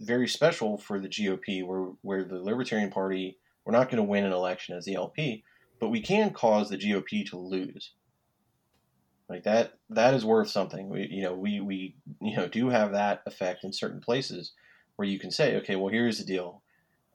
very 0.00 0.28
special 0.28 0.78
for 0.78 1.00
the 1.00 1.08
GOP, 1.08 1.64
where 1.66 1.92
where 2.02 2.24
the 2.24 2.40
Libertarian 2.40 2.90
Party 2.90 3.38
we're 3.68 3.72
not 3.72 3.90
going 3.90 3.98
to 3.98 4.08
win 4.08 4.24
an 4.24 4.32
election 4.32 4.78
as 4.78 4.86
the 4.86 4.94
LP, 4.94 5.44
but 5.78 5.90
we 5.90 6.00
can 6.00 6.30
cause 6.30 6.70
the 6.70 6.78
GOP 6.78 7.28
to 7.28 7.36
lose. 7.36 7.92
Like 9.28 9.42
that, 9.42 9.74
that 9.90 10.14
is 10.14 10.24
worth 10.24 10.48
something. 10.48 10.88
We, 10.88 11.06
you 11.10 11.22
know, 11.22 11.34
we, 11.34 11.60
we, 11.60 11.96
you 12.22 12.34
know, 12.34 12.48
do 12.48 12.70
have 12.70 12.92
that 12.92 13.20
effect 13.26 13.64
in 13.64 13.74
certain 13.74 14.00
places 14.00 14.54
where 14.96 15.06
you 15.06 15.18
can 15.18 15.30
say, 15.30 15.56
okay, 15.56 15.76
well, 15.76 15.92
here's 15.92 16.16
the 16.16 16.24
deal. 16.24 16.62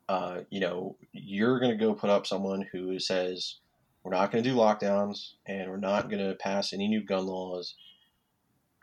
Uh, 0.07 0.41
you 0.51 0.59
know, 0.59 0.95
you're 1.11 1.59
going 1.59 1.71
to 1.71 1.85
go 1.85 1.95
put 1.95 2.11
up 2.11 2.27
someone 2.27 2.67
who 2.71 2.99
says 2.99 3.55
we're 4.03 4.13
not 4.13 4.31
going 4.31 4.43
to 4.43 4.49
do 4.49 4.55
lockdowns 4.55 5.33
and 5.45 5.69
we're 5.69 5.77
not 5.77 6.09
going 6.09 6.25
to 6.25 6.35
pass 6.35 6.73
any 6.73 6.87
new 6.87 7.01
gun 7.03 7.25
laws, 7.25 7.75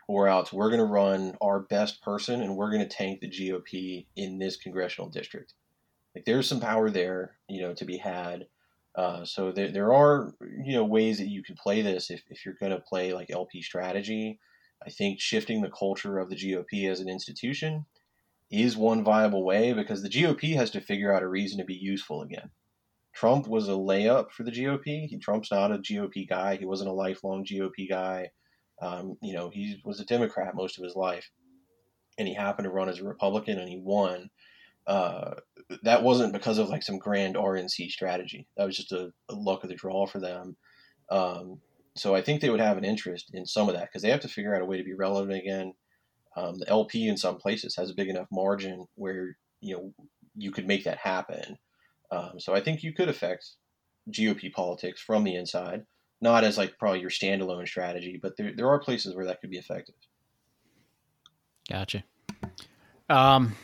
or 0.07 0.27
else 0.27 0.51
we're 0.51 0.69
going 0.69 0.79
to 0.79 0.85
run 0.85 1.37
our 1.41 1.59
best 1.59 2.01
person 2.01 2.41
and 2.41 2.55
we're 2.55 2.71
going 2.71 2.87
to 2.87 2.95
tank 2.95 3.21
the 3.21 3.29
GOP 3.29 4.07
in 4.15 4.39
this 4.39 4.57
congressional 4.57 5.09
district. 5.09 5.53
Like 6.15 6.25
there's 6.25 6.47
some 6.47 6.59
power 6.59 6.89
there, 6.89 7.37
you 7.47 7.61
know, 7.61 7.73
to 7.75 7.85
be 7.85 7.97
had. 7.97 8.47
Uh, 8.95 9.23
so 9.23 9.51
there, 9.51 9.71
there 9.71 9.93
are, 9.93 10.33
you 10.41 10.73
know, 10.73 10.83
ways 10.83 11.17
that 11.19 11.29
you 11.29 11.43
can 11.43 11.55
play 11.55 11.81
this 11.81 12.09
if, 12.09 12.23
if 12.29 12.45
you're 12.45 12.57
going 12.59 12.73
to 12.73 12.79
play 12.79 13.13
like 13.13 13.29
LP 13.29 13.61
strategy. 13.61 14.39
I 14.85 14.89
think 14.89 15.21
shifting 15.21 15.61
the 15.61 15.69
culture 15.69 16.17
of 16.17 16.29
the 16.29 16.35
GOP 16.35 16.89
as 16.89 16.99
an 16.99 17.07
institution 17.07 17.85
is 18.49 18.75
one 18.75 19.03
viable 19.03 19.45
way 19.45 19.71
because 19.71 20.01
the 20.01 20.09
GOP 20.09 20.55
has 20.55 20.71
to 20.71 20.81
figure 20.81 21.13
out 21.13 21.23
a 21.23 21.27
reason 21.27 21.59
to 21.59 21.63
be 21.63 21.75
useful 21.75 22.21
again. 22.21 22.49
Trump 23.13 23.47
was 23.47 23.67
a 23.67 23.71
layup 23.71 24.31
for 24.31 24.43
the 24.43 24.51
GOP. 24.51 25.07
He, 25.07 25.17
Trump's 25.17 25.51
not 25.51 25.71
a 25.71 25.77
GOP 25.77 26.27
guy. 26.27 26.55
He 26.55 26.65
wasn't 26.65 26.89
a 26.89 26.93
lifelong 26.93 27.45
GOP 27.45 27.89
guy. 27.89 28.31
Um, 28.81 29.17
you 29.21 29.33
know, 29.33 29.49
he 29.49 29.81
was 29.83 29.99
a 29.99 30.05
Democrat 30.05 30.55
most 30.55 30.77
of 30.77 30.83
his 30.83 30.95
life, 30.95 31.29
and 32.17 32.27
he 32.27 32.33
happened 32.33 32.65
to 32.65 32.71
run 32.71 32.89
as 32.89 32.99
a 32.99 33.03
Republican 33.03 33.59
and 33.59 33.69
he 33.69 33.77
won 33.77 34.29
uh, 34.87 35.35
that 35.83 36.03
wasn't 36.03 36.33
because 36.33 36.57
of 36.57 36.69
like 36.69 36.83
some 36.83 36.97
grand 36.97 37.35
RNC 37.35 37.89
strategy. 37.89 38.47
That 38.57 38.65
was 38.65 38.75
just 38.75 38.91
a, 38.91 39.11
a 39.29 39.35
luck 39.35 39.63
of 39.63 39.69
the 39.69 39.75
draw 39.75 40.05
for 40.05 40.19
them. 40.19 40.55
Um, 41.09 41.59
so 41.95 42.15
I 42.15 42.21
think 42.21 42.41
they 42.41 42.49
would 42.49 42.59
have 42.59 42.77
an 42.77 42.85
interest 42.85 43.31
in 43.33 43.45
some 43.45 43.67
of 43.69 43.75
that 43.75 43.89
because 43.89 44.01
they 44.01 44.09
have 44.09 44.21
to 44.21 44.27
figure 44.27 44.55
out 44.55 44.61
a 44.61 44.65
way 44.65 44.77
to 44.77 44.83
be 44.83 44.93
relevant 44.93 45.39
again. 45.39 45.73
Um, 46.35 46.57
the 46.57 46.69
LP 46.69 47.07
in 47.07 47.17
some 47.17 47.37
places 47.37 47.75
has 47.75 47.89
a 47.89 47.95
big 47.95 48.07
enough 48.07 48.27
margin 48.31 48.87
where 48.95 49.37
you 49.59 49.75
know 49.75 49.93
you 50.35 50.51
could 50.51 50.67
make 50.67 50.85
that 50.85 50.97
happen. 50.97 51.57
Um, 52.11 52.39
so 52.39 52.53
I 52.53 52.61
think 52.61 52.83
you 52.83 52.93
could 52.93 53.09
affect 53.09 53.45
GOP 54.09 54.51
politics 54.51 55.01
from 55.01 55.23
the 55.23 55.35
inside, 55.35 55.85
not 56.19 56.43
as 56.43 56.57
like 56.57 56.77
probably 56.77 56.99
your 56.99 57.09
standalone 57.09 57.67
strategy, 57.67 58.19
but 58.21 58.37
there 58.37 58.51
there 58.55 58.69
are 58.69 58.79
places 58.79 59.15
where 59.15 59.25
that 59.25 59.41
could 59.41 59.49
be 59.49 59.57
effective. 59.57 59.95
Gotcha. 61.69 62.03
Um, 63.09 63.55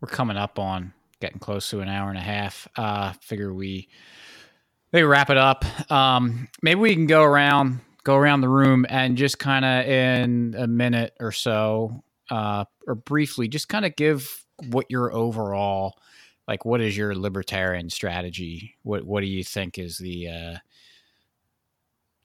we're 0.00 0.08
coming 0.08 0.36
up 0.36 0.58
on 0.58 0.92
getting 1.20 1.38
close 1.38 1.68
to 1.70 1.80
an 1.80 1.88
hour 1.88 2.08
and 2.08 2.18
a 2.18 2.22
half. 2.22 2.68
Uh, 2.76 3.12
figure 3.20 3.52
we 3.52 3.88
maybe 4.92 5.04
wrap 5.04 5.30
it 5.30 5.36
up. 5.36 5.64
Um, 5.90 6.48
maybe 6.62 6.80
we 6.80 6.94
can 6.94 7.06
go 7.06 7.22
around 7.22 7.80
go 8.04 8.14
around 8.14 8.40
the 8.40 8.48
room 8.48 8.86
and 8.88 9.16
just 9.16 9.38
kind 9.38 9.64
of 9.64 9.86
in 9.86 10.54
a 10.56 10.66
minute 10.66 11.12
or 11.18 11.32
so, 11.32 12.04
uh, 12.30 12.64
or 12.86 12.94
briefly, 12.94 13.48
just 13.48 13.68
kind 13.68 13.84
of 13.84 13.96
give 13.96 14.44
what 14.68 14.86
your 14.88 15.12
overall 15.12 15.96
like. 16.48 16.64
What 16.64 16.80
is 16.80 16.96
your 16.96 17.14
libertarian 17.14 17.90
strategy? 17.90 18.76
What 18.82 19.04
What 19.04 19.20
do 19.20 19.26
you 19.26 19.44
think 19.44 19.78
is 19.78 19.98
the 19.98 20.28
uh, 20.28 20.56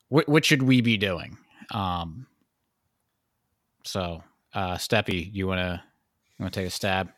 what 0.10 0.28
What 0.28 0.46
should 0.46 0.64
we 0.64 0.82
be 0.82 0.98
doing? 0.98 1.38
Um, 1.72 2.28
so, 3.84 4.24
uh, 4.54 4.76
Steppy, 4.76 5.30
you 5.34 5.48
wanna 5.48 5.84
you 6.38 6.44
wanna 6.44 6.52
take 6.52 6.68
a 6.68 6.72
stab? 6.72 7.10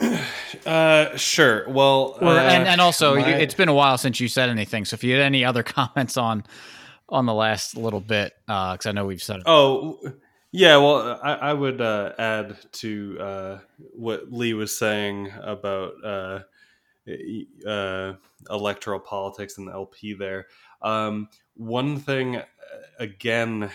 Uh, 0.64 1.14
sure. 1.16 1.68
Well, 1.68 2.16
uh, 2.22 2.38
and, 2.38 2.66
and 2.66 2.80
also, 2.80 3.16
my... 3.16 3.28
it's 3.28 3.54
been 3.54 3.68
a 3.68 3.74
while 3.74 3.98
since 3.98 4.18
you 4.18 4.28
said 4.28 4.48
anything. 4.48 4.84
So 4.84 4.94
if 4.94 5.04
you 5.04 5.14
had 5.14 5.22
any 5.22 5.44
other 5.44 5.62
comments 5.64 6.16
on 6.16 6.44
on 7.08 7.26
the 7.26 7.34
last 7.34 7.76
little 7.76 8.00
bit, 8.00 8.32
because 8.46 8.86
uh, 8.86 8.88
I 8.88 8.92
know 8.92 9.06
we've 9.06 9.22
said 9.22 9.40
it. 9.40 9.42
Oh, 9.46 9.98
yeah. 10.52 10.76
Well, 10.76 11.20
I, 11.22 11.34
I 11.34 11.52
would 11.52 11.80
uh, 11.80 12.12
add 12.18 12.56
to 12.74 13.18
uh, 13.20 13.58
what 13.78 14.32
Lee 14.32 14.54
was 14.54 14.76
saying 14.76 15.30
about 15.42 15.92
uh, 16.04 16.40
uh, 17.66 18.14
electoral 18.50 19.00
politics 19.00 19.58
and 19.58 19.68
the 19.68 19.72
LP. 19.72 20.14
There, 20.14 20.46
um, 20.82 21.28
one 21.56 21.98
thing 21.98 22.36
uh, 22.36 22.44
again 22.98 23.70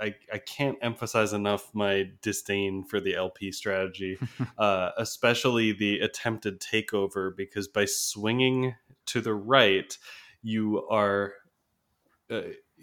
I, 0.00 0.14
I 0.32 0.38
can't 0.38 0.78
emphasize 0.82 1.32
enough 1.32 1.70
my 1.74 2.10
disdain 2.22 2.84
for 2.84 3.00
the 3.00 3.16
LP 3.16 3.52
strategy, 3.52 4.18
uh, 4.58 4.90
especially 4.98 5.72
the 5.72 6.00
attempted 6.00 6.60
takeover, 6.60 7.34
because 7.36 7.68
by 7.68 7.84
swinging 7.86 8.74
to 9.06 9.20
the 9.20 9.34
right, 9.34 9.96
you 10.42 10.86
are. 10.88 11.34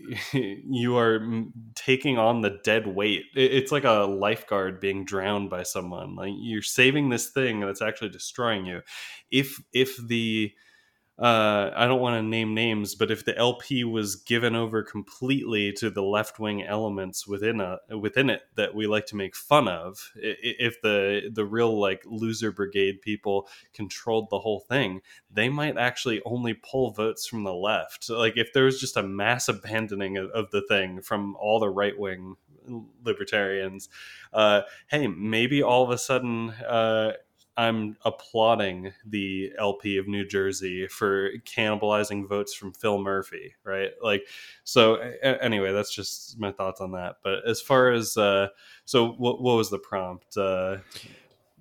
You 0.33 0.97
are 0.97 1.25
taking 1.75 2.17
on 2.17 2.41
the 2.41 2.59
dead 2.63 2.87
weight. 2.87 3.23
It's 3.35 3.71
like 3.71 3.83
a 3.83 4.07
lifeguard 4.09 4.79
being 4.79 5.05
drowned 5.05 5.49
by 5.49 5.63
someone. 5.63 6.15
Like 6.15 6.33
you're 6.37 6.61
saving 6.61 7.09
this 7.09 7.29
thing 7.29 7.59
that's 7.59 7.81
actually 7.81 8.09
destroying 8.09 8.65
you. 8.65 8.81
If 9.31 9.61
if 9.73 9.97
the 9.97 10.51
uh, 11.21 11.71
I 11.75 11.85
don't 11.85 12.01
want 12.01 12.15
to 12.15 12.27
name 12.27 12.55
names, 12.55 12.95
but 12.95 13.11
if 13.11 13.25
the 13.25 13.37
LP 13.37 13.83
was 13.83 14.15
given 14.15 14.55
over 14.55 14.81
completely 14.81 15.71
to 15.73 15.91
the 15.91 16.01
left 16.01 16.39
wing 16.39 16.63
elements 16.63 17.27
within 17.27 17.61
a 17.61 17.77
within 17.95 18.31
it 18.31 18.41
that 18.55 18.73
we 18.73 18.87
like 18.87 19.05
to 19.07 19.15
make 19.15 19.35
fun 19.35 19.67
of, 19.67 20.11
if 20.15 20.81
the 20.81 21.29
the 21.31 21.45
real 21.45 21.79
like 21.79 22.01
loser 22.07 22.51
brigade 22.51 23.03
people 23.03 23.47
controlled 23.71 24.31
the 24.31 24.39
whole 24.39 24.61
thing, 24.61 25.01
they 25.29 25.47
might 25.47 25.77
actually 25.77 26.23
only 26.25 26.55
pull 26.55 26.89
votes 26.89 27.27
from 27.27 27.43
the 27.43 27.53
left. 27.53 28.09
Like 28.09 28.35
if 28.35 28.51
there 28.51 28.65
was 28.65 28.79
just 28.79 28.97
a 28.97 29.03
mass 29.03 29.47
abandoning 29.47 30.17
of, 30.17 30.31
of 30.31 30.49
the 30.49 30.63
thing 30.67 31.03
from 31.03 31.35
all 31.35 31.59
the 31.59 31.69
right 31.69 31.97
wing 31.99 32.35
libertarians, 33.03 33.89
uh, 34.33 34.61
hey, 34.87 35.05
maybe 35.05 35.61
all 35.61 35.83
of 35.83 35.91
a 35.91 35.99
sudden. 35.99 36.49
Uh, 36.49 37.11
I'm 37.57 37.97
applauding 38.05 38.93
the 39.05 39.51
LP 39.57 39.97
of 39.97 40.07
New 40.07 40.25
Jersey 40.25 40.87
for 40.87 41.31
cannibalizing 41.39 42.27
votes 42.27 42.53
from 42.53 42.73
Phil 42.73 42.99
Murphy, 42.99 43.55
right? 43.63 43.91
Like, 44.01 44.23
so 44.63 44.95
anyway, 44.95 45.73
that's 45.73 45.93
just 45.93 46.39
my 46.39 46.51
thoughts 46.51 46.81
on 46.81 46.91
that. 46.93 47.17
But 47.23 47.47
as 47.47 47.61
far 47.61 47.91
as 47.91 48.15
uh, 48.17 48.47
so, 48.85 49.09
what, 49.09 49.41
what 49.41 49.57
was 49.57 49.69
the 49.69 49.79
prompt? 49.79 50.37
Uh, 50.37 50.77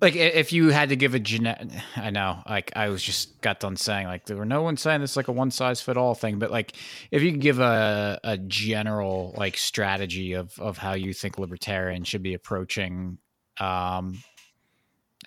like 0.01 0.15
if 0.15 0.51
you 0.51 0.69
had 0.69 0.89
to 0.89 0.95
give 0.95 1.13
a 1.13 1.19
genetic 1.19 1.69
i 1.95 2.09
know 2.09 2.41
like 2.49 2.71
i 2.75 2.89
was 2.89 3.01
just 3.01 3.39
got 3.41 3.59
done 3.59 3.77
saying 3.77 4.07
like 4.07 4.25
there 4.25 4.35
were 4.35 4.45
no 4.45 4.61
one 4.61 4.75
saying 4.75 4.99
this 4.99 5.15
like 5.15 5.27
a 5.27 5.31
one 5.31 5.51
size 5.51 5.79
fit 5.79 5.95
all 5.95 6.15
thing 6.15 6.39
but 6.39 6.51
like 6.51 6.73
if 7.11 7.21
you 7.21 7.31
could 7.31 7.41
give 7.41 7.59
a, 7.59 8.19
a 8.23 8.37
general 8.37 9.33
like 9.37 9.55
strategy 9.55 10.33
of 10.33 10.57
of 10.59 10.77
how 10.77 10.93
you 10.93 11.13
think 11.13 11.37
libertarians 11.37 12.07
should 12.07 12.23
be 12.23 12.33
approaching 12.33 13.17
um 13.59 14.17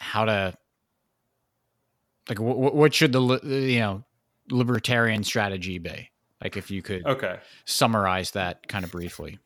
how 0.01 0.25
to 0.25 0.55
like 2.29 2.39
w- 2.39 2.57
what 2.57 2.95
should 2.95 3.13
the 3.13 3.41
you 3.43 3.81
know 3.81 4.05
libertarian 4.51 5.25
strategy 5.25 5.79
be 5.79 6.11
like 6.43 6.57
if 6.57 6.71
you 6.71 6.83
could 6.83 7.07
okay 7.07 7.39
summarize 7.65 8.33
that 8.33 8.67
kind 8.69 8.85
of 8.85 8.91
briefly 8.91 9.39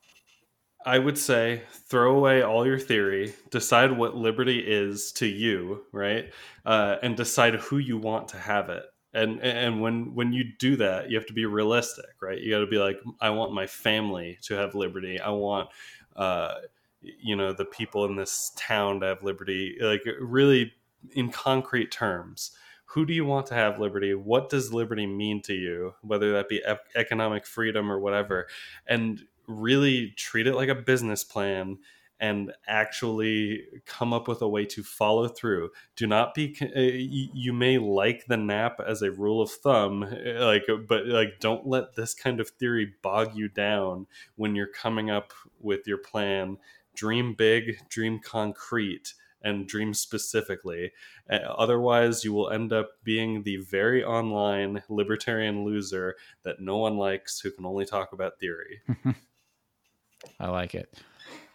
I 0.88 0.98
would 0.98 1.18
say 1.18 1.62
throw 1.70 2.16
away 2.16 2.42
all 2.42 2.66
your 2.66 2.78
theory, 2.78 3.34
decide 3.50 3.92
what 3.92 4.16
liberty 4.16 4.60
is 4.60 5.12
to 5.12 5.26
you, 5.26 5.82
right? 5.92 6.32
Uh, 6.64 6.96
and 7.02 7.16
decide 7.16 7.56
who 7.56 7.76
you 7.78 7.98
want 7.98 8.28
to 8.28 8.38
have 8.38 8.70
it. 8.70 8.84
And 9.12 9.40
and 9.42 9.82
when 9.82 10.14
when 10.14 10.32
you 10.32 10.44
do 10.58 10.76
that, 10.76 11.10
you 11.10 11.16
have 11.16 11.26
to 11.26 11.32
be 11.32 11.46
realistic, 11.46 12.10
right? 12.22 12.40
You 12.40 12.50
got 12.52 12.60
to 12.60 12.66
be 12.66 12.78
like, 12.78 12.98
I 13.20 13.30
want 13.30 13.52
my 13.52 13.66
family 13.66 14.38
to 14.42 14.54
have 14.54 14.74
liberty. 14.74 15.18
I 15.20 15.30
want, 15.30 15.68
uh, 16.14 16.54
you 17.00 17.36
know, 17.36 17.52
the 17.52 17.64
people 17.64 18.04
in 18.04 18.16
this 18.16 18.52
town 18.56 19.00
to 19.00 19.06
have 19.06 19.22
liberty. 19.22 19.76
Like 19.80 20.02
really, 20.20 20.72
in 21.12 21.30
concrete 21.30 21.90
terms, 21.90 22.52
who 22.86 23.04
do 23.04 23.12
you 23.12 23.24
want 23.24 23.46
to 23.46 23.54
have 23.54 23.78
liberty? 23.78 24.14
What 24.14 24.48
does 24.48 24.72
liberty 24.72 25.06
mean 25.06 25.42
to 25.42 25.54
you? 25.54 25.94
Whether 26.02 26.32
that 26.32 26.48
be 26.48 26.62
economic 26.94 27.46
freedom 27.46 27.92
or 27.92 27.98
whatever, 27.98 28.48
and 28.86 29.20
really 29.46 30.12
treat 30.16 30.46
it 30.46 30.54
like 30.54 30.68
a 30.68 30.74
business 30.74 31.24
plan 31.24 31.78
and 32.20 32.52
actually 32.66 33.64
come 33.86 34.12
up 34.12 34.26
with 34.26 34.42
a 34.42 34.48
way 34.48 34.64
to 34.64 34.82
follow 34.82 35.28
through. 35.28 35.70
Do 35.96 36.06
not 36.06 36.34
be 36.34 36.56
uh, 36.60 36.80
you 36.80 37.52
may 37.52 37.78
like 37.78 38.26
the 38.26 38.36
nap 38.36 38.80
as 38.84 39.02
a 39.02 39.12
rule 39.12 39.40
of 39.40 39.50
thumb 39.50 40.02
uh, 40.02 40.44
like 40.44 40.64
but 40.88 41.06
like 41.06 41.38
don't 41.40 41.66
let 41.66 41.94
this 41.94 42.14
kind 42.14 42.40
of 42.40 42.48
theory 42.50 42.94
bog 43.02 43.36
you 43.36 43.48
down 43.48 44.06
when 44.36 44.56
you're 44.56 44.66
coming 44.66 45.10
up 45.10 45.32
with 45.60 45.86
your 45.86 45.98
plan. 45.98 46.58
Dream 46.98 47.34
big, 47.34 47.78
dream 47.88 48.18
concrete 48.18 49.14
and 49.42 49.68
dream 49.68 49.94
specifically. 49.94 50.90
Uh, 51.30 51.36
otherwise, 51.36 52.24
you 52.24 52.32
will 52.32 52.50
end 52.50 52.72
up 52.72 52.90
being 53.04 53.44
the 53.44 53.58
very 53.58 54.02
online 54.02 54.82
libertarian 54.88 55.64
loser 55.64 56.16
that 56.42 56.60
no 56.60 56.78
one 56.78 56.96
likes 56.96 57.38
who 57.38 57.52
can 57.52 57.64
only 57.64 57.84
talk 57.84 58.12
about 58.12 58.40
theory. 58.40 58.80
I 60.40 60.48
like 60.48 60.74
it. 60.74 60.92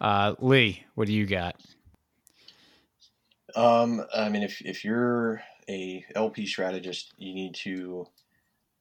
Uh, 0.00 0.34
Lee, 0.38 0.82
what 0.94 1.08
do 1.08 1.12
you 1.12 1.26
got? 1.26 1.60
Um, 3.54 4.02
I 4.16 4.30
mean, 4.30 4.42
if 4.42 4.62
if 4.62 4.82
you're 4.82 5.42
a 5.68 6.06
LP 6.14 6.46
strategist, 6.46 7.12
you 7.18 7.34
need 7.34 7.54
to 7.56 8.06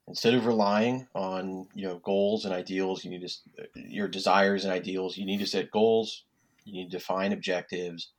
instead 0.07 0.33
of 0.33 0.45
relying 0.45 1.07
on 1.13 1.67
you 1.73 1.87
know 1.87 1.99
goals 1.99 2.45
and 2.45 2.53
ideals, 2.53 3.03
you 3.03 3.11
need 3.11 3.27
to 3.27 3.67
your 3.75 4.07
desires 4.07 4.63
and 4.63 4.73
ideals. 4.73 5.17
You 5.17 5.25
need 5.25 5.39
to 5.39 5.45
set 5.45 5.71
goals. 5.71 6.23
You 6.65 6.73
need 6.73 6.91
to 6.91 6.97
define 6.97 7.33
objectives. 7.33 8.11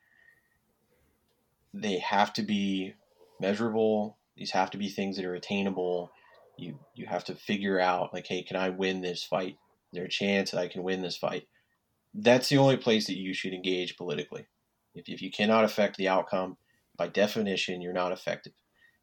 They 1.72 1.98
have 1.98 2.32
to 2.34 2.42
be 2.42 2.94
measurable. 3.40 4.18
These 4.36 4.52
have 4.52 4.70
to 4.70 4.78
be 4.78 4.88
things 4.88 5.16
that 5.16 5.24
are 5.24 5.34
attainable. 5.34 6.10
You 6.56 6.78
you 6.94 7.06
have 7.06 7.24
to 7.24 7.34
figure 7.34 7.80
out 7.80 8.14
like, 8.14 8.26
hey, 8.26 8.42
can 8.42 8.56
I 8.56 8.70
win 8.70 9.00
this 9.00 9.24
fight? 9.24 9.56
Is 9.92 9.96
there 9.96 10.04
a 10.04 10.08
chance 10.08 10.50
that 10.50 10.60
I 10.60 10.68
can 10.68 10.82
win 10.82 11.02
this 11.02 11.16
fight? 11.16 11.46
that's 12.14 12.48
the 12.48 12.58
only 12.58 12.76
place 12.76 13.06
that 13.06 13.18
you 13.18 13.34
should 13.34 13.52
engage 13.52 13.96
politically. 13.96 14.46
If, 14.94 15.08
if 15.08 15.20
you 15.20 15.30
cannot 15.30 15.64
affect 15.64 15.96
the 15.96 16.08
outcome, 16.08 16.56
by 16.96 17.08
definition, 17.08 17.80
you're 17.80 17.92
not 17.92 18.12
effective. 18.12 18.52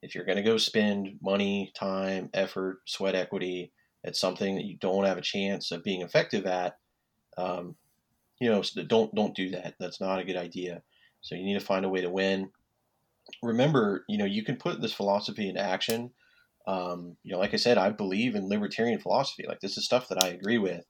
If 0.01 0.15
you're 0.15 0.25
going 0.25 0.37
to 0.37 0.43
go 0.43 0.57
spend 0.57 1.19
money, 1.21 1.71
time, 1.75 2.29
effort, 2.33 2.79
sweat 2.85 3.15
equity 3.15 3.73
at 4.03 4.15
something 4.15 4.55
that 4.55 4.65
you 4.65 4.77
don't 4.77 5.03
have 5.03 5.17
a 5.17 5.21
chance 5.21 5.71
of 5.71 5.83
being 5.83 6.01
effective 6.01 6.45
at, 6.45 6.77
um, 7.37 7.75
you 8.41 8.49
know, 8.49 8.63
don't 8.87 9.13
don't 9.13 9.35
do 9.35 9.51
that. 9.51 9.75
That's 9.79 10.01
not 10.01 10.19
a 10.19 10.25
good 10.25 10.35
idea. 10.35 10.81
So 11.21 11.35
you 11.35 11.43
need 11.43 11.59
to 11.59 11.65
find 11.65 11.85
a 11.85 11.89
way 11.89 12.01
to 12.01 12.09
win. 12.09 12.49
Remember, 13.43 14.03
you 14.09 14.17
know, 14.17 14.25
you 14.25 14.43
can 14.43 14.55
put 14.55 14.81
this 14.81 14.91
philosophy 14.91 15.47
into 15.47 15.61
action. 15.61 16.09
Um, 16.65 17.17
you 17.23 17.31
know, 17.31 17.39
like 17.39 17.53
I 17.53 17.57
said, 17.57 17.77
I 17.77 17.91
believe 17.91 18.33
in 18.33 18.49
libertarian 18.49 18.99
philosophy. 18.99 19.45
Like 19.47 19.59
this 19.59 19.77
is 19.77 19.85
stuff 19.85 20.07
that 20.09 20.23
I 20.23 20.29
agree 20.29 20.57
with. 20.57 20.83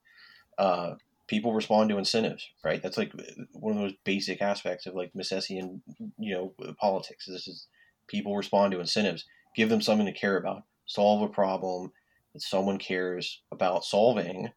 Uh, 0.57 0.95
people 1.27 1.53
respond 1.53 1.89
to 1.89 1.97
incentives, 1.97 2.49
right? 2.63 2.81
That's 2.81 2.97
like 2.97 3.11
one 3.51 3.75
of 3.75 3.81
those 3.81 3.95
basic 4.05 4.41
aspects 4.41 4.85
of 4.85 4.95
like 4.95 5.11
Misesian, 5.13 5.81
you 6.17 6.33
know, 6.33 6.73
politics. 6.79 7.25
This 7.25 7.49
is 7.49 7.67
people 8.07 8.37
respond 8.37 8.71
to 8.71 8.79
incentives. 8.79 9.25
Give 9.57 9.67
them 9.67 9.81
something 9.81 10.05
to 10.05 10.13
care 10.13 10.37
about. 10.37 10.63
Solve 10.85 11.21
a 11.21 11.27
problem 11.27 11.91
that 12.33 12.41
someone 12.43 12.77
cares 12.77 13.41
about 13.51 13.83
solving 13.83 14.51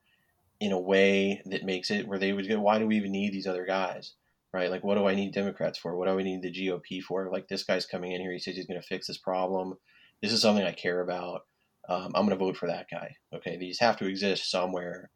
in 0.60 0.72
a 0.72 0.80
way 0.80 1.42
that 1.46 1.64
makes 1.64 1.90
it 1.90 2.06
where 2.06 2.18
they 2.18 2.32
would 2.32 2.48
go, 2.48 2.60
why 2.60 2.78
do 2.78 2.86
we 2.86 2.96
even 2.96 3.12
need 3.12 3.32
these 3.32 3.46
other 3.46 3.66
guys? 3.66 4.14
Right? 4.52 4.70
Like, 4.70 4.84
what 4.84 4.94
do 4.94 5.06
I 5.06 5.14
need 5.14 5.34
Democrats 5.34 5.78
for? 5.78 5.96
What 5.96 6.06
do 6.06 6.18
I 6.18 6.22
need 6.22 6.42
the 6.42 6.52
GOP 6.52 7.02
for? 7.02 7.28
Like, 7.30 7.48
this 7.48 7.64
guy's 7.64 7.86
coming 7.86 8.12
in 8.12 8.20
here. 8.20 8.32
He 8.32 8.38
says 8.38 8.54
he's 8.54 8.66
going 8.66 8.80
to 8.80 8.86
fix 8.86 9.08
this 9.08 9.18
problem. 9.18 9.74
This 10.22 10.32
is 10.32 10.40
something 10.40 10.64
I 10.64 10.72
care 10.72 11.00
about. 11.00 11.46
Um, 11.88 12.12
I'm 12.14 12.26
going 12.26 12.30
to 12.30 12.36
vote 12.36 12.56
for 12.56 12.68
that 12.68 12.86
guy. 12.88 13.16
Okay. 13.34 13.56
These 13.56 13.80
have 13.80 13.96
to 13.98 14.06
exist 14.06 14.50
somewhere 14.50 15.10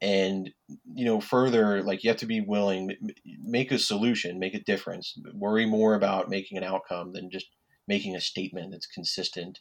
and 0.00 0.50
you 0.94 1.04
know 1.04 1.20
further 1.20 1.82
like 1.82 2.04
you 2.04 2.10
have 2.10 2.18
to 2.18 2.26
be 2.26 2.40
willing 2.40 2.96
make 3.42 3.72
a 3.72 3.78
solution 3.78 4.38
make 4.38 4.54
a 4.54 4.62
difference 4.62 5.18
worry 5.34 5.66
more 5.66 5.94
about 5.94 6.28
making 6.28 6.56
an 6.56 6.64
outcome 6.64 7.12
than 7.12 7.30
just 7.30 7.46
making 7.88 8.14
a 8.14 8.20
statement 8.20 8.70
that's 8.70 8.86
consistent 8.86 9.58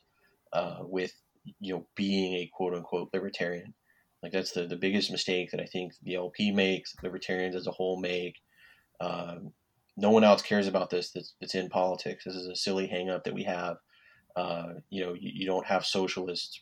uh, 0.53 0.77
with 0.81 1.13
you 1.59 1.73
know 1.73 1.87
being 1.95 2.35
a 2.35 2.49
quote 2.53 2.73
unquote 2.73 3.09
libertarian 3.13 3.73
like 4.23 4.31
that's 4.31 4.51
the, 4.51 4.65
the 4.65 4.75
biggest 4.75 5.11
mistake 5.11 5.51
that 5.51 5.61
i 5.61 5.65
think 5.65 5.93
the 6.03 6.15
lp 6.15 6.51
makes 6.51 6.95
libertarians 7.03 7.55
as 7.55 7.67
a 7.67 7.71
whole 7.71 7.99
make 7.99 8.35
um, 8.99 9.51
no 9.95 10.09
one 10.09 10.23
else 10.23 10.41
cares 10.41 10.67
about 10.67 10.89
this 10.89 11.11
that's, 11.11 11.35
that's 11.39 11.55
in 11.55 11.69
politics 11.69 12.23
this 12.25 12.35
is 12.35 12.47
a 12.47 12.55
silly 12.55 12.87
hangup 12.87 13.23
that 13.23 13.33
we 13.33 13.43
have 13.43 13.77
uh, 14.35 14.73
you 14.89 15.03
know 15.03 15.13
you, 15.13 15.31
you 15.33 15.45
don't 15.45 15.65
have 15.65 15.85
socialists 15.85 16.61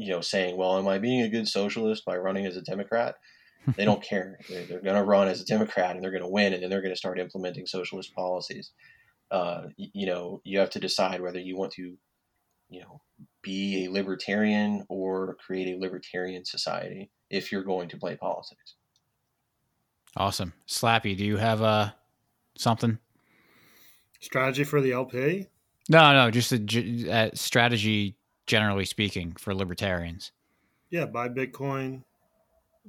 you 0.00 0.08
know, 0.08 0.22
saying, 0.22 0.56
"Well, 0.56 0.78
am 0.78 0.88
I 0.88 0.98
being 0.98 1.20
a 1.20 1.28
good 1.28 1.46
socialist 1.46 2.06
by 2.06 2.16
running 2.16 2.46
as 2.46 2.56
a 2.56 2.62
Democrat?" 2.62 3.16
They 3.76 3.84
don't 3.84 4.02
care. 4.02 4.38
They're, 4.48 4.64
they're 4.64 4.80
going 4.80 4.96
to 4.96 5.04
run 5.04 5.28
as 5.28 5.42
a 5.42 5.44
Democrat 5.44 5.94
and 5.94 6.02
they're 6.02 6.10
going 6.10 6.22
to 6.22 6.28
win, 6.28 6.54
and 6.54 6.62
then 6.62 6.70
they're 6.70 6.80
going 6.80 6.94
to 6.94 6.98
start 6.98 7.20
implementing 7.20 7.66
socialist 7.66 8.14
policies. 8.14 8.72
Uh, 9.30 9.64
you 9.76 10.06
know, 10.06 10.40
you 10.44 10.58
have 10.58 10.70
to 10.70 10.80
decide 10.80 11.20
whether 11.20 11.38
you 11.38 11.58
want 11.58 11.72
to, 11.72 11.98
you 12.70 12.80
know, 12.80 13.02
be 13.42 13.84
a 13.84 13.90
libertarian 13.90 14.84
or 14.88 15.36
create 15.44 15.74
a 15.74 15.78
libertarian 15.78 16.44
society 16.44 17.10
if 17.30 17.50
you're 17.50 17.64
going 17.64 17.88
to 17.88 17.96
play 17.96 18.16
politics. 18.16 18.74
Awesome, 20.16 20.52
Slappy. 20.66 21.16
Do 21.16 21.24
you 21.24 21.36
have 21.36 21.62
uh 21.62 21.90
something? 22.56 22.98
Strategy 24.20 24.64
for 24.64 24.80
the 24.80 24.92
LP? 24.92 25.46
No, 25.88 26.12
no, 26.12 26.30
just 26.30 26.52
a, 26.52 26.60
a 27.08 27.30
strategy 27.34 28.16
generally 28.50 28.84
speaking, 28.84 29.32
for 29.38 29.54
libertarians. 29.54 30.32
Yeah, 30.90 31.06
buy 31.06 31.28
Bitcoin, 31.28 32.02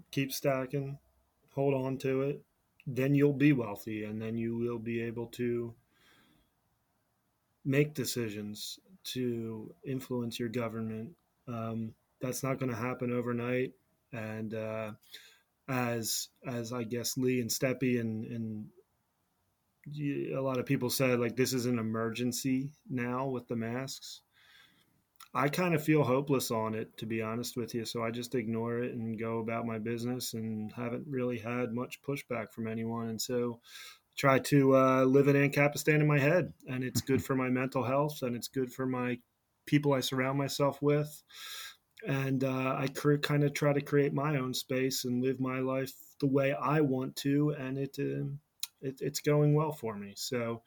keep 0.10 0.32
stacking, 0.32 0.98
hold 1.54 1.76
on 1.76 1.98
to 2.00 2.24
it. 2.24 2.42
Then 2.88 3.14
you'll 3.14 3.34
be 3.34 3.54
wealthy, 3.54 4.06
and 4.06 4.20
then 4.20 4.40
you 4.40 4.58
will 4.58 4.80
be 4.80 5.04
able 5.04 5.28
to 5.28 5.76
make 7.64 7.94
decisions 7.94 8.80
to 9.04 9.74
influence 9.86 10.40
your 10.40 10.50
government. 10.50 11.12
Um, 11.48 11.94
that's 12.22 12.44
not 12.44 12.60
going 12.60 12.72
to 12.72 12.78
happen 12.78 13.12
overnight, 13.12 13.74
and 14.14 14.54
uh, 14.54 14.92
as 15.68 16.30
as 16.46 16.72
I 16.74 16.84
guess 16.84 17.18
Lee 17.18 17.42
and 17.42 17.50
Steppy 17.50 18.00
and 18.00 18.26
and 18.26 18.66
a 20.36 20.40
lot 20.40 20.60
of 20.60 20.66
people 20.66 20.90
said, 20.90 21.20
like 21.20 21.36
this 21.36 21.54
is 21.54 21.66
an 21.66 21.80
emergency 21.80 22.72
now 22.90 23.28
with 23.28 23.48
the 23.48 23.56
masks. 23.56 24.22
I 25.34 25.48
kind 25.48 25.74
of 25.74 25.84
feel 25.84 26.04
hopeless 26.04 26.52
on 26.52 26.76
it, 26.76 26.98
to 26.98 27.06
be 27.06 27.22
honest 27.22 27.56
with 27.56 27.74
you. 27.74 27.86
So 27.86 28.04
I 28.04 28.12
just 28.12 28.36
ignore 28.36 28.80
it 28.80 28.94
and 28.94 29.18
go 29.18 29.40
about 29.40 29.66
my 29.66 29.80
business 29.80 30.34
and 30.34 30.72
haven't 30.74 31.08
really 31.08 31.38
had 31.38 31.74
much 31.74 32.02
pushback 32.02 32.52
from 32.52 32.68
anyone. 32.68 33.08
And 33.08 33.22
so 33.22 33.62
try 34.18 34.40
to 34.40 34.76
uh, 34.76 35.04
live 35.04 35.28
in 35.28 35.36
Ancapistan 35.36 36.02
in 36.02 36.08
my 36.08 36.20
head. 36.20 36.54
And 36.68 36.84
it's 36.84 37.02
good 37.02 37.24
for 37.24 37.36
my 37.36 37.50
mental 37.50 37.84
health 37.84 38.22
and 38.22 38.36
it's 38.36 38.48
good 38.48 38.72
for 38.72 38.86
my 38.86 39.20
people 39.66 39.94
I 39.94 40.02
surround 40.02 40.38
myself 40.38 40.82
with. 40.82 41.24
And 42.08 42.44
uh, 42.44 42.76
I 42.78 42.88
kind 43.22 43.44
of 43.44 43.54
try 43.54 43.74
to 43.74 43.82
create 43.82 44.14
my 44.14 44.38
own 44.38 44.54
space 44.54 45.06
and 45.06 45.24
live 45.24 45.40
my 45.40 45.60
life 45.60 45.94
the 46.20 46.28
way 46.28 46.54
I 46.54 46.82
want 46.82 47.16
to. 47.18 47.52
And 47.52 47.78
it, 47.78 47.98
uh, 48.00 48.26
it 48.82 49.02
it's 49.02 49.20
going 49.20 49.54
well 49.54 49.72
for 49.72 49.96
me. 49.96 50.14
So 50.16 50.64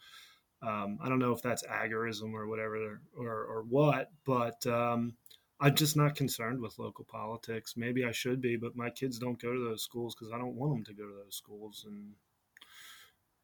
Um, 0.63 0.99
I 1.03 1.11
don't 1.11 1.19
know 1.19 1.35
if 1.35 1.43
that's 1.43 1.67
agorism 1.67 2.33
or 2.33 2.47
whatever 2.47 3.03
or, 3.19 3.45
or 3.53 3.65
what, 3.69 4.11
but 4.25 4.67
um, 4.67 5.15
I'm 5.61 5.75
just 5.75 5.95
not 5.95 6.17
concerned 6.17 6.61
with 6.63 6.79
local 6.79 7.05
politics. 7.05 7.77
Maybe 7.77 8.03
I 8.03 8.13
should 8.13 8.41
be, 8.41 8.57
but 8.57 8.75
my 8.75 8.89
kids 8.89 9.19
don't 9.19 9.43
go 9.43 9.53
to 9.53 9.61
those 9.61 9.83
schools 9.83 10.15
because 10.15 10.33
I 10.33 10.39
don't 10.39 10.57
want 10.57 10.73
them 10.73 10.85
to 10.85 10.95
go 10.95 11.07
to 11.07 11.15
those 11.23 11.37
schools. 11.37 11.85
And, 11.87 12.15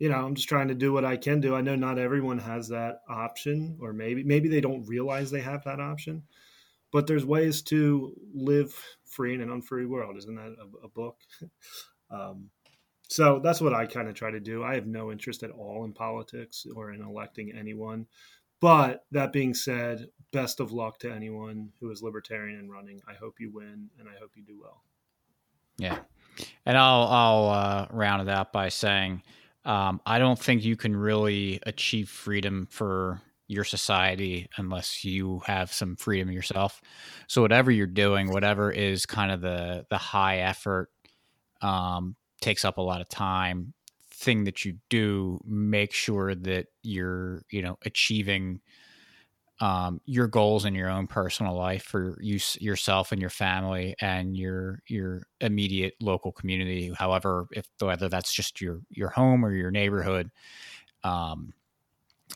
you 0.01 0.09
know, 0.09 0.17
I'm 0.17 0.35
just 0.35 0.49
trying 0.49 0.69
to 0.69 0.75
do 0.75 0.93
what 0.95 1.05
I 1.05 1.19
can 1.19 1.41
do. 1.41 1.55
I 1.55 1.61
know 1.61 1.77
not 1.77 1.99
everyone 1.99 2.39
has 2.39 2.69
that 2.69 3.03
option, 3.09 3.77
or 3.81 3.93
maybe, 3.93 4.25
maybe 4.25 4.49
they 4.49 4.63
don't 4.63 4.89
realize 4.89 5.31
they 5.31 5.43
have 5.43 5.63
that 5.65 5.79
option, 5.79 6.23
but 6.91 7.07
there's 7.07 7.25
ways 7.25 7.61
to 7.65 8.15
live 8.35 8.75
free 9.05 9.35
in 9.35 9.43
an 9.43 9.51
unfree 9.51 9.85
world. 9.85 10.17
Isn't 10.17 10.35
that 10.37 10.57
a, 10.59 10.87
a 10.87 10.89
book? 10.89 11.19
um, 12.11 12.49
so 13.09 13.41
that's 13.45 13.61
what 13.61 13.75
I 13.75 13.85
kind 13.85 14.09
of 14.09 14.15
try 14.15 14.31
to 14.31 14.41
do. 14.41 14.65
I 14.65 14.75
have 14.75 14.87
no 14.87 15.13
interest 15.13 15.43
at 15.43 15.51
all 15.51 15.85
in 15.85 15.93
politics 15.93 16.67
or 16.75 16.93
in 16.93 17.03
electing 17.03 17.53
anyone. 17.53 18.07
But 18.61 19.05
that 19.11 19.33
being 19.33 19.53
said, 19.53 20.07
best 20.33 20.61
of 20.61 20.73
luck 20.73 20.99
to 21.01 21.13
anyone 21.13 21.73
who 21.81 21.91
is 21.91 22.03
libertarian 22.03 22.59
and 22.59 22.71
running. 22.71 23.03
I 23.07 23.15
hope 23.15 23.35
you 23.39 23.51
win 23.53 23.91
and 23.99 24.09
I 24.09 24.19
hope 24.19 24.31
you 24.35 24.43
do 24.45 24.59
well. 24.63 24.83
Yeah. 25.77 25.99
And 26.65 26.79
I'll 26.79 27.03
I'll 27.03 27.49
uh, 27.49 27.87
round 27.91 28.23
it 28.23 28.33
out 28.33 28.53
by 28.53 28.69
saying 28.69 29.23
um, 29.65 30.01
I 30.07 30.19
don't 30.19 30.39
think 30.39 30.65
you 30.65 30.77
can 30.77 30.97
really 30.97 31.61
achieve 31.66 32.09
freedom 32.09 32.66
for 32.70 33.20
your 33.47 33.65
society 33.65 34.49
unless 34.57 35.05
you 35.05 35.41
have 35.47 35.73
some 35.73 35.97
freedom 35.97 36.31
yourself. 36.31 36.81
So 37.27 37.43
whatever 37.43 37.70
you're 37.70 37.87
doing, 37.87 38.31
whatever 38.31 38.70
is 38.70 39.07
kind 39.07 39.32
of 39.32 39.41
the 39.41 39.87
the 39.91 39.99
high 39.99 40.39
effort 40.39 40.91
um, 41.61 42.16
takes 42.41 42.65
up 42.65 42.78
a 42.78 42.82
lot 42.82 43.01
of 43.01 43.09
time 43.09 43.74
thing 44.12 44.45
that 44.45 44.65
you 44.65 44.77
do 44.91 45.41
make 45.47 45.93
sure 45.93 46.35
that 46.35 46.66
you're 46.82 47.43
you 47.51 47.62
know 47.62 47.78
achieving 47.87 48.61
um, 49.61 50.01
your 50.07 50.27
goals 50.27 50.65
in 50.65 50.74
your 50.74 50.89
own 50.89 51.07
personal 51.07 51.55
life 51.55 51.82
for 51.82 52.16
you 52.20 52.39
yourself 52.61 53.12
and 53.12 53.20
your 53.20 53.31
family 53.31 53.95
and 54.01 54.37
your 54.37 54.82
your 54.87 55.23
immediate 55.41 55.95
local 56.01 56.32
community 56.32 56.93
however 56.97 57.47
if 57.53 57.66
whether 57.78 58.09
that's 58.09 58.32
just 58.32 58.61
your 58.61 58.81
your 58.91 59.11
home 59.11 59.45
or 59.45 59.53
your 59.53 59.70
neighborhood 59.70 60.31
um, 61.05 61.53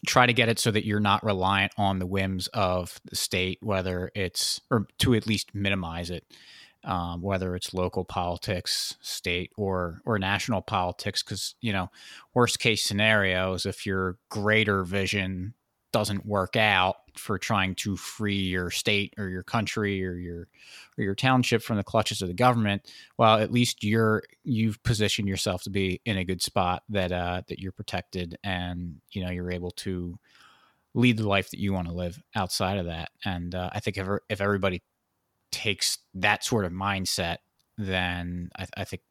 try 0.06 0.26
to 0.26 0.32
get 0.32 0.48
it 0.48 0.58
so 0.58 0.70
that 0.70 0.84
you're 0.84 1.00
not 1.00 1.24
reliant 1.24 1.72
on 1.78 1.98
the 1.98 2.06
whims 2.06 2.46
of 2.48 3.00
the 3.06 3.16
state 3.16 3.58
whether 3.62 4.10
it's 4.14 4.60
or 4.70 4.86
to 4.98 5.14
at 5.14 5.26
least 5.26 5.54
minimize 5.54 6.10
it 6.10 6.24
um, 6.84 7.22
whether 7.22 7.56
it's 7.56 7.72
local 7.72 8.04
politics, 8.04 8.96
state 9.00 9.50
or 9.56 10.02
or 10.04 10.18
national 10.18 10.60
politics. 10.60 11.22
Because 11.22 11.54
you 11.60 11.72
know, 11.72 11.90
worst 12.34 12.58
case 12.58 12.84
scenario 12.84 13.54
is 13.54 13.64
if 13.66 13.86
your 13.86 14.18
greater 14.28 14.84
vision 14.84 15.54
doesn't 15.94 16.26
work 16.26 16.56
out 16.56 16.96
for 17.14 17.38
trying 17.38 17.76
to 17.76 17.96
free 17.96 18.34
your 18.40 18.68
state 18.68 19.14
or 19.16 19.28
your 19.28 19.44
country 19.44 20.04
or 20.04 20.14
your 20.14 20.48
or 20.98 21.04
your 21.04 21.14
township 21.14 21.62
from 21.62 21.76
the 21.76 21.84
clutches 21.84 22.20
of 22.20 22.26
the 22.26 22.34
government, 22.34 22.82
well, 23.16 23.38
at 23.38 23.52
least 23.52 23.84
you're 23.84 24.24
you've 24.42 24.82
positioned 24.82 25.28
yourself 25.28 25.62
to 25.62 25.70
be 25.70 26.00
in 26.04 26.18
a 26.18 26.24
good 26.24 26.42
spot 26.42 26.82
that 26.88 27.12
uh, 27.12 27.42
that 27.46 27.60
you're 27.60 27.70
protected 27.70 28.36
and 28.42 28.96
you 29.12 29.24
know 29.24 29.30
you're 29.30 29.52
able 29.52 29.70
to 29.70 30.18
lead 30.94 31.16
the 31.16 31.28
life 31.28 31.48
that 31.52 31.60
you 31.60 31.72
want 31.72 31.86
to 31.86 31.94
live 31.94 32.20
outside 32.34 32.78
of 32.78 32.86
that. 32.86 33.10
And 33.24 33.54
uh, 33.54 33.70
I 33.72 33.78
think 33.78 33.96
if 33.96 34.08
if 34.28 34.40
everybody 34.40 34.82
takes 35.52 35.98
that 36.14 36.42
sort 36.42 36.64
of 36.64 36.72
mindset, 36.72 37.36
then 37.78 38.50
I, 38.58 38.66
I 38.78 38.82
think 38.84 39.02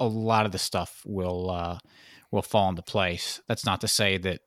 a 0.00 0.06
lot 0.06 0.46
of 0.46 0.52
the 0.52 0.58
stuff 0.58 1.02
will 1.04 1.50
uh, 1.50 1.78
will 2.30 2.40
fall 2.40 2.70
into 2.70 2.80
place. 2.80 3.42
That's 3.46 3.66
not 3.66 3.82
to 3.82 3.88
say 3.88 4.16
that 4.16 4.40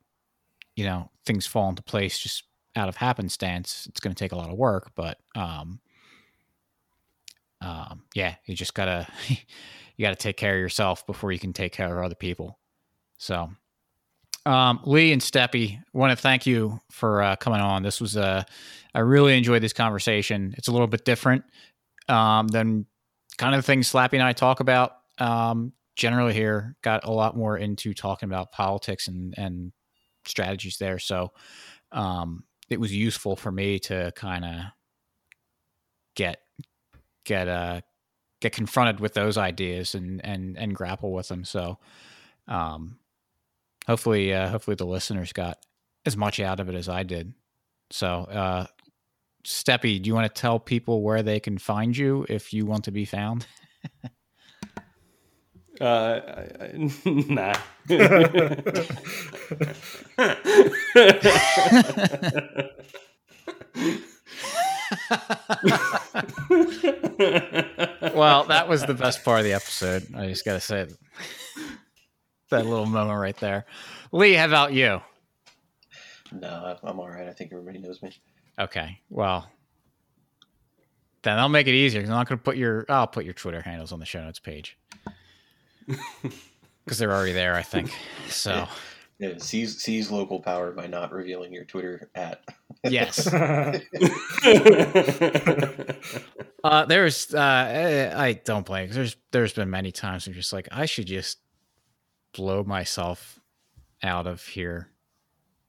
you 0.78 0.86
know 0.86 1.10
things 1.26 1.46
fall 1.46 1.68
into 1.68 1.84
place 1.84 2.18
just 2.18 2.44
out 2.78 2.88
of 2.88 2.96
happenstance. 2.96 3.88
It's 3.90 4.00
going 4.00 4.14
to 4.14 4.20
take 4.20 4.32
a 4.32 4.38
lot 4.38 4.50
of 4.50 4.58
work, 4.58 4.92
but 4.96 5.18
um, 5.36 5.80
um, 7.60 8.04
yeah, 8.14 8.36
you 8.46 8.56
just 8.56 8.76
gotta 8.76 9.08
you 9.28 9.38
gotta 10.00 10.16
take 10.16 10.38
care 10.38 10.54
of 10.54 10.60
yourself 10.60 11.06
before 11.06 11.32
you 11.32 11.40
can 11.40 11.52
take 11.52 11.74
care 11.74 11.98
of 11.98 12.06
other 12.06 12.16
people. 12.16 12.60
So, 13.18 13.50
um, 14.46 14.80
Lee 14.86 15.12
and 15.12 15.22
Steppy, 15.22 15.82
want 15.92 16.12
to 16.12 16.22
thank 16.22 16.46
you 16.46 16.80
for 16.92 17.24
uh, 17.24 17.36
coming 17.36 17.60
on. 17.60 17.82
This 17.82 18.00
was 18.00 18.16
a 18.16 18.46
I 18.94 19.00
really 19.00 19.36
enjoyed 19.36 19.64
this 19.64 19.74
conversation. 19.74 20.54
It's 20.58 20.68
a 20.68 20.72
little 20.72 20.88
bit 20.88 21.04
different 21.04 21.44
um, 22.08 22.48
than 22.48 22.86
kind 23.40 23.56
of 23.56 23.60
the 23.60 23.66
things 23.66 23.92
Slappy 23.92 24.14
and 24.14 24.24
I 24.24 24.34
talk 24.34 24.60
about 24.60 24.92
um, 25.18 25.74
generally 25.96 26.34
here. 26.34 26.76
Got 26.84 27.06
a 27.06 27.12
lot 27.12 27.36
more 27.36 27.58
into 27.58 27.96
talking 27.96 28.30
about 28.30 28.52
politics 28.52 29.08
and, 29.08 29.34
and 29.38 29.72
strategies 30.28 30.78
there. 30.78 31.00
So 31.00 31.32
um, 31.92 32.44
it 32.70 32.80
was 32.80 32.94
useful 32.94 33.36
for 33.36 33.52
me 33.52 33.80
to 33.80 34.12
kind 34.16 34.46
of 34.46 34.62
get 36.16 36.42
get 37.26 37.48
uh 37.48 37.82
get 38.42 38.54
confronted 38.54 39.00
with 39.00 39.14
those 39.14 39.38
ideas 39.38 39.96
and 39.96 40.24
and 40.26 40.58
and 40.58 40.76
grapple 40.76 41.12
with 41.12 41.28
them. 41.28 41.44
So 41.44 41.80
um, 42.48 43.00
hopefully 43.86 44.34
uh, 44.34 44.50
hopefully 44.50 44.76
the 44.76 44.86
listeners 44.86 45.34
got 45.34 45.58
as 46.06 46.18
much 46.18 46.40
out 46.40 46.60
of 46.60 46.70
it 46.70 46.76
as 46.76 46.90
I 46.90 47.04
did. 47.04 47.34
So 47.92 48.08
uh, 48.08 48.66
Steppy, 49.46 50.02
do 50.02 50.08
you 50.08 50.14
want 50.14 50.34
to 50.34 50.42
tell 50.42 50.60
people 50.60 51.02
where 51.02 51.24
they 51.24 51.40
can 51.40 51.58
find 51.58 51.96
you 51.96 52.26
if 52.30 52.54
you 52.54 52.66
want 52.66 52.84
to 52.86 52.92
be 52.92 53.06
found? 53.06 53.46
uh, 55.82 55.86
I, 55.86 56.64
I, 56.66 56.72
nah. 57.28 57.56
well, 68.14 68.44
that 68.46 68.68
was 68.68 68.86
the 68.86 68.94
best 68.94 69.24
part 69.24 69.40
of 69.40 69.46
the 69.46 69.54
episode. 69.54 70.08
I 70.16 70.28
just 70.28 70.46
got 70.46 70.54
to 70.54 70.60
say 70.60 70.88
that 72.50 72.66
little 72.66 72.86
moment 72.86 73.20
right 73.20 73.38
there. 73.38 73.66
Lee, 74.12 74.34
how 74.34 74.46
about 74.46 74.74
you? 74.74 75.02
No, 76.32 76.78
I'm 76.84 77.00
all 77.00 77.10
right. 77.10 77.28
I 77.28 77.34
think 77.34 77.52
everybody 77.54 77.80
knows 77.80 78.02
me. 78.02 78.12
Okay. 78.60 79.00
Well, 79.10 79.50
then 81.22 81.40
I'll 81.40 81.50
make 81.50 81.68
it 81.68 81.74
easier. 81.74 82.02
I'm 82.02 82.10
not 82.10 82.28
going 82.28 82.40
to 82.40 82.44
put 82.44 82.58
your. 82.58 82.86
I'll 82.90 83.08
put 83.08 83.26
your 83.26 83.34
Twitter 83.34 83.62
handles 83.62 83.92
on 83.92 84.00
the 84.00 84.06
show 84.06 84.24
notes 84.24 84.40
page 84.40 84.78
because 85.88 86.98
they're 86.98 87.14
already 87.14 87.34
there. 87.34 87.56
I 87.56 87.64
think 87.64 87.92
so. 88.28 88.52
Yeah. 88.52 88.68
Yeah, 89.20 89.34
seize 89.40 89.82
seize 89.82 90.12
local 90.12 90.40
power 90.40 90.72
by 90.72 90.86
not 90.86 91.12
revealing 91.12 91.52
your 91.52 91.66
Twitter 91.66 92.12
at. 92.14 92.44
yes. 92.84 93.26
uh, 96.64 96.86
there's 96.86 97.34
uh, 97.34 98.14
I 98.16 98.34
don't 98.46 98.64
blame. 98.64 98.92
There's 98.92 99.18
there's 99.32 99.54
been 99.54 99.72
many 99.72 99.92
times 99.92 100.28
I'm 100.28 100.34
just 100.34 100.54
like 100.54 100.68
I 100.72 100.86
should 100.86 101.08
just 101.08 101.40
blow 102.32 102.64
myself 102.64 103.40
out 104.04 104.28
of 104.28 104.46
here, 104.46 104.92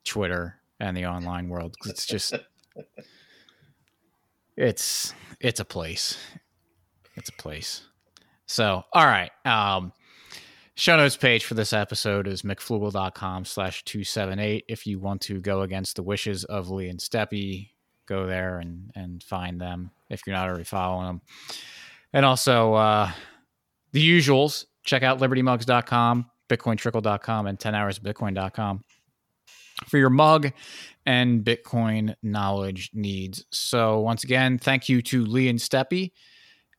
Twitter 0.05 0.57
and 0.79 0.95
the 0.95 1.07
online 1.07 1.49
world. 1.49 1.75
It's 1.87 2.05
just 2.05 2.35
it's 4.59 5.15
it's 5.41 5.61
a 5.61 5.65
place. 5.65 6.19
It's 7.17 7.31
a 7.31 7.33
place. 7.33 7.87
So, 8.45 8.83
all 8.93 9.07
right. 9.07 9.31
Um, 9.45 9.93
show 10.79 10.97
notes 10.97 11.17
page 11.17 11.45
for 11.45 11.55
this 11.55 11.73
episode 11.73 12.29
is 12.29 12.43
mcfloogle.com 12.43 13.45
slash 13.45 13.83
278. 13.83 14.65
If 14.69 14.87
you 14.87 15.01
want 15.01 15.21
to 15.23 15.41
go 15.41 15.63
against 15.63 15.97
the 15.97 16.05
wishes 16.05 16.45
of 16.45 16.71
Lee 16.71 16.89
and 16.89 17.01
Steppy, 17.01 17.71
go 18.07 18.27
there 18.27 18.59
and, 18.59 18.91
and 18.95 19.23
find 19.23 19.61
them 19.61 19.91
if 20.09 20.23
you're 20.25 20.37
not 20.37 20.49
already 20.49 20.65
following 20.65 21.07
them. 21.09 21.21
And 22.13 22.25
also, 22.25 22.75
uh, 22.75 23.11
the 23.91 24.19
usuals, 24.19 24.67
check 24.85 25.03
out 25.03 25.19
libertymugs.com, 25.19 26.31
bitcointrickle.com, 26.49 27.47
and 27.49 27.59
10hoursbitcoin.com 27.59 28.85
for 29.89 29.99
your 29.99 30.11
mug 30.11 30.53
and 31.07 31.45
Bitcoin 31.45 32.15
knowledge 32.23 32.91
needs. 32.95 33.45
So, 33.51 33.99
once 33.99 34.23
again, 34.23 34.59
thank 34.59 34.89
you 34.89 35.03
to 35.03 35.25
Lee 35.25 35.49
and 35.49 35.59
Steppy. 35.59 36.13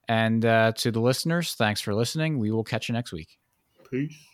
And 0.08 0.46
uh, 0.46 0.72
to 0.78 0.90
the 0.90 1.02
listeners, 1.02 1.54
thanks 1.54 1.82
for 1.82 1.94
listening. 1.94 2.40
We 2.40 2.50
will 2.50 2.64
catch 2.64 2.88
you 2.88 2.94
next 2.94 3.12
week. 3.12 3.40
vocês. 3.90 4.29